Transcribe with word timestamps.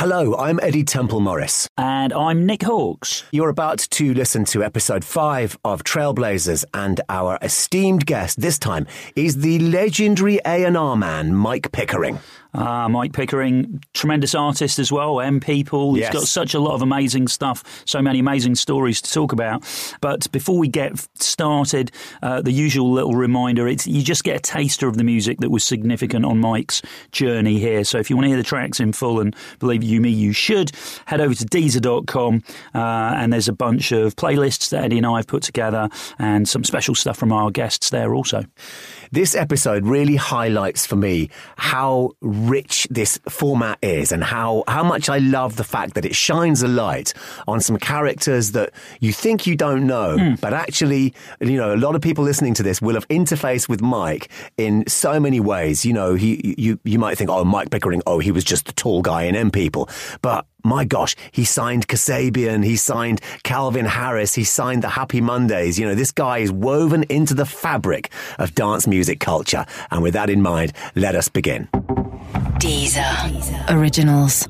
Hello, 0.00 0.34
I'm 0.36 0.58
Eddie 0.62 0.84
Temple 0.84 1.20
Morris. 1.20 1.68
And 1.76 2.10
I'm 2.14 2.46
Nick 2.46 2.60
Halkes. 2.60 3.24
You're 3.32 3.50
about 3.50 3.80
to 3.90 4.14
listen 4.14 4.46
to 4.46 4.64
episode 4.64 5.04
five 5.04 5.58
of 5.62 5.84
Trailblazers, 5.84 6.64
and 6.72 7.02
our 7.10 7.38
esteemed 7.42 8.06
guest 8.06 8.40
this 8.40 8.58
time 8.58 8.86
is 9.14 9.42
the 9.42 9.58
legendary 9.58 10.40
A&R 10.46 10.96
man, 10.96 11.34
Mike 11.34 11.70
Pickering. 11.72 12.18
Uh, 12.52 12.88
Mike 12.88 13.12
Pickering, 13.12 13.82
tremendous 13.94 14.34
artist 14.34 14.78
as 14.78 14.90
well, 14.90 15.20
M 15.20 15.40
People. 15.40 15.94
He's 15.94 16.02
Yes. 16.02 16.12
got 16.12 16.22
such 16.24 16.54
a 16.54 16.60
lot 16.60 16.74
of 16.74 16.82
amazing 16.82 17.28
stuff, 17.28 17.62
so 17.84 18.02
many 18.02 18.18
amazing 18.18 18.54
stories 18.56 19.00
to 19.02 19.12
talk 19.12 19.32
about. 19.32 19.62
But 20.00 20.30
before 20.32 20.58
we 20.58 20.68
get 20.68 21.06
started, 21.14 21.90
uh, 22.22 22.42
the 22.42 22.52
usual 22.52 22.90
little 22.90 23.14
reminder 23.14 23.68
it's 23.68 23.86
you 23.86 24.02
just 24.02 24.24
get 24.24 24.36
a 24.36 24.40
taster 24.40 24.88
of 24.88 24.96
the 24.96 25.04
music 25.04 25.38
that 25.40 25.50
was 25.50 25.62
significant 25.64 26.24
on 26.24 26.38
Mike's 26.38 26.82
journey 27.12 27.58
here. 27.58 27.84
So 27.84 27.98
if 27.98 28.10
you 28.10 28.16
want 28.16 28.24
to 28.24 28.28
hear 28.28 28.36
the 28.36 28.42
tracks 28.42 28.80
in 28.80 28.92
full, 28.92 29.20
and 29.20 29.34
believe 29.58 29.82
you 29.82 30.00
me, 30.00 30.10
you 30.10 30.32
should, 30.32 30.72
head 31.06 31.20
over 31.20 31.34
to 31.34 31.44
Deezer.com 31.44 32.42
uh, 32.74 32.78
and 32.78 33.32
there's 33.32 33.48
a 33.48 33.52
bunch 33.52 33.92
of 33.92 34.16
playlists 34.16 34.70
that 34.70 34.84
Eddie 34.84 34.98
and 34.98 35.06
I 35.06 35.16
have 35.18 35.26
put 35.26 35.42
together 35.42 35.88
and 36.18 36.48
some 36.48 36.64
special 36.64 36.94
stuff 36.94 37.16
from 37.16 37.32
our 37.32 37.50
guests 37.50 37.90
there 37.90 38.14
also. 38.14 38.44
This 39.12 39.34
episode 39.34 39.86
really 39.86 40.14
highlights 40.14 40.86
for 40.86 40.94
me 40.94 41.30
how 41.56 42.12
rich 42.20 42.86
this 42.90 43.18
format 43.28 43.78
is 43.82 44.12
and 44.12 44.22
how, 44.22 44.62
how 44.68 44.84
much 44.84 45.08
I 45.08 45.18
love 45.18 45.56
the 45.56 45.64
fact 45.64 45.94
that 45.94 46.04
it 46.04 46.14
shines 46.14 46.62
a 46.62 46.68
light 46.68 47.12
on 47.48 47.60
some 47.60 47.76
characters 47.76 48.52
that 48.52 48.70
you 49.00 49.12
think 49.12 49.46
you 49.48 49.56
don't 49.56 49.86
know, 49.86 50.16
hmm. 50.16 50.34
but 50.40 50.54
actually, 50.54 51.12
you 51.40 51.56
know, 51.56 51.74
a 51.74 51.76
lot 51.76 51.96
of 51.96 52.02
people 52.02 52.22
listening 52.22 52.54
to 52.54 52.62
this 52.62 52.80
will 52.80 52.94
have 52.94 53.08
interfaced 53.08 53.68
with 53.68 53.80
Mike 53.80 54.30
in 54.56 54.86
so 54.86 55.18
many 55.18 55.40
ways. 55.40 55.84
You 55.84 55.92
know, 55.92 56.14
he, 56.14 56.54
you, 56.56 56.78
you 56.84 56.98
might 56.98 57.18
think, 57.18 57.30
oh, 57.30 57.44
Mike 57.44 57.70
Pickering, 57.70 58.02
oh, 58.06 58.20
he 58.20 58.30
was 58.30 58.44
just 58.44 58.66
the 58.66 58.72
tall 58.72 59.02
guy 59.02 59.24
in 59.24 59.34
M 59.34 59.50
People. 59.50 59.88
But 60.22 60.46
my 60.64 60.84
gosh, 60.84 61.16
he 61.32 61.44
signed 61.44 61.88
Kasabian, 61.88 62.64
he 62.64 62.76
signed 62.76 63.20
Calvin 63.42 63.86
Harris, 63.86 64.34
he 64.34 64.44
signed 64.44 64.82
the 64.82 64.88
Happy 64.88 65.20
Mondays. 65.20 65.78
You 65.78 65.86
know, 65.86 65.94
this 65.94 66.10
guy 66.10 66.38
is 66.38 66.52
woven 66.52 67.04
into 67.04 67.34
the 67.34 67.46
fabric 67.46 68.10
of 68.38 68.54
dance 68.54 68.86
music 68.86 69.20
culture. 69.20 69.66
And 69.90 70.02
with 70.02 70.14
that 70.14 70.30
in 70.30 70.42
mind, 70.42 70.72
let 70.94 71.14
us 71.14 71.28
begin. 71.28 71.68
Deezer. 72.60 73.70
Originals. 73.70 74.46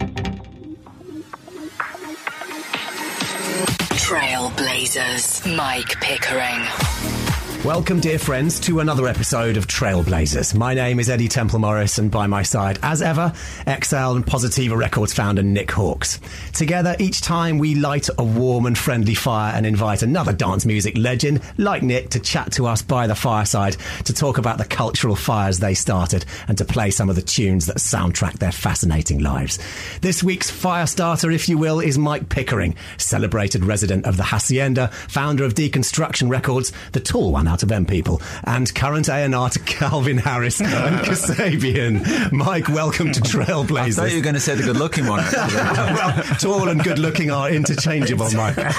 Trailblazers. 3.94 5.56
Mike 5.56 6.00
Pickering. 6.00 7.19
Welcome, 7.64 8.00
dear 8.00 8.18
friends, 8.18 8.58
to 8.60 8.80
another 8.80 9.06
episode 9.06 9.58
of 9.58 9.66
Trailblazers. 9.66 10.54
My 10.54 10.72
name 10.72 10.98
is 10.98 11.10
Eddie 11.10 11.28
Temple 11.28 11.58
Morris, 11.58 11.98
and 11.98 12.10
by 12.10 12.26
my 12.26 12.42
side, 12.42 12.78
as 12.82 13.02
ever, 13.02 13.34
XL 13.64 14.16
and 14.16 14.24
Positiva 14.24 14.74
Records 14.74 15.12
founder 15.12 15.42
Nick 15.42 15.68
Halkes. 15.68 16.20
Together, 16.54 16.96
each 16.98 17.20
time 17.20 17.58
we 17.58 17.74
light 17.74 18.08
a 18.16 18.24
warm 18.24 18.64
and 18.64 18.78
friendly 18.78 19.14
fire 19.14 19.54
and 19.54 19.66
invite 19.66 20.02
another 20.02 20.32
dance 20.32 20.64
music 20.64 20.96
legend 20.96 21.42
like 21.58 21.82
Nick 21.82 22.08
to 22.10 22.18
chat 22.18 22.50
to 22.52 22.66
us 22.66 22.80
by 22.80 23.06
the 23.06 23.14
fireside 23.14 23.76
to 24.04 24.14
talk 24.14 24.38
about 24.38 24.56
the 24.56 24.64
cultural 24.64 25.14
fires 25.14 25.58
they 25.58 25.74
started 25.74 26.24
and 26.48 26.56
to 26.56 26.64
play 26.64 26.90
some 26.90 27.10
of 27.10 27.16
the 27.16 27.20
tunes 27.20 27.66
that 27.66 27.76
soundtrack 27.76 28.38
their 28.38 28.52
fascinating 28.52 29.18
lives. 29.18 29.58
This 30.00 30.22
week's 30.22 30.50
fire 30.50 30.86
starter, 30.86 31.30
if 31.30 31.46
you 31.46 31.58
will, 31.58 31.80
is 31.80 31.98
Mike 31.98 32.30
Pickering, 32.30 32.74
celebrated 32.96 33.66
resident 33.66 34.06
of 34.06 34.16
the 34.16 34.24
Hacienda, 34.24 34.88
founder 34.88 35.44
of 35.44 35.52
Deconstruction 35.52 36.30
Records, 36.30 36.72
the 36.92 37.00
tall 37.00 37.32
one 37.32 37.49
out 37.50 37.62
of 37.64 37.72
M 37.72 37.84
People, 37.84 38.22
and 38.44 38.72
current 38.74 39.08
A&R 39.08 39.50
to 39.50 39.58
Calvin 39.60 40.18
Harris 40.18 40.60
and 40.60 40.70
Kasabian. 41.06 42.30
Mike, 42.32 42.68
welcome 42.68 43.10
to 43.12 43.20
Trailblazers. 43.20 43.78
I 43.78 43.90
thought 43.90 44.10
you 44.10 44.10
Trailblazers. 44.10 44.16
were 44.16 44.22
going 44.22 44.34
to 44.34 44.40
say 44.40 44.54
the 44.54 44.62
good 44.62 44.76
looking 44.76 45.06
one. 45.06 45.24
well, 45.32 46.22
tall 46.38 46.68
and 46.68 46.82
good 46.82 46.98
looking 46.98 47.30
are 47.30 47.50
interchangeable, 47.50 48.30
Mike. 48.32 48.72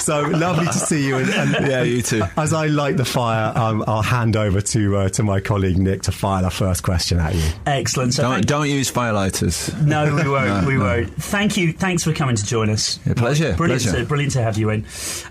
So 0.00 0.22
lovely 0.22 0.66
to 0.66 0.72
see 0.72 1.06
you. 1.06 1.16
And, 1.18 1.30
and 1.30 1.66
yeah, 1.70 1.82
you 1.82 2.00
too. 2.02 2.22
as 2.36 2.52
I 2.52 2.66
light 2.66 2.96
the 2.96 3.04
fire, 3.04 3.52
um, 3.56 3.84
I'll 3.86 4.02
hand 4.02 4.36
over 4.36 4.60
to 4.60 4.96
uh, 4.96 5.08
to 5.10 5.22
my 5.22 5.40
colleague 5.40 5.78
Nick 5.78 6.02
to 6.02 6.12
fire 6.12 6.42
the 6.42 6.50
first 6.50 6.82
question 6.82 7.20
at 7.20 7.34
you. 7.34 7.48
Excellent. 7.66 8.14
So 8.14 8.22
Don't, 8.22 8.46
don't 8.46 8.68
use 8.70 8.90
firelighters. 8.90 9.70
No, 9.82 10.04
we 10.14 10.28
won't. 10.28 10.62
No, 10.62 10.64
we 10.66 10.74
no. 10.76 10.84
won't. 10.84 11.14
Thank 11.14 11.56
you. 11.56 11.72
Thanks 11.72 12.04
for 12.04 12.12
coming 12.14 12.36
to 12.36 12.44
join 12.44 12.70
us. 12.70 12.98
Yeah, 13.06 13.14
pleasure, 13.14 13.54
Brilliant. 13.54 13.82
pleasure. 13.82 13.98
To, 13.98 14.06
brilliant 14.06 14.32
to 14.34 14.42
have 14.42 14.56
you 14.56 14.70
in. 14.70 14.84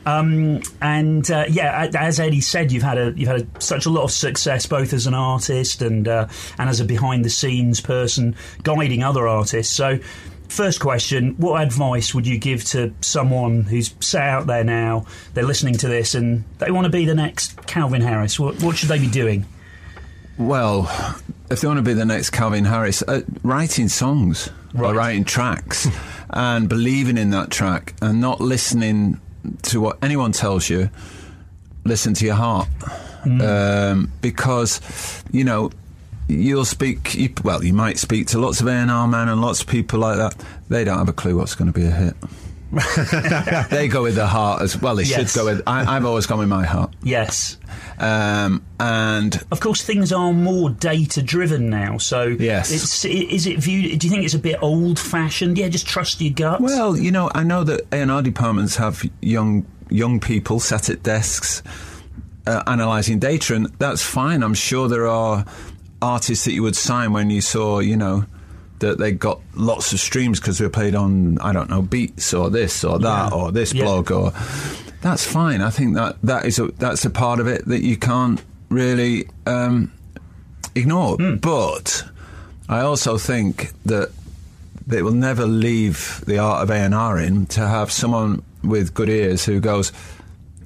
Um, 0.05 0.61
and 0.81 1.29
uh, 1.31 1.45
yeah, 1.49 1.89
as 1.95 2.19
Eddie 2.19 2.41
said, 2.41 2.71
you've 2.71 2.82
had 2.83 2.97
a 2.97 3.13
you've 3.15 3.29
had 3.29 3.41
a, 3.41 3.61
such 3.61 3.85
a 3.85 3.89
lot 3.89 4.03
of 4.03 4.11
success 4.11 4.65
both 4.65 4.93
as 4.93 5.07
an 5.07 5.13
artist 5.13 5.81
and 5.81 6.07
uh, 6.07 6.27
and 6.57 6.69
as 6.69 6.79
a 6.79 6.85
behind 6.85 7.23
the 7.25 7.29
scenes 7.29 7.81
person 7.81 8.35
guiding 8.63 9.03
other 9.03 9.27
artists. 9.27 9.73
So. 9.75 9.99
First 10.49 10.81
question: 10.81 11.33
What 11.37 11.63
advice 11.63 12.13
would 12.13 12.27
you 12.27 12.37
give 12.37 12.63
to 12.65 12.93
someone 13.01 13.63
who's 13.63 13.95
sat 14.01 14.21
out 14.21 14.45
there 14.45 14.63
now? 14.63 15.07
They're 15.33 15.45
listening 15.45 15.77
to 15.77 15.87
this 15.87 16.13
and 16.13 16.43
they 16.59 16.69
want 16.69 16.85
to 16.85 16.91
be 16.91 17.05
the 17.05 17.15
next 17.15 17.65
Calvin 17.65 18.01
Harris. 18.01 18.39
What, 18.39 18.61
what 18.61 18.77
should 18.77 18.89
they 18.89 18.99
be 18.99 19.09
doing? 19.09 19.47
Well, 20.37 20.83
if 21.49 21.61
they 21.61 21.67
want 21.67 21.77
to 21.79 21.83
be 21.83 21.93
the 21.93 22.05
next 22.05 22.31
Calvin 22.31 22.65
Harris, 22.65 23.01
uh, 23.07 23.21
writing 23.41 23.87
songs 23.87 24.49
Right. 24.75 24.91
or 24.91 24.93
writing 24.95 25.23
tracks 25.23 25.87
and 26.29 26.69
believing 26.69 27.17
in 27.17 27.31
that 27.31 27.49
track 27.49 27.95
and 27.99 28.21
not 28.21 28.39
listening 28.39 29.19
to 29.63 29.79
what 29.81 29.97
anyone 30.03 30.33
tells 30.33 30.69
you, 30.69 30.89
listen 31.85 32.13
to 32.15 32.25
your 32.25 32.35
heart. 32.35 32.67
Um, 33.25 34.11
because, 34.21 34.81
you 35.31 35.43
know, 35.45 35.71
you'll 36.27 36.65
speak, 36.65 37.15
you, 37.15 37.33
well, 37.43 37.63
you 37.63 37.73
might 37.73 37.97
speak 37.97 38.27
to 38.27 38.39
lots 38.39 38.59
of 38.59 38.67
A&R 38.67 39.07
men 39.07 39.29
and 39.29 39.39
lots 39.41 39.61
of 39.61 39.67
people 39.67 39.99
like 39.99 40.17
that. 40.17 40.35
They 40.69 40.83
don't 40.83 40.97
have 40.97 41.07
a 41.09 41.13
clue 41.13 41.37
what's 41.37 41.55
going 41.55 41.71
to 41.71 41.77
be 41.79 41.85
a 41.85 41.91
hit. 41.91 42.15
they 43.69 43.87
go 43.87 44.01
with 44.03 44.15
their 44.15 44.25
heart 44.27 44.61
as 44.61 44.79
well. 44.81 44.95
They 44.95 45.03
Yes. 45.03 45.31
should 45.31 45.39
go 45.39 45.45
with. 45.45 45.61
I, 45.67 45.95
I've 45.95 46.05
always 46.05 46.25
gone 46.25 46.39
with 46.39 46.49
my 46.49 46.65
heart, 46.65 46.91
Yes. 47.03 47.57
um, 47.99 48.63
and 48.79 49.39
Of 49.51 49.59
course, 49.59 49.83
things 49.83 50.11
are 50.11 50.33
more 50.33 50.71
data 50.71 51.21
driven 51.21 51.69
now. 51.69 51.99
So, 51.99 52.23
Yes. 52.23 52.71
it's, 52.71 53.05
is 53.05 53.45
it 53.45 53.59
viewed? 53.59 53.99
Do 53.99 54.07
you 54.07 54.11
think 54.11 54.25
it's 54.25 54.33
a 54.33 54.39
bit 54.39 54.57
old 54.61 54.97
fashioned? 54.99 55.57
Yeah, 55.59 55.69
just 55.69 55.85
trust 55.87 56.19
your 56.19 56.33
gut. 56.33 56.61
Well, 56.61 56.97
you 56.97 57.11
know, 57.11 57.29
I 57.35 57.43
know 57.43 57.63
that 57.63 57.81
A 57.91 57.97
and 57.97 58.09
R 58.09 58.23
departments 58.23 58.75
have 58.77 59.03
young 59.21 59.67
young 59.93 60.19
people 60.19 60.59
sat 60.59 60.89
at 60.89 61.03
desks 61.03 61.61
uh, 62.47 62.63
analysing 62.67 63.19
data, 63.19 63.55
and 63.55 63.67
that's 63.79 64.01
fine. 64.01 64.43
I'm 64.43 64.53
sure 64.55 64.87
there 64.89 65.07
are 65.07 65.45
artists 66.01 66.43
that 66.45 66.51
you 66.51 66.63
would 66.63 66.75
sign 66.75 67.13
when 67.13 67.29
you 67.29 67.39
saw, 67.41 67.79
you 67.79 67.95
know, 67.95 68.25
that 68.79 68.97
they 68.97 69.11
got 69.13 69.39
lots 69.55 69.93
of 69.93 69.99
streams 69.99 70.39
because 70.41 70.57
they 70.57 70.65
were 70.65 70.69
played 70.69 70.95
on, 70.95 71.37
I 71.39 71.53
don't 71.53 71.69
know, 71.69 71.81
Beats 71.81 72.33
or 72.33 72.49
this 72.49 72.83
or 72.83 72.99
that 72.99 73.31
Yeah. 73.31 73.37
or 73.37 73.51
this 73.51 73.73
Yeah. 73.73 73.83
blog 73.85 74.11
or. 74.11 74.33
That's 75.01 75.25
fine. 75.25 75.61
I 75.61 75.69
think 75.69 75.95
that 75.95 76.17
that 76.23 76.45
is 76.45 76.59
a, 76.59 76.67
that's 76.79 77.05
a 77.05 77.09
part 77.09 77.39
of 77.39 77.47
it 77.47 77.65
that 77.67 77.81
you 77.83 77.95
can't 77.97 78.41
really 78.69 79.27
um, 79.45 79.91
ignore. 80.75 81.15
Hmm. 81.17 81.35
But 81.35 82.03
I 82.67 82.79
also 82.81 83.17
think 83.17 83.71
that 83.85 84.09
they 84.87 85.01
will 85.01 85.13
never 85.13 85.45
leave 85.45 86.23
the 86.25 86.39
art 86.39 86.63
of 86.63 86.69
A 86.69 86.75
and 86.75 86.93
R 86.95 87.19
in 87.19 87.45
to 87.47 87.61
have 87.67 87.91
someone 87.91 88.43
with 88.63 88.93
good 88.93 89.09
ears 89.09 89.45
who 89.45 89.59
goes, 89.59 89.91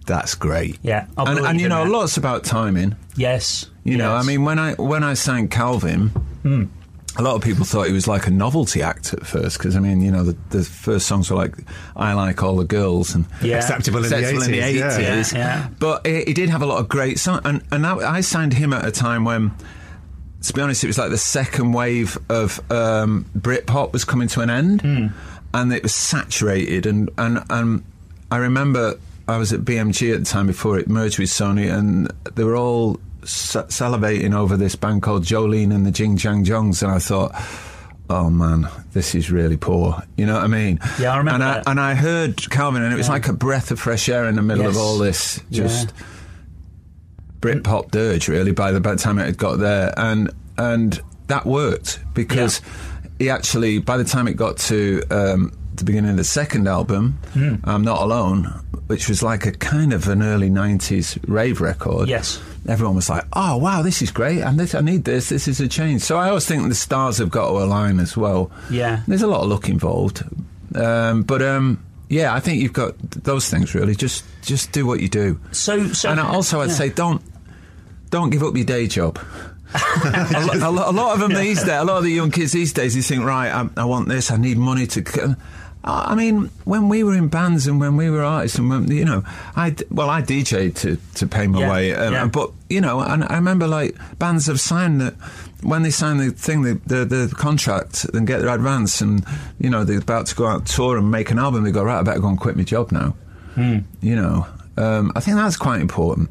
"That's 0.06 0.36
great." 0.36 0.78
Yeah, 0.84 1.08
I 1.18 1.32
and, 1.32 1.40
and 1.46 1.62
you 1.62 1.68
know, 1.70 1.84
that. 1.86 1.90
lots 1.92 2.18
about 2.18 2.44
timing. 2.44 2.96
yes, 3.16 3.66
You 3.84 3.98
know, 3.98 4.14
I. 4.14 4.24
Mean, 4.24 4.44
when 4.44 4.60
I 4.60 4.74
when 4.76 5.04
I 5.04 5.14
sang 5.16 5.48
Calvin. 5.50 6.12
A 7.20 7.24
lot 7.24 7.34
of 7.36 7.42
people 7.42 7.66
thought 7.66 7.88
he 7.88 7.94
was 7.94 8.08
like 8.08 8.28
a 8.28 8.30
novelty 8.30 8.84
act 8.84 9.12
at 9.12 9.26
first 9.26 9.58
because 9.58 9.76
I 9.76 9.80
mean, 9.80 10.02
you 10.02 10.12
know, 10.12 10.24
the, 10.24 10.38
the 10.52 10.64
first 10.64 11.08
songs 11.08 11.32
were 11.32 11.36
like 11.36 11.56
"I 11.96 12.14
Like 12.14 12.44
All 12.44 12.56
the 12.58 12.64
Girls" 12.64 13.16
and 13.16 13.26
Yeah. 13.42 13.58
Acceptable 13.58 14.04
in 14.04 14.10
the 14.12 14.18
Acceptable 14.18 14.44
in 14.44 14.52
the 14.52 14.60
80s, 14.60 14.76
yeah. 14.76 15.00
Yeah, 15.00 15.24
yeah. 15.34 15.70
But 15.80 16.06
he, 16.06 16.26
he 16.26 16.34
did 16.34 16.50
have 16.50 16.62
a 16.62 16.68
lot 16.68 16.78
of 16.80 16.88
great 16.88 17.18
songs, 17.18 17.42
and 17.44 17.64
and 17.72 17.88
I, 17.88 18.18
I 18.18 18.22
signed 18.22 18.54
him 18.54 18.72
at 18.72 18.86
a 18.86 18.92
time 18.92 19.24
when. 19.26 19.52
To 20.44 20.54
be 20.54 20.62
honest, 20.62 20.84
it 20.84 20.88
was 20.88 21.00
like 21.00 21.10
the 21.10 21.18
second 21.18 21.74
wave 21.74 22.16
of 22.30 22.62
um, 22.72 23.26
Britpop 23.36 23.92
was 23.92 24.06
coming 24.06 24.28
to 24.30 24.42
an 24.42 24.52
end, 24.52 24.82
Hmm. 24.84 25.08
and 25.56 25.74
it 25.74 25.82
was 25.82 25.96
saturated. 25.96 26.86
And, 26.86 27.10
and 27.18 27.44
and 27.50 27.84
I 28.32 28.38
remember 28.38 28.96
I 29.28 29.38
was 29.38 29.54
at 29.54 29.62
BMG 29.62 30.14
at 30.14 30.20
the 30.20 30.26
time 30.26 30.48
before 30.48 30.78
it 30.80 30.88
merged 30.90 31.20
with 31.20 31.30
Sony, 31.30 31.72
and 31.72 32.12
they 32.36 32.44
were 32.44 32.56
all 32.58 33.00
sa- 33.24 33.64
salivating 33.66 34.34
over 34.36 34.58
this 34.58 34.76
band 34.76 35.02
called 35.02 35.24
Joe 35.24 35.44
Lean 35.46 35.72
and 35.72 35.86
the 35.86 35.92
Jing 35.92 36.18
Jang 36.18 36.44
Jongs, 36.44 36.82
and 36.84 36.92
I 36.92 37.00
thought, 37.00 37.32
oh 38.10 38.30
man, 38.30 38.68
this 38.94 39.14
is 39.16 39.30
really 39.32 39.58
poor. 39.58 40.02
You 40.18 40.26
know 40.26 40.36
what 40.36 40.44
I 40.44 40.48
mean? 40.48 40.80
Yeah, 41.00 41.14
I 41.14 41.18
remember 41.18 41.44
And 41.46 41.56
that. 41.56 41.68
I, 41.68 41.72
and 41.72 41.80
I 41.80 41.94
heard 41.96 42.50
Calvin, 42.50 42.82
and 42.84 42.94
it 42.94 42.98
was 42.98 43.08
Yeah. 43.08 43.14
like 43.14 43.28
a 43.28 43.34
breath 43.34 43.72
of 43.72 43.80
fresh 43.80 44.08
air 44.10 44.28
in 44.28 44.36
the 44.36 44.42
middle 44.42 44.66
of 44.68 44.78
all 44.78 44.98
this 44.98 45.42
just. 45.52 45.88
Yeah. 45.98 46.04
Britpop 47.40 47.92
dirge 47.92 48.28
really 48.28 48.52
by 48.52 48.72
the, 48.72 48.80
by 48.82 48.94
the 48.96 48.98
time 49.00 49.20
it 49.20 49.26
had 49.26 49.38
got 49.38 49.60
there 49.60 49.94
and 49.96 50.32
and 50.58 51.00
that 51.28 51.46
worked 51.46 52.00
because 52.16 52.62
he 53.20 53.30
actually 53.30 53.78
by 53.78 53.96
the 53.96 54.04
time 54.04 54.28
it 54.28 54.34
got 54.34 54.58
to 54.58 55.04
um, 55.12 55.52
the 55.78 55.84
beginning 55.86 56.12
of 56.12 56.18
the 56.18 56.24
second 56.24 56.68
album 56.68 57.18
Hmm. 57.34 57.56
I'm 57.64 57.84
Not 57.84 58.02
Alone 58.02 58.62
which 58.88 59.10
was 59.10 59.22
like 59.22 59.46
a 59.46 59.52
kind 59.52 59.92
of 59.92 60.08
an 60.08 60.22
early 60.24 60.50
'90s 60.50 61.18
rave 61.28 61.60
record. 61.60 62.08
Yes. 62.08 62.40
everyone 62.70 62.96
was 62.96 63.10
like, 63.10 63.26
"Oh 63.34 63.58
wow, 63.58 63.82
this 63.82 64.02
is 64.02 64.12
great! 64.12 64.40
And 64.42 64.58
this, 64.58 64.74
I 64.76 64.80
need 64.82 65.04
this. 65.04 65.28
This 65.28 65.48
is 65.50 65.60
a 65.60 65.68
change." 65.68 66.02
So 66.04 66.16
I 66.18 66.30
always 66.30 66.46
think 66.46 66.70
the 66.70 66.74
stars 66.76 67.18
have 67.18 67.30
got 67.30 67.48
to 67.50 67.58
align 67.58 68.00
as 68.00 68.16
well. 68.16 68.50
Yeah. 68.70 69.02
there's 69.06 69.24
a 69.24 69.28
lot 69.28 69.42
of 69.42 69.50
luck 69.50 69.68
involved, 69.68 70.24
um, 70.74 71.24
but 71.24 71.42
um, 71.42 71.84
yeah, 72.08 72.34
I 72.34 72.40
think 72.40 72.62
you've 72.62 72.72
got 72.72 72.98
those 73.12 73.50
things 73.50 73.76
really. 73.76 73.94
Just 73.94 74.24
just 74.42 74.72
do 74.72 74.86
what 74.86 75.02
you 75.02 75.10
do. 75.10 75.38
So, 75.52 75.88
so 75.92 76.10
and 76.10 76.20
also, 76.22 76.62
I'd 76.62 76.70
yeah. 76.70 76.76
say 76.76 76.90
don't 76.90 77.22
don't 78.10 78.30
give 78.30 78.42
up 78.42 78.56
your 78.56 78.66
day 78.66 78.88
job. 78.88 79.20
a, 79.74 80.46
lo- 80.64 80.70
a, 80.70 80.72
lo- 80.72 80.90
a 80.90 80.94
lot 80.94 81.14
of 81.14 81.20
them 81.20 81.34
these 81.34 81.60
days, 81.60 81.82
a 81.82 81.84
lot 81.84 81.98
of 81.98 82.04
the 82.06 82.12
young 82.12 82.32
kids 82.32 82.54
these 82.54 82.72
days, 82.72 82.96
you 82.96 83.02
think, 83.02 83.26
right, 83.26 83.50
I, 83.52 83.68
I 83.76 83.84
want 83.84 84.08
this, 84.08 84.32
I 84.32 84.38
need 84.38 84.58
money 84.58 84.88
to. 84.88 85.36
C-" 85.86 85.92
I 85.92 86.12
I 86.12 86.16
mean, 86.16 86.50
when 86.66 86.90
we 86.90 87.04
were 87.04 87.16
in 87.16 87.28
bands 87.28 87.68
and 87.68 87.80
when 87.80 87.96
we 87.98 88.10
were 88.10 88.24
artists, 88.24 88.58
and 88.60 88.70
when, 88.70 88.90
you 88.92 89.06
know, 89.06 89.24
I 89.56 89.72
d- 89.72 89.86
well, 89.92 90.10
I 90.10 90.22
DJed 90.22 90.76
to 90.82 90.98
to 91.16 91.28
pay 91.28 91.48
my 91.48 91.60
Yeah, 91.62 91.72
way, 91.72 91.94
um, 91.96 92.14
yeah. 92.14 92.26
but 92.28 92.52
you 92.70 92.82
know, 92.82 93.00
and 93.02 93.24
I 93.24 93.36
remember 93.36 93.68
like 93.68 93.96
bands 94.20 94.48
have 94.48 94.60
signed 94.60 95.00
that 95.02 95.14
when 95.64 95.82
they 95.84 95.90
sign 95.92 96.18
the 96.18 96.32
thing, 96.32 96.62
the, 96.64 96.80
the 96.86 97.06
the 97.06 97.34
contract, 97.36 98.06
and 98.14 98.28
get 98.28 98.42
their 98.42 98.54
advance, 98.54 99.02
and 99.02 99.26
you 99.60 99.70
know 99.70 99.84
they're 99.84 100.00
about 100.00 100.28
to 100.28 100.36
go 100.36 100.46
out 100.48 100.66
tour 100.66 100.98
and 100.98 101.10
make 101.12 101.32
an 101.32 101.40
album, 101.40 101.64
they 101.64 101.72
go 101.72 101.84
right, 101.84 102.00
I 102.00 102.04
better 102.04 102.20
go 102.20 102.28
and 102.30 102.40
quit 102.40 102.56
my 102.58 102.64
job 102.64 102.92
now. 102.92 103.16
Hmm. 103.56 103.80
You 104.02 104.16
know, 104.16 104.46
um, 104.78 105.12
I 105.16 105.20
think 105.22 105.38
that's 105.38 105.58
quite 105.58 105.82
important. 105.82 106.30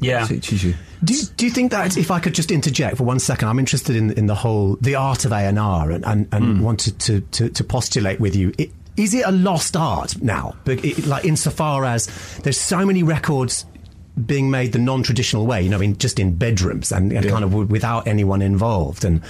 Yeah. 0.00 0.26
teaches 0.26 0.64
you. 0.64 0.74
Do 1.04 1.14
you, 1.14 1.22
do 1.36 1.44
you 1.46 1.52
think 1.52 1.70
that 1.70 1.96
if 1.96 2.10
I 2.10 2.18
could 2.18 2.34
just 2.34 2.50
interject 2.50 2.96
for 2.96 3.04
one 3.04 3.20
second, 3.20 3.48
I'm 3.48 3.58
interested 3.60 3.94
in 3.94 4.10
in 4.12 4.26
the 4.26 4.34
whole 4.34 4.76
the 4.80 4.94
art 4.96 5.24
of 5.24 5.32
A 5.32 5.36
and 5.46 5.58
R 5.58 5.90
and 5.92 6.04
and, 6.04 6.26
and 6.32 6.64
wanted 6.64 6.98
to, 7.00 7.20
to 7.20 7.48
to 7.50 7.64
postulate 7.64 8.18
with 8.18 8.34
you. 8.34 8.52
It, 8.58 8.70
is 8.96 9.14
it 9.14 9.24
a 9.26 9.32
lost 9.32 9.76
art 9.76 10.20
now? 10.22 10.54
But 10.64 10.84
it, 10.84 11.06
like 11.06 11.24
insofar 11.24 11.84
as 11.84 12.06
there's 12.42 12.60
so 12.60 12.84
many 12.84 13.02
records 13.02 13.64
being 14.26 14.50
made 14.50 14.72
the 14.72 14.78
non-traditional 14.78 15.46
way, 15.46 15.62
you 15.62 15.70
know, 15.70 15.80
in 15.80 15.96
just 15.96 16.18
in 16.18 16.34
bedrooms 16.36 16.92
and, 16.92 17.12
and 17.12 17.24
Yeah. 17.24 17.30
kind 17.30 17.44
of 17.44 17.50
w- 17.50 17.68
without 17.68 18.06
anyone 18.06 18.42
involved 18.42 19.04
and. 19.04 19.22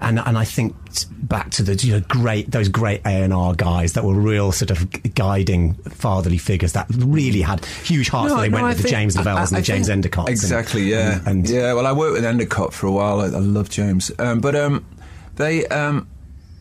And, 0.00 0.20
and 0.20 0.38
I 0.38 0.44
think 0.44 0.76
back 1.10 1.50
to 1.50 1.64
the 1.64 1.74
you 1.84 1.94
know 1.94 2.00
great 2.06 2.48
those 2.52 2.68
great 2.68 3.00
A 3.04 3.08
and 3.24 3.34
R 3.34 3.52
guys 3.52 3.94
that 3.94 4.04
were 4.04 4.14
real 4.14 4.52
sort 4.52 4.70
of 4.70 4.88
guiding 5.16 5.74
fatherly 5.74 6.38
figures 6.38 6.74
that 6.74 6.86
really 6.98 7.40
had 7.40 7.64
huge 7.64 8.08
hearts. 8.08 8.32
when 8.32 8.42
they 8.42 8.48
went 8.48 8.64
I 8.64 8.68
with 8.68 8.76
the 8.76 8.82
think- 8.84 8.94
James 8.94 9.16
Lavelle's 9.16 9.52
I- 9.52 9.56
and 9.56 9.66
the 9.66 9.72
I 9.72 9.74
James 9.74 9.88
Endicott. 9.88 10.26
Endercotts. 10.26 10.28
and- 10.28 10.30
Exactly, 10.30 10.82
yeah. 10.82 11.18
and, 11.26 11.26
and 11.26 11.50
yeah, 11.50 11.72
well, 11.72 11.84
I 11.84 11.90
worked 11.90 12.12
with 12.12 12.24
Endicott 12.24 12.72
for 12.72 12.86
a 12.86 12.92
while. 12.92 13.20
I, 13.20 13.24
I 13.24 13.40
love 13.40 13.70
James. 13.70 14.12
Um, 14.20 14.38
but 14.38 14.54
um, 14.54 14.86
they. 15.34 15.66
Um, 15.66 16.06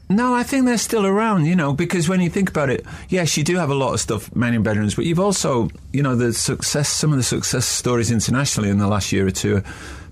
no, 0.10 0.34
I 0.34 0.44
think 0.44 0.66
they're 0.66 0.78
still 0.78 1.06
around, 1.06 1.46
you 1.46 1.56
know, 1.56 1.74
because 1.74 2.08
when 2.08 2.22
you 2.22 2.30
think 2.30 2.50
about 2.50 2.70
it, 2.70 2.86
yes, 3.10 3.36
you 3.38 3.44
do 3.44 3.58
have 3.58 3.70
a 3.70 3.76
lot 3.76 3.94
of 3.94 4.00
stuff 4.00 4.30
in 4.36 4.64
bedrooms, 4.64 4.96
but 4.96 5.06
you've 5.06 5.20
also, 5.20 5.70
you 5.92 6.02
know, 6.02 6.16
the 6.16 6.34
success, 6.34 6.88
some 6.90 7.12
of 7.12 7.18
the 7.18 7.24
success 7.24 7.66
stories 7.66 8.10
internationally 8.12 8.70
in 8.70 8.78
the 8.78 8.88
last 8.88 9.12
year 9.12 9.28
or 9.28 9.32
two, 9.32 9.62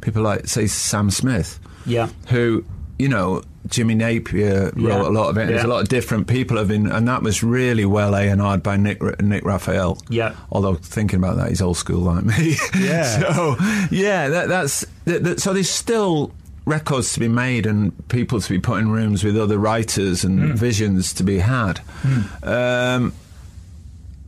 people 0.01 0.21
like, 0.21 0.47
say, 0.47 0.68
Sam 0.68 1.09
Smith, 1.12 1.59
Yeah. 1.86 2.09
who, 2.27 2.65
you 3.00 3.07
know, 3.09 3.42
Jimmy 3.68 3.95
Napier 3.95 4.65
wrote 4.75 4.77
Yeah. 4.77 5.07
a 5.07 5.09
lot 5.09 5.30
of 5.30 5.38
it. 5.38 5.47
There's 5.47 5.62
Yeah. 5.63 5.68
a 5.68 5.71
lot 5.74 5.81
of 5.81 5.88
different 5.88 6.27
people 6.27 6.57
have 6.57 6.68
been, 6.68 6.86
and 6.88 7.07
that 7.07 7.24
was 7.24 7.41
really 7.41 7.83
well 7.86 8.15
A 8.15 8.27
and 8.27 8.39
R'd 8.41 8.62
by 8.62 8.77
Nick 8.77 9.01
Nick 9.21 9.44
Raphael. 9.44 9.98
Yeah. 10.09 10.33
Although 10.51 10.75
thinking 10.75 11.18
about 11.18 11.38
that, 11.38 11.50
he's 11.50 11.62
old 11.62 11.77
school 11.77 12.01
like 12.01 12.24
me. 12.25 12.57
Yeah. 12.80 13.03
so 13.31 13.56
yeah, 13.89 14.27
that, 14.30 14.50
that's 14.50 14.86
that, 15.06 15.24
that, 15.24 15.39
so. 15.41 15.51
There's 15.53 15.69
still 15.69 16.31
records 16.65 17.13
to 17.13 17.19
be 17.19 17.27
made 17.27 17.65
and 17.65 18.07
people 18.09 18.41
to 18.41 18.50
be 18.50 18.59
put 18.59 18.79
in 18.79 18.89
rooms 18.89 19.23
with 19.23 19.38
other 19.38 19.57
writers 19.57 20.23
and 20.23 20.57
visions 20.57 21.13
to 21.13 21.23
be 21.23 21.38
had. 21.39 21.79
Um, 22.44 23.13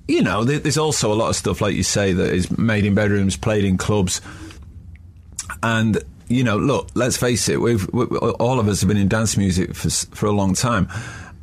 you 0.07 0.21
know, 0.21 0.43
there's 0.43 0.77
also 0.77 1.11
a 1.11 1.15
lot 1.15 1.29
of 1.29 1.35
stuff, 1.35 1.59
like 1.59 1.75
you 1.75 1.83
say, 1.83 2.13
that 2.13 2.33
is 2.33 2.55
made 2.57 2.85
in 2.85 2.95
bedrooms, 2.95 3.35
played 3.35 3.65
in 3.65 3.77
clubs, 3.77 4.21
and 5.61 5.97
you 6.29 6.43
know, 6.43 6.57
look, 6.57 6.89
let's 6.93 7.17
face 7.17 7.49
it, 7.49 7.59
we've 7.59 7.91
we, 7.91 8.05
all 8.05 8.59
of 8.59 8.67
us 8.67 8.81
have 8.81 8.87
been 8.87 8.97
in 8.97 9.07
dance 9.07 9.35
music 9.35 9.75
for 9.75 9.89
for 9.89 10.27
a 10.27 10.31
long 10.31 10.53
time. 10.53 10.87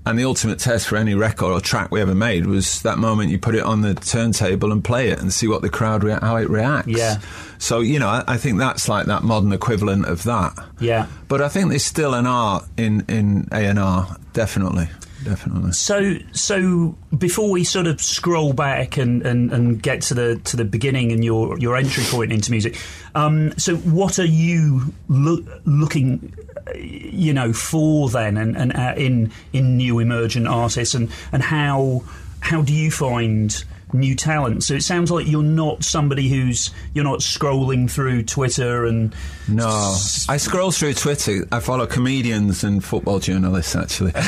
And 0.06 0.18
the 0.18 0.24
ultimate 0.26 0.58
test 0.58 0.86
for 0.86 0.96
any 0.96 1.14
record 1.14 1.50
or 1.50 1.60
track 1.60 1.90
we 1.90 2.00
ever 2.02 2.14
made 2.14 2.44
was 2.44 2.82
that 2.82 2.98
moment 2.98 3.30
you 3.30 3.38
put 3.38 3.54
it 3.54 3.62
on 3.62 3.80
the 3.80 3.94
turntable 3.94 4.70
and 4.70 4.84
play 4.84 5.08
it 5.08 5.18
and 5.18 5.32
see 5.32 5.48
what 5.48 5.62
the 5.62 5.70
crowd 5.70 6.04
rea- 6.04 6.18
how 6.20 6.36
it 6.36 6.50
reacts. 6.50 6.88
Yeah. 6.88 7.20
So 7.58 7.80
you 7.80 7.98
know, 7.98 8.08
I, 8.08 8.22
I 8.26 8.36
think 8.36 8.58
that's 8.58 8.86
like 8.86 9.06
that 9.06 9.22
modern 9.22 9.52
equivalent 9.52 10.04
of 10.04 10.24
that. 10.24 10.52
Yeah. 10.78 11.06
But 11.28 11.40
I 11.40 11.48
think 11.48 11.70
there's 11.70 11.84
still 11.84 12.12
an 12.12 12.26
art 12.26 12.66
in 12.76 13.04
in 13.08 13.48
A 13.50 13.64
and 13.64 13.78
R, 13.78 14.16
definitely, 14.34 14.90
definitely. 15.24 15.72
So, 15.72 16.18
so 16.32 16.94
before 17.16 17.50
we 17.50 17.64
sort 17.64 17.86
of 17.86 17.98
scroll 18.02 18.52
back 18.52 18.98
and, 18.98 19.24
and, 19.24 19.50
and 19.52 19.82
get 19.82 20.02
to 20.02 20.14
the 20.14 20.36
to 20.44 20.58
the 20.58 20.66
beginning 20.66 21.12
and 21.12 21.24
your, 21.24 21.58
your 21.58 21.76
entry 21.76 22.04
point 22.08 22.30
into 22.30 22.50
music, 22.50 22.76
um, 23.14 23.52
so 23.56 23.76
what 23.76 24.18
are 24.18 24.26
you 24.26 24.92
loo- 25.08 25.46
looking, 25.64 26.34
you 26.74 27.32
know, 27.32 27.52
for 27.52 28.08
then, 28.08 28.36
and, 28.36 28.56
and 28.56 28.74
uh, 28.76 28.94
in 28.96 29.30
in 29.52 29.76
new 29.76 29.98
emergent 29.98 30.46
artists, 30.46 30.94
and, 30.94 31.10
and 31.32 31.42
how 31.42 32.02
how 32.40 32.62
do 32.62 32.72
you 32.72 32.90
find 32.90 33.64
new 33.94 34.14
talent? 34.14 34.64
So 34.64 34.74
it 34.74 34.82
sounds 34.82 35.10
like 35.10 35.26
you're 35.26 35.42
not 35.42 35.84
somebody 35.84 36.28
who's 36.28 36.70
you're 36.92 37.04
not 37.04 37.20
scrolling 37.20 37.90
through 37.90 38.24
Twitter 38.24 38.84
and 38.84 39.14
No, 39.48 39.96
I 40.28 40.36
scroll 40.36 40.70
through 40.70 40.92
Twitter. 40.94 41.46
I 41.50 41.60
follow 41.60 41.86
comedians 41.86 42.62
and 42.64 42.84
football 42.84 43.20
journalists 43.20 43.74
actually. 43.76 44.12
and 44.14 44.24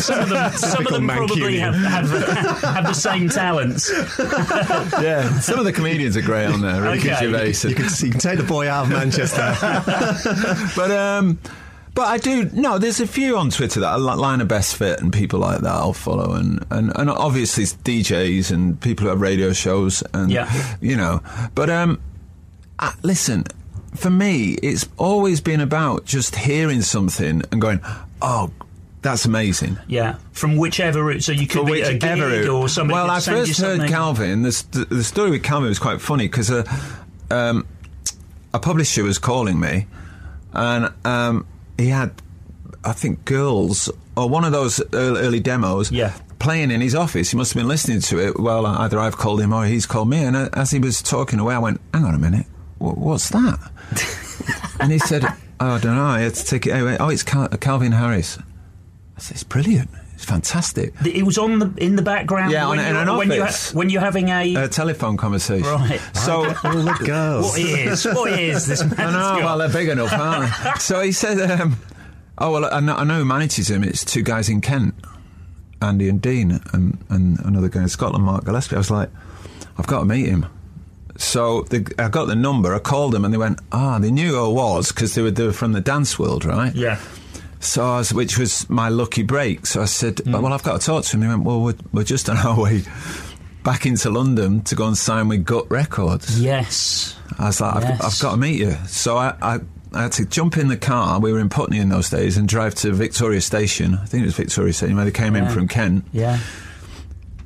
some 0.00 0.20
of 0.20 0.28
them 0.30 0.52
some 0.52 0.86
of 0.86 0.92
them 0.92 1.08
probably 1.08 1.58
have, 1.58 1.74
have 1.74 2.10
have 2.62 2.84
the 2.84 2.94
same 2.94 3.28
talents. 3.28 3.90
yeah, 5.00 5.38
some 5.40 5.58
of 5.58 5.64
the 5.64 5.72
comedians 5.72 6.16
are 6.16 6.22
great 6.22 6.46
on 6.46 6.60
there. 6.60 6.82
Ricky 6.82 7.10
Okay. 7.10 7.26
Gervais. 7.26 7.68
You 7.68 7.74
can, 7.74 7.86
you 7.98 8.10
can 8.10 8.20
take 8.20 8.38
the 8.38 8.44
boy 8.44 8.68
out 8.68 8.84
of 8.84 8.90
Manchester. 8.90 9.56
but 10.76 10.90
um, 10.90 11.38
but 11.94 12.02
I 12.08 12.18
do 12.18 12.48
no. 12.52 12.78
There's 12.78 13.00
a 13.00 13.06
few 13.06 13.36
on 13.36 13.50
Twitter 13.50 13.80
that 13.80 13.88
I 13.92 13.96
li- 13.96 14.14
line 14.16 14.40
a 14.40 14.44
best 14.44 14.76
fit 14.76 15.00
and 15.00 15.12
people 15.12 15.40
like 15.40 15.60
that 15.60 15.70
I'll 15.72 15.92
follow 15.92 16.32
and 16.34 16.64
and, 16.70 16.92
and 16.96 17.10
obviously 17.10 17.64
it's 17.64 17.74
DJs 17.74 18.50
and 18.50 18.80
people 18.80 19.04
who 19.04 19.10
have 19.10 19.20
radio 19.20 19.52
shows 19.52 20.02
and 20.14 20.30
Yeah. 20.30 20.76
you 20.80 20.96
know. 20.96 21.20
But 21.54 21.68
um, 21.70 22.00
I, 22.78 22.94
listen, 23.02 23.44
for 23.94 24.10
me, 24.10 24.52
it's 24.62 24.88
always 24.96 25.40
been 25.40 25.60
about 25.60 26.04
just 26.06 26.34
hearing 26.36 26.82
something 26.82 27.42
and 27.52 27.60
going, 27.60 27.80
oh. 28.20 28.50
That's 29.02 29.24
amazing. 29.24 29.78
Yeah, 29.88 30.18
from 30.30 30.56
whichever 30.56 31.02
route. 31.02 31.24
So 31.24 31.32
you 31.32 31.48
could 31.48 31.66
be 31.66 31.80
a 31.82 31.92
whichever 31.94 32.28
route. 32.28 32.48
or 32.48 32.68
somebody. 32.68 32.94
Well, 32.94 33.10
I 33.10 33.18
first 33.18 33.60
heard. 33.60 33.88
Calvin. 33.88 34.42
The, 34.42 34.86
the 34.88 35.02
story 35.02 35.32
with 35.32 35.42
Calvin 35.42 35.68
was 35.70 35.80
quite 35.80 36.00
funny 36.00 36.28
because 36.28 36.52
uh, 36.52 36.62
um, 37.28 37.66
a 38.54 38.60
publisher 38.60 39.02
was 39.02 39.18
calling 39.18 39.58
me, 39.58 39.88
and 40.52 40.92
um, 41.04 41.46
he 41.78 41.88
had, 41.88 42.12
I 42.84 42.92
think, 42.92 43.24
girls 43.24 43.90
or 44.16 44.28
one 44.28 44.44
of 44.44 44.52
those 44.52 44.80
early, 44.92 45.20
early 45.20 45.40
demos. 45.40 45.90
Yeah. 45.90 46.12
Playing 46.38 46.70
in 46.72 46.80
his 46.80 46.94
office, 46.94 47.30
he 47.30 47.36
must 47.36 47.52
have 47.52 47.60
been 47.60 47.68
listening 47.68 48.00
to 48.00 48.18
it. 48.18 48.38
Well, 48.40 48.66
either 48.66 48.98
I've 48.98 49.16
called 49.16 49.40
him 49.40 49.52
or 49.52 49.64
he's 49.64 49.86
called 49.86 50.08
me. 50.08 50.24
And 50.24 50.36
as 50.36 50.72
he 50.72 50.80
was 50.80 51.00
talking 51.00 51.38
away, 51.38 51.54
I 51.54 51.58
went, 51.58 51.80
"Hang 51.94 52.04
on 52.04 52.14
a 52.14 52.18
minute, 52.18 52.46
what's 52.78 53.28
that?" 53.30 53.60
and 54.80 54.90
he 54.90 54.98
said, 54.98 55.24
"Oh, 55.60 55.70
I 55.74 55.78
don't 55.78 55.94
know. 55.94 56.04
I 56.04 56.20
had 56.20 56.34
to 56.34 56.44
take 56.44 56.66
it. 56.66 56.72
Anyway. 56.72 56.96
Oh, 56.98 57.10
it's 57.10 57.22
Cal- 57.22 57.46
Calvin 57.48 57.92
Harris." 57.92 58.38
I 59.16 59.20
said, 59.20 59.36
"It's 59.36 59.44
brilliant. 59.44 59.88
It's 60.22 60.30
fantastic." 60.30 60.94
It 61.04 61.24
was 61.26 61.36
on 61.36 61.58
the 61.58 61.72
in 61.78 61.96
the 61.96 62.02
background. 62.02 62.52
Yeah, 62.52 62.68
when 62.68 62.78
on- 62.78 62.84
in 62.84 62.94
you're- 62.94 63.10
an 63.10 63.16
when 63.18 63.30
you 63.32 63.42
office. 63.42 63.74
when 63.74 63.90
you're 63.90 64.00
having 64.00 64.28
a. 64.28 64.54
a 64.54 64.68
telephone 64.68 65.16
conversation. 65.16 65.66
Right. 65.66 66.00
So. 66.14 66.44
All 66.64 66.82
the 66.82 66.96
girls. 67.04 67.50
what 67.50 67.60
is 67.60 68.04
what 68.04 68.32
is 68.38 68.66
this 68.66 68.84
man? 68.84 68.94
I 69.00 69.38
know, 69.38 69.44
well, 69.44 69.58
they're 69.58 69.68
big 69.68 69.88
enough, 69.88 70.12
aren't 70.12 70.52
they? 70.52 70.70
so 70.78 71.00
he 71.00 71.10
said, 71.10 71.38
um, 71.60 71.76
"Oh 72.38 72.52
well, 72.52 72.72
I 72.72 72.78
know, 72.80 72.94
I 72.94 73.02
know 73.04 73.18
who 73.18 73.24
manages 73.24 73.68
him. 73.68 73.82
It's 73.82 74.04
two 74.04 74.22
guys 74.22 74.48
in 74.48 74.60
Kent, 74.60 74.94
Andy 75.80 76.08
and 76.08 76.22
Dean, 76.22 76.60
and, 76.72 76.98
and 77.08 77.38
another 77.40 77.68
guy 77.68 77.82
in 77.82 77.88
Scotland, 77.88 78.24
Mark 78.24 78.44
Gillespie." 78.44 78.76
I 78.76 78.78
was 78.78 78.90
like, 78.92 79.10
"I've 79.76 79.88
got 79.88 80.00
to 80.00 80.04
meet 80.04 80.26
him." 80.26 80.46
So 81.16 81.62
the, 81.64 81.92
I 81.98 82.08
got 82.08 82.26
the 82.26 82.36
number. 82.36 82.74
I 82.74 82.78
called 82.78 83.12
them, 83.12 83.24
and 83.24 83.34
they 83.34 83.38
went, 83.38 83.58
"Ah, 83.72 83.98
they 83.98 84.10
knew 84.12 84.30
who 84.36 84.44
I 84.44 84.48
was 84.48 84.92
because 84.92 85.14
they 85.16 85.22
were, 85.22 85.30
they 85.32 85.44
were 85.46 85.52
from 85.52 85.72
the 85.72 85.80
dance 85.80 86.16
world, 86.18 86.44
right?" 86.44 86.74
yeah. 86.74 86.98
So 87.62 87.84
I 87.84 87.98
was, 87.98 88.12
which 88.12 88.38
was 88.38 88.68
my 88.68 88.88
lucky 88.88 89.22
break. 89.22 89.66
So 89.66 89.82
I 89.82 89.86
said, 89.86 90.18
Hmm. 90.20 90.32
"Well, 90.32 90.52
I've 90.52 90.62
got 90.62 90.80
to 90.80 90.86
talk 90.86 91.04
to 91.04 91.16
him." 91.16 91.20
They 91.20 91.28
went, 91.28 91.44
"Well, 91.44 91.60
we're, 91.62 91.74
we're 91.92 92.04
just 92.04 92.28
on 92.28 92.36
our 92.38 92.60
way." 92.60 92.82
Back 93.64 93.86
into 93.86 94.10
London 94.10 94.62
to 94.62 94.74
go 94.74 94.88
and 94.88 94.98
sign 94.98 95.28
with 95.28 95.44
Gut 95.44 95.70
Records. 95.70 96.40
Yes. 96.40 97.14
I 97.38 97.46
was 97.46 97.60
like, 97.60 97.74
Yes. 97.84 98.00
I've, 98.00 98.06
I've 98.06 98.18
got 98.20 98.30
to 98.32 98.36
meet 98.36 98.58
you. 98.58 98.72
So 98.88 99.16
I, 99.16 99.36
I, 99.40 99.60
I 99.92 100.02
had 100.02 100.12
to 100.12 100.24
jump 100.26 100.56
in 100.56 100.66
the 100.66 100.76
car. 100.76 101.20
We 101.20 101.32
were 101.32 101.38
in 101.38 101.48
Putney 101.48 101.78
in 101.78 101.88
those 101.88 102.10
days 102.10 102.36
and 102.36 102.48
drive 102.48 102.74
to 102.76 102.92
Victoria 102.92 103.40
Station. 103.40 103.94
I 103.94 104.04
think 104.06 104.22
it 104.22 104.26
was 104.26 104.34
Victoria 104.34 104.72
Station 104.72 104.96
where 104.96 105.04
they 105.04 105.12
came 105.12 105.36
in 105.36 105.48
from 105.48 105.68
Kent. 105.68 106.04
Yeah. 106.12 106.40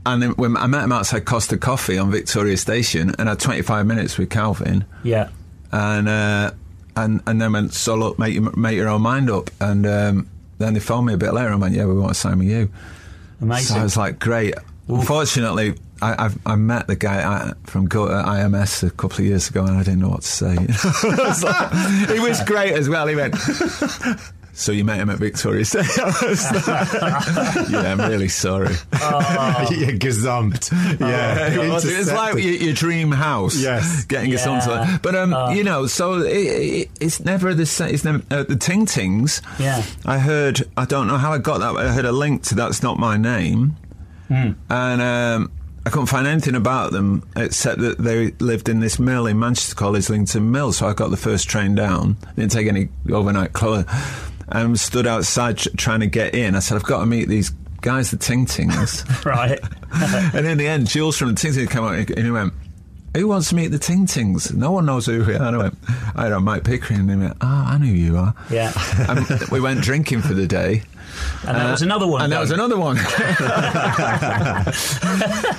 And 0.06 0.22
then 0.22 0.30
when 0.36 0.56
I 0.56 0.66
met 0.68 0.84
him 0.84 0.92
outside 0.92 1.26
Costa 1.26 1.58
Coffee 1.58 1.98
on 1.98 2.10
Victoria 2.10 2.56
Station 2.56 3.14
and 3.18 3.28
had 3.28 3.38
25 3.38 3.84
minutes 3.86 4.16
with 4.16 4.30
Calvin. 4.30 4.86
Yeah. 5.02 5.28
And, 5.70 6.08
uh, 6.08 6.52
and, 6.96 7.22
and 7.26 7.40
then 7.40 7.52
went, 7.52 7.74
so 7.74 7.94
look, 7.94 8.18
make, 8.18 8.34
your 8.34 8.50
make 8.56 8.76
your 8.76 8.88
own 8.88 9.02
mind 9.02 9.30
up. 9.30 9.50
And 9.60 9.86
um, 9.86 10.28
then 10.58 10.74
they 10.74 10.80
phoned 10.80 11.06
me 11.06 11.12
a 11.14 11.18
bit 11.18 11.32
later 11.34 11.50
and 11.50 11.60
went, 11.60 11.74
yeah, 11.74 11.84
we 11.86 11.94
want 11.94 12.08
to 12.14 12.18
sign 12.18 12.38
with 12.38 12.48
you. 12.48 12.70
Amazing. 13.40 13.74
So 13.76 13.80
I 13.80 13.82
was 13.84 13.96
like, 13.96 14.18
great. 14.18 14.54
Unfortunately, 14.88 15.74
I, 16.00 16.26
I've, 16.26 16.38
I 16.46 16.56
met 16.56 16.86
the 16.86 16.96
guy 16.96 17.22
uh, 17.22 17.54
from 17.64 17.86
Go- 17.86 18.06
uh, 18.08 18.24
IMS 18.24 18.82
a 18.86 18.90
couple 18.90 19.18
of 19.18 19.24
years 19.26 19.48
ago, 19.50 19.64
and 19.64 19.76
I 19.76 19.82
didn't 19.82 20.00
know 20.00 20.10
what 20.10 20.22
to 20.22 20.28
say. 20.28 20.56
It's 20.68 21.42
like- 21.42 22.08
he 22.10 22.20
was 22.20 22.42
great 22.44 22.72
as 22.72 22.88
well. 22.88 23.06
He 23.06 23.16
went. 23.16 23.34
So 24.58 24.72
you 24.72 24.84
met 24.84 24.98
him 24.98 25.10
at 25.10 25.18
Victoria 25.18 25.66
State? 25.66 25.84
I 25.98 26.06
was 26.26 26.66
like, 26.66 27.68
yeah, 27.68 27.92
I'm 27.92 28.00
really 28.00 28.28
sorry. 28.28 28.74
yeah, 28.92 29.92
gazumped. 29.92 30.72
Yeah, 30.98 31.52
it 31.52 31.70
was, 31.70 31.84
it's 31.84 32.10
like 32.10 32.34
your, 32.42 32.54
your 32.54 32.72
dream 32.72 33.12
house. 33.12 33.54
Yes. 33.60 34.04
getting 34.06 34.32
us 34.34 34.46
onto 34.46 34.70
Yeah. 34.70 34.98
But 35.02 35.14
um, 35.14 35.54
you 35.54 35.62
know, 35.62 35.86
so 35.86 36.20
it, 36.20 36.30
it, 36.32 36.90
it's 37.00 37.20
never 37.20 37.52
the 37.52 37.66
same. 37.66 37.92
It's 37.94 38.04
never 38.04 38.22
uh, 38.30 38.44
the 38.44 38.56
Ting 38.56 38.86
Tings. 38.86 39.42
Yeah. 39.58 39.82
I 40.06 40.18
heard. 40.18 40.62
I 40.76 40.86
don't 40.86 41.06
know 41.06 41.18
how 41.18 41.32
I 41.32 41.38
got 41.38 41.58
that. 41.58 41.74
But 41.74 41.86
I 41.86 41.92
heard 41.92 42.06
a 42.06 42.12
link 42.12 42.42
to 42.44 42.54
that's 42.54 42.82
not 42.82 42.98
my 42.98 43.16
name, 43.18 43.76
Hmm. 44.28 44.52
and 44.70 45.02
um, 45.02 45.52
I 45.84 45.90
couldn't 45.90 46.06
find 46.06 46.26
anything 46.26 46.54
about 46.56 46.92
them 46.92 47.28
except 47.36 47.80
that 47.82 47.98
they 47.98 48.30
lived 48.40 48.68
in 48.70 48.80
this 48.80 48.98
mill 48.98 49.26
in 49.26 49.38
Manchester 49.38 49.74
called 49.74 49.96
Islington 49.96 50.50
Mill. 50.50 50.72
So 50.72 50.86
I 50.88 50.94
got 50.94 51.10
the 51.10 51.16
first 51.18 51.48
train 51.48 51.74
down. 51.74 52.16
Didn't 52.36 52.50
take 52.52 52.66
any 52.68 52.88
overnight 53.12 53.52
clothes, 53.52 53.84
and 54.48 54.78
stood 54.78 55.06
outside 55.06 55.58
trying 55.58 56.00
to 56.00 56.06
get 56.06 56.34
in. 56.34 56.54
I 56.54 56.60
said, 56.60 56.76
I've 56.76 56.84
got 56.84 57.00
to 57.00 57.06
meet 57.06 57.28
these 57.28 57.50
guys, 57.80 58.10
the 58.10 58.16
Ting 58.16 58.46
Tings. 58.46 59.04
Right. 59.24 59.58
and 60.34 60.46
in 60.46 60.58
the 60.58 60.66
end, 60.66 60.88
Jules 60.88 61.16
from 61.16 61.28
the 61.28 61.34
Ting 61.34 61.52
Tings 61.52 61.70
came 61.70 61.82
out 61.82 61.94
and 61.94 62.18
he 62.18 62.30
went, 62.30 62.52
Who 63.16 63.28
wants 63.28 63.48
to 63.50 63.54
meet 63.54 63.68
the 63.68 63.78
Ting 63.78 64.06
Tings? 64.06 64.52
No 64.52 64.70
one 64.72 64.86
knows 64.86 65.06
who 65.06 65.24
we 65.24 65.34
are. 65.34 65.42
And 65.42 65.56
I 65.56 65.58
went, 65.58 65.78
I 66.14 66.22
don't, 66.28 66.30
know, 66.32 66.40
Mike 66.40 66.64
Pickering. 66.64 67.00
And 67.00 67.10
he 67.10 67.16
went, 67.16 67.36
Oh, 67.40 67.46
I 67.46 67.78
know 67.78 67.86
who 67.86 67.92
you 67.92 68.16
are. 68.16 68.34
Yeah. 68.50 68.72
And 69.08 69.26
we 69.50 69.60
went 69.60 69.80
drinking 69.82 70.22
for 70.22 70.34
the 70.34 70.46
day. 70.46 70.82
And 71.46 71.56
that 71.56 71.70
was 71.70 71.82
another 71.82 72.06
one. 72.06 72.22
And 72.22 72.32
that 72.32 72.40
was 72.40 72.50
another 72.50 72.78
one. 72.78 72.96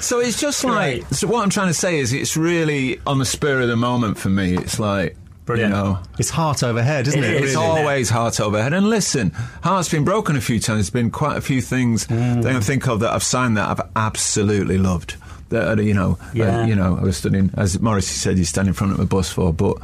so 0.02 0.20
it's 0.20 0.40
just 0.40 0.64
like, 0.64 1.04
so 1.08 1.28
what 1.28 1.42
I'm 1.44 1.50
trying 1.50 1.68
to 1.68 1.74
say 1.74 1.98
is 2.00 2.14
it's 2.14 2.38
really 2.38 3.00
on 3.08 3.18
the 3.20 3.26
spur 3.26 3.62
of 3.62 3.68
the 3.68 3.76
moment 3.76 4.18
for 4.18 4.30
me. 4.30 4.56
It's 4.56 4.80
like, 4.80 5.18
Brilliant. 5.48 5.74
you 5.74 5.78
know, 5.82 6.00
It's 6.20 6.30
heart 6.30 6.62
over 6.62 6.84
head, 6.84 7.08
isn't 7.08 7.24
It 7.24 7.28
it? 7.30 7.44
it's 7.44 7.56
really? 7.56 7.56
always 7.56 8.10
heart 8.12 8.40
over 8.40 8.62
head. 8.62 8.74
And 8.74 8.88
listen, 8.90 9.32
heart's 9.64 9.90
been 9.90 10.04
broken 10.04 10.36
a 10.36 10.42
few 10.42 10.60
times. 10.60 10.78
There's 10.78 10.90
been 10.92 11.10
quite 11.10 11.38
a 11.38 11.42
few 11.42 11.62
things 11.62 12.06
that 12.08 12.46
I 12.46 12.52
can 12.52 12.62
think 12.62 12.88
of 12.88 13.00
that 13.00 13.12
I've 13.14 13.24
signed 13.24 13.58
that 13.58 13.68
I've 13.70 13.90
absolutely 13.96 14.78
loved. 14.78 15.16
That 15.50 15.82
you 15.82 15.94
know, 15.94 16.20
uh, 16.38 16.66
you 16.68 16.76
know, 16.76 16.98
I 17.00 17.04
was 17.04 17.18
studying 17.18 17.50
as 17.56 17.80
Morrissey 17.80 18.14
said, 18.20 18.38
you 18.38 18.44
stand 18.46 18.68
in 18.68 18.74
front 18.76 18.92
of 18.94 19.00
a 19.00 19.06
bus 19.06 19.32
for, 19.32 19.54
but 19.54 19.78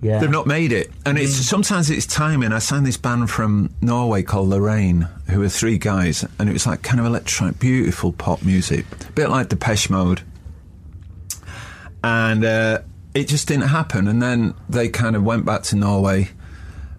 yeah. 0.00 0.20
they've 0.20 0.30
not 0.30 0.46
made 0.46 0.70
it. 0.70 0.92
And 1.04 1.18
it's 1.18 1.34
sometimes 1.34 1.90
it's 1.90 2.06
timing. 2.06 2.52
I 2.52 2.60
signed 2.60 2.86
this 2.86 2.96
band 2.96 3.28
from 3.28 3.74
Norway 3.80 4.22
called 4.22 4.48
Lorraine, 4.48 5.08
who 5.28 5.40
were 5.40 5.48
three 5.48 5.78
guys, 5.78 6.24
and 6.38 6.48
it 6.48 6.52
was 6.52 6.64
like 6.64 6.82
kind 6.82 7.00
of 7.00 7.06
electronic, 7.06 7.58
beautiful 7.58 8.12
pop 8.12 8.44
music, 8.44 8.86
a 9.08 9.12
bit 9.12 9.30
like 9.30 9.48
Depeche 9.48 9.90
Mode. 9.90 10.22
And 12.04 12.44
uh, 12.44 12.82
it 13.14 13.28
just 13.28 13.48
didn't 13.48 13.68
happen. 13.68 14.08
And 14.08 14.22
then 14.22 14.54
they 14.68 14.88
kind 14.88 15.16
of 15.16 15.22
went 15.22 15.44
back 15.44 15.62
to 15.64 15.76
Norway, 15.76 16.30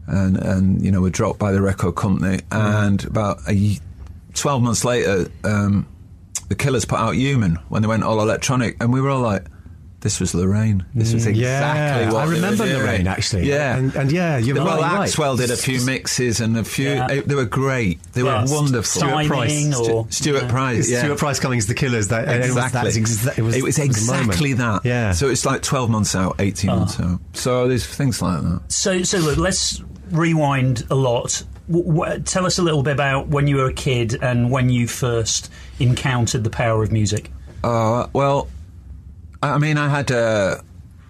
and 0.07 0.37
and 0.37 0.81
you 0.81 0.91
know 0.91 1.01
were 1.01 1.09
dropped 1.09 1.39
by 1.39 1.51
the 1.51 1.61
record 1.61 1.95
company. 1.95 2.41
And 2.51 3.03
about 3.05 3.39
a 3.47 3.53
y- 3.53 3.79
twelve 4.33 4.61
months 4.61 4.83
later, 4.85 5.29
um, 5.43 5.87
the 6.49 6.55
Killers 6.55 6.85
put 6.85 6.99
out 6.99 7.15
Human 7.15 7.55
when 7.69 7.81
they 7.81 7.87
went 7.87 8.03
all 8.03 8.21
electronic, 8.21 8.77
and 8.81 8.91
we 8.93 9.01
were 9.01 9.09
all 9.09 9.21
like. 9.21 9.45
This 10.03 10.19
was 10.19 10.35
Lorraine. 10.35 10.85
This 10.93 11.13
was 11.13 11.25
exactly 11.25 11.41
Yeah, 11.43 12.11
what 12.11 12.15
I 12.23 12.25
they 12.25 12.29
were 12.29 12.35
remember 12.35 12.65
doing. 12.65 12.77
Lorraine 12.77 13.07
actually. 13.07 13.47
Yeah, 13.49 13.77
and, 13.77 13.95
and 13.95 14.11
yeah, 14.11 14.37
you're 14.37 14.55
well, 14.61 14.79
right. 14.81 14.97
right. 14.99 15.09
Axwell 15.09 15.37
did 15.37 15.49
a 15.49 15.55
few 15.55 15.83
mixes 15.85 16.41
and 16.41 16.57
a 16.57 16.63
few. 16.65 16.89
Yeah. 16.89 17.21
they 17.25 17.35
were 17.35 17.45
great. 17.45 18.03
They 18.11 18.21
Yeah, 18.21 18.43
were 18.43 18.51
wonderful. 18.53 19.01
Timing 19.01 19.29
Price. 19.29 19.75
or 19.79 20.05
Stuart 20.09 20.49
Price. 20.49 20.91
Yeah. 20.91 20.99
Stuart 21.03 21.17
Price 21.19 21.39
Cummings, 21.39 21.67
The 21.67 21.73
Killers. 21.73 22.09
That, 22.09 22.27
and 22.27 22.43
it 22.43 22.47
was- 22.47 22.57
Exactly. 22.57 22.77
that 22.79 22.85
was 22.85 22.97
exa- 22.97 23.37
it 23.37 23.41
was, 23.41 23.55
it 23.55 23.63
was 23.63 23.75
the 23.77 23.81
moment. 24.11 24.27
exactly 24.27 24.53
that. 24.53 24.81
Yeah. 24.85 25.11
So 25.13 25.29
it's 25.29 25.45
like 25.45 25.61
12 25.61 25.89
months 25.89 26.15
out, 26.15 26.35
18 26.39 26.69
Oh. 26.69 26.75
months 26.79 26.99
out. 26.99 27.19
So 27.33 27.67
there's 27.69 27.85
things 27.85 28.21
like 28.21 28.41
that. 28.43 28.61
So, 28.67 29.03
so 29.03 29.17
look, 29.19 29.37
let's 29.37 29.81
rewind 30.11 30.85
a 30.91 30.95
lot. 30.95 31.43
W- 31.69 31.85
w- 31.93 32.19
tell 32.23 32.45
us 32.45 32.59
a 32.59 32.61
little 32.61 32.83
bit 32.83 32.91
about 32.93 33.29
when 33.29 33.47
you 33.47 33.55
were 33.55 33.67
a 33.67 33.73
kid 33.73 34.17
and 34.21 34.51
when 34.51 34.69
you 34.69 34.85
first 34.87 35.49
encountered 35.79 36.43
the 36.43 36.49
power 36.49 36.83
of 36.83 36.91
music. 36.91 37.31
Uh, 37.63 38.07
well, 38.11 38.49
I 39.51 39.57
mean, 39.57 39.77
I 39.77 39.89
had 39.89 40.11
uh, 40.11 40.61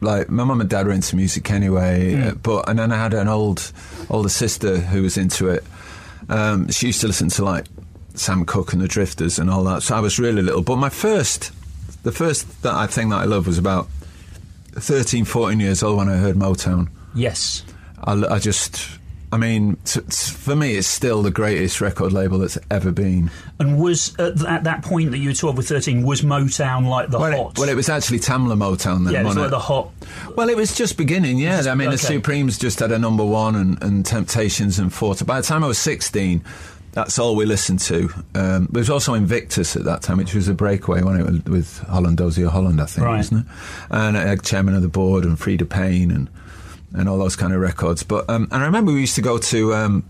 like 0.02 0.30
my 0.30 0.44
mum 0.44 0.62
and 0.62 0.70
dad 0.70 0.88
were 0.88 0.94
into 0.94 1.16
music 1.16 1.50
anyway, 1.52 2.20
uh, 2.20 2.32
but 2.36 2.68
and 2.68 2.80
then 2.80 2.92
I 2.92 2.98
had 2.98 3.14
an 3.14 3.28
old 3.28 3.72
older 4.10 4.30
sister 4.30 4.78
who 4.78 5.04
was 5.04 5.18
into 5.18 5.50
it. 5.50 5.64
Um, 6.30 6.70
she 6.70 6.88
used 6.88 7.02
to 7.02 7.08
listen 7.08 7.30
to 7.30 7.46
like 7.46 7.66
Sam 8.16 8.46
Cooke 8.46 8.74
and 8.74 8.82
the 8.82 8.88
Drifters 8.88 9.40
and 9.40 9.50
all 9.50 9.64
that. 9.66 9.84
So 9.84 9.96
I 9.96 10.00
was 10.00 10.20
really 10.20 10.42
little. 10.42 10.62
But 10.62 10.78
my 10.78 10.90
first, 10.90 11.52
the 12.04 12.12
first 12.12 12.62
that 12.64 12.74
I 12.74 12.88
think 12.88 13.12
that 13.12 13.18
I 13.22 13.26
loved 13.26 13.48
was 13.48 13.58
about 13.58 13.88
13, 14.72 15.26
14 15.26 15.60
years 15.60 15.84
old 15.84 15.98
when 15.98 16.10
I 16.10 16.18
heard 16.18 16.36
Motown. 16.36 16.90
Yes. 17.16 17.64
I, 18.04 18.14
I 18.26 18.40
just. 18.40 19.00
I 19.34 19.38
mean, 19.38 19.78
t- 19.84 20.00
t- 20.02 20.32
for 20.32 20.56
me, 20.56 20.76
it's 20.76 20.88
still 20.88 21.24
the 21.24 21.32
greatest 21.32 21.82
record 21.82 22.14
label 22.14 22.38
that's 22.38 22.58
ever 22.70 22.92
been. 22.92 23.32
And 23.60 23.80
was 23.80 24.14
at, 24.20 24.36
th- 24.38 24.48
at 24.48 24.64
that 24.66 24.84
point 24.84 25.10
that 25.12 25.18
you 25.18 25.30
were 25.30 25.34
12 25.36 25.60
or 25.60 25.62
13, 25.64 26.04
was 26.04 26.22
Motown 26.22 26.88
like 26.88 27.10
the 27.10 27.18
Well, 27.20 27.32
hot? 27.46 27.52
it, 27.54 27.60
well, 27.60 27.70
it 27.70 27.76
was 27.76 27.90
actually 27.90 28.20
Tamla 28.20 28.56
Motown 28.56 29.06
then, 29.06 29.14
yeah, 29.14 29.22
it 29.22 29.26
was 29.26 29.36
like 29.36 29.48
it? 29.48 29.50
the 29.50 29.60
hot. 29.60 29.90
Well, 30.36 30.50
it 30.50 30.56
was 30.56 30.76
just 30.76 30.98
beginning, 30.98 31.40
yeah. 31.40 31.58
Just- 31.58 31.70
I 31.70 31.76
mean, 31.76 31.90
the. 31.90 31.98
Supremes 31.98 32.58
just 32.60 32.80
had 32.80 32.92
a 32.92 33.00
number 33.00 33.26
one 33.26 33.56
and, 33.56 33.82
and 33.84 34.06
Temptations 34.06 34.78
and 34.80 34.94
Forte. 34.94 35.26
By 35.26 35.42
the 35.42 35.48
time 35.48 35.64
I 35.64 35.68
was 35.68 35.80
16, 35.80 36.44
that's 36.92 37.18
all 37.18 37.36
we 37.36 37.46
listened 37.46 37.80
to. 37.80 38.10
Um, 38.36 38.68
there 38.72 38.82
was 38.82 38.90
also 38.92 39.16
Invictus 39.16 39.76
at 39.76 39.84
that 39.86 40.04
time, 40.04 40.18
which 40.18 40.36
was 40.36 40.48
a 40.48 40.54
breakaway 40.54 41.02
when 41.02 41.20
it 41.20 41.24
was 41.26 41.44
with 41.46 41.80
Holland, 41.90 42.18
Dozier 42.18 42.50
Holland, 42.50 42.80
I 42.80 42.86
think, 42.86 43.08
Right. 43.08 43.18
wasn't 43.18 43.48
it? 43.48 43.52
And 43.90 44.16
I 44.16 44.28
had 44.28 44.44
Chairman 44.44 44.76
of 44.76 44.84
the 44.84 44.90
Board 44.90 45.24
and 45.26 45.36
Freda 45.40 45.68
Payne 45.68 46.12
and, 46.12 46.30
and 46.94 47.10
all 47.10 47.18
those 47.18 47.36
kind 47.36 47.54
of 47.54 47.60
records. 47.60 48.04
But 48.04 48.30
um, 48.30 48.48
And 48.52 48.62
I 48.64 48.66
remember 48.66 48.92
we 48.94 49.02
used 49.02 49.16
to 49.16 49.22
go 49.22 49.38
to 49.38 49.74
um, 49.74 50.04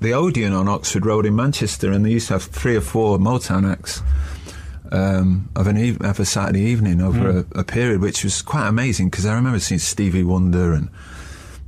the 0.00 0.12
Odeon 0.12 0.52
on 0.52 0.68
Oxford 0.68 1.06
Road 1.06 1.24
in 1.26 1.34
Manchester, 1.36 1.90
and 1.92 2.04
they 2.04 2.10
used 2.10 2.28
to 2.28 2.34
have 2.34 2.42
three 2.44 2.76
or 2.76 2.80
four 2.80 3.18
Motown 3.18 3.70
acts 3.70 4.02
um, 4.92 5.48
of 5.56 5.66
an 5.66 5.96
of 6.04 6.20
a 6.20 6.24
Saturday 6.24 6.60
evening 6.62 7.00
over 7.00 7.42
Hmm. 7.42 7.58
a, 7.58 7.60
a 7.60 7.64
period, 7.64 8.00
which 8.00 8.22
was 8.24 8.42
quite 8.42 8.68
amazing 8.68 9.08
because 9.10 9.26
I 9.26 9.34
remember 9.34 9.58
seeing 9.58 9.78
Stevie 9.80 10.22
Wonder 10.22 10.72
and 10.72 10.88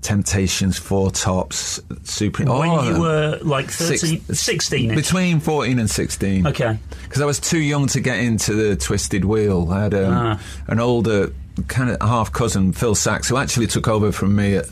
Temptations, 0.03 0.79
Four 0.79 1.11
Tops, 1.11 1.81
Super. 2.05 2.45
when 2.45 2.85
you 2.87 3.01
were 3.01 3.39
like 3.43 3.69
13, 3.69 4.21
Six- 4.21 4.41
16 4.41 4.95
between 4.95 5.41
fourteen 5.41 5.81
and 5.81 5.91
sixteen. 5.91 6.47
Okay. 6.47 6.79
because 7.03 7.21
I 7.21 7.27
was 7.27 7.41
too 7.41 7.59
young 7.59 7.89
to 7.89 8.01
get 8.01 8.19
into 8.21 8.55
the 8.55 8.77
Twisted 8.77 9.25
Wheel. 9.25 9.69
I 9.73 9.83
had 9.83 9.95
um, 9.95 10.13
Ah. 10.15 10.41
an 10.69 10.79
older 10.79 11.33
kind 11.65 11.91
of 11.91 12.01
half 12.01 12.33
cousin, 12.33 12.73
Phil 12.73 12.95
Saxe, 12.95 13.29
who 13.29 13.37
actually 13.37 13.67
took 13.67 13.89
over 13.89 14.13
from 14.13 14.35
me 14.37 14.57
at 14.57 14.67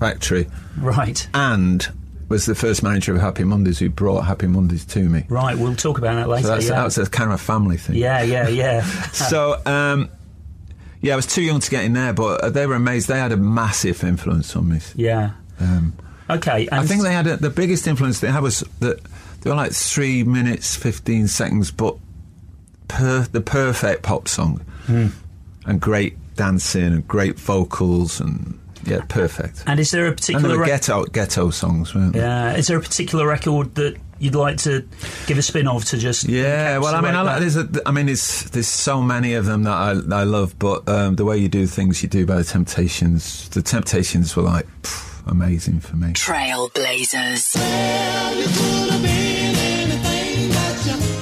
Factory 0.00 0.48
Right. 0.78 1.26
and 1.34 1.86
was 2.28 2.46
the 2.46 2.54
first 2.54 2.82
manager 2.82 3.14
of 3.14 3.20
Happy 3.20 3.44
Mondays 3.44 3.78
who 3.78 3.88
brought 3.90 4.22
Happy 4.22 4.46
Mondays 4.46 4.84
to 4.86 5.08
me. 5.08 5.24
Right, 5.28 5.56
we'll 5.56 5.76
talk 5.76 5.98
about 5.98 6.14
that 6.16 6.28
later. 6.28 6.42
So 6.46 6.54
that's, 6.54 6.64
yeah. 6.68 6.74
that 6.76 6.84
was 6.84 6.98
a 6.98 7.06
kind 7.06 7.30
of 7.30 7.34
a 7.40 7.42
family 7.42 7.76
thing. 7.76 7.96
yeah, 7.96 8.22
yeah, 8.22 8.48
yeah. 8.48 8.82
So, 9.12 9.60
um, 9.66 10.10
yeah, 11.00 11.12
I 11.12 11.16
was 11.16 11.26
too 11.26 11.42
young 11.42 11.60
to 11.60 11.70
get 11.70 11.84
in 11.84 11.92
there, 11.92 12.12
but 12.14 12.54
they 12.54 12.66
were 12.66 12.74
amazed. 12.74 13.08
They 13.08 13.18
had 13.18 13.32
a 13.32 13.36
massive 13.36 14.02
influence 14.02 14.56
on 14.56 14.68
me. 14.68 14.80
yeah. 14.94 15.32
Um, 15.60 15.94
Okay. 16.30 16.66
And 16.72 16.80
I 16.80 16.86
think 16.86 17.02
they 17.02 17.12
had 17.12 17.26
a, 17.26 17.36
the 17.36 17.50
biggest 17.50 17.86
influence 17.86 18.20
they 18.20 18.30
had 18.30 18.42
was 18.42 18.60
that 18.80 18.98
they 19.42 19.50
were 19.50 19.56
like 19.56 19.72
three 19.72 20.24
minutes, 20.24 20.74
15 20.74 21.28
seconds, 21.28 21.70
but 21.70 21.96
per, 22.88 23.20
the 23.30 23.42
perfect 23.42 24.02
pop 24.02 24.26
song. 24.26 24.60
Hmm. 24.86 25.08
And 25.66 25.80
great 25.80 26.16
dancing 26.36 26.84
and 26.84 27.08
great 27.08 27.38
vocals 27.38 28.20
and, 28.20 28.58
yeah, 28.84 29.00
perfect. 29.08 29.62
And 29.66 29.80
is 29.80 29.90
there 29.92 30.06
a 30.06 30.12
particular 30.12 30.50
were 30.56 30.60
rec- 30.60 30.68
ghetto, 30.68 31.04
ghetto 31.04 31.50
songs, 31.50 31.94
weren't 31.94 32.12
they? 32.12 32.20
yeah? 32.20 32.54
Is 32.54 32.66
there 32.66 32.76
a 32.76 32.82
particular 32.82 33.26
record 33.26 33.74
that 33.76 33.96
you'd 34.18 34.34
like 34.34 34.58
to 34.58 34.86
give 35.26 35.38
a 35.38 35.42
spin 35.42 35.66
of 35.66 35.84
to 35.86 35.96
just 35.98 36.24
Yeah, 36.28 36.78
well, 36.78 36.94
I 36.94 37.00
mean, 37.00 37.14
I, 37.14 37.22
like, 37.22 37.34
that? 37.36 37.40
there's 37.40 37.56
a, 37.56 37.88
I 37.88 37.92
mean, 37.92 38.08
it's, 38.08 38.44
there's 38.50 38.68
so 38.68 39.00
many 39.00 39.34
of 39.34 39.46
them 39.46 39.62
that 39.64 39.72
I, 39.72 39.94
that 39.94 40.12
I 40.12 40.24
love, 40.24 40.58
but 40.58 40.86
um, 40.88 41.16
the 41.16 41.24
way 41.24 41.38
you 41.38 41.48
do 41.48 41.66
things, 41.66 42.02
you 42.02 42.08
do 42.08 42.26
by 42.26 42.36
the 42.36 42.44
Temptations. 42.44 43.48
The 43.50 43.62
Temptations 43.62 44.36
were 44.36 44.42
like 44.42 44.66
pff, 44.82 45.26
amazing 45.30 45.80
for 45.80 45.96
me. 45.96 46.12
Trailblazers. 46.12 47.54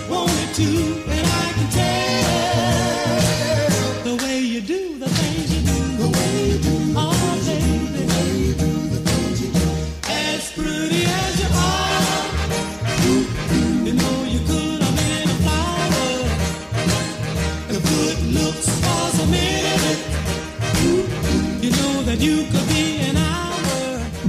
Well, 0.08 0.26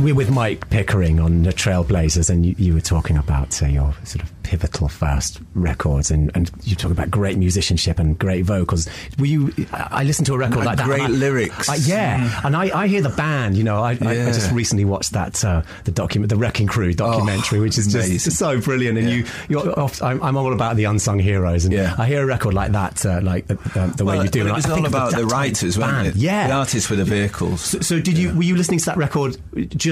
We're 0.04 0.14
with 0.14 0.32
Mike 0.32 0.70
Pickering 0.70 1.22
on 1.22 1.44
the 1.44 1.52
Trailblazers, 1.54 2.30
and 2.30 2.46
you, 2.46 2.56
you 2.58 2.74
were 2.74 2.82
talking 2.82 3.16
about 3.18 3.64
uh, 3.64 3.68
your 3.68 3.94
sort 4.04 4.22
of 4.22 4.44
pivotal 4.44 4.90
first 4.90 5.40
records, 5.56 6.12
and, 6.12 6.30
and 6.36 6.52
you 6.64 6.76
talk 6.76 6.92
about 6.92 7.10
great 7.10 7.38
musicianship 7.38 8.00
and 8.00 8.20
great 8.20 8.44
vocals. 8.44 8.90
Were 9.18 9.26
you? 9.28 9.54
I 9.72 10.04
listened 10.04 10.26
to 10.26 10.34
a 10.34 10.38
record 10.38 10.58
And 10.58 10.66
like 10.66 10.78
that. 10.78 10.86
great 10.88 11.04
and 11.04 11.14
I- 11.14 11.18
lyrics. 11.18 11.70
I- 11.70 11.76
yeah, 11.78 12.42
and 12.44 12.54
I, 12.54 12.82
I 12.82 12.88
hear 12.88 13.02
the 13.02 13.10
band. 13.12 13.56
You 13.56 13.64
know, 13.64 13.82
I, 13.82 13.94
Yeah. 13.94 14.26
just 14.26 14.52
recently 14.52 14.84
watched 14.84 15.14
that 15.14 15.44
uh, 15.46 15.62
the 15.86 15.92
document, 15.92 16.30
the 16.30 16.36
Wrecking 16.36 16.68
Crew 16.68 16.92
documentary, 16.94 17.62
which 17.62 17.78
is 17.78 17.96
amazing. 17.96 18.18
just 18.18 18.38
so 18.38 18.60
brilliant. 18.60 18.98
And 18.98 19.10
you, 19.10 19.26
you're 19.48 19.80
oft, 19.80 20.02
I'm, 20.04 20.22
I'm 20.22 20.36
all 20.36 20.52
about 20.52 20.76
the 20.76 20.84
unsung 20.84 21.20
heroes, 21.20 21.64
and 21.64 21.74
Yeah. 21.74 21.96
I 21.98 22.08
hear 22.08 22.24
a 22.24 22.26
record 22.26 22.54
like 22.54 22.74
that, 22.74 23.06
uh, 23.06 23.22
like 23.24 23.48
the, 23.48 23.56
the, 23.56 23.94
the 23.96 24.04
way 24.06 24.18
Well, 24.18 24.26
you 24.26 24.30
do. 24.32 24.44
well, 24.44 24.54
it 24.54 24.56
was 24.58 24.70
all 24.70 24.86
about 24.86 25.14
the 25.16 25.26
writers, 25.26 25.78
wasn't 25.78 26.08
it? 26.08 26.16
Yeah, 26.18 26.48
The 26.48 26.54
artists 26.56 26.90
were 26.90 26.98
the 26.98 27.06
vehicles. 27.06 27.62
so, 27.62 27.80
so 27.80 28.00
did 28.02 28.18
you 28.18 28.36
were 28.36 28.44
you 28.44 28.58
listening 28.58 28.80
to 28.80 28.86
that 28.88 28.98
record 28.98 29.38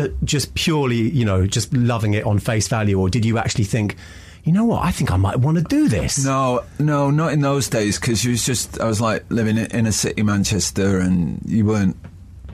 ju- 0.07 0.17
just 0.23 0.53
purely, 0.55 1.09
you 1.09 1.25
know, 1.25 1.45
just 1.47 1.73
loving 1.73 2.13
it 2.13 2.25
on 2.25 2.39
face 2.39 2.67
value, 2.67 2.99
or 2.99 3.09
did 3.09 3.25
you 3.25 3.37
actually 3.37 3.65
think, 3.65 3.95
you 4.43 4.51
know 4.51 4.65
what, 4.65 4.83
I 4.83 4.91
think 4.91 5.11
I 5.11 5.17
might 5.17 5.37
want 5.37 5.57
to 5.57 5.63
do 5.63 5.87
this? 5.87 6.23
No, 6.25 6.63
no, 6.79 7.11
not 7.11 7.33
in 7.33 7.41
those 7.41 7.69
days 7.69 7.99
because 7.99 8.23
you 8.23 8.31
was 8.31 8.45
just 8.45 8.79
I 8.79 8.85
was 8.85 8.99
like 8.99 9.23
living 9.29 9.57
in 9.57 9.85
a 9.85 9.91
city 9.91 10.23
Manchester, 10.23 10.99
and 10.99 11.41
you 11.45 11.65
weren't, 11.65 11.95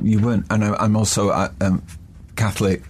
you 0.01 0.19
weren't, 0.19 0.45
and 0.49 0.63
I, 0.63 0.75
I'm 0.75 0.95
also 0.95 1.31
um, 1.61 1.81
Catholic, 2.37 2.81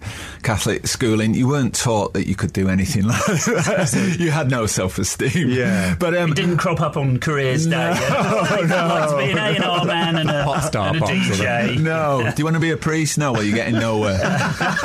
Catholic 0.43 0.85
schooling. 0.85 1.33
You 1.33 1.47
weren't 1.47 1.73
taught 1.73 2.13
that 2.13 2.27
you 2.27 2.35
could 2.35 2.53
do 2.53 2.69
anything 2.69 3.05
like 3.07 3.25
that. 3.25 4.15
you 4.19 4.29
had 4.29 4.51
no 4.51 4.67
self 4.67 4.99
esteem. 4.99 5.49
Yeah. 5.49 5.95
but 5.97 6.15
um, 6.15 6.31
It 6.31 6.35
didn't 6.35 6.57
crop 6.57 6.81
up 6.81 6.97
on 6.97 7.19
careers 7.19 7.65
day. 7.65 7.75
I'd 7.75 8.69
like 8.69 9.09
to 9.09 9.17
be 9.17 9.31
an 9.31 9.63
A&R 9.63 9.85
man 9.85 10.17
and 10.17 10.29
a, 10.29 10.43
Pop 10.43 10.63
star 10.63 10.89
and 10.89 10.97
a 10.97 10.99
box, 10.99 11.11
DJ. 11.13 11.79
No. 11.79 12.21
Do 12.23 12.33
you 12.37 12.43
want 12.43 12.55
to 12.55 12.59
be 12.59 12.71
a 12.71 12.77
priest? 12.77 13.17
No. 13.17 13.33
Well, 13.33 13.43
you're 13.43 13.55
getting 13.55 13.79
nowhere. 13.79 14.19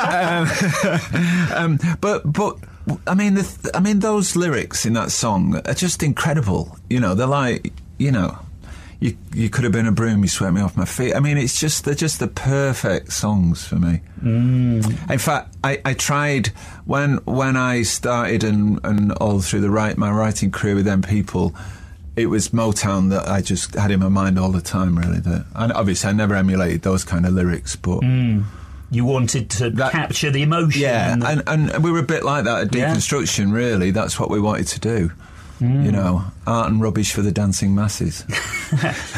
um, 0.02 0.48
um, 1.54 1.96
but 2.00 2.32
but 2.32 2.56
I 3.06 3.14
mean, 3.14 3.34
the 3.34 3.42
th- 3.42 3.74
I 3.74 3.80
mean, 3.80 3.98
those 4.00 4.36
lyrics 4.36 4.86
in 4.86 4.94
that 4.94 5.10
song 5.10 5.56
are 5.66 5.74
just 5.74 6.02
incredible. 6.02 6.76
You 6.88 7.00
know, 7.00 7.14
they're 7.14 7.26
like 7.26 7.72
you 7.98 8.10
know. 8.12 8.38
You, 9.02 9.16
you 9.34 9.50
could 9.50 9.64
have 9.64 9.72
been 9.72 9.86
a 9.88 9.92
broom, 9.92 10.22
you 10.22 10.28
swept 10.28 10.54
me 10.54 10.60
off 10.60 10.76
my 10.76 10.84
feet. 10.84 11.14
I 11.14 11.20
mean, 11.20 11.36
it's 11.36 11.58
just 11.58 11.84
they're 11.84 11.94
just 11.94 12.20
the 12.20 12.28
perfect 12.28 13.12
songs 13.12 13.64
for 13.66 13.74
me. 13.76 14.00
Mm. 14.22 15.10
In 15.10 15.18
fact, 15.18 15.56
I, 15.64 15.80
I 15.84 15.94
tried 15.94 16.48
when 16.84 17.16
when 17.24 17.56
I 17.56 17.82
started 17.82 18.44
and, 18.44 18.78
and 18.84 19.10
all 19.14 19.40
through 19.40 19.60
the 19.62 19.70
right 19.70 19.96
my 19.98 20.10
writing 20.10 20.50
career 20.52 20.76
with 20.76 20.84
them 20.84 21.02
people, 21.02 21.52
it 22.14 22.26
was 22.26 22.50
Motown 22.50 23.10
that 23.10 23.26
I 23.28 23.40
just 23.40 23.74
had 23.74 23.90
in 23.90 23.98
my 24.00 24.08
mind 24.08 24.38
all 24.38 24.52
the 24.52 24.60
time. 24.60 24.96
Really, 24.96 25.18
that 25.20 25.46
and 25.56 25.72
obviously 25.72 26.10
I 26.10 26.12
never 26.12 26.34
emulated 26.36 26.82
those 26.82 27.02
kind 27.04 27.26
of 27.26 27.32
lyrics, 27.32 27.74
but 27.74 28.02
You 28.90 29.04
wanted 29.06 29.48
to 29.50 29.70
That- 29.70 29.90
capture 29.92 30.30
the 30.30 30.42
emotion. 30.42 30.80
yeah, 30.82 31.12
and 31.14 31.22
the- 31.22 31.50
and, 31.50 31.70
and 31.70 31.82
we 31.84 31.90
were 31.90 31.98
a 32.00 32.02
bit 32.04 32.24
like 32.24 32.44
that 32.44 32.66
at 32.68 32.74
Yeah. 32.74 32.94
deconstruction. 32.94 33.52
Really, 33.52 33.90
that's 33.90 34.20
what 34.20 34.30
we 34.30 34.38
wanted 34.38 34.68
to 34.68 34.78
do. 34.80 35.10
You 35.62 35.92
know, 35.92 36.24
art 36.44 36.70
and 36.72 36.82
rubbish 36.82 37.12
for 37.12 37.22
the 37.22 37.30
dancing 37.30 37.74
masses. 37.74 38.24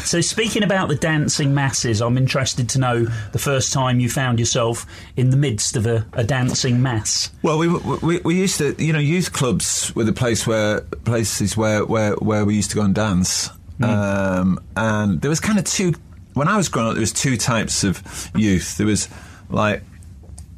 So, 0.03 0.19
speaking 0.19 0.63
about 0.63 0.89
the 0.89 0.95
dancing 0.95 1.53
masses, 1.53 2.01
I'm 2.01 2.17
interested 2.17 2.67
to 2.69 2.79
know 2.79 3.05
the 3.31 3.39
first 3.39 3.71
time 3.71 4.01
you 4.01 4.09
found 4.09 4.37
yourself 4.37 4.85
in 5.15 5.29
the 5.29 5.37
midst 5.37 5.77
of 5.77 5.85
a, 5.85 6.05
a 6.11 6.25
dancing 6.25 6.81
mass. 6.81 7.31
Well, 7.41 7.57
we, 7.57 7.69
we 7.69 8.19
we 8.19 8.35
used 8.35 8.57
to, 8.57 8.75
you 8.77 8.91
know, 8.91 8.99
youth 8.99 9.31
clubs 9.31 9.95
were 9.95 10.03
the 10.03 10.11
place 10.13 10.45
where 10.45 10.81
places 10.81 11.55
where 11.55 11.85
where, 11.85 12.15
where 12.15 12.43
we 12.43 12.53
used 12.55 12.69
to 12.71 12.75
go 12.75 12.81
and 12.83 12.93
dance, 12.93 13.49
um, 13.81 14.59
and 14.75 15.21
there 15.21 15.29
was 15.29 15.39
kind 15.39 15.57
of 15.57 15.63
two. 15.63 15.93
When 16.33 16.49
I 16.49 16.57
was 16.57 16.67
growing 16.67 16.89
up, 16.89 16.93
there 16.95 17.01
was 17.01 17.13
two 17.13 17.37
types 17.37 17.85
of 17.85 18.03
youth. 18.35 18.75
There 18.77 18.87
was 18.87 19.07
like 19.49 19.83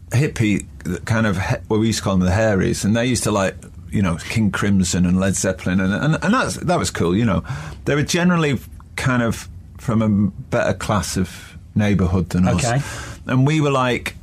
hippie 0.10 0.66
kind 1.06 1.28
of 1.28 1.38
he- 1.38 1.56
what 1.68 1.80
we 1.80 1.88
used 1.88 2.00
to 2.00 2.04
call 2.04 2.18
them 2.18 2.26
the 2.26 2.34
hairies, 2.34 2.84
and 2.84 2.96
they 2.96 3.06
used 3.06 3.24
to 3.26 3.32
like 3.32 3.56
you 3.92 4.02
know 4.02 4.18
King 4.30 4.52
Crimson 4.52 5.06
and 5.06 5.20
Led 5.20 5.36
Zeppelin, 5.36 5.80
and 5.80 5.94
and, 5.94 6.24
and 6.24 6.34
that's, 6.34 6.56
that 6.58 6.78
was 6.80 6.90
cool. 6.92 7.16
You 7.16 7.26
know, 7.26 7.44
they 7.86 7.96
were 7.96 8.04
generally 8.04 8.60
kind 8.96 9.22
of 9.24 9.48
from 9.78 10.02
a 10.02 10.10
better 10.50 10.74
class 10.74 11.18
of 11.18 11.58
neighbourhood 11.76 12.30
than 12.30 12.48
Okay. 12.48 12.76
us, 12.78 13.20
and 13.28 13.46
we 13.48 13.62
were 13.62 13.72
like 13.72 14.16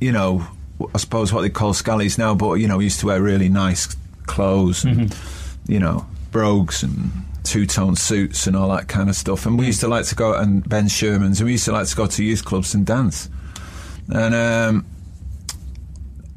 you 0.00 0.12
know, 0.12 0.46
I 0.94 0.98
suppose 0.98 1.32
what 1.32 1.40
they 1.42 1.50
call 1.50 1.74
scallies 1.74 2.18
now, 2.18 2.34
but 2.34 2.54
you 2.54 2.68
know, 2.68 2.76
we 2.76 2.84
used 2.84 3.00
to 3.00 3.06
wear 3.06 3.20
really 3.20 3.48
nice 3.48 3.96
clothes 4.26 4.84
and 4.84 5.16
you 5.66 5.80
know, 5.80 6.06
brogues 6.30 6.82
and 6.84 7.10
two 7.42 7.66
tone 7.66 7.96
suits 7.96 8.46
and 8.46 8.54
all 8.54 8.68
that 8.68 8.86
kind 8.88 9.08
of 9.08 9.16
stuff. 9.16 9.44
And 9.46 9.58
we 9.58 9.66
used 9.66 9.80
to 9.80 9.88
like 9.88 10.04
to 10.06 10.14
go 10.14 10.34
and 10.34 10.66
Ben 10.68 10.86
Sherman's, 10.86 11.40
and 11.40 11.46
we 11.46 11.52
used 11.52 11.64
to 11.64 11.72
like 11.72 11.86
to 11.88 11.96
go 11.96 12.06
to 12.06 12.22
youth 12.22 12.44
clubs 12.44 12.74
and 12.74 12.86
dance. 12.86 13.28
And 14.08 14.34
um, 14.34 14.86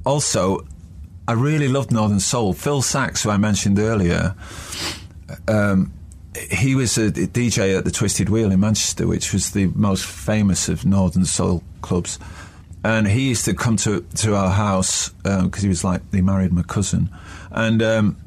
also, 0.05 0.65
I 1.31 1.33
really 1.33 1.69
loved 1.69 1.93
Northern 1.93 2.19
Soul. 2.19 2.51
Phil 2.51 2.81
Saxe, 2.81 3.23
who 3.23 3.29
I 3.29 3.37
mentioned 3.37 3.79
earlier, 3.79 4.35
um, 5.47 5.93
he 6.51 6.75
was 6.75 6.97
a 6.97 7.09
DJ 7.09 7.77
at 7.77 7.85
the 7.85 7.91
Twisted 7.91 8.27
Wheel 8.27 8.51
in 8.51 8.59
Manchester, 8.59 9.07
which 9.07 9.31
was 9.31 9.51
the 9.51 9.67
most 9.67 10.05
famous 10.05 10.67
of 10.67 10.83
Northern 10.85 11.23
Soul 11.23 11.63
clubs. 11.81 12.19
And 12.83 13.07
he 13.07 13.29
used 13.29 13.45
to 13.45 13.53
come 13.53 13.77
to 13.77 14.01
to 14.15 14.35
our 14.35 14.49
house 14.49 15.07
because 15.23 15.63
he 15.63 15.69
was 15.69 15.85
like 15.85 16.01
he 16.11 16.19
married 16.19 16.51
my 16.51 16.63
cousin, 16.63 17.09
and 17.51 17.81
um, 17.81 18.17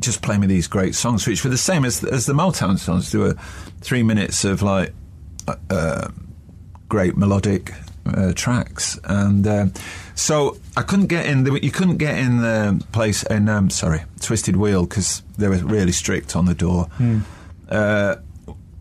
just 0.00 0.22
play 0.22 0.38
me 0.38 0.46
these 0.46 0.68
great 0.68 0.94
songs, 0.94 1.26
which 1.26 1.44
were 1.44 1.50
the 1.50 1.58
same 1.58 1.84
as 1.84 2.02
as 2.02 2.24
the 2.24 2.32
Motown 2.32 2.78
songs. 2.78 3.12
There 3.12 3.20
were 3.20 3.34
three 3.82 4.02
minutes 4.02 4.46
of 4.46 4.62
like 4.62 4.94
uh, 5.46 5.56
uh, 5.68 6.08
great 6.88 7.14
melodic 7.14 7.74
uh, 8.06 8.32
tracks, 8.34 8.98
and 9.04 9.46
um 9.46 9.72
so 10.14 10.56
I 10.76 10.82
couldn't 10.82 11.06
get 11.06 11.26
in. 11.26 11.44
The, 11.44 11.58
you 11.62 11.70
couldn't 11.70 11.98
get 11.98 12.18
in 12.18 12.38
the 12.38 12.84
place 12.92 13.22
in 13.24 13.48
um, 13.48 13.70
sorry 13.70 14.02
Twisted 14.20 14.56
Wheel 14.56 14.84
because 14.84 15.22
they 15.38 15.48
were 15.48 15.56
really 15.58 15.92
strict 15.92 16.36
on 16.36 16.46
the 16.46 16.54
door. 16.54 16.88
Uh, 17.68 18.16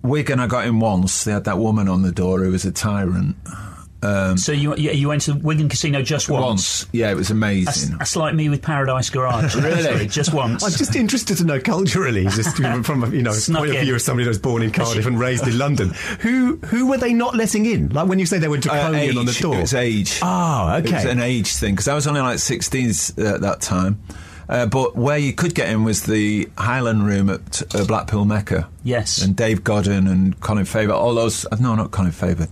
Wigan, 0.03 0.39
I 0.39 0.47
got 0.47 0.65
in 0.65 0.79
once. 0.79 1.23
They 1.23 1.31
had 1.31 1.43
that 1.45 1.57
woman 1.57 1.87
on 1.87 2.01
the 2.01 2.11
door 2.11 2.43
who 2.43 2.51
was 2.51 2.65
a 2.65 2.71
tyrant. 2.71 3.35
Um, 4.03 4.37
So, 4.37 4.51
you, 4.51 4.75
you 4.75 4.91
you 4.91 5.07
went 5.07 5.21
to 5.23 5.33
Wigan 5.33 5.69
Casino 5.69 6.01
just 6.01 6.29
once? 6.29 6.43
once, 6.45 6.85
yeah, 6.91 7.11
it 7.11 7.15
was 7.15 7.27
That's, 7.27 7.31
amazing. 7.31 7.97
that's 7.97 8.15
like 8.15 8.33
me 8.33 8.49
with 8.49 8.61
Paradise 8.61 9.09
Garage. 9.09 9.55
Really? 9.61 9.83
Sorry, 9.83 10.07
just 10.07 10.33
once. 10.33 10.63
I'm 10.63 10.71
just 10.71 10.95
interested 10.95 11.37
to 11.37 11.43
know 11.43 11.59
culturally, 11.59 12.23
just 12.25 12.57
from 12.57 13.03
a 13.03 13.09
you 13.09 13.21
know 13.21 13.31
Snuck 13.31 13.59
point 13.59 13.75
of 13.75 13.81
view 13.81 13.93
of 13.95 14.01
somebody 14.01 14.23
that 14.25 14.29
was 14.29 14.39
born 14.39 14.63
in 14.63 14.71
Cardiff 14.71 15.05
and 15.05 15.19
raised 15.19 15.47
in 15.47 15.57
London. 15.57 15.89
Who 16.21 16.57
who 16.65 16.87
were 16.87 16.97
they 16.97 17.13
not 17.13 17.35
letting 17.35 17.65
in? 17.65 17.89
Like 17.89 18.07
when 18.07 18.17
you 18.19 18.25
say 18.25 18.39
they 18.39 18.47
were 18.47 18.57
Uh, 18.57 18.61
draconian 18.61 19.17
on 19.17 19.25
the 19.25 19.31
age. 19.31 19.39
door. 19.39 19.55
It 19.57 19.61
was 19.61 19.73
age. 19.73 20.19
Oh, 20.23 20.75
It 20.77 20.83
was 20.83 20.93
okay. 20.93 21.11
an 21.11 21.19
age 21.21 21.53
thing 21.55 21.73
because 21.75 21.87
I 21.87 21.93
was 21.93 22.07
only 22.07 22.21
like 22.21 22.39
16 22.39 22.89
at 23.17 23.41
that 23.41 23.61
time. 23.61 23.99
Uh, 24.49 24.65
but 24.65 24.97
where 24.97 25.17
you 25.17 25.31
could 25.31 25.53
get 25.55 25.69
in 25.69 25.83
was 25.85 26.03
the 26.03 26.49
Highland 26.57 27.05
Room 27.05 27.29
at 27.29 27.61
uh, 27.73 27.85
Blackpool 27.85 28.25
Mecca. 28.25 28.67
Yes. 28.83 29.21
And 29.21 29.33
Dave 29.35 29.63
Godin 29.63 30.07
and 30.07 30.37
Colin 30.41 30.65
Faber, 30.65 30.91
all 30.91 31.13
those. 31.15 31.45
uh, 31.45 31.55
No, 31.59 31.75
not 31.75 31.91
Colin 31.91 32.11
Faber. 32.11 32.47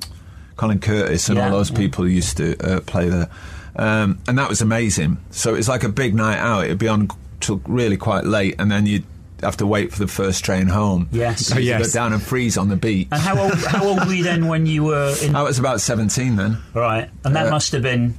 Colin 0.60 0.80
Curtis 0.80 1.30
and 1.30 1.38
Yeah, 1.38 1.46
all 1.46 1.52
those 1.52 1.72
yeah. 1.72 1.78
people 1.78 2.04
who 2.04 2.10
used 2.12 2.36
to 2.38 2.58
uh, 2.60 2.80
play 2.82 3.08
there. 3.10 3.30
Um, 3.76 4.20
and 4.28 4.38
that 4.38 4.50
was 4.50 4.62
amazing. 4.62 5.18
So 5.32 5.54
it 5.54 5.58
was 5.58 5.70
like 5.70 5.84
a 5.86 5.90
big 5.90 6.14
night 6.14 6.38
out. 6.38 6.66
It'd 6.66 6.78
be 6.78 6.90
on 6.90 7.08
till 7.40 7.62
really 7.66 7.96
quite 7.96 8.26
late, 8.26 8.56
and 8.60 8.70
then 8.70 8.86
you'd 8.86 9.06
have 9.42 9.56
to 9.58 9.66
wait 9.66 9.94
for 9.94 10.00
the 10.00 10.08
first 10.08 10.44
train 10.44 10.68
home. 10.68 11.08
Yes. 11.14 11.46
So 11.48 11.56
Oh, 11.56 11.60
you'd 11.60 11.68
yes. 11.68 11.94
go 11.94 12.00
down 12.00 12.12
and 12.12 12.22
freeze 12.22 12.58
on 12.58 12.68
the 12.68 12.76
beach. 12.76 13.08
and 13.12 13.22
how 13.22 13.40
old, 13.42 13.54
how 13.54 13.86
old 13.86 14.06
were 14.06 14.14
you 14.14 14.24
then 14.24 14.48
when 14.48 14.66
you 14.66 14.84
were 14.84 15.16
in. 15.24 15.34
I 15.36 15.44
was 15.44 15.60
about 15.60 15.80
17 15.80 16.36
then. 16.36 16.58
right. 16.74 17.10
And 17.24 17.34
that 17.38 17.48
Uh, 17.48 17.52
must 17.52 17.72
have 17.72 17.84
been. 17.84 18.16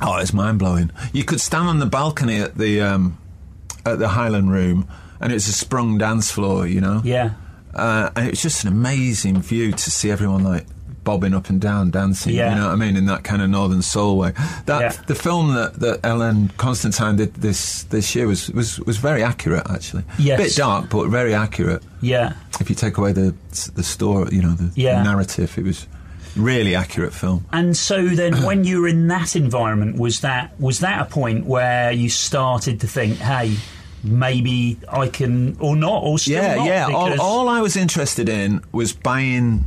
Oh, 0.00 0.18
it's 0.18 0.32
mind 0.32 0.60
blowing. 0.60 0.92
You 1.12 1.24
could 1.24 1.40
stand 1.40 1.66
on 1.68 1.80
the 1.80 1.86
balcony 1.86 2.38
at 2.40 2.56
the 2.56 2.80
um, 2.80 3.18
at 3.84 3.98
the 3.98 4.08
Highland 4.08 4.52
Room, 4.52 4.86
and 5.20 5.32
it's 5.32 5.48
a 5.48 5.52
sprung 5.52 5.98
dance 5.98 6.30
floor, 6.30 6.64
you 6.66 6.80
know. 6.80 7.00
Yeah. 7.04 7.30
Uh, 7.74 8.10
and 8.14 8.26
it 8.26 8.30
was 8.30 8.42
just 8.42 8.62
an 8.64 8.68
amazing 8.72 9.40
view 9.42 9.72
to 9.72 9.90
see 9.90 10.10
everyone 10.12 10.44
like 10.44 10.66
bobbing 11.04 11.34
up 11.34 11.48
and 11.50 11.60
down, 11.60 11.90
dancing. 11.90 12.34
Yeah. 12.34 12.50
You 12.54 12.60
know 12.60 12.66
what 12.68 12.72
I 12.72 12.76
mean? 12.76 12.96
In 12.96 13.06
that 13.06 13.24
kind 13.24 13.42
of 13.42 13.50
northern 13.50 13.82
soul 13.82 14.16
way. 14.18 14.32
That 14.66 14.80
Yeah. 14.80 14.92
the 15.06 15.14
film 15.14 15.54
that, 15.54 15.74
that 15.80 16.00
Elaine 16.04 16.50
Constantine 16.58 17.16
did 17.16 17.34
this 17.34 17.84
this 17.84 18.14
year 18.14 18.26
was 18.26 18.48
was, 18.50 18.78
was 18.80 18.96
very 18.98 19.22
accurate 19.22 19.66
actually. 19.70 20.04
Yes. 20.18 20.38
bit 20.40 20.56
dark, 20.56 20.90
but 20.90 21.08
very 21.08 21.34
accurate. 21.34 21.82
Yeah. 22.00 22.34
If 22.60 22.68
you 22.70 22.76
take 22.76 22.98
away 22.98 23.12
the 23.12 23.34
the 23.74 23.82
story, 23.82 24.34
you 24.34 24.42
know, 24.42 24.54
the, 24.54 24.70
Yeah. 24.74 24.98
the 24.98 25.04
narrative, 25.10 25.56
it 25.58 25.64
was 25.64 25.86
really 26.36 26.74
accurate 26.74 27.12
film. 27.12 27.44
And 27.52 27.76
so 27.76 28.08
then, 28.08 28.42
when 28.46 28.64
you 28.64 28.80
were 28.80 28.88
in 28.88 29.08
that 29.08 29.36
environment, 29.36 29.98
was 29.98 30.20
that 30.20 30.58
was 30.60 30.78
that 30.80 31.00
a 31.02 31.04
point 31.06 31.46
where 31.46 31.92
you 31.92 32.08
started 32.08 32.80
to 32.80 32.86
think, 32.86 33.18
"Hey, 33.18 33.56
maybe 34.04 34.78
I 34.88 35.08
can," 35.08 35.56
or 35.60 35.76
not, 35.76 36.02
or 36.02 36.18
still 36.18 36.42
yeah, 36.42 36.54
not? 36.56 36.66
yeah. 36.66 36.86
All, 36.92 37.20
all 37.20 37.48
I 37.48 37.60
was 37.60 37.76
interested 37.76 38.28
in 38.28 38.62
was 38.72 38.92
buying 38.92 39.64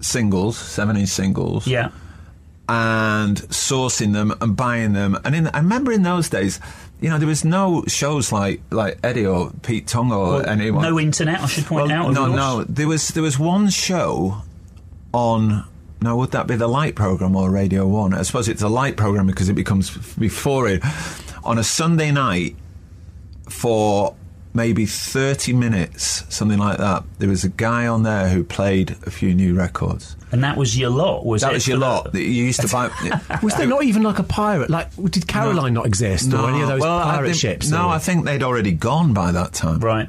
singles, 0.00 0.56
seven 0.56 0.96
inch 0.96 1.08
singles, 1.08 1.66
yeah, 1.66 1.90
and 2.68 3.36
sourcing 3.48 4.12
them 4.12 4.34
and 4.40 4.56
buying 4.56 4.92
them. 4.92 5.18
And 5.24 5.34
in, 5.34 5.46
I 5.48 5.58
remember 5.58 5.92
in 5.92 6.02
those 6.02 6.28
days, 6.28 6.58
you 7.00 7.08
know, 7.10 7.18
there 7.18 7.28
was 7.28 7.44
no 7.44 7.84
shows 7.86 8.32
like 8.32 8.60
like 8.70 8.98
Eddie 9.04 9.26
or 9.26 9.50
Pete 9.62 9.86
Tong 9.86 10.10
or 10.12 10.26
Well, 10.38 10.46
anyone. 10.48 10.82
no 10.82 10.98
internet. 10.98 11.40
I 11.40 11.46
should 11.46 11.64
point 11.66 11.88
Well, 11.88 12.06
out. 12.08 12.12
no, 12.12 12.26
no. 12.26 12.64
There 12.64 12.88
was 12.88 13.08
there 13.08 13.22
was 13.22 13.38
one 13.38 13.68
show 13.70 14.42
on 15.12 15.64
now 16.02 16.16
would 16.16 16.32
that 16.32 16.46
be 16.46 16.56
the 16.56 16.68
light 16.68 16.94
program 16.94 17.36
or 17.36 17.50
Radio 17.50 17.86
One? 17.86 18.12
I 18.14 18.22
suppose 18.22 18.48
it's 18.48 18.62
a 18.62 18.68
light 18.68 18.96
program 18.96 19.26
because 19.26 19.48
it 19.48 19.54
becomes 19.54 19.90
before 20.16 20.68
it 20.68 20.82
on 21.44 21.58
a 21.58 21.64
Sunday 21.64 22.10
night 22.10 22.56
for 23.48 24.14
maybe 24.56 24.86
30 24.86 25.52
minutes, 25.52 26.24
something 26.34 26.58
like 26.58 26.78
that. 26.78 27.04
There 27.18 27.28
was 27.28 27.44
a 27.44 27.48
guy 27.50 27.86
on 27.86 28.02
there 28.02 28.28
who 28.28 28.42
played 28.42 28.96
a 29.06 29.10
few 29.10 29.34
new 29.34 29.54
records. 29.54 30.16
And 30.32 30.42
that 30.42 30.56
was 30.56 30.76
your 30.76 30.90
lot, 30.90 31.24
was 31.24 31.42
That 31.42 31.52
it? 31.52 31.54
was 31.54 31.68
your 31.68 31.78
lot. 31.78 32.10
that 32.12 32.20
You 32.20 32.28
used 32.44 32.60
to 32.62 32.68
buy. 32.68 32.90
Was 33.42 33.54
there 33.54 33.66
not 33.68 33.84
even 33.84 34.02
like 34.02 34.18
a 34.18 34.24
pirate? 34.24 34.68
Like, 34.70 34.90
did 35.10 35.28
Caroline 35.28 35.74
not 35.74 35.86
exist 35.86 36.32
or 36.34 36.48
any 36.50 36.62
of 36.62 36.68
those 36.68 36.80
well, 36.80 36.98
I 36.98 37.14
pirate 37.14 37.26
think- 37.28 37.38
ships? 37.40 37.70
No, 37.70 37.86
or- 37.86 37.90
I 37.90 37.98
think 37.98 38.24
they'd 38.24 38.42
already 38.42 38.72
gone 38.72 39.12
by 39.14 39.30
that 39.32 39.52
time. 39.52 39.78
Right. 39.78 40.08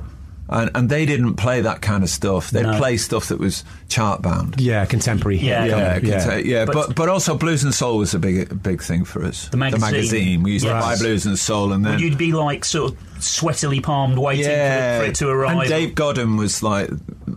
And, 0.49 0.71
and 0.75 0.89
they 0.89 1.05
didn't 1.05 1.33
play 1.36 1.60
that 1.62 1.81
kind 1.81 2.03
of 2.03 2.10
stuff. 2.10 2.51
They'd 2.51 2.63
No. 2.63 2.77
play 2.77 2.95
stuff 2.95 3.27
that 3.27 3.38
was 3.39 3.65
chart 3.89 4.21
bound. 4.21 4.62
Yeah, 4.62 4.86
contemporary. 4.86 5.38
Yeah, 5.39 5.65
Yeah, 5.65 5.99
yeah. 6.01 6.19
conte- 6.25 6.45
yeah, 6.45 6.65
But- 6.65 6.73
but, 6.73 6.95
but 6.95 7.10
also 7.10 7.36
blues 7.38 7.63
and 7.65 7.73
soul 7.73 7.97
was 7.97 8.13
a 8.13 8.19
big 8.19 8.63
big 8.63 8.81
thing 8.81 9.03
for 9.03 9.25
us. 9.25 9.49
The 9.49 9.57
magazine. 9.57 10.43
We 10.43 10.53
used 10.53 10.65
Yes. 10.65 10.81
to 10.83 10.89
buy 10.89 10.95
blues 10.97 11.25
and 11.25 11.38
soul, 11.38 11.73
and 11.73 11.86
then 11.86 11.93
Would 11.93 12.01
you 12.01 12.15
be 12.15 12.31
like 12.31 12.63
sort 12.63 12.93
of 12.93 12.97
sweatily 13.19 13.81
palmed, 13.83 14.17
waiting 14.17 14.45
yeah, 14.45 14.99
for, 14.99 15.03
for 15.03 15.10
it 15.10 15.15
to 15.15 15.27
arrive? 15.29 15.57
And 15.60 15.67
Dave 15.69 15.95
Godin 15.95 16.38
was 16.38 16.63
like 16.63 16.89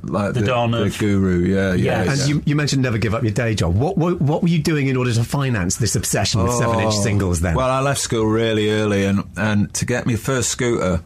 like 0.04 0.34
The 0.34 0.40
the, 0.40 0.46
Don 0.46 0.70
the 0.70 0.82
of- 0.84 0.98
guru. 0.98 1.40
Yeah, 1.46 1.74
yeah. 1.74 2.04
Yes. 2.04 2.08
And 2.08 2.18
yeah. 2.20 2.26
you, 2.36 2.42
you 2.46 2.54
mentioned 2.56 2.82
never 2.82 2.98
give 2.98 3.14
up 3.14 3.22
your 3.24 3.32
day 3.32 3.54
job. 3.56 3.74
What, 3.76 3.98
what 3.98 4.20
what 4.22 4.42
were 4.42 4.48
you 4.48 4.60
doing 4.62 4.86
in 4.86 4.96
order 4.96 5.12
to 5.12 5.24
finance 5.24 5.76
this 5.76 5.96
obsession 5.96 6.42
with 6.44 6.52
seven 6.52 6.78
inch 6.80 6.94
Oh. 6.96 7.02
singles 7.02 7.40
then? 7.40 7.54
Well, 7.56 7.68
I 7.70 7.80
left 7.80 8.00
school 8.00 8.26
really 8.26 8.70
early, 8.70 9.04
and, 9.04 9.24
and 9.36 9.72
to 9.74 9.84
get 9.84 10.06
my 10.06 10.14
first 10.16 10.50
scooter, 10.50 11.00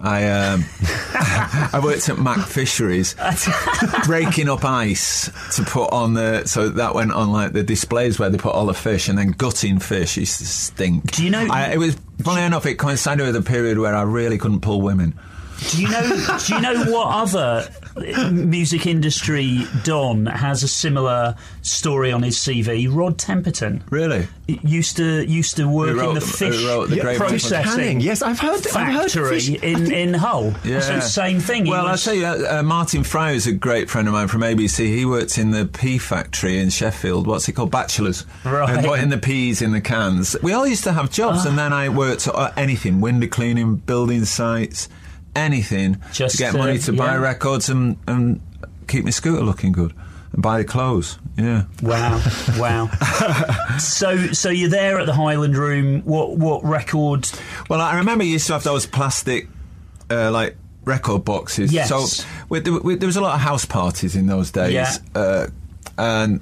I 0.00 0.28
um, 0.28 0.64
I 0.82 1.80
worked 1.82 2.08
at 2.08 2.18
Mac 2.18 2.46
Fisheries, 2.46 3.16
breaking 4.04 4.48
up 4.48 4.64
ice 4.64 5.30
to 5.56 5.64
put 5.64 5.90
on 5.92 6.14
the 6.14 6.44
so 6.46 6.68
that 6.68 6.94
went 6.94 7.12
on 7.12 7.32
like 7.32 7.52
the 7.52 7.62
displays 7.62 8.18
where 8.18 8.30
they 8.30 8.38
put 8.38 8.54
all 8.54 8.66
the 8.66 8.74
fish, 8.74 9.08
and 9.08 9.18
then 9.18 9.32
gutting 9.32 9.78
fish 9.80 10.16
used 10.16 10.38
to 10.38 10.46
stink. 10.46 11.10
Do 11.12 11.24
you 11.24 11.30
know- 11.30 11.48
I, 11.50 11.72
it 11.72 11.78
was 11.78 11.96
funny 12.22 12.42
enough. 12.42 12.64
It 12.66 12.74
coincided 12.76 13.26
with 13.26 13.36
a 13.36 13.42
period 13.42 13.78
where 13.78 13.94
I 13.96 14.02
really 14.02 14.38
couldn't 14.38 14.60
pull 14.60 14.80
women. 14.82 15.18
Do 15.70 15.82
you 15.82 15.88
know? 15.90 16.38
do 16.46 16.54
you 16.54 16.60
know 16.60 16.84
what 16.92 17.08
other 17.14 17.68
music 18.30 18.86
industry 18.86 19.64
don 19.84 20.26
has 20.26 20.62
a 20.62 20.68
similar 20.68 21.34
story 21.62 22.12
on 22.12 22.22
his 22.22 22.36
CV? 22.38 22.88
Rod 22.90 23.18
Temperton 23.18 23.82
Really? 23.90 24.28
used 24.46 24.96
to 24.98 25.24
used 25.28 25.56
to 25.56 25.68
work 25.68 25.96
wrote- 25.96 26.08
in 26.10 26.14
the 26.14 26.20
fish 26.20 26.56
The 26.56 26.96
Yeah, 26.96 27.16
processing. 27.16 28.00
Yes, 28.00 28.22
I've 28.22 28.38
heard. 28.38 28.66
I've 28.74 28.92
heard 28.94 29.10
factory 29.10 29.40
fish- 29.40 29.48
in 29.62 29.90
in 29.92 30.14
Hull. 30.14 30.54
Yeah. 30.64 30.80
So 30.80 31.00
same 31.00 31.40
thing. 31.40 31.66
Well, 31.66 31.86
I'll 31.86 31.92
was- 31.92 32.04
tell 32.04 32.14
you, 32.14 32.26
uh, 32.26 32.58
uh, 32.60 32.62
Martin 32.62 33.02
Fry 33.04 33.32
is 33.32 33.46
a 33.46 33.52
great 33.52 33.90
friend 33.90 34.06
of 34.08 34.14
mine 34.14 34.28
from 34.28 34.42
ABC. 34.42 34.86
He 34.86 35.04
worked 35.04 35.38
in 35.38 35.50
the 35.50 35.66
pea 35.66 35.98
factory 35.98 36.58
in 36.58 36.70
Sheffield. 36.70 37.26
What's 37.26 37.48
it 37.48 37.52
called? 37.52 37.70
Bachelors. 37.70 38.24
Right. 38.44 38.70
And 38.70 38.86
putting 38.86 39.08
the 39.10 39.18
peas 39.18 39.60
in 39.60 39.72
the 39.72 39.80
cans. 39.80 40.36
We 40.42 40.52
all 40.52 40.66
used 40.66 40.84
to 40.84 40.92
have 40.92 41.10
jobs, 41.10 41.44
and 41.44 41.58
then 41.58 41.72
I 41.72 41.88
worked 41.88 42.28
at 42.28 42.56
anything 42.56 43.00
window 43.00 43.26
cleaning, 43.26 43.76
building 43.76 44.24
sites, 44.24 44.88
anything 45.36 45.98
Just 46.12 46.36
to 46.36 46.42
get 46.42 46.52
to- 46.52 46.58
money 46.58 46.78
to 46.78 46.92
buy 46.92 47.16
records 47.16 47.68
and, 47.68 47.96
and 48.06 48.40
keep 48.86 49.04
my 49.04 49.10
scooter 49.10 49.42
looking 49.44 49.72
good 49.72 49.92
and 50.32 50.42
buy 50.42 50.58
the 50.58 50.64
clothes. 50.64 51.18
Yeah. 51.36 51.64
Wow, 51.82 52.20
wow. 52.58 52.88
so, 53.78 54.32
so 54.32 54.48
you're 54.50 54.70
there 54.70 54.98
at 54.98 55.06
the 55.06 55.12
Highland 55.14 55.56
Room. 55.56 56.02
What, 56.02 56.36
what 56.36 56.64
record? 56.64 57.30
Well, 57.68 57.80
I 57.80 57.96
remember 57.98 58.24
you 58.24 58.32
used 58.32 58.46
to 58.48 58.54
have 58.54 58.64
those 58.64 58.86
plastic, 58.86 59.48
uh, 60.10 60.30
like 60.32 60.56
record 60.84 61.24
boxes. 61.24 61.72
Yes. 61.72 61.88
So 61.88 62.24
we, 62.48 62.60
there, 62.60 62.72
we, 62.74 62.96
there 62.96 63.06
was 63.06 63.16
a 63.16 63.20
lot 63.20 63.34
of 63.34 63.40
house 63.40 63.64
parties 63.64 64.16
in 64.16 64.26
those 64.26 64.50
days, 64.50 64.72
Yeah. 64.72 64.96
uh, 65.14 65.46
and 65.96 66.40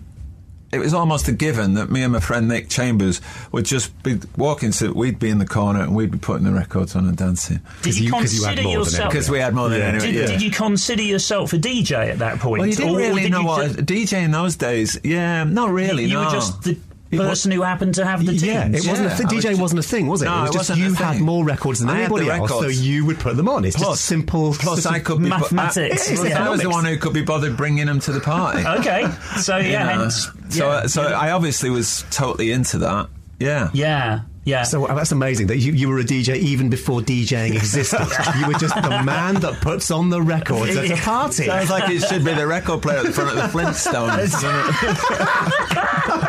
it 0.72 0.78
was 0.78 0.92
almost 0.94 1.28
a 1.28 1.32
given 1.32 1.74
that 1.74 1.90
me 1.90 2.02
and 2.02 2.12
my 2.12 2.20
friend 2.20 2.48
Nick 2.48 2.68
Chambers 2.68 3.20
would 3.52 3.64
just 3.64 4.02
be 4.02 4.18
walking. 4.36 4.72
So 4.72 4.92
we'd 4.92 5.18
be 5.18 5.30
in 5.30 5.38
the 5.38 5.46
corner 5.46 5.80
and 5.82 5.94
we'd 5.94 6.10
be 6.10 6.18
putting 6.18 6.44
the 6.44 6.52
records 6.52 6.96
on 6.96 7.06
and 7.06 7.16
dancing 7.16 7.60
Did 7.82 7.96
you, 7.98 8.06
you- 8.06 8.10
'cause 8.12 8.34
you 8.34 8.40
consider 8.42 8.46
had 8.62 8.64
more 8.64 8.72
than 8.74 8.80
yourself? 8.84 9.10
because 9.12 9.30
we 9.30 9.38
had 9.38 9.54
more 9.54 9.68
than 9.68 9.78
Yeah. 9.80 9.86
anyone. 9.86 10.06
Did, 10.06 10.14
yeah. 10.14 10.26
did 10.26 10.42
you 10.42 10.50
consider 10.50 11.02
yourself 11.02 11.52
a 11.52 11.58
DJ 11.58 12.10
at 12.10 12.18
that 12.18 12.40
point? 12.40 12.60
well, 12.60 12.68
you 12.68 12.74
didn't 12.76 12.90
Or- 12.90 12.94
or 12.94 12.98
really 12.98 13.22
did 13.22 13.32
know 13.32 13.40
you 13.40 13.46
what 13.46 13.66
just- 13.76 13.86
DJ 13.86 14.22
in 14.24 14.30
those 14.32 14.56
days. 14.56 14.98
Yeah, 15.04 15.44
not 15.44 15.70
really. 15.72 16.04
You 16.04 16.14
no. 16.14 16.24
were 16.24 16.30
just 16.30 16.62
the 16.62 16.76
was- 17.12 17.28
person 17.28 17.52
who 17.52 17.62
happened 17.62 17.94
to 17.94 18.04
have 18.04 18.26
the 18.26 18.32
teams. 18.32 18.42
yeah, 18.42 18.66
it 18.66 18.72
wasn't 18.72 18.98
a 18.98 19.02
Yeah, 19.04 19.08
thing. 19.16 19.26
I 19.30 19.34
was 19.34 19.44
DJ 19.44 19.54
ju- 19.54 19.60
wasn't 19.62 19.78
a 19.78 19.82
thing, 19.84 20.06
was 20.08 20.22
it? 20.22 20.24
No, 20.24 20.38
it 20.38 20.40
was 20.40 20.50
it 20.50 20.52
just 20.58 20.70
wasn't 20.70 20.86
a 20.86 20.88
you 20.90 20.94
had 20.96 21.20
more 21.20 21.44
records 21.44 21.78
than 21.80 21.88
I 21.88 22.00
anybody 22.00 22.28
else, 22.28 22.50
so 22.50 22.66
you 22.66 23.04
would 23.06 23.20
put 23.20 23.36
them 23.36 23.48
on. 23.48 23.64
It's 23.64 23.76
Plus- 23.76 23.90
just 23.98 24.04
simple. 24.06 24.52
Plus, 24.58 24.84
I 24.84 24.96
of- 24.96 25.04
could 25.04 25.22
be 25.22 25.28
Mathematics, 25.28 26.10
I, 26.20 26.26
yeah. 26.28 26.44
I 26.44 26.50
was 26.50 26.60
the 26.60 26.68
one 26.68 26.84
who 26.84 26.96
could 26.96 27.12
be 27.12 27.22
bothered 27.22 27.56
bringing 27.56 27.86
them 27.86 28.00
to 28.00 28.12
the 28.12 28.20
party. 28.20 28.64
Okay, 28.80 29.06
so 29.40 29.56
you 29.58 29.70
yeah, 29.70 29.84
know. 29.94 30.00
hence, 30.02 30.28
so 30.48 30.68
yeah, 30.68 30.86
so 30.86 31.08
yeah. 31.08 31.18
I 31.18 31.30
obviously 31.32 31.70
was 31.70 32.04
totally 32.10 32.52
into 32.52 32.78
that. 32.78 33.08
Yeah. 33.38 33.70
yeah, 33.74 34.20
yeah. 34.44 34.62
So 34.62 34.86
uh, 34.86 34.94
that's 34.94 35.12
amazing 35.12 35.48
that 35.48 35.58
you, 35.58 35.72
you 35.72 35.88
were 35.88 35.98
a 35.98 36.04
DJ 36.04 36.36
even 36.36 36.70
before 36.70 37.00
DJing 37.00 37.54
existed. 37.56 38.00
you 38.38 38.46
were 38.46 38.54
just 38.54 38.74
the 38.74 39.02
man 39.04 39.34
that 39.36 39.60
puts 39.60 39.90
on 39.90 40.08
the 40.08 40.22
records 40.22 40.76
at 40.76 40.90
a 40.90 40.96
party. 41.02 41.44
Sounds 41.44 41.68
like 41.68 41.90
it 41.90 42.00
should 42.00 42.24
be 42.24 42.32
the 42.32 42.46
record 42.46 42.80
player 42.80 42.98
at 42.98 43.06
the 43.06 43.12
front 43.12 43.30
of 43.30 43.36
the 43.36 43.58
Flintstones. 43.58 44.32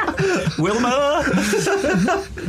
Wilma, 0.57 1.23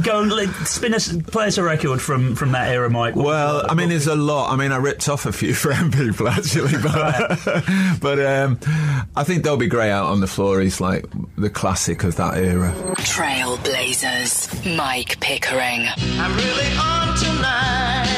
go 0.02 0.20
and 0.22 0.30
like, 0.30 0.48
spin 0.66 0.94
us, 0.94 1.14
play 1.28 1.46
us 1.46 1.58
a 1.58 1.62
record 1.62 2.00
from 2.00 2.34
from 2.34 2.52
that 2.52 2.68
era, 2.72 2.88
Mike. 2.90 3.14
What- 3.16 3.26
well, 3.26 3.54
what- 3.56 3.70
I 3.70 3.74
mean, 3.74 3.88
there's 3.90 4.06
a 4.06 4.14
lot. 4.16 4.52
I 4.52 4.56
mean, 4.56 4.72
I 4.72 4.76
ripped 4.76 5.08
off 5.08 5.26
a 5.26 5.32
few 5.32 5.54
friend 5.64 5.92
people 5.92 6.28
actually, 6.28 6.72
but 6.82 7.38
but 8.00 8.18
um, 8.24 8.58
I 9.16 9.24
think 9.24 9.44
they'll 9.44 9.56
be 9.56 9.66
grey 9.68 9.90
out 9.90 10.06
on 10.06 10.20
the 10.20 10.26
floor. 10.26 10.60
He's 10.60 10.80
like 10.80 11.04
the 11.36 11.50
classic 11.50 12.04
of 12.04 12.16
that 12.16 12.36
era. 12.38 12.72
Trailblazers, 12.98 14.76
Mike 14.76 15.18
Pickering. 15.20 15.86
I'm 16.18 16.34
really 16.36 16.76
on 16.78 17.16
tonight 17.18 18.17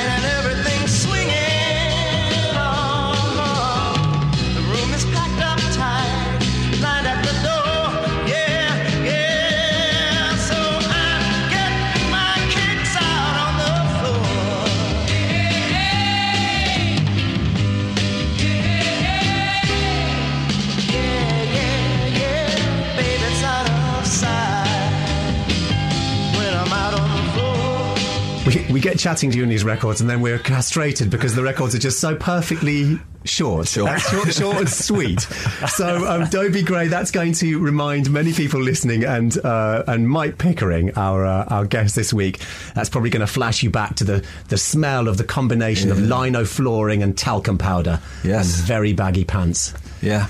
We, 28.72 28.80
get 28.80 28.98
chatting 28.98 29.30
during 29.30 29.48
these 29.48 29.64
records, 29.64 30.00
and 30.00 30.09
then 30.09 30.20
we're 30.20 30.38
castrated 30.38 31.11
because 31.11 31.35
the 31.35 31.42
records 31.42 31.74
are 31.74 31.78
just 31.78 32.00
so 32.00 32.14
perfectly 32.16 32.98
short, 33.24 33.68
Short. 33.68 34.00
Short, 34.00 34.33
short 34.33 34.56
and 34.56 34.68
sweet. 34.68 35.20
So, 35.68 36.06
um, 36.09 36.28
Dobie 36.30 36.62
Gray, 36.62 36.88
that's 36.88 37.11
going 37.11 37.33
to 37.35 37.59
remind 37.59 38.11
many 38.11 38.33
people 38.33 38.61
listening, 38.61 39.04
and 39.04 39.37
uh, 39.44 39.85
and 39.87 40.09
Mike 40.09 40.38
Pickering, 40.38 40.96
our 40.96 41.24
uh, 41.26 41.44
our 41.46 41.66
guest 41.66 41.94
this 41.96 42.12
week, 42.12 42.40
that's 42.74 42.88
probably 42.88 43.11
going 43.11 43.20
to 43.26 43.33
flash 43.33 43.62
you 43.62 43.70
back 43.70 43.96
to 43.96 44.04
the 44.04 44.24
the 44.48 44.56
smell 44.59 45.09
of 45.09 45.16
the 45.18 45.24
combination 45.24 45.90
of 45.90 46.00
lino 46.00 46.44
flooring 46.44 47.02
and 47.02 47.16
talcum 47.18 47.59
powder, 47.59 48.00
Yes. 48.24 48.59
and 48.59 48.66
very 48.66 48.92
baggy 48.92 49.24
pants. 49.24 49.74
Yeah. 50.00 50.28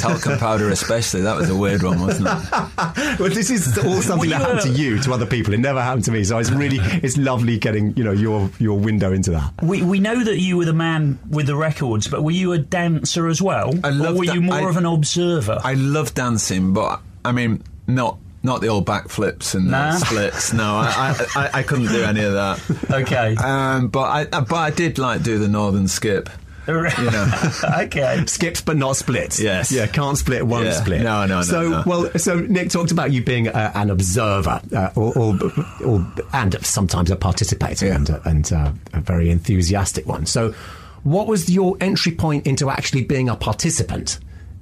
Talcum 0.00 0.38
powder, 0.38 0.68
especially. 0.70 1.22
That 1.22 1.36
was 1.36 1.48
a 1.50 1.56
weird 1.56 1.82
one, 1.82 2.00
wasn't 2.00 2.28
it? 2.28 3.18
Well, 3.20 3.28
this 3.28 3.50
is 3.50 3.76
all 3.78 4.00
something 4.02 4.30
that 4.30 4.40
happened 4.40 4.60
to 4.62 4.70
you, 4.82 4.98
to 5.00 5.12
other 5.12 5.26
people. 5.26 5.52
It 5.54 5.58
never 5.60 5.82
happened 5.82 6.04
to 6.04 6.10
me, 6.12 6.24
so 6.24 6.38
it's 6.38 6.50
really 6.50 6.78
it's 7.02 7.16
lovely 7.16 7.58
getting 7.58 7.94
you 7.96 8.04
know 8.04 8.12
your 8.12 8.50
your 8.58 8.78
window 8.78 9.12
into 9.12 9.30
that. 9.32 9.52
We, 9.62 9.82
we 9.82 9.98
know 10.00 10.22
that 10.24 10.38
you 10.38 10.56
were 10.56 10.64
the 10.64 10.72
man 10.72 11.18
with 11.28 11.46
the 11.46 11.56
records, 11.56 12.08
but 12.08 12.22
were 12.22 12.30
you 12.30 12.52
a 12.52 12.58
dancer 12.58 13.26
as 13.28 13.42
well? 13.42 13.72
I 13.84 13.88
or 13.88 13.92
loved 13.92 14.18
were 14.18 14.24
you 14.24 14.40
more 14.40 14.66
I- 14.66 14.70
of 14.70 14.76
an 14.76 14.86
observer? 14.86 15.58
I 15.62 15.74
love 15.74 16.14
dancing, 16.14 16.72
but 16.72 17.00
I 17.24 17.32
mean, 17.32 17.62
not 17.86 18.18
not 18.42 18.62
the 18.62 18.68
old 18.68 18.86
backflips 18.86 19.54
and 19.54 19.70
Nah. 19.70 19.92
the 19.92 19.98
splits. 19.98 20.52
No, 20.54 20.64
I, 20.76 21.14
I, 21.36 21.40
I, 21.42 21.50
I 21.58 21.62
couldn't 21.62 21.88
do 21.88 22.02
any 22.02 22.22
of 22.22 22.32
that. 22.32 22.90
okay. 23.02 23.36
Um, 23.36 23.88
but 23.88 24.02
I 24.04 24.24
but 24.24 24.52
I 24.54 24.70
did 24.70 24.98
like 24.98 25.22
do 25.22 25.38
the 25.38 25.48
northern 25.48 25.88
skip. 25.88 26.30
You 26.68 27.10
know. 27.10 27.30
okay. 27.80 28.24
Skips 28.26 28.60
but 28.60 28.76
not 28.76 28.96
splits. 28.96 29.40
Yes. 29.40 29.72
Yeah, 29.72 29.86
can't 29.86 30.16
split, 30.16 30.46
won't 30.46 30.66
Yeah. 30.66 30.72
split. 30.72 31.02
No, 31.02 31.26
no, 31.26 31.36
no, 31.36 31.42
So, 31.42 31.68
no. 31.68 31.82
well, 31.86 32.10
so 32.18 32.40
Nick 32.40 32.70
talked 32.70 32.92
about 32.92 33.10
you 33.12 33.22
being 33.24 33.48
uh, 33.48 33.72
an 33.74 33.90
observer, 33.90 34.60
uh, 34.74 34.90
or, 34.94 35.16
or, 35.18 35.38
or 35.84 36.06
and 36.32 36.56
sometimes 36.64 37.10
a 37.10 37.16
participator, 37.16 37.86
Yeah. 37.86 37.96
and, 37.96 38.10
uh, 38.10 38.20
and 38.24 38.52
uh, 38.52 38.72
a 38.92 39.00
very 39.00 39.30
enthusiastic 39.30 40.06
one. 40.06 40.26
So, 40.26 40.54
what 41.02 41.26
was 41.26 41.48
your 41.48 41.76
entry 41.80 42.12
point 42.12 42.46
into 42.46 42.68
actually 42.70 43.04
being 43.04 43.28
a 43.28 43.36
participant 43.36 44.18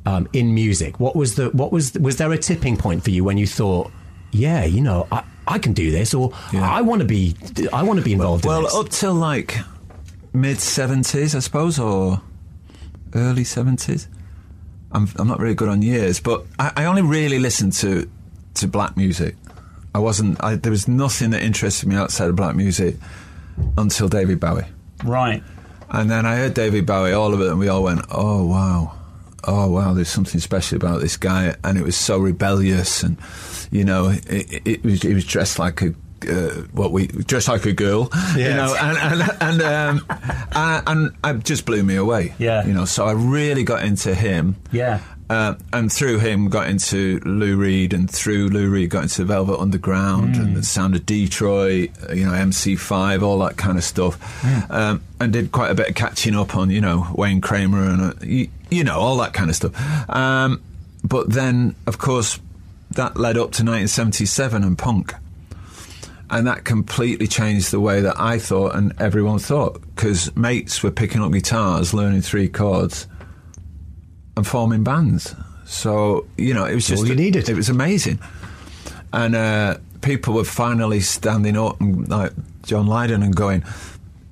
um, 0.07 0.29
in 0.33 0.55
music? 0.55 1.01
What 1.01 1.17
was 1.17 1.35
the 1.35 1.51
what 1.51 1.73
was 1.73 1.93
was 1.95 2.17
there 2.17 2.33
a 2.33 2.39
tipping 2.39 2.77
point 2.77 3.03
for 3.05 3.11
you 3.11 3.25
when 3.25 3.37
you 3.39 3.47
thought, 3.47 3.91
yeah, 4.31 4.65
you 4.65 4.81
know, 4.81 5.07
I, 5.11 5.25
I 5.49 5.59
can 5.59 5.73
do 5.73 5.91
this, 5.91 6.15
or 6.15 6.33
Yeah. 6.53 6.71
I 6.71 6.81
want 6.83 7.01
to 7.01 7.07
be 7.07 7.35
I 7.73 7.83
want 7.83 7.99
to 7.99 8.05
be 8.05 8.13
involved 8.13 8.45
in 8.45 8.51
Well, 8.51 8.67
up 8.77 8.89
till 8.91 9.15
like 9.15 9.59
mid 10.41 10.61
seventies, 10.61 11.35
I 11.35 11.41
suppose, 11.41 11.79
or 11.79 12.23
early 13.15 13.45
seventies. 13.45 14.09
I'm, 14.91 15.09
I'm 15.17 15.29
not 15.29 15.39
really 15.39 15.55
good 15.55 15.69
on 15.69 15.83
years, 15.83 16.21
but 16.21 16.47
I, 16.59 16.73
I 16.77 16.85
only 16.87 17.03
really 17.03 17.39
listened 17.39 17.73
to 17.75 18.11
to 18.55 18.67
black 18.67 18.97
music. 18.97 19.37
I 19.95 19.99
wasn't. 19.99 20.43
I, 20.43 20.57
there 20.57 20.73
was 20.73 20.89
nothing 20.89 21.31
that 21.31 21.43
interested 21.43 21.89
me 21.89 21.97
outside 21.97 22.29
of 22.29 22.37
black 22.37 22.55
music 22.57 22.97
until 23.77 24.09
David 24.09 24.41
Bowie. 24.41 24.67
Right. 25.05 25.43
And 25.91 26.11
then 26.11 26.27
I 26.27 26.37
heard 26.37 26.55
David 26.55 26.87
Bowie, 26.87 27.13
all 27.13 27.33
of 27.33 27.41
it, 27.41 27.49
and 27.49 27.59
we 27.59 27.69
all 27.69 27.83
went, 27.83 28.03
"Oh 28.11 28.47
wow, 28.47 28.95
oh 29.45 29.71
wow, 29.71 29.95
there's 29.95 30.09
something 30.09 30.41
special 30.41 30.77
about 30.77 31.01
this 31.01 31.17
guy." 31.17 31.57
And 31.65 31.79
it 31.79 31.85
was 31.85 31.97
so 31.97 32.19
rebellious, 32.19 33.03
and 33.03 33.17
you 33.71 33.85
know, 33.85 34.09
it, 34.09 34.53
it, 34.53 34.63
it 34.67 34.85
was, 34.85 35.03
he 35.03 35.15
was 35.15 35.25
dressed 35.25 35.59
like 35.59 35.81
a 35.83 35.95
uh, 36.29 36.63
what 36.73 36.93
we 36.93 37.07
dressed 37.07 37.49
like 37.49 37.65
a 37.67 37.73
girl, 37.73 38.11
you 38.37 38.45
know, 38.45 38.75
and 38.81 38.99
and 38.99 39.37
and, 39.41 39.63
um, 39.63 40.07
and 40.53 41.17
and 41.23 41.39
it 41.39 41.45
just 41.45 41.67
blew 41.67 41.83
me 41.83 41.97
away. 41.97 42.35
Yeah. 42.39 42.67
you 42.67 42.73
know, 42.73 42.85
so 42.85 43.05
I 43.05 43.13
really 43.13 43.65
got 43.65 43.85
into 43.85 44.15
him. 44.15 44.57
Yeah. 44.73 45.01
Uh, 45.31 45.57
and 45.75 45.93
through 45.93 46.19
him 46.19 46.49
got 46.49 46.69
into 46.69 47.21
Lou 47.21 47.57
Reed, 47.57 47.93
and 47.93 48.11
through 48.11 48.49
Lou 48.49 48.71
Reed 48.71 48.89
got 48.89 49.03
into 49.03 49.25
Velvet 49.27 49.59
Underground 49.59 50.37
and 50.37 50.57
the 50.57 50.63
sound 50.63 50.97
of 50.97 51.05
Detroit, 51.05 51.91
uh, 52.09 52.15
you 52.15 52.25
know, 52.25 52.33
MC5, 52.33 53.23
all 53.23 53.39
that 53.41 53.59
kind 53.59 53.77
of 53.77 53.85
stuff, 53.85 54.19
um, 54.71 55.03
and 55.21 55.31
did 55.31 55.53
quite 55.53 55.71
a 55.71 55.75
bit 55.75 55.91
of 55.91 55.95
catching 55.95 56.35
up 56.35 56.57
on, 56.57 56.71
you 56.71 56.81
know, 56.81 57.07
Wayne 57.15 57.43
Kramer 57.43 57.91
and 57.91 58.01
uh, 58.01 58.15
you, 58.23 58.49
you 58.71 58.85
know 58.85 58.99
all 58.99 59.19
that 59.19 59.35
kind 59.35 59.51
of 59.51 59.57
stuff. 59.57 60.11
Um, 60.11 60.63
but 61.05 61.31
then, 61.31 61.75
of 61.87 61.99
course, 61.99 62.41
that 62.93 63.19
led 63.19 63.37
up 63.37 63.53
to 63.53 63.63
1977 63.65 64.65
and 64.65 64.79
punk, 64.79 65.15
and 66.31 66.47
that 66.47 66.65
completely 66.65 67.27
changed 67.27 67.71
the 67.71 67.81
way 67.81 68.01
that 68.03 68.19
I 68.21 68.39
thought 68.39 68.75
and 68.75 68.93
everyone 69.01 69.39
thought 69.39 69.81
because 69.95 70.35
mates 70.37 70.83
were 70.83 70.91
picking 70.91 71.23
up 71.23 71.33
guitars, 71.33 71.95
learning 71.95 72.23
three 72.23 72.49
chords 72.49 73.07
and 74.37 74.47
forming 74.47 74.85
bands. 74.85 75.35
So 75.67 76.27
you 76.37 76.55
know, 76.55 76.65
it 76.65 76.75
was 76.75 76.87
just 76.87 77.03
all 77.03 77.09
you 77.09 77.15
needed. 77.15 77.49
It 77.49 77.55
was 77.57 77.69
amazing, 77.69 78.19
and 79.13 79.35
uh, 79.35 79.79
people 80.01 80.35
were 80.35 80.45
finally 80.45 81.01
standing 81.01 81.57
up 81.57 81.81
and 81.81 82.09
like 82.09 82.33
John 82.63 82.87
Lydon 82.87 83.23
and 83.23 83.35
going. 83.37 83.65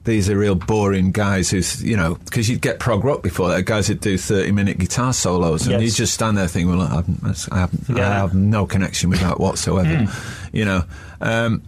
These 0.05 0.31
are 0.31 0.39
real 0.39 0.55
boring 0.55 1.11
guys 1.11 1.51
who's, 1.51 1.83
you 1.83 1.97
know, 1.97 2.15
because 2.15 2.49
you'd 2.49 2.61
get 2.61 2.79
prog 2.79 3.03
rock 3.03 3.25
before 3.25 3.49
that, 3.49 3.65
guys 3.65 3.89
that 3.89 4.01
do 4.01 4.17
30 4.17 4.53
minute 4.53 4.79
guitar 4.79 5.13
solos, 5.13 5.67
and 5.67 5.73
Yes. 5.73 5.83
you 5.83 5.91
just 5.91 6.15
stand 6.15 6.39
there 6.39 6.47
thinking, 6.47 6.69
well, 6.79 6.87
I, 6.87 6.95
haven't, 6.95 7.49
I, 7.51 7.59
haven't, 7.59 7.99
I 7.99 8.05
have 8.15 8.33
no 8.33 8.67
connection 8.67 9.11
with 9.11 9.19
that 9.19 9.41
whatsoever, 9.41 10.07
you 10.53 10.65
know. 10.65 10.85
Um, 11.21 11.63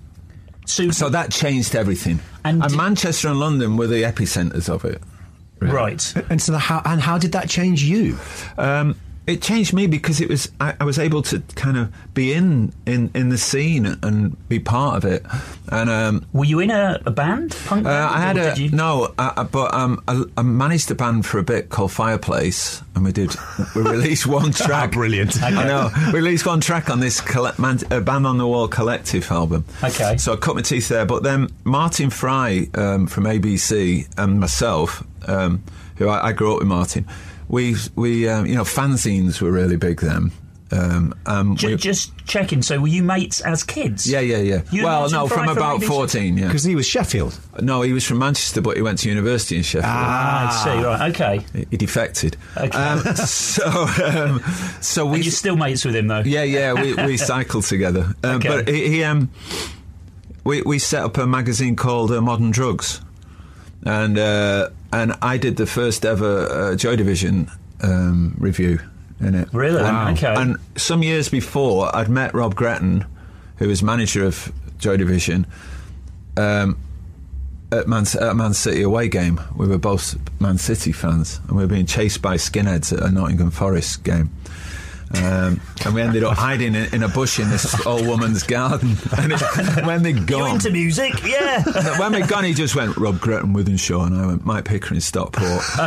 So, 0.69 0.91
so 0.91 1.09
that 1.09 1.31
changed 1.31 1.75
everything. 1.75 2.21
And 2.45 2.63
And, 2.63 2.77
Manchester 2.77 3.29
and 3.29 3.41
London 3.41 3.77
were 3.77 3.87
the 3.87 4.03
epicenters 4.03 4.69
of 4.69 4.85
it. 4.85 5.03
really. 5.61 5.75
right. 5.75 6.15
And 6.31 6.41
so, 6.41 6.53
the, 6.53 6.59
how 6.59 6.83
and 6.85 7.01
how 7.01 7.19
did 7.19 7.33
that 7.33 7.49
change 7.49 7.83
you? 7.83 8.19
Um, 8.59 8.95
it 9.29 9.43
changed 9.43 9.73
me 9.73 9.87
because 9.87 10.21
it 10.21 10.29
was 10.29 10.51
I, 10.59 10.75
I 10.81 10.85
was 10.85 10.99
able 10.99 11.23
to 11.23 11.41
kind 11.55 11.77
of 11.77 11.93
be 12.15 12.33
in, 12.33 12.73
in, 12.87 13.11
in 13.15 13.29
the 13.29 13.39
scene 13.39 13.87
and 14.03 14.49
be 14.49 14.59
part 14.59 14.97
of 14.97 15.05
it. 15.05 15.25
And 15.71 15.89
um, 15.91 16.27
Were 16.33 16.47
you 16.47 16.59
in 16.61 16.71
a, 16.71 17.01
a 17.07 17.11
band? 17.11 17.55
Punk 17.67 17.87
uh. 17.87 17.91
I 18.13 18.21
had 18.21 18.37
a 18.39 18.61
you? 18.61 18.71
no, 18.71 19.13
I, 19.19 19.35
I- 19.37 19.43
but 19.45 19.73
um, 19.75 20.03
I, 20.09 20.25
I 20.37 20.43
managed 20.43 20.91
a 20.91 20.95
band 20.95 21.27
for 21.27 21.39
a 21.39 21.43
bit 21.43 21.69
called 21.69 21.93
Fireplace, 21.93 22.83
and 22.95 23.05
we 23.05 23.13
did 23.13 23.35
we 23.77 23.83
released 23.83 24.27
one 24.27 24.51
track. 24.65 24.93
brilliant. 24.93 25.41
I 25.43 25.51
know. 25.51 25.91
We 26.09 26.15
released 26.21 26.47
one 26.47 26.61
track 26.61 26.91
on 26.91 27.01
this 27.01 27.21
colle- 27.21 27.53
man, 27.59 27.79
uh, 27.91 28.01
Band 28.01 28.27
on 28.27 28.39
the 28.39 28.47
Wall 28.47 28.67
collective 28.67 29.31
album. 29.31 29.65
Okay. 29.85 30.17
So 30.17 30.33
I 30.33 30.37
cut 30.37 30.57
my 30.57 30.63
teeth 30.63 30.89
there. 30.89 31.05
But 31.07 31.23
then 31.23 31.49
Martin 31.65 32.11
Fry 32.11 32.69
um, 32.75 33.07
from 33.07 33.25
ABC 33.25 34.09
and 34.19 34.41
myself, 34.41 35.05
um, 35.29 35.63
who 35.97 36.09
I, 36.09 36.29
I 36.29 36.33
grew 36.33 36.53
up 36.55 36.59
with 36.61 36.69
Martin, 36.69 37.07
we, 37.49 37.77
we 37.97 38.29
um, 38.29 38.47
you 38.47 38.55
know, 38.55 38.65
fanzines 38.65 39.41
were 39.41 39.51
really 39.53 39.77
big 39.77 40.01
then. 40.01 40.31
Um, 40.71 41.15
um, 41.25 41.57
Ju- 41.57 41.69
we- 41.69 41.77
just 41.77 42.13
checking. 42.27 42.61
So, 42.61 42.79
were 42.79 42.89
you 42.89 43.03
mates 43.03 43.41
as 43.41 43.65
kids? 43.65 44.07
yeah, 44.07 44.21
yeah, 44.21 44.37
yeah. 44.37 44.61
You 44.71 44.85
well, 44.85 45.09
no, 45.09 45.27
from 45.27 45.47
from 45.47 45.57
about 45.57 45.81
ABC? 45.81 45.87
14, 45.87 46.37
yeah. 46.37 46.47
Because 46.47 46.63
he 46.65 46.75
was 46.75 46.85
Sheffield. 46.87 47.41
No, 47.63 47.81
he 47.81 47.95
was 47.95 48.05
from 48.05 48.19
Manchester, 48.19 48.61
but 48.61 48.77
he 48.77 48.83
went 48.83 48.99
to 48.99 49.09
university 49.09 49.57
in 49.57 49.63
Sheffield. 49.63 49.85
Ah, 49.87 50.61
I 50.61 50.65
see. 50.77 50.85
Right. 50.85 51.11
Okay. 51.15 51.67
He 51.71 51.77
defected. 51.79 52.37
Okay. 52.55 52.77
Um, 52.77 52.99
so, 53.17 53.65
um, 54.05 54.41
so 54.83 55.07
we. 55.07 55.15
And 55.17 55.25
you're 55.25 55.33
still 55.33 55.57
mates 55.57 55.87
with 55.87 55.97
him, 55.97 56.07
though. 56.09 56.21
yeah, 56.27 56.43
yeah, 56.43 56.75
we, 56.75 56.93
we 56.93 57.17
cycled 57.17 57.65
together. 57.65 58.15
Um, 58.23 58.37
Okay. 58.37 58.49
But 58.49 58.69
he, 58.69 58.89
he 58.91 59.05
um, 59.05 59.31
we 60.45 60.61
we 60.61 60.79
set 60.79 61.03
up 61.03 61.17
a 61.17 61.27
magazine 61.27 61.77
called 61.77 62.11
uh, 62.13 62.21
Modern 62.21 62.51
Drugs, 62.51 63.01
and 63.87 64.19
uh, 64.19 64.69
and 64.93 65.15
I 65.23 65.37
did 65.37 65.57
the 65.57 65.67
first 65.67 66.05
ever 66.05 66.47
uh, 66.51 66.77
Joy 66.77 66.97
Division 66.97 67.51
um, 67.83 68.35
review 68.39 68.81
in 69.21 69.35
it. 69.35 69.49
Really? 69.53 69.83
Wow. 69.83 70.11
Okay. 70.13 70.35
And 70.35 70.57
some 70.77 71.03
years 71.03 71.29
before, 71.29 71.95
I'd 71.95 72.09
met 72.09 72.35
Rob 72.35 72.55
Gretton, 72.55 73.05
who 73.57 73.69
was 73.69 73.83
manager 73.83 74.25
of 74.25 74.53
Joy 74.79 74.97
Division. 74.97 75.47
Um, 76.37 76.79
at 77.71 77.87
Man, 77.87 78.07
at 78.21 78.35
Man 78.37 78.55
City 78.55 78.83
away 78.83 79.09
game, 79.09 79.41
we 79.55 79.67
were 79.67 79.79
both 79.79 80.17
Man 80.41 80.57
City 80.57 80.93
fans, 80.93 81.41
and 81.49 81.57
we 81.57 81.65
were 81.65 81.69
being 81.69 81.87
chased 81.87 82.23
by 82.23 82.37
skinheads 82.37 82.97
at 82.97 83.03
a 83.03 83.11
Nottingham 83.11 83.51
Forest 83.51 84.05
game. 84.05 84.31
Um, 85.15 85.61
and 85.85 85.95
we 85.95 86.03
ended 86.03 86.23
up 86.23 86.37
hiding 86.37 86.75
in, 86.75 86.95
in 86.95 87.03
a 87.03 87.09
bush 87.09 87.39
in 87.39 87.49
this 87.49 87.87
old 87.87 88.07
woman's 88.07 88.43
garden. 88.43 88.97
And 89.19 89.33
it, 89.33 89.87
when 89.87 90.03
they'd 90.03 90.29
You 90.29 90.45
into 90.47 90.71
music? 90.71 91.15
Yeah. 91.25 91.65
when 91.99 92.13
we'd 92.13 92.29
gone, 92.29 92.45
he 92.45 92.53
just 92.55 92.77
went 92.77 92.97
Rob 92.97 93.19
Gretton, 93.19 93.55
Wythenshawe, 93.55 94.07
and 94.07 94.17
I 94.21 94.27
went 94.27 94.45
Mike 94.45 94.65
Pickering, 94.67 95.01
Stockport. 95.01 95.63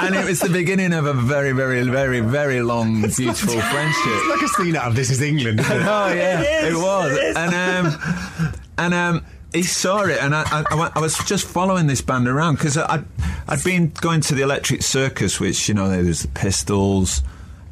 and 0.00 0.14
it 0.14 0.24
was 0.26 0.40
the 0.40 0.50
beginning 0.52 0.92
of 0.92 1.06
a 1.06 1.12
very, 1.14 1.52
very, 1.52 1.82
very, 1.84 2.20
very 2.20 2.62
long, 2.62 3.00
beautiful 3.02 3.60
friendship. 3.60 4.02
It's 4.06 4.28
like 4.28 4.42
a 4.42 4.48
scene 4.48 4.76
out 4.76 4.88
of 4.88 4.96
This 4.96 5.10
Is 5.10 5.22
England. 5.22 5.60
Isn't 5.60 5.76
it? 5.76 5.82
Oh 5.86 6.12
yeah, 6.12 6.40
It 6.42 6.72
it, 6.72 6.76
was. 6.76 7.12
it 7.12 7.24
is. 7.24 7.36
And 7.36 7.54
um, 7.54 8.52
and 8.78 8.94
um, 8.94 9.24
he 9.56 9.62
saw 9.62 10.04
it, 10.04 10.18
and 10.20 10.34
I, 10.34 10.42
I, 10.42 10.64
I, 10.70 10.92
I 10.96 11.00
was 11.00 11.18
just 11.24 11.46
following 11.46 11.86
this 11.86 12.00
band 12.00 12.28
around 12.28 12.56
because 12.56 12.76
I'd 12.76 13.04
I'd 13.48 13.64
been 13.64 13.90
going 14.00 14.20
to 14.22 14.34
the 14.34 14.42
Electric 14.42 14.82
Circus, 14.82 15.40
which 15.40 15.68
you 15.68 15.74
know 15.74 15.88
there 15.88 16.04
was 16.04 16.22
the 16.22 16.28
Pistols, 16.28 17.22